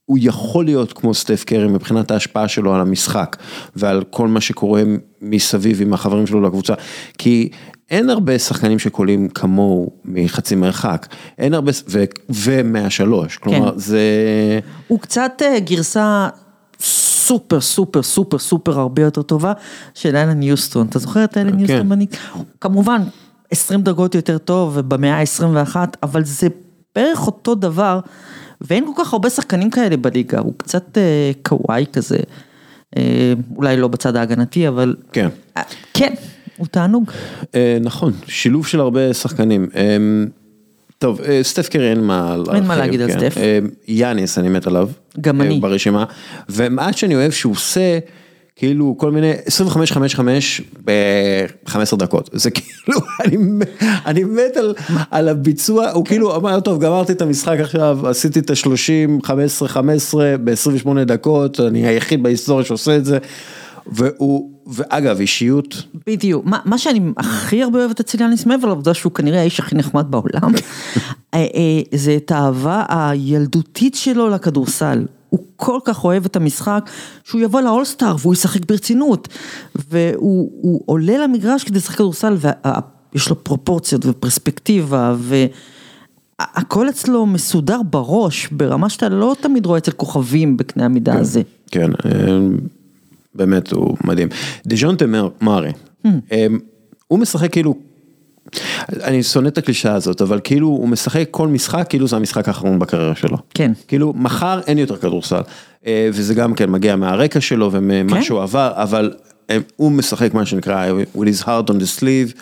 [0.07, 3.37] הוא יכול להיות כמו סטף קרי מבחינת ההשפעה שלו על המשחק
[3.77, 4.83] ועל כל מה שקורה
[5.23, 6.75] מסביב עם החברים שלו לקבוצה,
[7.19, 7.49] כי
[7.91, 11.07] אין הרבה שחקנים שקולים כמוהו מחצי מרחק,
[11.39, 13.79] אין הרבה, ו- ומהשלוש, כלומר כן.
[13.79, 14.01] זה...
[14.89, 16.29] הוא קצת אה, גרסה
[16.81, 19.53] סופר סופר סופר סופר הרבה יותר טובה
[19.95, 22.17] של אלן יוסטון, אתה זוכר את אלן יוסטון בניק?
[22.61, 23.03] כמובן
[23.51, 26.49] 20 דרגות יותר טוב ובמאה ה-21, אבל זה
[26.95, 28.01] בערך אותו דבר,
[28.61, 32.19] ואין כל כך הרבה שחקנים כאלה בליגה, הוא קצת אה, קוואי כזה,
[32.97, 35.29] אה, אולי לא בצד ההגנתי, אבל כן.
[35.57, 35.63] אה,
[35.95, 36.15] כן,
[36.57, 37.11] הוא תענוג.
[37.55, 39.69] אה, נכון, שילוב של הרבה שחקנים.
[39.77, 39.97] אה,
[40.99, 43.19] טוב, אה, סטף קרי אין מה אין מה להרחיב, להגיד על כן.
[43.19, 43.39] סטף.
[43.39, 43.59] אה,
[43.89, 44.89] יאניס, אני מת עליו.
[45.21, 45.61] גם אה, אני.
[45.61, 46.05] ברשימה.
[46.49, 47.99] ומה שאני אוהב שהוא עושה,
[48.57, 49.33] כאילו כל מיני
[50.17, 50.19] 25-5-5
[50.85, 52.31] ב-15 דקות.
[52.33, 53.37] זה כאילו, אני
[54.07, 54.75] אני מת על-
[55.11, 59.29] על הביצוע, הוא כאילו אמר, טוב, גמרתי את המשחק עכשיו, עשיתי את ה-30, 15-15
[60.45, 63.19] ב-28 דקות, אני היחיד בהיסטוריה שעושה את זה.
[63.93, 69.13] והוא, ואגב, אישיות בדיוק, מה, מה שאני הכי הרבה אוהבת אצל יאניס מעבר לעובדה שהוא
[69.13, 70.53] כנראה האיש הכי נחמד בעולם,
[71.35, 71.47] אה, אה,
[71.95, 75.07] זה את האהבה הילדותית שלו לכדורסל.
[75.29, 76.91] הוא כל כך אוהב את המשחק,
[77.25, 79.29] שהוא יבוא לאולסטאר והוא ישחק ברצינות.
[79.75, 82.37] והוא הוא עולה למגרש כדי לשחק כדורסל
[83.13, 90.57] ויש לו פרופורציות ופרספקטיבה והכל אצלו מסודר בראש, ברמה שאתה לא תמיד רואה אצל כוכבים
[90.57, 91.43] בקנה המידה הזה.
[91.71, 92.39] כן, אה,
[93.35, 94.29] באמת הוא מדהים.
[94.67, 95.05] דז'ונטה
[95.41, 95.73] מארי,
[96.07, 96.47] אה,
[97.09, 97.75] הוא משחק כאילו,
[99.05, 102.79] אני שונא את הקלישאה הזאת, אבל כאילו הוא משחק כל משחק כאילו זה המשחק האחרון
[102.79, 103.37] בקריירה שלו.
[103.55, 103.73] כן.
[103.89, 105.41] כאילו מחר אין יותר כדורסל,
[105.87, 108.23] אה, וזה גם כן מגיע מהרקע שלו וממה כן.
[108.23, 109.13] שהוא עבר, אבל
[109.51, 110.87] אה, הוא משחק מה שנקרא
[111.17, 112.41] with his heart on the sleeve.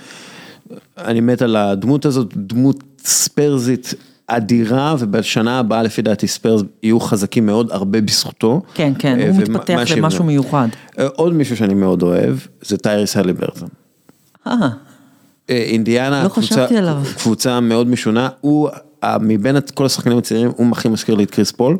[0.99, 3.95] אני מת על הדמות הזאת, דמות ספרזית
[4.27, 8.63] אדירה, ובשנה הבאה לפי דעתי ספרס יהיו חזקים מאוד הרבה בזכותו.
[8.75, 10.69] כן, כן, אה, הוא מתפתח למשהו מיוחד.
[10.99, 13.69] אה, עוד מישהו שאני מאוד אוהב, זה טייריס האליברטון.
[15.51, 16.67] אה, אינדיאנה, לא קבוצה-.
[17.17, 18.69] קבוצה מאוד משונה, הוא,
[19.21, 21.79] מבין את כל השחקנים הצעירים, הוא הכי מזכיר לי את קריס פול,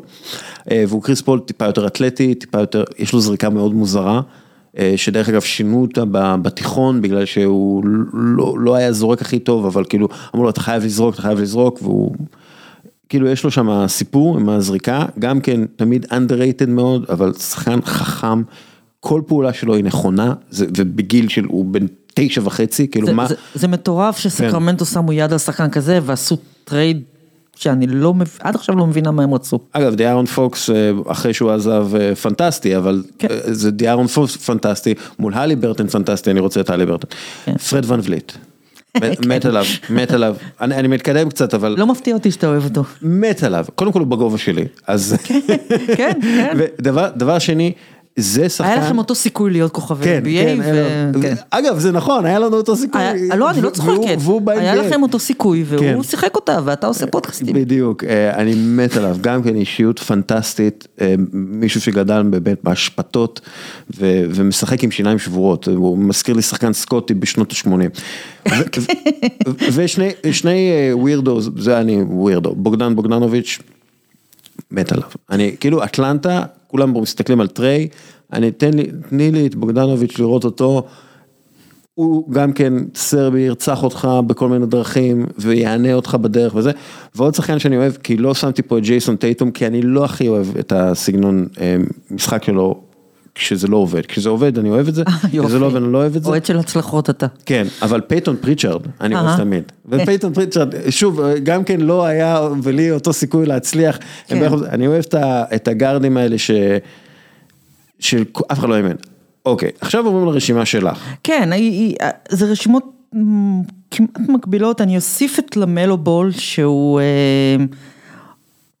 [0.71, 4.21] אה, והוא קריס פול טיפה יותר אתלטי, טיפה יותר, יש לו זריקה מאוד מוזרה,
[4.77, 6.03] אה, שדרך אגב שינו אותה
[6.41, 7.83] בתיכון, בגלל שהוא
[8.13, 11.39] לא, לא היה זורק הכי טוב, אבל כאילו, אמרו לו אתה חייב לזרוק, אתה חייב
[11.39, 12.15] לזרוק, והוא...
[13.09, 18.41] כאילו יש לו שם סיפור עם הזריקה, גם כן תמיד underrated מאוד, אבל שחקן חכם,
[18.99, 21.85] כל פעולה שלו היא נכונה, זה, ובגיל של, הוא בן
[22.15, 26.37] תשע וחצי, כאילו זה, מה, זה, זה מטורף שסקרמנטו שמו יד על שחקן כזה ועשו
[26.63, 27.01] טרייד
[27.55, 29.59] שאני לא מבין, עד עכשיו לא מבינה מה הם רצו.
[29.71, 33.27] אגב דיארון פוקס אה, אחרי שהוא עזב אה, פנטסטי, אבל כן.
[33.31, 37.07] אה, זה דיארון פוקס פנטסטי, מול האליברטון פנטסטי, אני רוצה את האליברטון.
[37.45, 37.57] כן.
[37.57, 38.31] פרד ואן וליט,
[39.01, 42.63] מת- מת עליו, מת עליו, אני אני מתקדם קצת, אבל לא מפתיע אותי שאתה אוהב
[42.63, 42.83] אותו.
[43.01, 45.57] מת עליו, קודם כל הוא בגובה שלי, אז, כן,
[45.95, 46.57] כן.
[46.57, 47.71] ודבר דבר שני,
[48.19, 50.59] זה שחקן, היה לכם אותו סיכוי להיות כוכבי כן, NBA, כן,
[51.15, 51.21] ו...
[51.21, 51.33] כן.
[51.49, 54.59] אגב זה נכון, היה לנו אותו סיכוי, היה- לא, אני לא והוא- צוחקת, והוא ב-NBA.
[54.59, 56.03] היה לכם אותו סיכוי והוא כן.
[56.03, 57.53] שיחק אותה ואתה עושה פודקאסטים.
[57.55, 63.41] בדיוק, אה, אני מת עליו, גם כן אישיות פנטסטית, אה, מישהו שגדל באמת בהשפתות
[63.97, 68.01] ו- ומשחק עם שיניים שבורות, הוא מזכיר לי שחקן סקוטי בשנות ה-80.
[69.73, 73.59] ושני שני ווירדו, זה אני ווירדו, בוגדן בוגדנוביץ',
[74.71, 75.07] מת עליו.
[75.29, 76.43] אני, כאילו אטלנטה,
[76.75, 77.87] כולם מסתכלים על טריי,
[78.33, 80.83] אני, תן לי, תני לי את בוגדנוביץ' לראות אותו.
[81.93, 86.71] הוא גם כן סרבי ירצח אותך בכל מיני דרכים ויענה אותך בדרך וזה.
[87.15, 90.27] ועוד שחקן שאני אוהב, כי לא שמתי פה את ג'ייסון טייטום, כי אני לא הכי
[90.27, 91.75] אוהב את הסגנון אה,
[92.11, 92.81] משחק שלו
[93.35, 94.05] כשזה לא עובד.
[94.05, 96.29] כשזה עובד אני אוהב את זה, כשזה לא עובד אני לא אוהב את זה.
[96.29, 97.27] אוהד של הצלחות אתה.
[97.45, 99.37] כן, אבל פייתון פריצ'רד, אני אוהב.
[99.37, 99.63] תמיד.
[99.89, 103.99] ופייתון פריצ'רד, שוב, גם כן לא היה ולו אותו סיכוי להצליח.
[104.27, 104.43] כן.
[104.69, 105.03] אני אוהב
[105.55, 106.51] את הגארדים האלה ש...
[107.99, 108.97] של אף אחד לא האמין.
[109.45, 110.99] אוקיי, עכשיו עוברים לרשימה שלך.
[111.23, 111.95] כן, היא-
[112.29, 112.83] זה רשימות
[113.91, 117.65] כמעט מקבילות, אני אוסיף את למלו בול שהוא אה,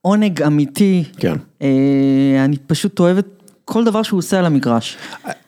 [0.01, 1.03] עונג אמיתי.
[1.17, 1.35] כן.
[1.61, 1.67] אה,
[2.45, 3.25] אני פשוט אוהבת
[3.65, 4.97] כל דבר שהוא עושה על המגרש.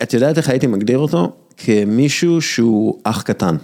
[0.04, 1.36] את יודעת איך הייתי מגדיר אותו?
[1.58, 3.56] כמישהו שהוא אח קטן.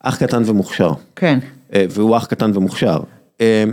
[0.00, 0.92] אח קטן ומוכשר.
[1.16, 1.38] כן.
[1.74, 3.00] אה, והוא אח קטן ומוכשר.
[3.40, 3.64] אה,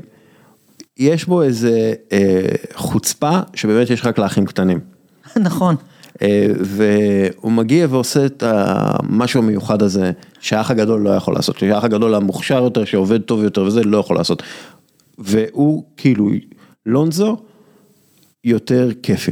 [0.97, 4.79] יש בו איזה אה, חוצפה שבאמת יש רק לאחים קטנים.
[5.35, 5.75] נכון.
[6.59, 12.63] והוא מגיע ועושה את המשהו המיוחד הזה שהאח הגדול לא יכול לעשות, שהאח הגדול המוכשר
[12.63, 14.43] יותר, שעובד טוב יותר וזה, לא יכול לעשות.
[15.17, 16.29] והוא כאילו,
[16.85, 17.37] לונזו
[18.43, 19.31] יותר כיפי.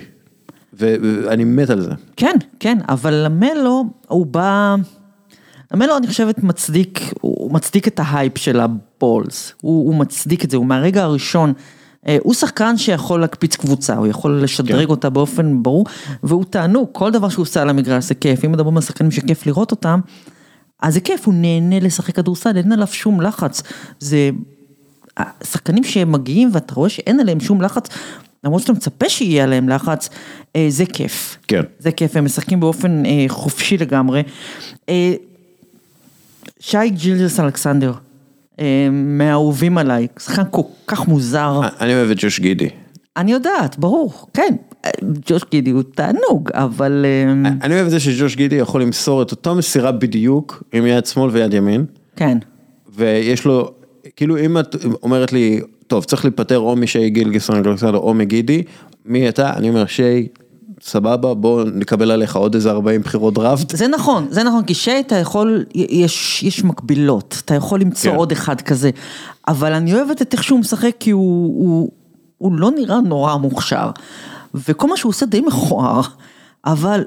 [0.78, 1.92] ואני מת על זה.
[2.18, 4.76] כן, כן, אבל למלו, הוא בא...
[5.74, 10.58] למלו אני חושבת מצדיק, הוא מצדיק את ההייפ של הבולס, הוא, הוא מצדיק את זה,
[10.58, 11.54] הוא מהרגע הראשון,
[12.08, 14.92] אה, הוא שחקן שיכול להקפיץ קבוצה, הוא יכול לשדרג כן.
[14.92, 15.86] אותה באופן ברור,
[16.24, 19.46] והוא תענוג, כל דבר שהוא עושה על המגרש זה כיף, אם מדברים על שחקנים שכיף
[19.46, 20.00] לראות אותם,
[20.82, 23.64] אז זה כיף, הוא נהנה לשחק כדורסל, אין עליו שום לחץ,
[24.00, 24.30] זה
[25.44, 27.88] שחקנים שמגיעים ואתה רואה שאין עליהם שום לחץ,
[28.46, 30.10] למרות שאתה מצפה שיהיה עליהם לחץ,
[30.56, 31.38] אה, זה כיף.
[31.48, 31.62] כן.
[31.80, 34.24] זה כיף, הם משחקים באופן אה, חופשי לגמרי.
[34.90, 35.14] אה,
[36.60, 37.94] שי ג'ילדס אלכסנדר,
[38.60, 41.62] אה, מהאהובים עליי, שחקן כל כך מוזר.
[41.82, 42.70] אני אוהב את ג'וש גידי.
[43.18, 44.56] אני יודעת, ברור, כן,
[44.86, 44.92] אה,
[45.26, 47.06] ג'וש גידי הוא תענוג, אבל...
[47.06, 51.06] אה, אני אוהב את זה שג'וש גידי יכול למסור את אותו מסירה בדיוק עם יד
[51.06, 51.86] שמאל ויד ימין.
[52.16, 52.38] כן,
[52.96, 53.72] ויש לו,
[54.16, 58.64] כאילו אם את אומרת לי, טוב צריך להיפטר או משי גילגסון אלכסנדר או מגידי,
[59.06, 59.54] מי אתה?
[59.54, 60.28] אני אומר שי,
[60.82, 63.76] סבבה בוא נקבל עליך עוד איזה 40 בחירות דראפט.
[63.76, 68.18] זה נכון, זה נכון, כי שי אתה יכול, יש, יש מקבילות, אתה יכול למצוא כן.
[68.18, 68.90] עוד אחד כזה,
[69.48, 71.92] אבל אני אוהבת את איך שהוא משחק כי הוא, הוא,
[72.38, 73.90] הוא לא נראה נורא מוכשר,
[74.54, 76.02] וכל מה שהוא עושה די מכוער,
[76.66, 77.04] אבל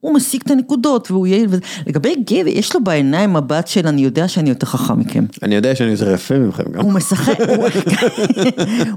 [0.00, 4.00] הוא משיג את הנקודות והוא יעיל, וזה- לגבי גיבי, יש לו בעיניים מבט של אני
[4.02, 5.24] יודע שאני יותר חכם מכם.
[5.42, 6.80] אני יודע שאני יותר יפה ממכם גם.
[6.80, 7.66] הוא משחק, הוא,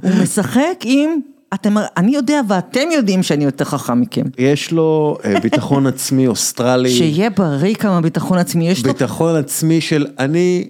[0.03, 1.09] הוא משחק עם,
[1.53, 4.23] אתם, אני יודע ואתם יודעים שאני יותר חכם מכם.
[4.37, 9.81] יש לו אה, ביטחון עצמי אוסטרלי, שיהיה בריא כמה ביטחון עצמי, יש לו ביטחון עצמי
[9.81, 10.67] של אני,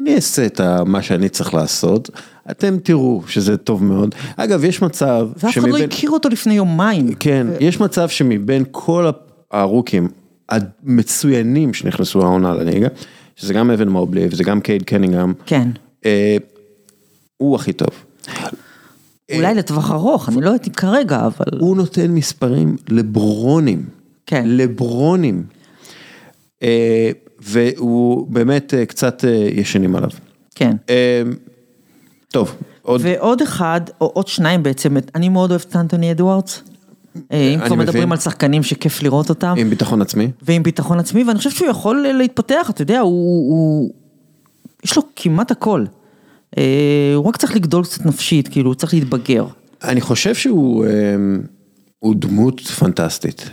[0.00, 2.10] אני אעשה את מה שאני צריך לעשות,
[2.50, 4.14] אתם תראו שזה טוב מאוד.
[4.36, 7.14] אגב יש מצב ואף אחד לא הכיר אותו לפני יומיים.
[7.14, 9.06] כן, יש מצב שמבין כל
[9.50, 10.08] הרוקים
[10.48, 12.88] המצוינים שנכנסו העונה לליגה,
[13.36, 15.68] שזה גם אבן מובלי וזה גם קייד קנינגהם, כן.
[16.06, 16.36] אה,
[17.36, 17.90] הוא הכי טוב.
[19.34, 21.60] אולי לטווח ארוך, אני לא יודעת אם כרגע, אבל...
[21.60, 23.86] הוא נותן מספרים לברונים,
[24.26, 24.44] כן.
[24.46, 25.44] לברונים,
[26.62, 30.10] אה, והוא באמת אה, קצת אה, ישנים עליו.
[30.54, 30.76] כן.
[30.90, 31.22] אה,
[32.28, 36.62] טוב, עוד ועוד אחד, או עוד שניים בעצם, אני מאוד אוהבת את אנטוני אדוארדס.
[37.32, 38.12] אה, אם כבר מדברים.
[38.12, 39.54] על שחקנים שכיף לראות אותם.
[39.56, 40.30] עם ביטחון עצמי.
[40.42, 43.90] ועם ביטחון עצמי, ואני חושב שהוא יכול להתפתח, אתה יודע, הוא.
[44.84, 45.84] יש לו כמעט הכל.
[46.58, 49.46] אה, הוא רק צריך לגדול קצת נפשית, כאילו, הוא צריך להתבגר.
[49.84, 50.90] אני חושב שהוא אה,
[51.98, 53.50] הוא דמות פנטסטית.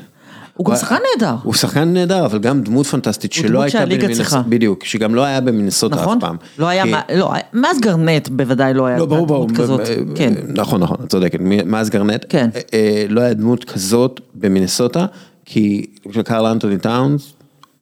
[0.57, 1.35] הוא גם שחקן נהדר.
[1.43, 4.41] הוא שחקן נהדר, אבל גם דמות פנטסטית שלא הייתה צריכה.
[4.49, 6.17] בדיוק, שגם לא היה במינסוטה נכון?
[6.17, 6.35] אף פעם.
[6.59, 6.83] לא היה,
[7.15, 9.81] לא, מאז גרנט בוודאי לא היה לא, דמות כזאת.
[10.15, 10.33] כן.
[10.47, 12.49] נכון, נכון, את צודקת, מאז גרנט, כן.
[12.55, 15.05] אה, אה, לא היה דמות כזאת במינסוטה,
[15.45, 15.85] כי
[16.25, 17.33] קרל אנטוני טאונס,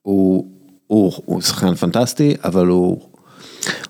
[0.01, 3.01] הוא שחקן פנטסטי, אבל הוא,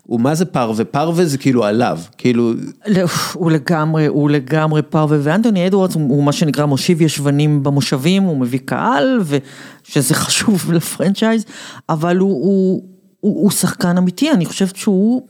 [0.07, 2.53] הוא מה זה פרווה, פרווה זה כאילו עליו, כאילו,
[2.87, 3.01] לא,
[3.33, 8.37] הוא לגמרי, הוא לגמרי פרווה, ואנטוני אדוארדס הוא, הוא מה שנקרא מושיב ישבנים במושבים, הוא
[8.37, 11.45] מביא קהל, ושזה חשוב לפרנצ'ייז,
[11.89, 12.83] אבל הוא, הוא,
[13.19, 15.21] הוא, הוא שחקן אמיתי, אני חושבת שהוא,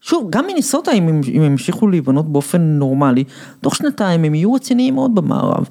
[0.00, 3.24] שוב, גם מיניסוטה, אם, הם- הם ימשיכו להיבנות באופן נורמלי,
[3.60, 5.66] תוך שנתיים הם יהיו רציניים מאוד במערב.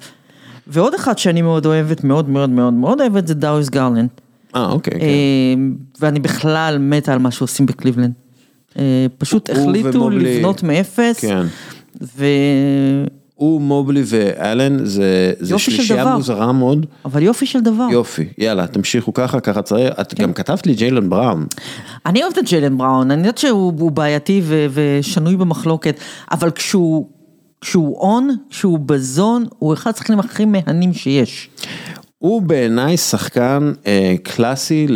[0.66, 4.08] ועוד אחד שאני מאוד אוהבת, מאוד מאוד מאוד מאוד אוהבת, זה דאריוס גרלנד.
[4.54, 5.06] אה אוקיי, כן.
[5.06, 5.54] אה,
[6.00, 8.12] ואני בכלל מתה על מה שעושים בקליבלנד.
[8.78, 11.20] אה, פשוט החליטו ומובלי- לבנות מאפס.
[11.20, 11.46] כן.
[12.16, 12.24] ו...
[13.34, 16.16] הוא, מובלי ואלן, זה, זה שלישייה.
[16.16, 16.86] מוזרה מאוד.
[17.04, 17.86] אבל יופי של דבר.
[17.92, 19.94] יופי, יאללה, תמשיכו ככה, ככה צריך.
[20.00, 20.22] את כן.
[20.22, 21.46] גם כתבת לי ג'יילן בראון.
[22.06, 26.00] אני אוהבת את ג'יילן בראון, אני יודעת שהוא הוא בעייתי ו, ושנוי במחלוקת,
[26.32, 27.06] אבל כשהוא,
[27.60, 31.50] כשהוא on, כשהוא ב zone, הוא אחד השחקנים הכי מהנים שיש.
[32.20, 34.86] הוא בעיניי שחקן אה, קלאסי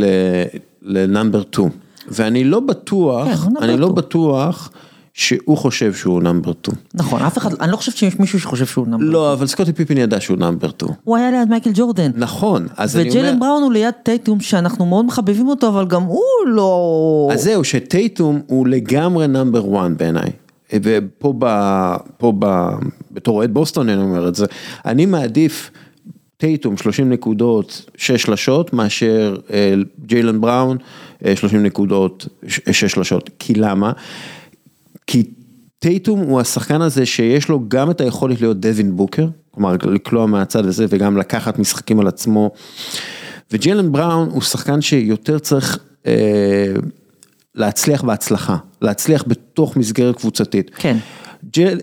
[0.83, 1.69] ל number 2.
[2.09, 3.95] ואני לא בטוח, כן, number אני לא 2.
[3.95, 4.71] בטוח
[5.15, 6.77] שהוא חושב שהוא number 2.
[6.95, 9.05] נכון, אף אחד, אני לא חושבת שיש מישהו שחושב שהוא number.
[9.05, 10.93] לא, אבל סקוטי פיפין ידע שהוא number 2.
[11.05, 12.11] הוא היה ליד מייקל ג'ורדן.
[12.15, 13.19] נכון, אז אני אומר...
[13.19, 17.29] וג'יילן בראון הוא ליד טייטום שאנחנו מאוד מחבבים אותו, אבל גם הוא לא...
[17.33, 20.31] אז זהו, שטייטום הוא לגמרי נאמבר 1 בעיניי.
[20.83, 21.47] ופה ב...
[22.19, 22.69] פה ב...
[23.13, 24.47] בתור אוהד בוסטון אני אומר את זה.
[24.87, 25.71] אני מעדיף
[26.45, 29.75] טייטום 30 נקודות, 6 שלשות, מאשר אה,
[30.07, 30.77] ג'יילן בראון
[31.25, 33.31] אה, 30 נקודות, 6 שלשות.
[33.39, 33.93] כי למה?
[35.07, 35.23] כי
[35.79, 40.67] טייטום הוא השחקן הזה שיש לו גם את היכולת להיות דווין בוקר, כלומר לקלוע מהצד
[40.67, 42.51] הזה וגם לקחת משחקים על עצמו.
[43.51, 46.13] וג'יילן בראון הוא שחקן שיותר צריך אה,
[47.55, 50.71] להצליח בהצלחה, להצליח בתוך מסגרת קבוצתית.
[50.75, 50.97] כן.
[51.57, 51.79] ג'ל,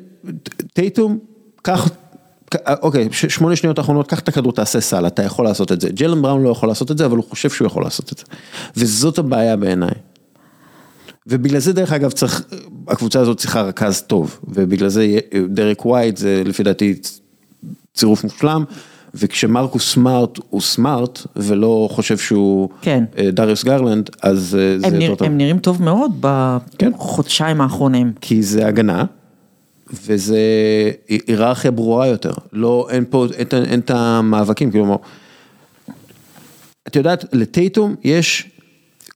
[0.73, 1.19] טייטום,
[1.61, 1.89] קח,
[2.81, 5.89] אוקיי, שמונה שניות האחרונות, קח את הכדור, תעשה סל, אתה יכול לעשות את זה.
[5.89, 8.23] ג'לן בראון לא יכול לעשות את זה, אבל הוא חושב שהוא יכול לעשות את זה.
[8.75, 9.91] וזאת הבעיה בעיניי.
[11.27, 12.43] ובגלל זה דרך אגב צריך,
[12.87, 15.19] הקבוצה הזאת צריכה רכז טוב, ובגלל זה
[15.49, 16.95] דרק ווייט זה לפי דעתי
[17.93, 18.63] צירוף מושלם,
[19.15, 23.03] וכשמרקוס סמארט הוא סמארט ולא חושב שהוא כן.
[23.17, 25.27] אה, דריוס גרלנד, אז אה, זה הם, יותר נרא, טוב.
[25.27, 26.11] הם נראים טוב מאוד
[26.77, 26.91] כן.
[26.91, 28.13] בחודשיים האחרונים.
[28.21, 29.05] כי זה הגנה,
[29.93, 30.39] וזה
[31.07, 34.95] היררכיה ברורה יותר, לא, אין פה, אין, את אין את המאבקים, כלומר,
[36.87, 38.49] את יודעת, לטייטום יש,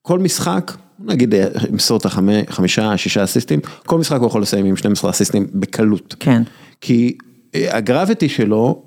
[0.02, 1.34] כל משחק, נגיד
[1.69, 6.15] ימסור את החמישה, שישה אסיסטים, כל משחק הוא יכול לסיים עם 12 אסיסטים בקלות.
[6.19, 6.43] כן.
[6.81, 7.18] כי
[7.56, 8.84] אה, ה gravity שלו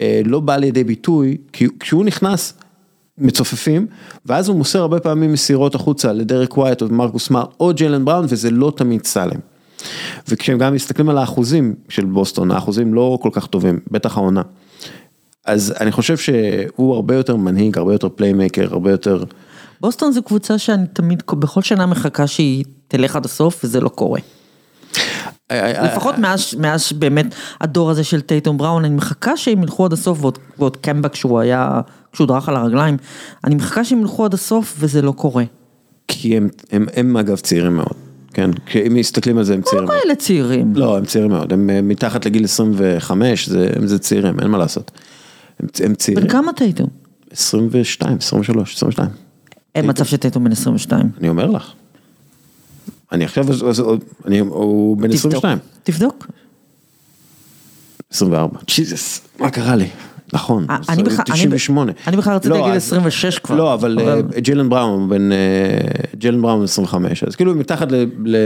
[0.00, 2.54] אה, לא בא לידי ביטוי, כי כשהוא נכנס,
[3.18, 3.86] מצופפים,
[4.26, 8.26] ואז הוא מוסר הרבה פעמים מסירות החוצה לדרק ווייט או מרקוס סמארט או ג'יילן בראון,
[8.28, 9.40] וזה לא תמיד סלים.
[10.28, 14.42] וכשהם גם מסתכלים על האחוזים של בוסטון, האחוזים לא כל כך טובים, בטח העונה.
[15.44, 19.24] אז אני חושב שהוא הרבה יותר מנהיג, הרבה יותר playmaker, הרבה יותר...
[19.80, 24.20] בוסטון זו קבוצה שאני תמיד, בכל שנה מחכה שהיא תלך עד הסוף, וזה לא קורה.
[25.50, 29.92] אה, לפחות מאז, מאז באמת הדור הזה של טייטום בראון, אני מחכה שהם ילכו עד
[29.92, 31.80] הסוף, ועוד, ועוד קמבה כשהוא היה,
[32.12, 32.96] כשהוא דרך על הרגליים,
[33.44, 35.44] אני מחכה שהם ילכו עד הסוף, וזה לא קורה.
[36.08, 37.96] כי הם, הם, הם אגב צעירים מאוד,
[38.32, 38.50] כן?
[38.86, 40.02] אם מסתכלים על זה הם צעירים לא מאוד.
[40.02, 40.72] כאלה צעירים.
[40.76, 44.58] לא, הם צעירים מאוד, הם אה, מתחת לגיל 25, זה, הם זה צעירים, אין מה
[44.58, 44.90] לעשות.
[45.60, 46.24] הם, הם צעירים.
[46.24, 46.88] בן כמה טייטום?
[47.30, 49.08] 22, 23, 22.
[49.74, 51.10] אין מצב שטייטום בן 22.
[51.20, 51.72] אני אומר לך.
[53.12, 53.44] אני עכשיו,
[54.26, 55.16] אני, הוא בן תבדוק.
[55.16, 55.58] 22.
[55.82, 56.26] תבדוק.
[58.10, 58.58] 24.
[58.66, 59.88] ג'יזוס, מה קרה לי?
[60.32, 61.92] נכון, אה, אני בכלל- אני- 98.
[62.06, 63.56] אני בכלל רציתי לא, להגיד אז- 26 כבר.
[63.56, 65.36] לא, אבל אה, ג'ילן בראון הוא בן, אה,
[66.16, 68.36] ג'ילן בראון בן 25, אז כאילו מתחת ל...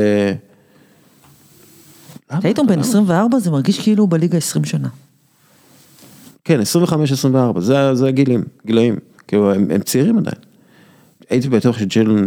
[2.41, 2.83] טייטום בן למה?
[2.83, 4.89] 24 זה מרגיש כאילו הוא בליגה 20 שנה.
[6.45, 6.61] כן,
[7.57, 8.97] 25-24, זה, הגילים, גילאים,
[9.29, 10.37] כאילו הם צעירים עדיין.
[11.31, 11.77] הייתי בטוח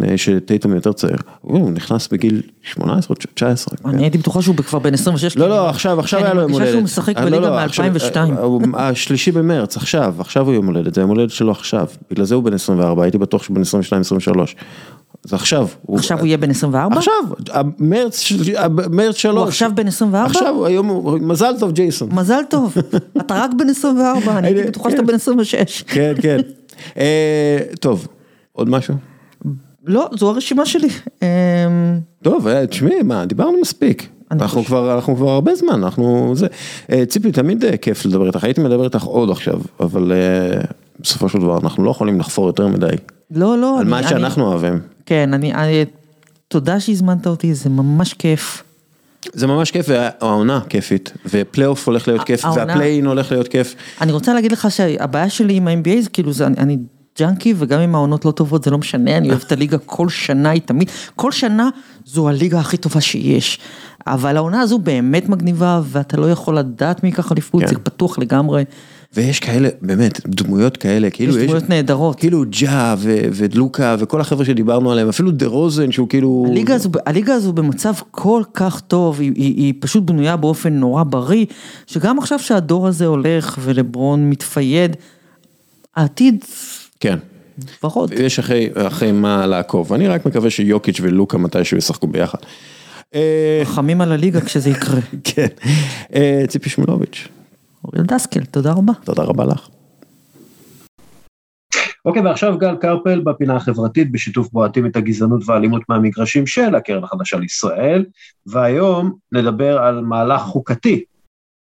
[0.09, 3.77] אה, שטייטום יותר צעיר, הוא נכנס בגיל 18 או 19.
[3.77, 3.89] כן.
[3.89, 5.37] אני הייתי בטוחה שהוא כבר בן 26.
[5.37, 6.73] לא, כי לא, אני- עכשיו, עכשיו כי היה לו אני יום מרגישה הולדת.
[6.73, 8.15] שהוא משחק אה, לא, בליגה לא, עכשיו, מ-2002.
[8.17, 12.25] אה, הוא- השלישי במרץ, עכשיו, עכשיו הוא יום הולדת, זה יום הולדת שלו עכשיו, בגלל
[12.25, 14.55] זה הוא בן 24, הייתי בטוח שהוא בן 22-23.
[15.23, 15.67] זה עכשיו.
[15.95, 16.95] עכשיו הוא יהיה בן 24?
[16.97, 17.13] עכשיו,
[17.79, 18.23] מרץ,
[18.91, 19.37] מרץ שלוש.
[19.37, 20.25] הוא עכשיו בן 24?
[20.25, 22.09] עכשיו, היום, מזל טוב ג'ייסון.
[22.13, 22.75] מזל טוב,
[23.21, 25.83] אתה רק בן 24, אני הייתי בטוחה שאתה בן 26.
[25.87, 26.37] כן, כן.
[26.97, 28.07] אה, טוב,
[28.59, 28.95] עוד משהו?
[29.85, 30.87] לא, זו הרשימה שלי.
[31.21, 31.27] אמ,
[32.21, 34.09] טוב, אה, תשמעי, מה, דיברנו מספיק.
[34.31, 36.47] אנחנו כבר, אנחנו כבר הרבה זמן, אנחנו זה.
[36.91, 40.11] אה, ציפי, תמיד אה, כיף לדבר איתך, הייתי מדבר איתך עוד עכשיו, אבל
[40.99, 42.87] בסופו של דבר אנחנו לא יכולים לחפור יותר מדי.
[43.31, 43.75] לא, לא.
[43.75, 44.79] על אני- מה אני- שאנחנו אוהבים.
[45.05, 45.85] כן, אני, אני,
[46.47, 48.63] תודה שהזמנת אותי, זה ממש כיף.
[49.33, 53.75] זה ממש כיף, והעונה כיפית, ופלייאוף הולך להיות כיף, והפליין הולך להיות כיף.
[54.01, 56.77] אני רוצה להגיד לך שהבעיה שלי עם ה-NBA זה כאילו, זה, אני, אני
[57.19, 60.49] ג'אנקי וגם אם העונות לא טובות זה לא משנה, אני אוהב את הליגה כל שנה
[60.49, 61.69] היא תמיד, כל שנה
[62.05, 63.59] זו הליגה הכי טובה שיש.
[64.07, 67.67] אבל העונה הזו באמת מגניבה ואתה לא יכול לדעת מי ייקח אליפות, כן.
[67.67, 68.63] זה פתוח לגמרי.
[69.13, 72.19] ויש כאלה, באמת, דמויות כאלה, כאילו יש דמויות נהדרות.
[72.19, 76.45] כאילו ג'ה ו- ולוקה וכל החבר'ה שדיברנו עליהם, אפילו דה רוזן שהוא כאילו...
[76.49, 81.03] הליגה הזו, הליגה הזו במצב כל כך טוב, היא, היא, היא פשוט בנויה באופן נורא
[81.03, 81.45] בריא,
[81.87, 84.95] שגם עכשיו שהדור הזה הולך ולברון מתפייד,
[85.95, 86.45] העתיד
[86.99, 87.19] כן.
[87.83, 88.11] ורוד.
[88.11, 92.37] יש אחרי, אחרי מה לעקוב, אני רק מקווה שיוקיץ' ולוקה מתישהו ישחקו ביחד.
[93.15, 94.99] אה, חמים על הליגה כשזה יקרה.
[95.35, 95.47] כן,
[96.15, 97.27] אה, ציפי שמולוביץ',
[97.85, 98.93] אוריאל דסקל, תודה רבה.
[99.03, 99.69] תודה רבה לך.
[102.05, 107.37] אוקיי, ועכשיו גל קרפל בפינה החברתית בשיתוף בועטים את הגזענות והאלימות מהמגרשים של הקרן החדשה
[107.37, 108.05] לישראל,
[108.45, 111.03] והיום נדבר על מהלך חוקתי.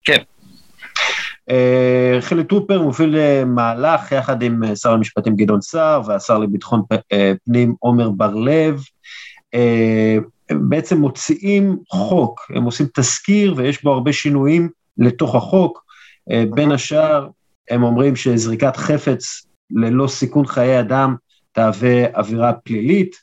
[0.04, 0.22] כן.
[1.50, 6.82] אה, חילי טרופר מוביל אה, מהלך יחד עם אה, שר המשפטים גדעון סער והשר לביטחון
[7.44, 8.82] פנים עומר בר לב.
[10.50, 14.68] הם בעצם מוציאים חוק, הם עושים תזכיר ויש בו הרבה שינויים
[14.98, 15.84] לתוך החוק.
[16.54, 17.28] בין השאר,
[17.70, 21.14] הם אומרים שזריקת חפץ ללא סיכון חיי אדם
[21.52, 23.16] תהווה עבירה פלילית,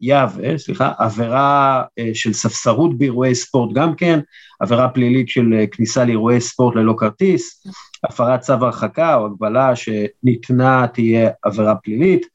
[0.00, 4.20] יהווה, סליחה, עבירה אה, של ספסרות באירועי ספורט גם כן,
[4.60, 7.66] עבירה פלילית של אה, כניסה לאירועי ספורט ללא כרטיס,
[8.04, 12.26] הפרת צו הרחקה או הגבלה שניתנה תהיה עבירה פלילית,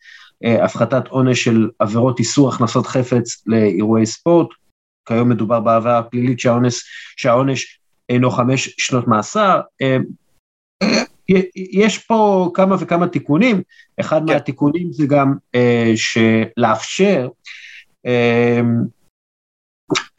[0.44, 4.48] אה, הפחתת עונש של עבירות איסור הכנסת חפץ לאירועי ספורט,
[5.08, 6.84] כיום מדובר בעבירה פלילית שהעונש,
[7.18, 7.80] שהעונש
[8.10, 9.98] אינו חמש שנות מאסר, אה,
[11.56, 13.62] יש פה כמה וכמה תיקונים,
[14.00, 14.34] אחד כן.
[14.34, 17.28] מהתיקונים זה גם אה, שלאפשר,
[18.06, 18.62] אה,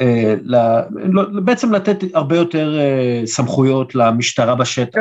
[0.00, 0.80] אה, ל-
[1.12, 5.00] לא- בעצם לתת הרבה יותר אה, סמכויות למשטרה בשטח.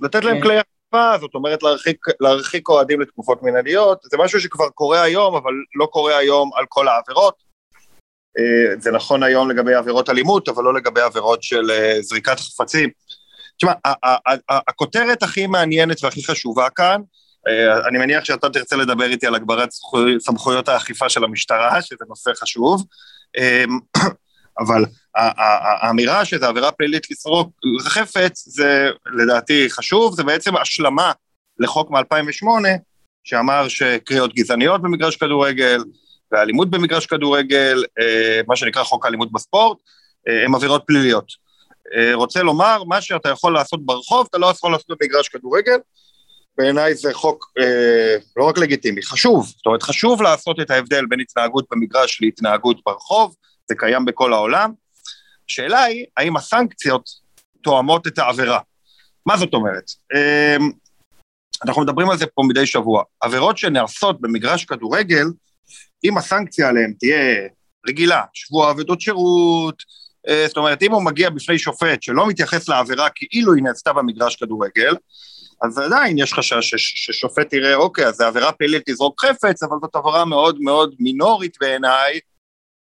[0.00, 0.42] לתת להם כן.
[0.42, 5.52] כלי אכיפה, זאת אומרת להרחיק, להרחיק אוהדים לתקופות מנהליות, זה משהו שכבר קורה היום, אבל
[5.74, 7.34] לא קורה היום על כל העבירות.
[8.38, 12.90] אה, זה נכון היום לגבי עבירות אלימות, אבל לא לגבי עבירות של אה, זריקת חפצים.
[13.56, 13.72] תשמע,
[14.50, 17.00] הכותרת הכי מעניינת והכי חשובה כאן,
[17.48, 19.68] אה, אני מניח שאתה תרצה לדבר איתי על הגברת
[20.18, 22.84] סמכויות האכיפה של המשטרה, שזה נושא חשוב,
[23.38, 23.64] אה,
[24.66, 24.84] אבל
[25.82, 27.50] האמירה שזה עבירה פלילית לסרוק
[27.80, 31.12] חפץ, זה לדעתי חשוב, זה בעצם השלמה
[31.58, 32.66] לחוק מ-2008,
[33.24, 35.78] שאמר שקריאות גזעניות במגרש כדורגל,
[36.32, 39.78] ואלימות במגרש כדורגל, אה, מה שנקרא חוק האלימות בספורט,
[40.44, 41.43] הם עבירות פליליות.
[41.96, 45.78] אה, רוצה לומר, מה שאתה יכול לעשות ברחוב, אתה לא יכול לעשות במגרש כדורגל.
[46.58, 49.46] בעיניי זה חוק אה, לא רק לגיטימי, חשוב.
[49.46, 53.34] זאת אומרת, חשוב לעשות את ההבדל בין התנהגות במגרש להתנהגות ברחוב,
[53.68, 54.72] זה קיים בכל העולם.
[55.50, 57.10] השאלה היא, האם הסנקציות
[57.62, 58.60] תואמות את העבירה?
[59.26, 59.90] מה זאת אומרת?
[60.14, 60.56] אה,
[61.64, 63.02] אנחנו מדברים על זה פה מדי שבוע.
[63.20, 65.26] עבירות שנעשות במגרש כדורגל,
[66.04, 67.48] אם הסנקציה עליהן תהיה
[67.88, 69.82] רגילה, שבוע עבודות שירות,
[70.46, 74.94] זאת אומרת, אם הוא מגיע בפני שופט שלא מתייחס לעבירה כאילו היא נעשתה במגרש כדורגל,
[75.62, 79.96] אז עדיין יש חשש ששופט יראה, אוקיי, אז זה עבירה פלילית לזרוק חפץ, אבל זאת
[79.96, 82.20] עבירה מאוד מאוד מינורית בעיניי,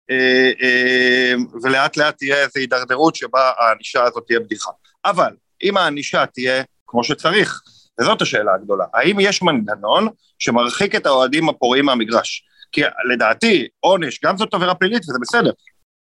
[0.09, 1.33] אה, אה,
[1.63, 4.71] ולאט לאט תהיה איזו הידרדרות שבה הענישה הזאת תהיה בדיחה.
[5.05, 5.33] אבל
[5.63, 7.61] אם הענישה תהיה כמו שצריך,
[8.01, 10.07] וזאת השאלה הגדולה, האם יש מנגנון
[10.39, 12.43] שמרחיק את האוהדים הפורעים מהמגרש?
[12.71, 12.81] כי
[13.11, 15.51] לדעתי, עונש, גם זאת עבירה פלילית וזה בסדר,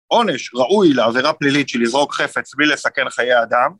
[0.07, 3.71] עונש ראוי לעבירה פלילית של לזרוק חפץ בלי לסכן חיי אדם,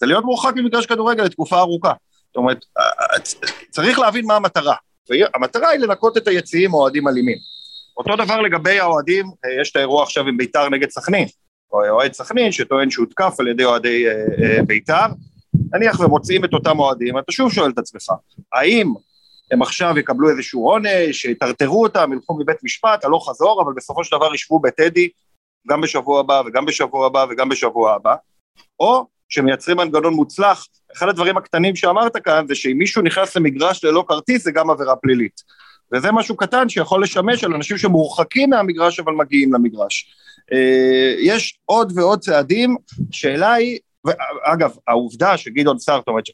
[0.00, 1.92] זה להיות מורחק ממגרש כדורגל לתקופה ארוכה.
[2.26, 2.64] זאת אומרת,
[3.70, 4.74] צריך להבין מה המטרה.
[5.10, 7.38] והמטרה היא לנקות את היציעים מאוהדים אלימים.
[7.96, 11.28] אותו דבר לגבי האוהדים, אה, יש את האירוע עכשיו עם ביתר נגד סכנין,
[11.72, 15.06] או אוהד סכנין שטוען שהותקף על ידי אוהדי אה, אה, ביתר,
[15.72, 18.02] נניח ומוצאים את אותם אוהדים, אתה שוב שואל את עצמך,
[18.54, 18.94] האם
[19.50, 24.16] הם עכשיו יקבלו איזשהו עונש, יטרטרו אותם, ילכו מבית משפט, הלוך חזור, אבל בסופו של
[24.16, 25.08] דבר ישבו בטדי
[25.68, 28.14] גם בשבוע הבא וגם בשבוע הבא וגם בשבוע הבא,
[28.80, 30.66] או שמייצרים מנגנון מוצלח.
[30.96, 34.96] אחד הדברים הקטנים שאמרת כאן זה שאם מישהו נכנס למגרש ללא כרטיס זה גם עבירה
[34.96, 35.42] פלילית.
[35.92, 40.14] וזה משהו קטן שיכול לשמש על אנשים שמורחקים מהמגרש אבל מגיעים למגרש.
[40.52, 42.76] אה, יש עוד ועוד צעדים,
[43.10, 43.78] שאלה היא,
[44.44, 46.24] אגב, העובדה שגדעון סער, זאת אומרת,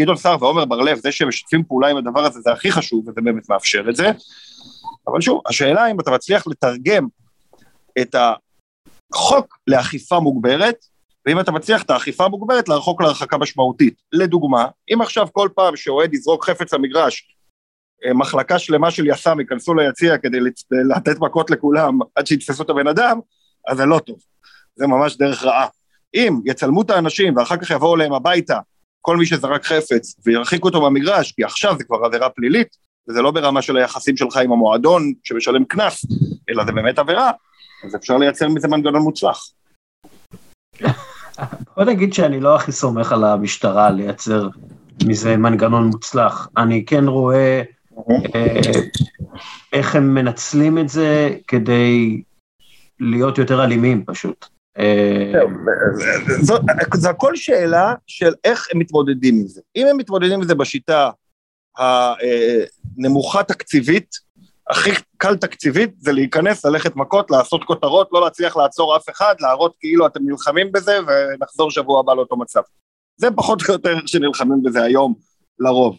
[0.00, 3.20] גדעון סער ועומר בר-לב, זה שהם משתפים פעולה עם הדבר הזה, זה הכי חשוב, וזה
[3.20, 4.10] באמת מאפשר את זה.
[5.08, 7.06] אבל שוב, השאלה אם אתה מצליח לתרגם
[8.00, 8.14] את
[9.14, 10.76] החוק לאכיפה מוגברת,
[11.26, 14.02] ואם אתה מצליח את האכיפה המוגברת להרחוק להרחקה משמעותית.
[14.12, 17.36] לדוגמה, אם עכשיו כל פעם שאוהד יזרוק חפץ למגרש,
[18.04, 20.38] אה, מחלקה שלמה של יס"מ ייכנסו ליציע כדי
[20.96, 23.20] לתת מכות לכולם עד שיתפסו את הבן אדם,
[23.68, 24.16] אז זה לא טוב.
[24.76, 25.66] זה ממש דרך רעה.
[26.14, 28.58] אם יצלמו את האנשים ואחר כך יבואו אליהם הביתה,
[29.00, 32.76] כל מי שזרק חפץ, וירחיקו אותו מהמגרש, כי עכשיו זה כבר עבירה פלילית,
[33.08, 36.04] וזה לא ברמה של היחסים שלך עם המועדון שמשלם קנס,
[36.50, 37.30] אלא זה באמת עבירה,
[37.84, 39.50] אז אפשר לייצר מזה מנגנון מוצלח.
[41.76, 44.48] בוא נגיד שאני לא הכי סומך על המשטרה לייצר
[45.06, 46.48] מזה מנגנון מוצלח.
[46.56, 47.62] אני כן רואה
[48.34, 48.60] אה,
[49.72, 52.22] איך הם מנצלים את זה כדי
[53.00, 54.46] להיות יותר אלימים פשוט.
[54.78, 55.32] אה,
[56.94, 59.60] זה הכל שאלה של איך הם מתמודדים עם זה.
[59.76, 61.10] אם הם מתמודדים עם זה בשיטה
[61.78, 64.27] הנמוכה תקציבית,
[64.70, 69.74] הכי קל תקציבית זה להיכנס, ללכת מכות, לעשות כותרות, לא להצליח לעצור אף אחד, להראות
[69.80, 72.60] כאילו אתם נלחמים בזה ונחזור שבוע הבא לאותו מצב.
[73.16, 75.14] זה פחות או יותר שנלחמים בזה היום,
[75.58, 75.98] לרוב.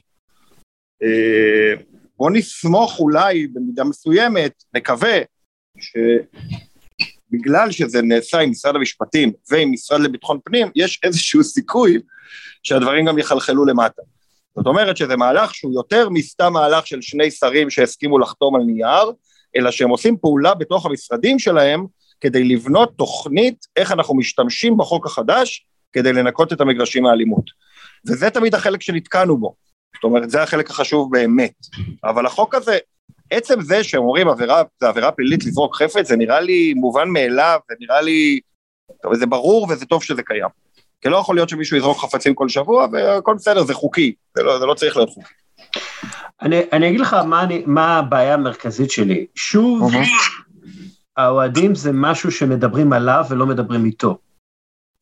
[1.03, 1.83] אה,
[2.17, 5.17] בוא נסמוך אולי במידה מסוימת, נקווה,
[5.79, 11.99] שבגלל שזה נעשה עם משרד המשפטים ועם משרד לביטחון פנים, יש איזשהו סיכוי
[12.63, 14.01] שהדברים גם יחלחלו למטה.
[14.55, 19.11] זאת אומרת שזה מהלך שהוא יותר מסתם מהלך של שני שרים שהסכימו לחתום על נייר,
[19.55, 21.85] אלא שהם עושים פעולה בתוך המשרדים שלהם
[22.21, 27.45] כדי לבנות תוכנית איך אנחנו משתמשים בחוק החדש כדי לנקות את המגרשים מהאלימות.
[28.07, 29.55] וזה תמיד החלק שנתקענו בו.
[29.95, 31.53] זאת אומרת, זה החלק החשוב באמת.
[32.03, 32.77] אבל החוק הזה,
[33.31, 37.59] עצם זה שהם אומרים עבירה, זה עבירה פלילית לזרוק חפץ, זה נראה לי מובן מאליו,
[37.69, 38.39] זה נראה לי,
[39.03, 40.49] טוב, זה ברור וזה טוב שזה קיים.
[41.01, 44.59] כי לא יכול להיות שמישהו יזרוק חפצים כל שבוע, והכל בסדר, זה חוקי, זה לא,
[44.59, 45.33] זה לא צריך להיות חוקי.
[46.41, 49.25] אני, אני אגיד לך מה, אני, מה הבעיה המרכזית שלי.
[49.35, 49.91] שוב,
[51.17, 54.17] האוהדים זה משהו שמדברים עליו ולא מדברים איתו.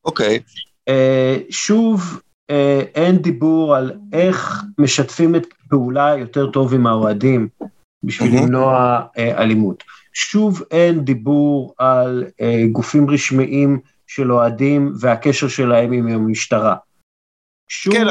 [0.06, 0.38] אוקיי.
[0.38, 0.68] Okay.
[0.90, 2.22] Uh, שוב,
[2.52, 2.54] uh,
[2.96, 7.48] אין דיבור על איך משתפים את פעולה יותר טוב עם האוהדים
[8.04, 9.84] בשביל למנוע uh, אלימות.
[10.14, 12.26] שוב, אין דיבור על
[12.72, 16.76] גופים רשמיים של אוהדים והקשר שלהם עם המשטרה.
[17.70, 18.06] שוב, כן,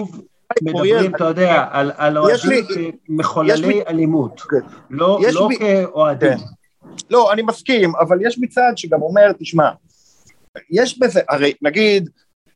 [0.62, 2.64] מדברים, אתה יודע, על, על אוהדים
[3.06, 4.56] כמחוללי אלימות, כן.
[4.90, 5.56] לא, לא בי...
[5.58, 6.38] כאוהדים.
[6.38, 6.44] כן.
[7.10, 9.70] לא, אני מסכים, אבל יש מצד שגם אומר, תשמע,
[10.70, 12.10] יש בזה, הרי נגיד,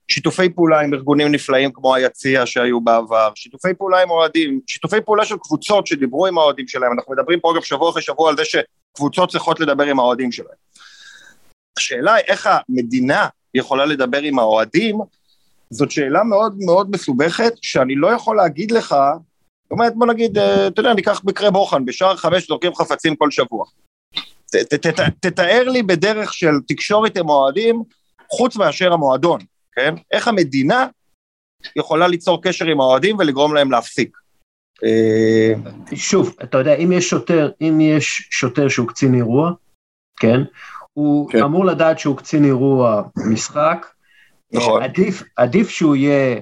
[0.09, 5.25] שיתופי פעולה עם ארגונים נפלאים כמו היציע שהיו בעבר, שיתופי פעולה עם אוהדים, שיתופי פעולה
[5.25, 8.43] של קבוצות שדיברו עם האוהדים שלהם, אנחנו מדברים פה אגב שבוע אחרי שבוע על זה
[8.45, 10.57] שקבוצות צריכות לדבר עם האוהדים שלהם.
[11.81, 14.99] השאלה היא איך המדינה יכולה לדבר עם האוהדים,
[15.71, 18.97] זאת שאלה מאוד מאוד מסובכת, שאני לא יכול להגיד לך,
[19.63, 23.31] זאת אומרת, בוא נגיד, אה, אתה יודע, ניקח מקרה בוחן, בשער חמש זורקים חפצים כל
[23.31, 23.65] שבוע.
[24.47, 27.83] ת, ת, ת, תתאר לי בדרך של תקשורת עם אוהדים,
[28.31, 29.41] חוץ מאשר המועדון,
[29.73, 29.95] כן?
[30.13, 30.87] איך המדינה
[31.77, 34.17] יכולה ליצור קשר עם האוהדים ולגרום להם להפסיק.
[34.85, 35.53] אה,
[35.95, 39.51] שוב, אתה יודע, אם יש שוטר, אם יש שוטר שהוא קצין אירוע,
[40.21, 40.41] כן?
[40.95, 41.43] הוא כן.
[41.43, 43.87] אמור לדעת שהוא קצין אירוע משחק.
[44.53, 44.83] נכון.
[44.83, 46.41] עדיף, עדיף שהוא יהיה,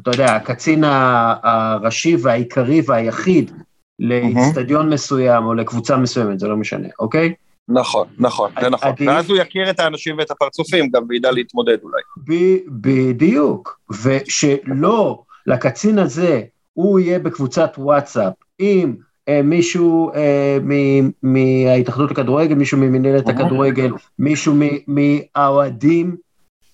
[0.00, 3.50] אתה יודע, הקצין הראשי והעיקרי והיחיד
[3.98, 7.34] לאיצטדיון מסוים או לקבוצה מסוימת, זה לא משנה, אוקיי?
[7.68, 8.88] נכון, נכון, זה נכון.
[8.88, 9.08] עדיף...
[9.08, 12.02] ואז הוא יכיר את האנשים ואת הפרצופים גם וידע להתמודד אולי.
[12.28, 18.96] ב- בדיוק, ושלא, לקצין הזה, הוא יהיה בקבוצת וואטסאפ עם
[19.44, 20.58] מישהו אה,
[21.22, 24.54] מההתאחדות לכדורגל, מישהו ממנהלת הכדורגל, מישהו
[24.86, 26.16] מהאוהדים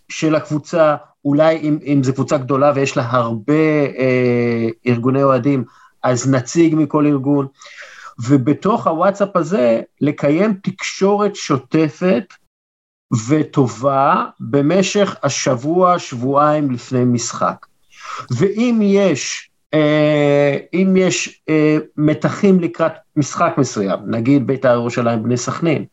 [0.09, 5.65] של הקבוצה, אולי אם, אם זו קבוצה גדולה ויש לה הרבה אה, ארגוני אוהדים,
[6.03, 7.47] אז נציג מכל ארגון.
[8.19, 12.25] ובתוך הוואטסאפ הזה, לקיים תקשורת שוטפת
[13.29, 17.67] וטובה במשך השבוע, שבועיים לפני משחק.
[18.31, 19.54] ואם יש אה,
[20.75, 25.85] אם יש אה, מתחים לקראת משחק מסוים, נגיד בית"ר ירושלים בני סכנין.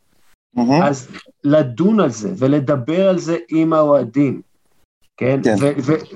[0.83, 1.07] אז
[1.43, 4.41] לדון על זה ולדבר על זה עם האוהדים,
[5.17, 5.39] כן?
[5.43, 5.55] כן.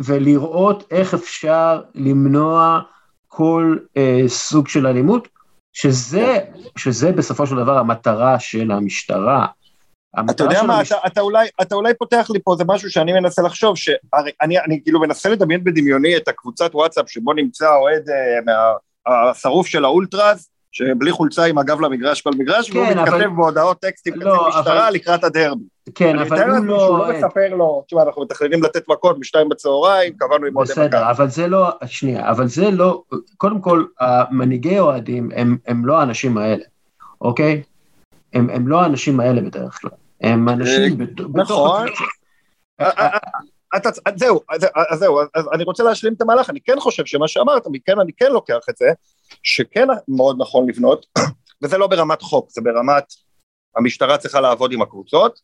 [0.03, 2.81] ולראות איך אפשר למנוע
[3.27, 5.27] כל אה, סוג של אלימות,
[5.73, 6.39] שזה,
[6.77, 9.47] שזה בסופו של דבר המטרה של המשטרה.
[10.29, 10.91] אתה יודע מה, המש...
[10.91, 14.59] אתה, אתה, אולי, אתה אולי פותח לי פה, זה משהו שאני מנסה לחשוב, שהרי אני,
[14.59, 18.73] אני כאילו מנסה לדמיין בדמיוני את הקבוצת וואטסאפ שבו נמצא האוהד אה,
[19.31, 23.79] השרוף של האולטראז, שבלי חולצה עם הגב למגרש כל מגרש, והוא כן, אבל- מתכתב בהודעות
[23.79, 25.63] טקסטים לא, קצין משטרה אבל- לקראת הדרבי.
[25.95, 27.07] כן, אני אבל מתאר הוא לעצמי שהוא לא...
[27.07, 30.85] לא מספר לו, תשמע, אנחנו מתכננים לתת מכות בשתיים בצהריים, קבענו עם אוהדי מכבי.
[30.87, 33.03] בסדר, אבל זה לא, שנייה, אבל זה לא,
[33.37, 36.63] קודם כל, המנהיגי אוהדים הם, הם לא האנשים האלה,
[37.21, 37.61] אוקיי?
[38.33, 41.87] הם, הם לא האנשים האלה בדרך כלל, הם אנשים בת- בתוך נכון.
[42.81, 43.17] אה, אה,
[43.73, 47.27] אה, אז זהו, אז, זהו, אז אני רוצה להשלים את המהלך, אני כן חושב שמה
[47.27, 48.85] שאמרת, מכן אני כן לוקח את זה,
[49.43, 51.05] שכן מאוד נכון לבנות,
[51.63, 53.03] וזה לא ברמת חוק, זה ברמת
[53.75, 55.39] המשטרה צריכה לעבוד עם הקבוצות,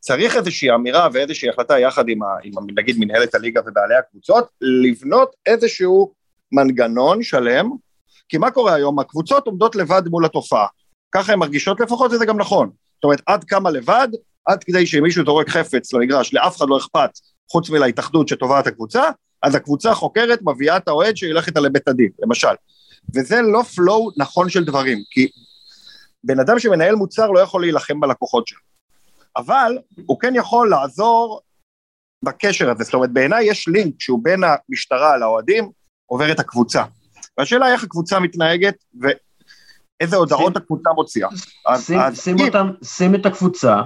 [0.00, 5.34] צריך איזושהי אמירה ואיזושהי החלטה יחד עם, ה, עם נגיד מנהלת הליגה ובעלי הקבוצות, לבנות
[5.46, 6.12] איזשהו
[6.52, 7.70] מנגנון שלם,
[8.28, 8.98] כי מה קורה היום?
[8.98, 10.66] הקבוצות עומדות לבד מול התופעה,
[11.14, 12.70] ככה הן מרגישות לפחות, וזה גם נכון.
[12.94, 14.08] זאת אומרת, עד כמה לבד,
[14.46, 17.10] עד כדי שאם מישהו זורק חפץ למגרש, לאף אחד לא אכפת,
[17.52, 19.02] חוץ מלהתאחדות שתובעת הקבוצה,
[19.42, 22.54] אז הקבוצה חוקרת, מביאה את האוהד שילך איתה לבית הדין, למשל.
[23.14, 25.28] וזה לא פלואו נכון של דברים, כי
[26.24, 28.60] בן אדם שמנהל מוצר לא יכול להילחם בלקוחות שלו.
[29.36, 31.40] אבל הוא כן יכול לעזור
[32.24, 35.70] בקשר הזה, זאת אומרת בעיניי יש לינק שהוא בין המשטרה לאוהדים,
[36.06, 36.84] עובר את הקבוצה.
[37.38, 38.74] והשאלה איך הקבוצה מתנהגת
[40.04, 41.28] ואיזה הודעות הקבוצה מוציאה.
[42.14, 43.82] שים, אותם, שים את הקבוצה,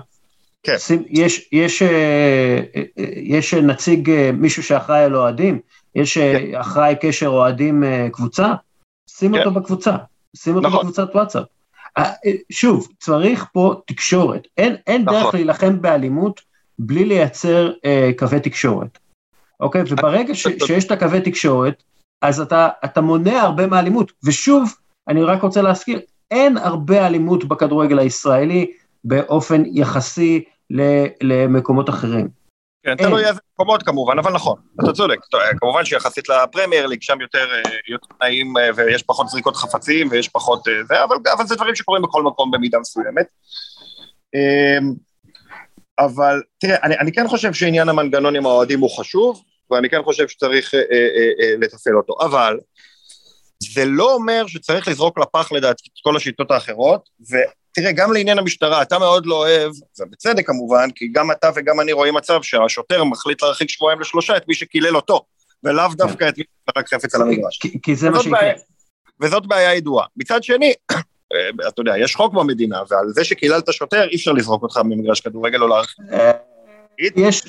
[0.63, 0.77] כן.
[1.09, 2.83] יש, יש, אה, אה,
[3.17, 5.61] יש נציג, אה, מישהו שאחראי על אוהדים,
[5.95, 6.55] יש כן.
[6.55, 8.55] אחראי קשר אוהדים קבוצה,
[9.11, 9.39] שים כן.
[9.39, 9.97] אותו בקבוצה,
[10.37, 10.81] שים אותו נכון.
[10.81, 11.45] בקבוצת וואטסאפ.
[12.51, 15.31] שוב, צריך פה תקשורת, אין, אין דרך נכון.
[15.35, 16.41] להילחם באלימות
[16.79, 18.99] בלי לייצר אה, קווי תקשורת,
[19.61, 19.83] אוקיי?
[19.91, 21.83] וברגע ש, שיש את הקווי תקשורת,
[22.23, 24.75] אז אתה, אתה מונע הרבה מהאלימות, ושוב,
[25.09, 28.73] אני רק רוצה להזכיר, אין הרבה אלימות בכדורגל הישראלי
[29.05, 30.45] באופן יחסי
[31.23, 32.29] למקומות אחרים.
[32.83, 33.09] כן, אין.
[33.09, 35.17] תלוי איזה מקומות כמובן, אבל נכון, אתה צודק.
[35.61, 40.29] כמובן שיחסית לפרמייר ליג, שם יותר אה, יותר תנאים אה, ויש פחות זריקות חפצים ויש
[40.29, 43.27] פחות אה, זה, אבל, אבל זה דברים שקורים בכל מקום במידה מסוימת.
[44.35, 44.95] אמ,
[45.99, 50.29] אבל תראה, אני, אני כן חושב שעניין המנגנון עם האוהדים הוא חשוב, ואני כן חושב
[50.29, 52.59] שצריך אה, אה, אה, לתפעל אותו, אבל
[53.63, 58.83] זה לא אומר שצריך לזרוק לפח לדעתי את כל השיטות האחרות, ותראה, גם לעניין המשטרה,
[58.83, 63.43] אתה מאוד לא אוהב, ובצדק כמובן, כי גם אתה וגם אני רואים מצב שהשוטר מחליט
[63.43, 65.25] להרחיק שבועיים לשלושה את מי שקילל אותו,
[65.65, 67.59] ולאו דווקא את מי שזרק חפץ על המגרש.
[67.59, 68.53] כי, כי זה מה שיקרה.
[69.21, 70.07] וזאת בעיה ידועה.
[70.17, 70.73] מצד שני,
[71.33, 75.21] אה, אתה יודע, יש חוק במדינה, ועל זה שקיללת שוטר אי אפשר לזרוק אותך ממגרש
[75.21, 76.05] כדורגל או להרחיק.
[76.13, 76.31] אה,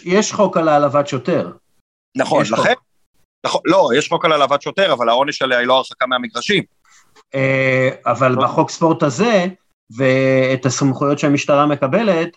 [0.06, 1.52] יש, חוק על העלבת שוטר.
[2.18, 2.44] נכון.
[2.52, 2.74] לכן,
[3.46, 6.64] נכון, לא, יש חוק על העלבת שוטר, אבל העונש עליה היא לא הרחקה מהמגרשים.
[7.36, 9.46] אה, אבל בחוק ספורט הזה,
[9.98, 12.30] ואת הסמכויות שהמשטרה מקבלת,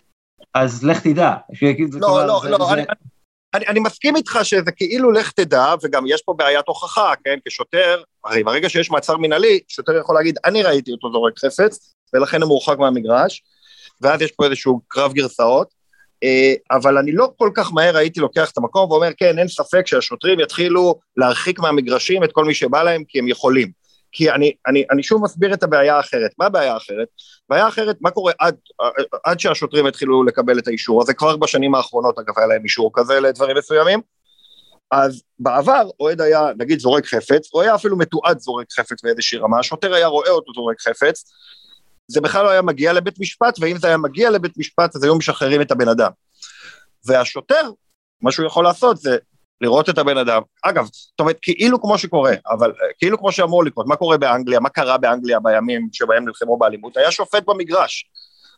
[0.53, 1.33] אז לך תדע.
[2.01, 2.83] לא, לא, לא, זה-
[3.53, 8.43] אני, מסכים איתך שזה כאילו לך תדע, וגם יש פה בעיית הוכחה, כן, כשוטר, הרי
[8.43, 12.77] ברגע שיש מעצר מינהלי, שוטר יכול להגיד, אני ראיתי אותו זורק חפץ, ולכן הוא מורחק
[12.77, 13.43] מהמגרש,
[14.01, 15.67] ואז יש פה איזשהו קרב גרסאות,
[16.71, 20.39] אבל אני לא כל כך מהר הייתי לוקח את המקום ואומר, כן, אין ספק שהשוטרים
[20.39, 23.83] יתחילו להרחיק מהמגרשים את כל מי שבא להם, כי הם יכולים.
[24.11, 26.31] כי אני, אני, אני שוב מסביר את הבעיה האחרת.
[26.37, 27.07] מה הבעיה האחרת?
[27.49, 28.55] בעיה אחרת, מה קורה עד,
[29.23, 33.19] עד שהשוטרים התחילו לקבל את האישור הזה, כבר בשנים האחרונות, אגב, היה להם אישור כזה
[33.19, 34.01] לדברים מסוימים.
[34.91, 39.59] אז בעבר אוהד היה, נגיד, זורק חפץ, הוא היה אפילו מתועד זורק חפץ באיזושהי רמה,
[39.59, 41.23] השוטר היה רואה אותו זורק חפץ,
[42.07, 45.15] זה בכלל לא היה מגיע לבית משפט, ואם זה היה מגיע לבית משפט, אז היו
[45.15, 46.11] משחררים את הבן אדם.
[47.05, 47.69] והשוטר,
[48.21, 49.17] מה שהוא יכול לעשות זה
[49.61, 50.41] לראות את הבן אדם.
[50.63, 54.59] אגב, זאת אומרת, כאילו כמו שקורה, אבל אה, כאילו כמו שאמור לקרות, מה קורה באנגליה,
[54.59, 56.97] מה קרה באנגליה בימים שבהם נלחמו באלימות?
[56.97, 58.05] היה שופט במגרש.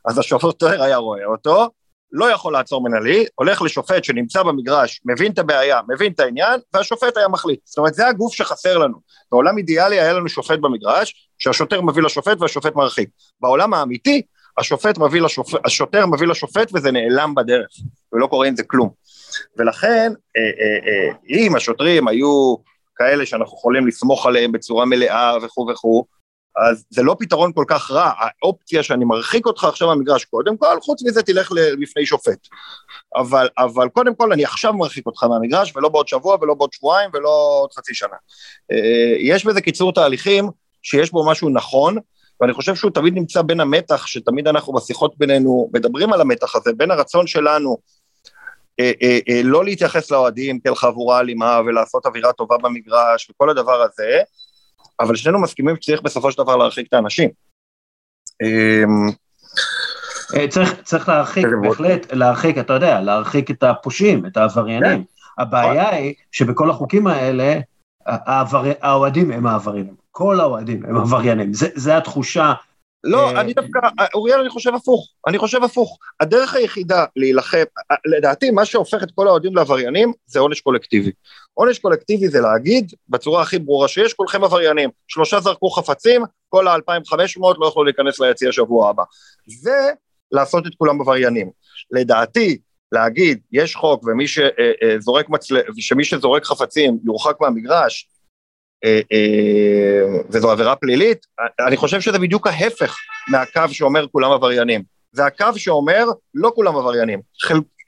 [0.06, 1.70] אז השוטר היה רואה אותו,
[2.12, 7.18] לא יכול לעצור מנהלי, הולך לשופט שנמצא במגרש, מבין את הבעיה, מבין את העניין, והשופט
[7.18, 7.60] היה מחליט.
[7.64, 8.98] זאת אומרת, זה הגוף שחסר לנו.
[9.32, 13.10] בעולם אידיאלי היה לנו שופט במגרש, שהשוטר מביא לשופט והשופט מרחיק.
[13.42, 14.22] בעולם האמיתי,
[14.58, 17.68] השופט מביא לשופט, השוטר מביא לשופט וזה נעלם בדרך,
[18.14, 18.90] ולא קורה עם זה כלום.
[19.58, 22.56] ולכן, אה, אה, אה, אם השוטרים היו
[22.96, 26.06] כאלה שאנחנו יכולים לסמוך עליהם בצורה מלאה וכו' וכו',
[26.70, 30.82] אז זה לא פתרון כל כך רע, האופציה שאני מרחיק אותך עכשיו מהמגרש קודם כל,
[30.82, 32.48] חוץ מזה תלך לפני שופט.
[33.16, 37.10] אבל, אבל קודם כל אני עכשיו מרחיק אותך מהמגרש, ולא בעוד שבוע ולא בעוד שבועיים
[37.14, 38.16] ולא עוד חצי שנה.
[38.72, 40.50] אה, יש בזה קיצור תהליכים
[40.86, 41.98] שיש בו משהו נכון,
[42.42, 46.72] ואני חושב שהוא תמיד נמצא בין המתח, שתמיד אנחנו בשיחות בינינו מדברים על המתח הזה,
[46.78, 47.78] בין הרצון שלנו
[48.80, 53.82] אה, אה, אה, לא להתייחס לאוהדים כאל חבורה אלימה ולעשות אווירה טובה במגרש וכל הדבר
[53.82, 54.20] הזה,
[55.00, 57.30] אבל שנינו מסכימים שצריך בסופו של דבר להרחיק את האנשים.
[58.44, 59.10] אמ,
[60.36, 65.04] אה, צריך, צריך להרחיק, כן, בהחלט, להרחיק, אתה יודע, להרחיק את הפושעים, את העבריינים.
[65.38, 67.60] הבעיה היא שבכל החוקים האלה,
[68.82, 70.05] האוהדים הם העבריינים.
[70.18, 72.54] כל האוהדים הם עבריינים, זה, זה התחושה.
[73.04, 73.80] לא, אה, אני דווקא,
[74.14, 75.08] אוריאל, אני חושב הפוך.
[75.28, 75.98] אני חושב הפוך.
[76.20, 77.64] הדרך היחידה להילחם,
[78.06, 81.12] לדעתי, מה שהופך את כל האוהדים לעבריינים, זה עונש קולקטיבי.
[81.54, 84.90] עונש קולקטיבי זה להגיד, בצורה הכי ברורה שיש, כולכם עבריינים.
[85.08, 89.04] שלושה זרקו חפצים, כל ה-2500 לא יכלו להיכנס ליציע שבוע הבא.
[89.64, 91.50] ולעשות את כולם עבריינים.
[91.92, 92.58] לדעתי,
[92.92, 95.58] להגיד, יש חוק ומי שזורק מצל...
[95.78, 98.15] שמי שזורק חפצים יורחק מהמגרש, אה, אה,
[100.30, 101.26] וזו עבירה פלילית,
[101.68, 102.98] אני חושב שזה בדיוק ההפך
[103.32, 104.84] מהקו שאומר כולם עבריינים.
[105.12, 107.22] זה הקו שאומר לא כולם עבריינים.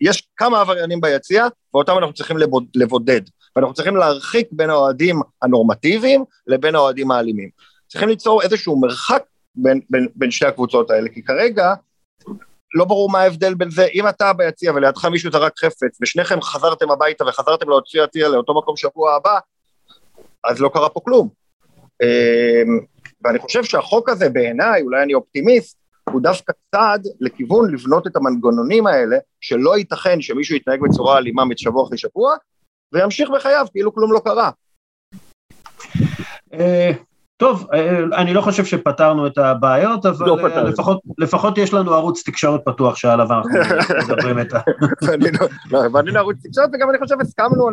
[0.02, 2.38] יש כמה עבריינים ביציע, ואותם אנחנו צריכים
[2.76, 3.22] לבודד.
[3.56, 7.50] ואנחנו צריכים להרחיק בין האוהדים הנורמטיביים לבין האוהדים האלימים.
[7.88, 9.24] צריכים ליצור איזשהו מרחק
[9.56, 11.74] בין, בין, בין שתי הקבוצות האלה, כי כרגע
[12.74, 16.92] לא ברור מה ההבדל בין זה, אם אתה ביציע ולידך מישהו זרק חפץ, ושניכם חזרתם
[16.92, 19.40] הביתה וחזרתם להוציא יציע לאותו מקום שבוע הבא,
[20.44, 21.30] אז לא קרה פה כלום.
[22.04, 22.80] אמ,
[23.24, 25.78] ואני חושב שהחוק הזה בעיניי, אולי אני אופטימיסט,
[26.10, 31.84] הוא דווקא צעד לכיוון לבנות את המנגנונים האלה, שלא ייתכן שמישהו יתנהג בצורה אלימה משבוע
[31.84, 32.36] אחרי שבוע,
[32.94, 34.52] וימשיך בחייו כאילו כלום לא קרה.
[37.38, 41.94] טוב, אה, אני לא חושב שפתרנו את הבעיות, אבל לא אה, לפחות, לפחות יש לנו
[41.94, 43.52] ערוץ תקשורת פתוח שעליו אנחנו
[44.08, 44.60] מדברים את ה...
[45.92, 47.70] בנינו לא, ערוץ תקשורת, וגם אני חושב הסכמנו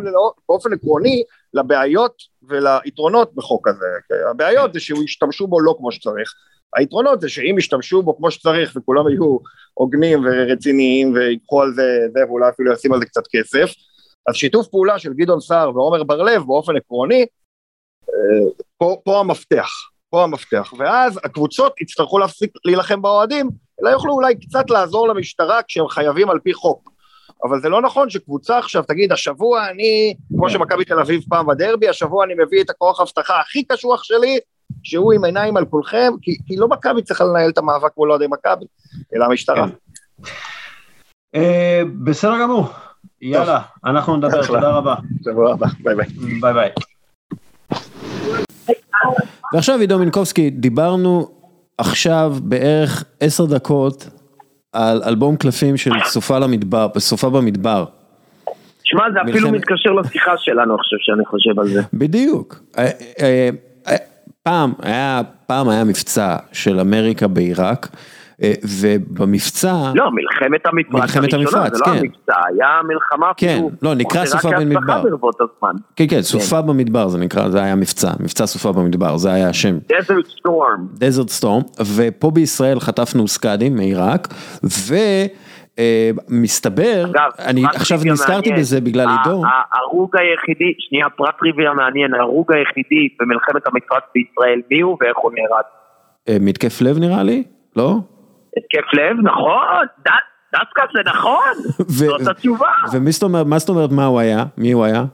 [0.49, 2.13] באופן עקרוני לבעיות
[2.49, 3.85] וליתרונות בחוק הזה.
[4.31, 6.33] הבעיות זה שהוא ישתמשו בו לא כמו שצריך.
[6.75, 9.37] היתרונות זה שאם ישתמשו בו כמו שצריך וכולם יהיו
[9.73, 13.73] הוגנים ורציניים ויקחו על זה, זה ואולי אפילו ישים על זה קצת כסף,
[14.29, 17.25] אז שיתוף פעולה של גדעון סער ועומר בר-לב באופן עקרוני
[18.77, 19.69] פה, פה המפתח,
[20.09, 23.49] פה המפתח, ואז הקבוצות יצטרכו להפסיק להילחם באוהדים,
[23.81, 26.91] אלא יוכלו אולי קצת לעזור למשטרה כשהם חייבים על פי חוק.
[27.43, 31.89] אבל זה לא נכון שקבוצה עכשיו תגיד, השבוע אני, כמו שמכבי תל אביב פעם בדרבי,
[31.89, 34.39] השבוע אני מביא את הכוח האבטחה הכי קשוח שלי,
[34.83, 38.25] שהוא עם עיניים על כולכם, כי, כי לא מכבי צריכה לנהל את המאבק מול אוהדי
[38.29, 38.65] מכבי,
[39.15, 39.67] אלא המשטרה.
[39.67, 39.75] כן.
[41.35, 42.67] אה, בסדר גמור,
[43.21, 44.95] יאללה, אנחנו נדבר, תודה רבה.
[45.23, 46.07] שבוע הבא, ביי ביי.
[46.41, 46.69] ביי ביי.
[49.53, 51.27] ועכשיו עידו מינקובסקי, דיברנו
[51.77, 54.09] עכשיו בערך עשר דקות
[54.73, 57.85] על אלבום קלפים של סופה במדבר, סופה במדבר.
[58.83, 61.81] שמע, זה אפילו מתקשר לשיחה שלנו עכשיו שאני חושב על זה.
[61.93, 62.59] בדיוק.
[62.77, 62.89] אה,
[63.21, 63.49] אה,
[63.87, 63.95] אה,
[64.43, 67.87] פעם היה, פעם היה מבצע של אמריקה בעיראק.
[68.43, 69.91] אה, ובמבצע...
[69.95, 71.91] לא, מלחמת המפרץ מלחמת המפרץ, זה לא כן.
[71.91, 75.03] המבצע, היה מלחמה כן, לא, נקרא סופה במדבר.
[75.95, 76.67] כן, כן, סופה כן.
[76.67, 79.77] במדבר זה נקרא, זה היה מבצע, מבצע סופה במדבר, זה היה השם.
[79.77, 80.87] Desert Storm.
[80.93, 81.61] Desert Storm,
[81.95, 84.27] ופה בישראל חטפנו סקאדים מעיראק,
[84.63, 84.95] ו...
[85.79, 87.05] אה, מסתבר,
[87.39, 89.43] אני עכשיו נזכרתי בזה בגלל עידו.
[89.73, 95.31] ההרוג היחידי, שנייה פרט טריוויה מעניין, ההרוג היחידי במלחמת המפרץ בישראל, מי הוא ואיך הוא
[95.31, 95.63] נהרג?
[96.29, 97.43] אה, מתקף לב נראה לי?
[97.75, 97.95] לא?
[98.57, 99.85] התקף לב, נכון,
[100.53, 101.53] דווקא זה נכון,
[101.87, 102.71] זאת התשובה.
[102.93, 103.11] ומי
[103.59, 104.45] זאת אומרת, מה הוא היה?
[104.57, 105.05] מי הוא היה?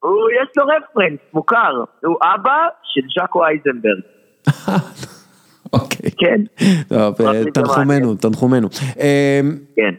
[0.00, 4.00] הוא, יש לו רפרנס, מוכר, הוא אבא של ז'קו אייזנברג.
[5.72, 6.10] אוקיי.
[6.18, 6.40] כן.
[6.88, 8.68] טוב, אה, תנחומנו, תנחומנו.
[8.96, 9.94] אמ, כן.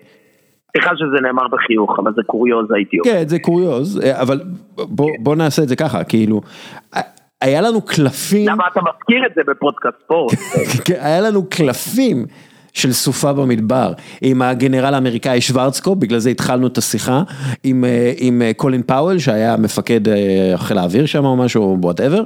[0.72, 3.12] סליחה שזה נאמר בחיוך, אבל זה קוריוז הייתי אומר.
[3.12, 4.42] כן, זה קוריוז, אה, אבל
[5.20, 6.42] בוא נעשה את זה ככה, כאילו,
[7.42, 8.50] היה לנו קלפים...
[8.50, 10.34] למה אתה מזכיר את זה בפודקאסט ספורט?
[10.88, 12.26] כן, היה לנו קלפים
[12.74, 17.22] של סופה במדבר, עם הגנרל האמריקאי שוורצקופ, בגלל זה התחלנו את השיחה,
[17.64, 22.24] עם, אה, עם אה, קולין פאוול, שהיה מפקד אה, חיל האוויר שם או משהו, whatever,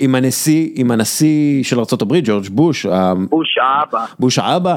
[0.00, 2.86] עם הנשיא, עם הנשיא של ארה"ב, ג'ורג' בוש,
[3.28, 4.76] בוש האבא, בוש האבא,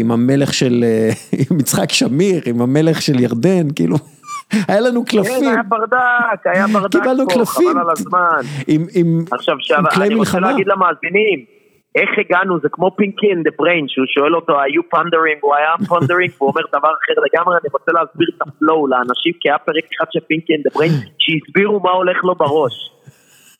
[0.00, 0.84] עם המלך של,
[1.50, 3.96] עם יצחק שמיר, עם המלך של ירדן, כאילו.
[4.68, 5.40] היה לנו קלפים.
[5.40, 6.94] כן, היה ברדק, היה ברדק
[7.34, 7.44] פה.
[7.44, 8.18] חבל על הזמן.
[8.66, 10.08] עם, עם, עכשיו, עם כלי מלחמה.
[10.08, 11.44] אני רוצה להגיד למאזינים,
[11.94, 15.72] איך הגענו, זה כמו Pinky and the Brain, שהוא שואל אותו, you pondering, הוא היה
[15.74, 19.58] pondering, והוא אומר דבר אחר לגמרי, אני רוצה להסביר את ה flow לאנשים, כי היה
[19.58, 22.90] פרק אחד של Pinky and the Brain, שהסבירו מה הולך לו בראש,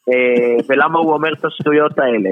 [0.08, 2.30] אה, ולמה הוא אומר את השטויות האלה.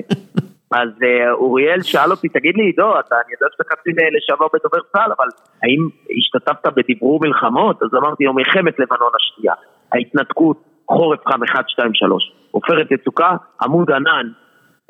[0.73, 5.13] אז אה, אוריאל שאל אותי, תגיד לי עידו, אני יודע שאתה קצין לשעבר בדובר צה"ל,
[5.19, 5.29] אבל
[5.63, 7.83] האם השתתפת בדיברור מלחמות?
[7.83, 9.55] אז אמרתי לו, מלחמת לבנון השנייה,
[9.93, 10.57] ההתנתקות,
[10.89, 14.27] חורף חם 1, 2, 3, עופרת יצוקה, עמוד ענן,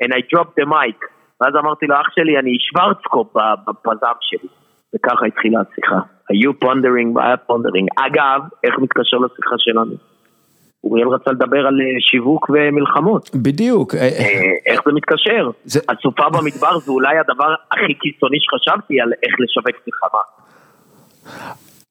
[0.03, 0.99] and I dropped the mic,
[1.41, 3.33] ואז אמרתי לו, אח שלי, אני שוורצקופ
[3.67, 4.49] בפזם שלי,
[4.95, 5.99] וככה התחילה השיחה.
[6.29, 7.87] היו pondering, היה pondering.
[7.97, 9.95] אגב, איך מתקשר לשיחה שלנו?
[10.83, 13.29] אוריאל רצה לדבר על אה, שיווק ומלחמות.
[13.35, 13.95] בדיוק.
[13.95, 15.49] אה, אה, איך זה מתקשר?
[15.65, 15.79] זה...
[15.89, 20.19] הסופה במדבר זה אולי הדבר הכי קיצוני שחשבתי על איך לשווק מלחמה.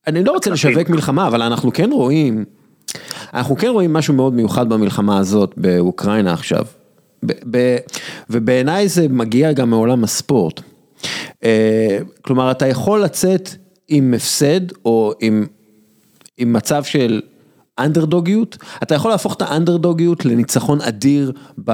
[0.06, 2.44] אני לא רוצה לשווק מלחמה, אבל אנחנו כן רואים,
[3.34, 6.64] אנחנו כן רואים משהו מאוד מיוחד במלחמה הזאת באוקראינה עכשיו.
[8.30, 10.60] ובעיניי זה מגיע גם מעולם הספורט.
[11.44, 13.50] אה, כלומר, אתה יכול לצאת
[13.88, 15.46] עם הפסד או עם,
[16.36, 17.20] עם מצב של
[17.78, 21.32] אנדרדוגיות, אתה יכול להפוך את האנדרדוגיות לניצחון אדיר
[21.64, 21.72] ב...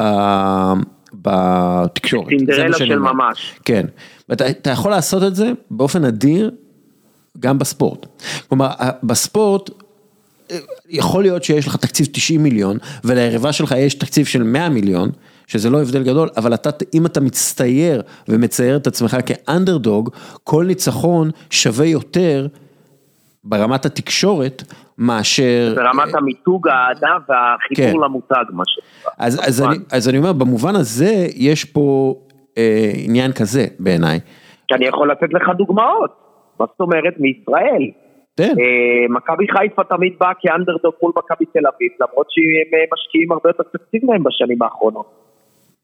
[1.15, 2.29] בתקשורת.
[2.29, 3.13] סינדרלה של אומר.
[3.13, 3.55] ממש.
[3.65, 3.87] כן,
[4.29, 6.51] ואתה אתה יכול לעשות את זה באופן אדיר
[7.39, 8.07] גם בספורט.
[8.49, 8.69] כלומר,
[9.03, 9.71] בספורט
[10.51, 15.11] אה, יכול להיות שיש לך תקציב 90 מיליון וליריבה שלך יש תקציב של 100 מיליון,
[15.49, 20.11] שזה לא הבדל גדול, אבל אתה, אם אתה מצטייר ומצייר את עצמך כאנדרדוג,
[20.45, 22.47] כל ניצחון שווה יותר
[23.45, 24.63] ברמת התקשורת
[24.99, 25.73] מאשר...
[25.77, 28.05] ברמת המיתוג, האהדה והחיבור כן.
[28.05, 29.13] למותג, מה שנקרא.
[29.19, 29.75] אז, אז, כמובן.
[29.75, 32.15] אני, אז אני אומר, במובן הזה יש פה
[32.59, 34.21] אה, עניין כזה בעיניי.
[34.73, 36.11] אני יכול לתת לך דוגמאות.
[36.61, 37.15] מה זאת אומרת?
[37.19, 37.83] מישראל.
[38.35, 38.55] תן.
[38.61, 43.49] אה, מכבי חיפה תמיד באה כאנדרדוג מול מכבי תל אביב, למרות שהם אה, משקיעים הרבה
[43.49, 45.18] יותר תקציב מהם בשנים האחרונות.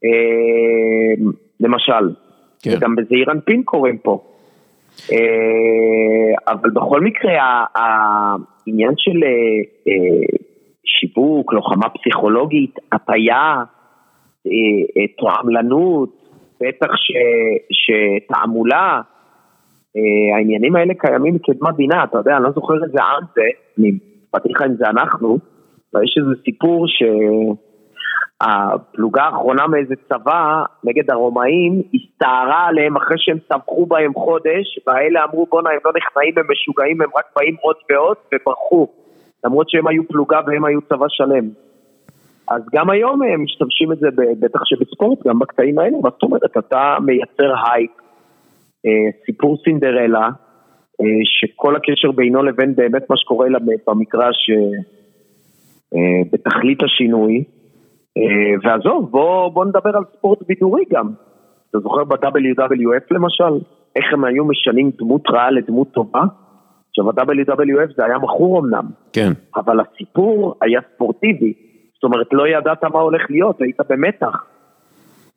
[0.05, 1.25] אה,
[1.61, 2.15] למשל,
[2.63, 2.71] כן.
[2.77, 4.23] וגם בזעיר אנפין קוראים פה.
[5.13, 9.93] אה, אבל בכל מקרה, העניין של אה,
[10.85, 13.63] שיווק, לוחמה פסיכולוגית, הטיה,
[15.19, 16.09] תועמלנות,
[16.61, 19.01] בטח ש- שתעמולה,
[20.35, 23.43] העניינים האלה קיימים מקדמת דינה, אתה יודע, אני לא זוכר איזה עם זה,
[23.79, 23.93] אני
[24.33, 25.39] באתי לך אם זה אנחנו,
[25.95, 26.87] אבל יש איזה סיפור
[28.43, 35.47] שהפלוגה האחרונה מאיזה צבא נגד הרומאים הסתערה עליהם אחרי שהם טבחו בהם חודש, והאלה אמרו
[35.51, 38.89] בואנה הם לא נכנעים, הם משוגעים, הם רק באים עוד ועוד, וברחו,
[39.45, 41.49] למרות שהם היו פלוגה והם היו צבא שלם.
[42.49, 44.09] אז גם היום הם משתמשים את זה,
[44.41, 47.91] בטח שבספורט, גם בקטעים האלה, מה זאת אומרת, אתה מייצר הייפ,
[48.87, 50.29] אה, סיפור סינדרלה,
[51.01, 54.51] אה, שכל הקשר בינו לבין באמת מה שקורה על המגרש
[55.95, 57.45] אה, השינוי.
[58.17, 61.11] אה, ועזוב, בוא, בוא נדבר על ספורט בידורי גם.
[61.71, 63.65] אתה זוכר ב-WWF למשל,
[63.97, 66.23] איך הם היו משנים דמות רעה לדמות טובה?
[66.89, 69.33] עכשיו ה-WWF זה היה מכור אמנם, כן.
[69.57, 71.53] אבל הסיפור היה ספורטיבי.
[71.95, 74.45] זאת אומרת, לא ידעת מה הולך להיות, היית במתח.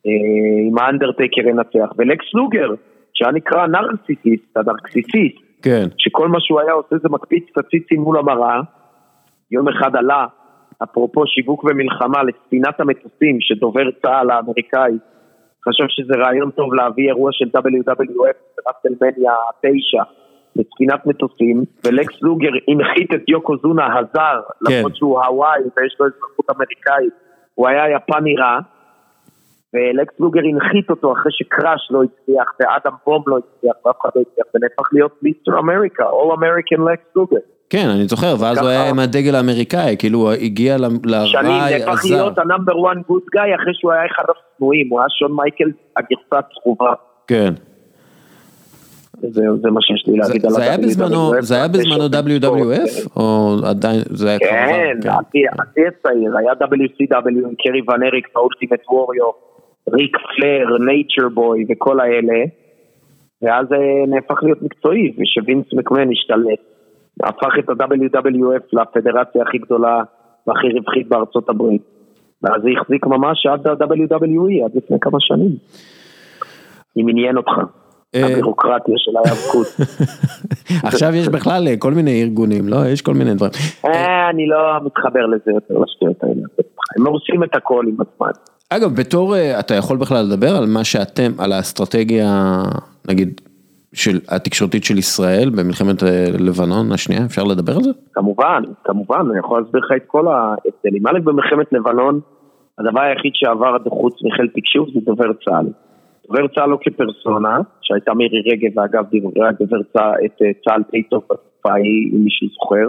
[0.05, 1.93] אה, אם האנדרטקר ינצח.
[1.97, 2.69] ולקס לוגר,
[3.13, 5.85] שהיה נקרא נרקסיסיסט, הנרקסיסיסט, כן.
[5.97, 8.59] שכל מה שהוא היה עושה זה מקפיץ את הציצים מול המראה.
[9.51, 10.25] יום אחד עלה,
[10.83, 14.97] אפרופו שיווק ומלחמה, לספינת המטוסים שדובר צה"ל האמריקאי.
[15.67, 20.03] חשב שזה רעיון טוב להביא אירוע של WWF ברסלמניה 9
[20.55, 24.73] לספינת מטוסים, ולקס לוגר הנחית את יוקו זונה הזר, כן.
[24.73, 27.13] למרות שהוא הוואי ויש לו אזרחות אמריקאית,
[27.55, 28.59] הוא היה יפני רע,
[29.73, 34.21] ולקס לוגר הנחית אותו אחרי שקראש לא הצליח, ואדם בום לא הצליח, ואף אחד לא
[34.21, 37.37] הצליח, ונהפך להיות מיסטר אמריקה, All American לקס לוגר.
[37.69, 41.79] כן, אני זוכר, ואז הוא היה עם הדגל האמריקאי, כאילו הוא הגיע ל- שנים לרעי
[41.79, 42.15] נהפך הזר.
[42.15, 46.39] להיות הנאמבר 1 גוד גאי אחרי שהוא היה אחד השנואים, הוא היה שון מייקל הגרסה
[46.47, 46.93] הצרובה.
[47.27, 47.53] כן.
[49.21, 51.31] זה, זה מה שיש לי זה- להגיד על זה היה בזמנו.
[51.39, 55.09] זה היה בזמנו WWF, או עדיין, זה היה כבר כן, עבר?
[55.27, 59.31] השיא השיא הצעיר, היה WCW עם קרי ון אריק, האולטימט ווריו,
[59.93, 62.43] ריק פלר, נייצ'ר בוי וכל האלה,
[63.41, 63.75] ואז זה
[64.07, 66.59] נהפך להיות מקצועי, ושווינס מקמן השתלט,
[67.23, 70.03] הפך את ה-WWF לפדרציה הכי גדולה
[70.47, 71.81] והכי רווחית בארצות הברית.
[72.43, 75.55] ואז זה החזיק ממש עד ה-WWE, עד לפני כמה שנים.
[76.97, 77.51] אם עניין אותך,
[78.15, 79.67] אה, הבירוקרטיה של ההיאבקות.
[80.87, 82.85] עכשיו יש בכלל אה, כל מיני ארגונים, לא?
[82.85, 83.51] יש כל מיני דברים.
[83.85, 86.41] אה, אני לא מתחבר לזה יותר, לשטויות האלה.
[86.97, 88.31] הם הורסים את הכל עם הזמן.
[88.69, 92.63] אגב, בתור, אתה יכול בכלל לדבר על מה שאתם, על האסטרטגיה,
[93.07, 93.41] נגיד,
[93.97, 97.91] של התקשורתית של ישראל במלחמת אה, לבנון השנייה, אפשר לדבר על זה?
[98.13, 101.07] כמובן, כמובן, אני יכול להסביר לך את כל ההבדלים.
[101.07, 102.19] א', במלחמת לבנון,
[102.79, 105.65] הדבר היחיד שעבר חוץ מחיל תקשוב זה דובר צה"ל.
[106.27, 111.03] דובר צה"ל לא כפרסונה, שהייתה מירי רגב, ואגב דיברה דובר צה"ל, את אה, צה"ל די
[111.03, 112.87] טוב בתקופה ההיא, אם מישהו זוכר.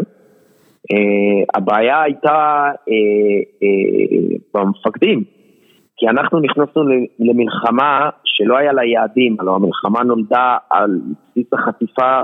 [0.93, 2.70] אה, הבעיה הייתה
[4.55, 5.25] במפקדים,
[5.99, 6.83] כי אנחנו נכנסנו
[7.18, 12.20] למלחמה שלא היה לה יעדים, הלוא המלחמה נולדה על בסיס החטיפה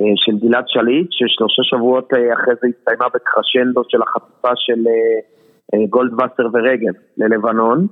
[0.00, 4.84] אה, של גלעד שליט, ששלושה שבועות אה, אחרי זה הסתיימה בקרשנדו של החטיפה של
[5.74, 7.86] אה, גולדווסר ורגב ללבנון,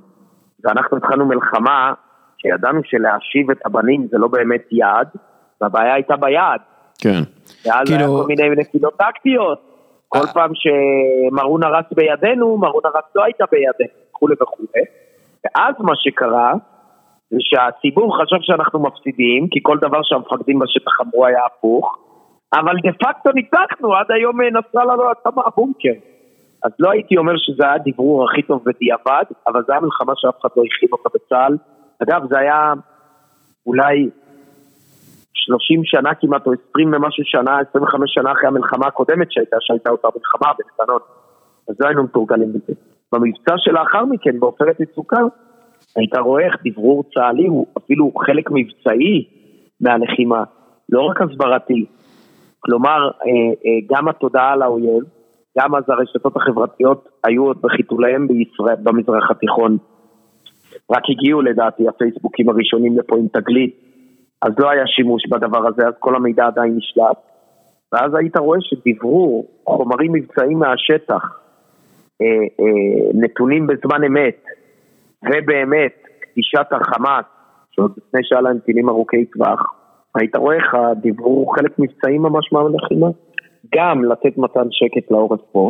[0.63, 1.93] ואנחנו התחלנו מלחמה
[2.37, 5.07] שידענו שלהשיב את הבנים זה לא באמת יעד,
[5.61, 6.59] והבעיה הייתה ביעד,
[7.01, 7.21] כן.
[7.65, 9.61] ואז היה כאילו- כל מיני נפילות טקטיות,
[10.09, 10.19] כל.
[10.33, 14.83] פעם שמרון הרס בידינו, מרון הרס לא הייתה בידינו, וכולי וכולי,
[15.43, 16.53] ואז מה שקרה,
[17.29, 21.97] זה שהציבור חשב שאנחנו מפסידים, כי כל דבר שהמפקדים בשטח אמרו היה הפוך,
[22.53, 25.97] אבל דה פקטו ניצחנו, עד היום אה, נסראללה לא יצא מהבונקר.
[26.63, 30.35] אז לא הייתי אומר שזה היה הדיברור הכי טוב בדיעבד, אבל זו הייתה מלחמה שאף
[30.41, 31.57] אחד לא הכין אותה בצה"ל.
[32.03, 32.73] אגב, זה היה
[33.65, 34.09] אולי
[35.33, 40.07] 30 שנה כמעט, או 20 ומשהו שנה, 25 שנה אחרי המלחמה הקודמת שהייתה, שהייתה אותה
[40.15, 41.01] מלחמה בלבנון.
[41.69, 42.73] אז לא היינו מתורגלים בזה.
[43.13, 45.21] במבצע שלאחר מכן, בעופרת יצוקה,
[45.95, 49.27] היית רואה איך דברור צה"לי הוא אפילו חלק מבצעי
[49.81, 50.43] מהלחימה,
[50.89, 51.85] לא רק הסברתי.
[52.59, 53.31] כלומר, אה,
[53.65, 55.03] אה, גם התודעה על האויב,
[55.59, 59.77] גם אז הרשתות החברתיות היו עוד בחיתוליהם בישראל, במזרח התיכון.
[60.91, 63.75] רק הגיעו לדעתי הפייסבוקים הראשונים לפה עם תגלית,
[64.41, 67.17] אז לא היה שימוש בדבר הזה, אז כל המידע עדיין נשלט.
[67.91, 71.39] ואז היית רואה שדיברו חומרים מבצעיים מהשטח,
[73.13, 74.43] נתונים בזמן אמת,
[75.23, 77.25] ובאמת, קדישת החמאס,
[77.71, 79.61] שעוד לפני שהיה להם טילים ארוכי טווח,
[80.15, 83.07] היית רואה איך הדיבור חלק מבצעי ממש מהלחימה.
[83.75, 85.67] גם לתת מתן שקט לעורף פה,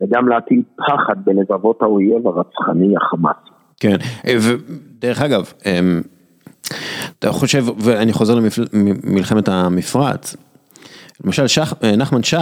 [0.00, 3.36] וגם להטיל פחד בלבבות האויב הרצחני החמאס.
[3.80, 6.02] כן, ודרך אגב, אמ,
[7.18, 10.36] אתה חושב, ואני חוזר למלחמת המפרץ,
[11.24, 12.36] למשל שח, נחמן שי,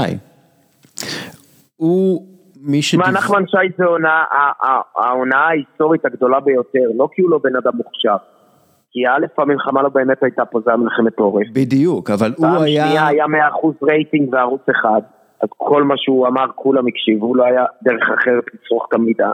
[1.76, 2.33] הוא
[2.64, 2.94] מי ש...
[2.94, 3.84] מה נחמן שי זה
[4.96, 8.16] העונה ההיסטורית הגדולה ביותר, לא כי הוא לא בן אדם מוכשר.
[8.90, 11.46] כי א' המלחמה לא באמת הייתה פה, זה היה מלחמת עורף.
[11.52, 12.82] בדיוק, אבל הוא היה...
[12.82, 13.28] פעם שנייה היה 100%
[13.88, 15.00] רייטינג בערוץ אחד,
[15.42, 19.30] אז כל מה שהוא אמר כולם הקשיבו, לא היה דרך אחרת לצרוך את המידע.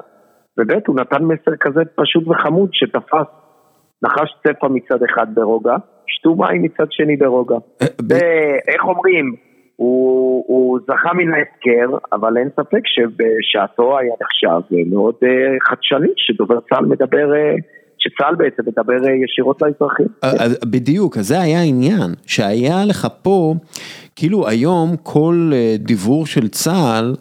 [0.58, 3.26] וב' הוא נתן מסר כזה פשוט וחמוד שתפס.
[4.02, 5.76] נחש צפה מצד אחד ברוגע,
[6.06, 7.56] שתו מים מצד שני ברוגע.
[7.82, 9.34] אה, ואיך אומרים,
[9.80, 15.26] הוא, הוא זכה מן ההפקר, אבל אין ספק שבשעתו היה נחשב מאוד uh,
[15.68, 17.62] חדשני, שדובר צה"ל מדבר, uh,
[17.98, 20.06] שצה"ל בעצם מדבר uh, ישירות לאזרחים.
[20.64, 23.54] בדיוק, אז זה היה העניין, שהיה לך פה,
[24.16, 27.14] כאילו היום כל דיבור של צה"ל,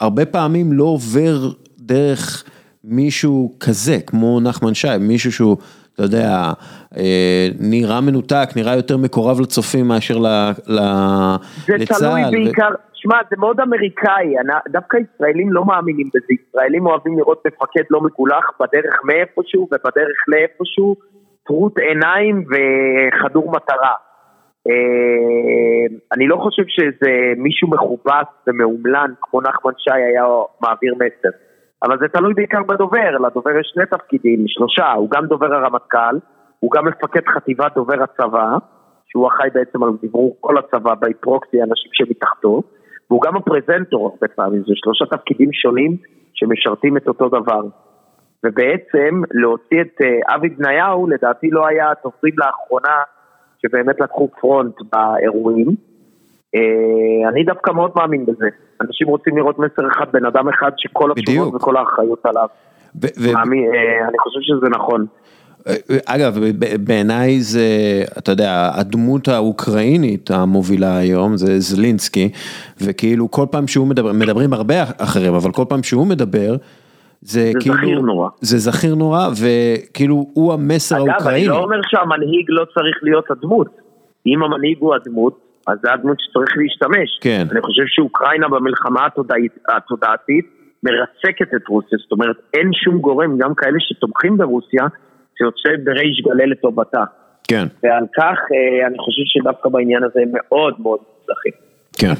[0.00, 1.36] הרבה פעמים לא עובר
[1.78, 2.44] דרך
[2.84, 5.56] מישהו כזה, כמו נחמן שי, מישהו שהוא...
[6.00, 6.52] אתה יודע,
[6.96, 11.38] אה, נראה מנותק, נראה יותר מקורב לצופים מאשר לצה"ל.
[11.66, 14.34] זה תלוי בעיקר, שמע, זה מאוד אמריקאי,
[14.68, 20.96] דווקא ישראלים לא מאמינים בזה, ישראלים אוהבים לראות מפקד לא מגולח בדרך מאיפשהו ובדרך לאיפשהו,
[21.46, 23.94] טרוט עיניים וחדור מטרה.
[24.68, 30.24] אה, אני לא חושב שזה מישהו מכובס ומאומלן כמו נחמן שי היה
[30.60, 31.49] מעביר מסר.
[31.82, 36.16] אבל זה תלוי בעיקר בדובר, לדובר יש שני תפקידים, שלושה, הוא גם דובר הרמטכ"ל,
[36.60, 38.56] הוא גם מפקד חטיבת דובר הצבא,
[39.06, 42.62] שהוא אחראי בעצם על דיבור כל הצבא בפרוקסי, אנשים שמתחתו,
[43.10, 45.96] והוא גם הפרזנטור הרבה פעמים, זה שלושה תפקידים שונים
[46.34, 47.62] שמשרתים את אותו דבר.
[48.44, 53.02] ובעצם להוציא את uh, אבי בניהו, לדעתי לא היה התופרים לאחרונה
[53.62, 55.66] שבאמת לקחו פרונט באירועים.
[56.56, 58.48] Uh, אני דווקא מאוד מאמין בזה.
[58.80, 62.46] אנשים רוצים לראות מסר אחד, בן אדם אחד שכל התשובות וכל האחריות עליו.
[63.04, 63.08] uh,
[64.08, 65.06] אני חושב שזה נכון.
[66.06, 66.38] אגב,
[66.80, 67.68] בעיניי זה,
[68.18, 72.28] אתה יודע, הדמות האוקראינית המובילה היום זה זלינסקי,
[72.80, 76.56] וכאילו כל פעם שהוא מדבר, מדברים הרבה אחרים, אבל כל פעם שהוא מדבר,
[77.22, 78.28] זה, זה כאילו, זכיר נורא.
[78.40, 81.46] זה זכיר נורא, וכאילו הוא המסר אגב, האוקראיני.
[81.46, 83.68] אגב, אני לא אומר שהמנהיג לא צריך להיות הדמות.
[84.26, 87.18] אם המנהיג הוא הדמות, אז זה הדמות שצריך להשתמש.
[87.20, 87.46] כן.
[87.52, 90.46] אני חושב שאוקראינה במלחמה התודעית, התודעתית
[90.82, 94.84] מרסקת את רוסיה, זאת אומרת אין שום גורם, גם כאלה שתומכים ברוסיה,
[95.38, 97.04] שיוצא בריש גלי לטובתה.
[97.48, 97.66] כן.
[97.82, 101.52] ועל כך אה, אני חושב שדווקא בעניין הזה הם מאוד מאוד מוצלחים.
[101.98, 102.12] כן.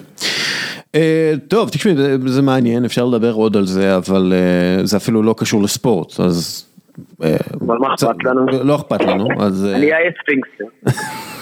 [0.97, 5.23] Uh, טוב, תשמעי, זה, זה מעניין, אפשר לדבר עוד על זה, אבל uh, זה אפילו
[5.23, 6.67] לא קשור לספורט, אז...
[6.99, 7.25] Uh,
[7.67, 8.47] אבל מה אכפת לנו?
[8.65, 9.67] לא אכפת לנו, אז...
[9.75, 10.65] אני אהיה spinster.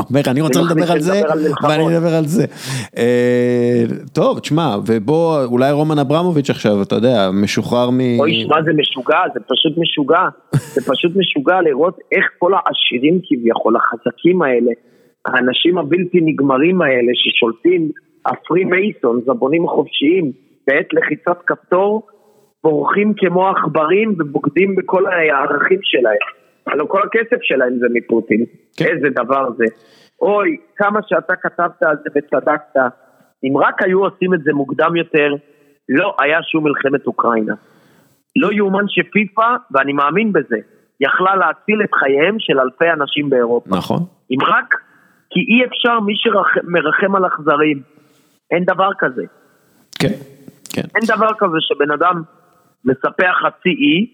[0.00, 1.22] אתה אומר, אני רוצה לדבר על זה,
[1.62, 2.44] ואני אדבר על זה.
[4.12, 8.00] טוב, תשמע, ובוא, אולי רומן אברמוביץ' עכשיו, אתה יודע, משוחרר מ...
[8.20, 10.24] אוי, שמע, זה משוגע, זה פשוט משוגע.
[10.52, 14.72] זה פשוט משוגע לראות איך כל העשירים כביכול, החזקים האלה,
[15.26, 17.90] האנשים הבלתי נגמרים האלה ששולטים,
[18.26, 20.32] הפרי מייסון, הבונים החופשיים,
[20.66, 22.02] בעת לחיצת כפתור,
[22.64, 26.45] בורחים כמו עכברים ובוגדים בכל הערכים שלהם.
[26.66, 28.44] הלוא כל הכסף שלהם זה מפוטין,
[28.76, 28.84] כן.
[28.84, 29.64] איזה דבר זה.
[30.20, 32.76] אוי, כמה שאתה כתבת על זה וצדקת,
[33.44, 35.34] אם רק היו עושים את זה מוקדם יותר,
[35.88, 37.54] לא היה שום מלחמת אוקראינה.
[38.36, 40.56] לא יאומן שפיפ"א, ואני מאמין בזה,
[41.00, 43.70] יכלה להציל את חייהם של אלפי אנשים באירופה.
[43.76, 43.98] נכון.
[44.30, 44.74] אם רק,
[45.30, 47.82] כי אי אפשר מי שמרחם על אכזרים.
[48.50, 49.22] אין דבר כזה.
[49.98, 50.14] כן,
[50.74, 50.88] כן.
[50.94, 52.22] אין דבר כזה שבן אדם
[52.84, 54.06] מספח חצי אי.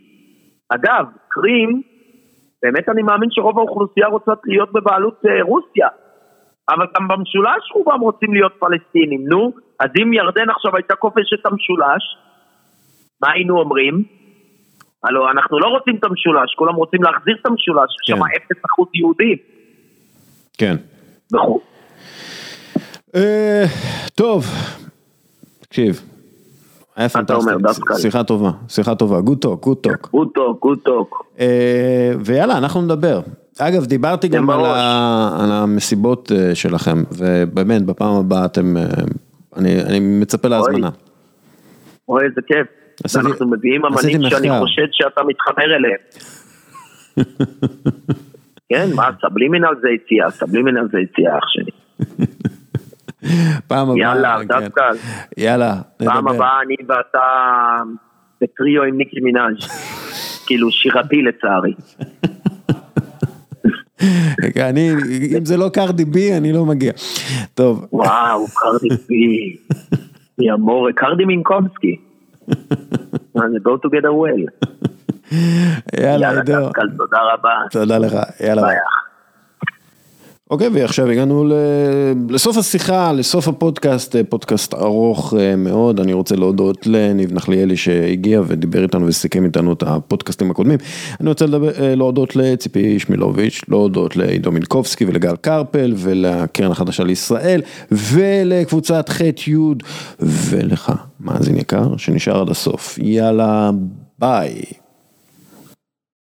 [0.69, 1.83] אגב, קרים,
[2.63, 5.89] באמת אני מאמין שרוב האוכלוסייה רוצה להיות בבעלות אה, רוסיה.
[6.69, 11.47] אבל גם במשולש רובם רוצים להיות פלסטינים, נו, אז אם ירדן עכשיו הייתה כובשת את
[11.47, 12.03] המשולש,
[13.23, 14.05] מה היינו אומרים?
[15.05, 18.17] הלו, אנחנו לא רוצים את המשולש, כולם רוצים להחזיר את המשולש, כן.
[18.17, 19.37] שם אפס אחוז יהודים.
[20.59, 20.77] כן.
[23.15, 23.65] אה,
[24.15, 24.45] טוב,
[25.61, 26.12] תקשיב.
[26.97, 27.51] היה פנטסטי?
[27.99, 30.09] שיחה טובה, שיחה טובה, good talk, good talk.
[30.13, 31.27] good talk, good talk.
[32.25, 33.21] ויאללה, אנחנו נדבר.
[33.59, 34.61] אגב, דיברתי גם על.
[34.65, 38.83] ה, על המסיבות אה, שלכם, ובאמת, בפעם הבאה אתם, אה,
[39.57, 40.91] אני, אני מצפה להזמנה.
[42.09, 42.67] אוי, איזה כיף.
[43.05, 44.49] עשיתי- אנחנו מביאים אמנים שאני.
[44.61, 45.99] חושד שאתה מתחבר אליהם.
[48.69, 51.71] כן, מה, סבלימינל זה יציאה, סבלימינל זה יציאה, אח שלי.
[53.67, 54.47] פעם הבאה, יאללה, כן.
[54.47, 54.83] דווקא.
[55.37, 56.35] יאללה, פעם נדבר.
[56.35, 57.19] הבאה אני ואתה
[58.41, 59.69] בטריו עם ניקי מנאז'.
[60.47, 61.75] כאילו שירתי לצערי.
[64.57, 64.91] אני,
[65.39, 66.93] אם זה לא קרדי בי, אני לא מגיע.
[67.55, 69.57] טוב, וואו, קרדי בי.
[70.39, 71.97] יא מורה, קרדי מינקובסקי.
[73.35, 74.67] זה go together well.
[76.01, 76.71] יאללה, עידו.
[76.97, 77.55] תודה רבה.
[77.71, 78.63] תודה לך, יאללה.
[78.63, 78.77] ביי.
[80.53, 81.53] אוקיי, ועכשיו הגענו
[82.29, 88.43] לסוף השיחה, לסוף הפודקאסט, אה, פודקאסט ארוך אה, מאוד, אני רוצה להודות לניב נחליאלי שהגיע
[88.47, 90.79] ודיבר איתנו וסיכם איתנו את הפודקאסטים הקודמים.
[91.21, 97.61] אני רוצה לדבר, אה, להודות לציפי שמילוביץ', להודות לעידו מילקובסקי ולגל קרפל ולקרן החדשה לישראל
[97.91, 99.57] ולקבוצת ח' י'
[100.21, 102.99] ולך, מאזין יקר, שנשאר עד הסוף.
[102.99, 103.71] יאללה,
[104.19, 104.82] ביי.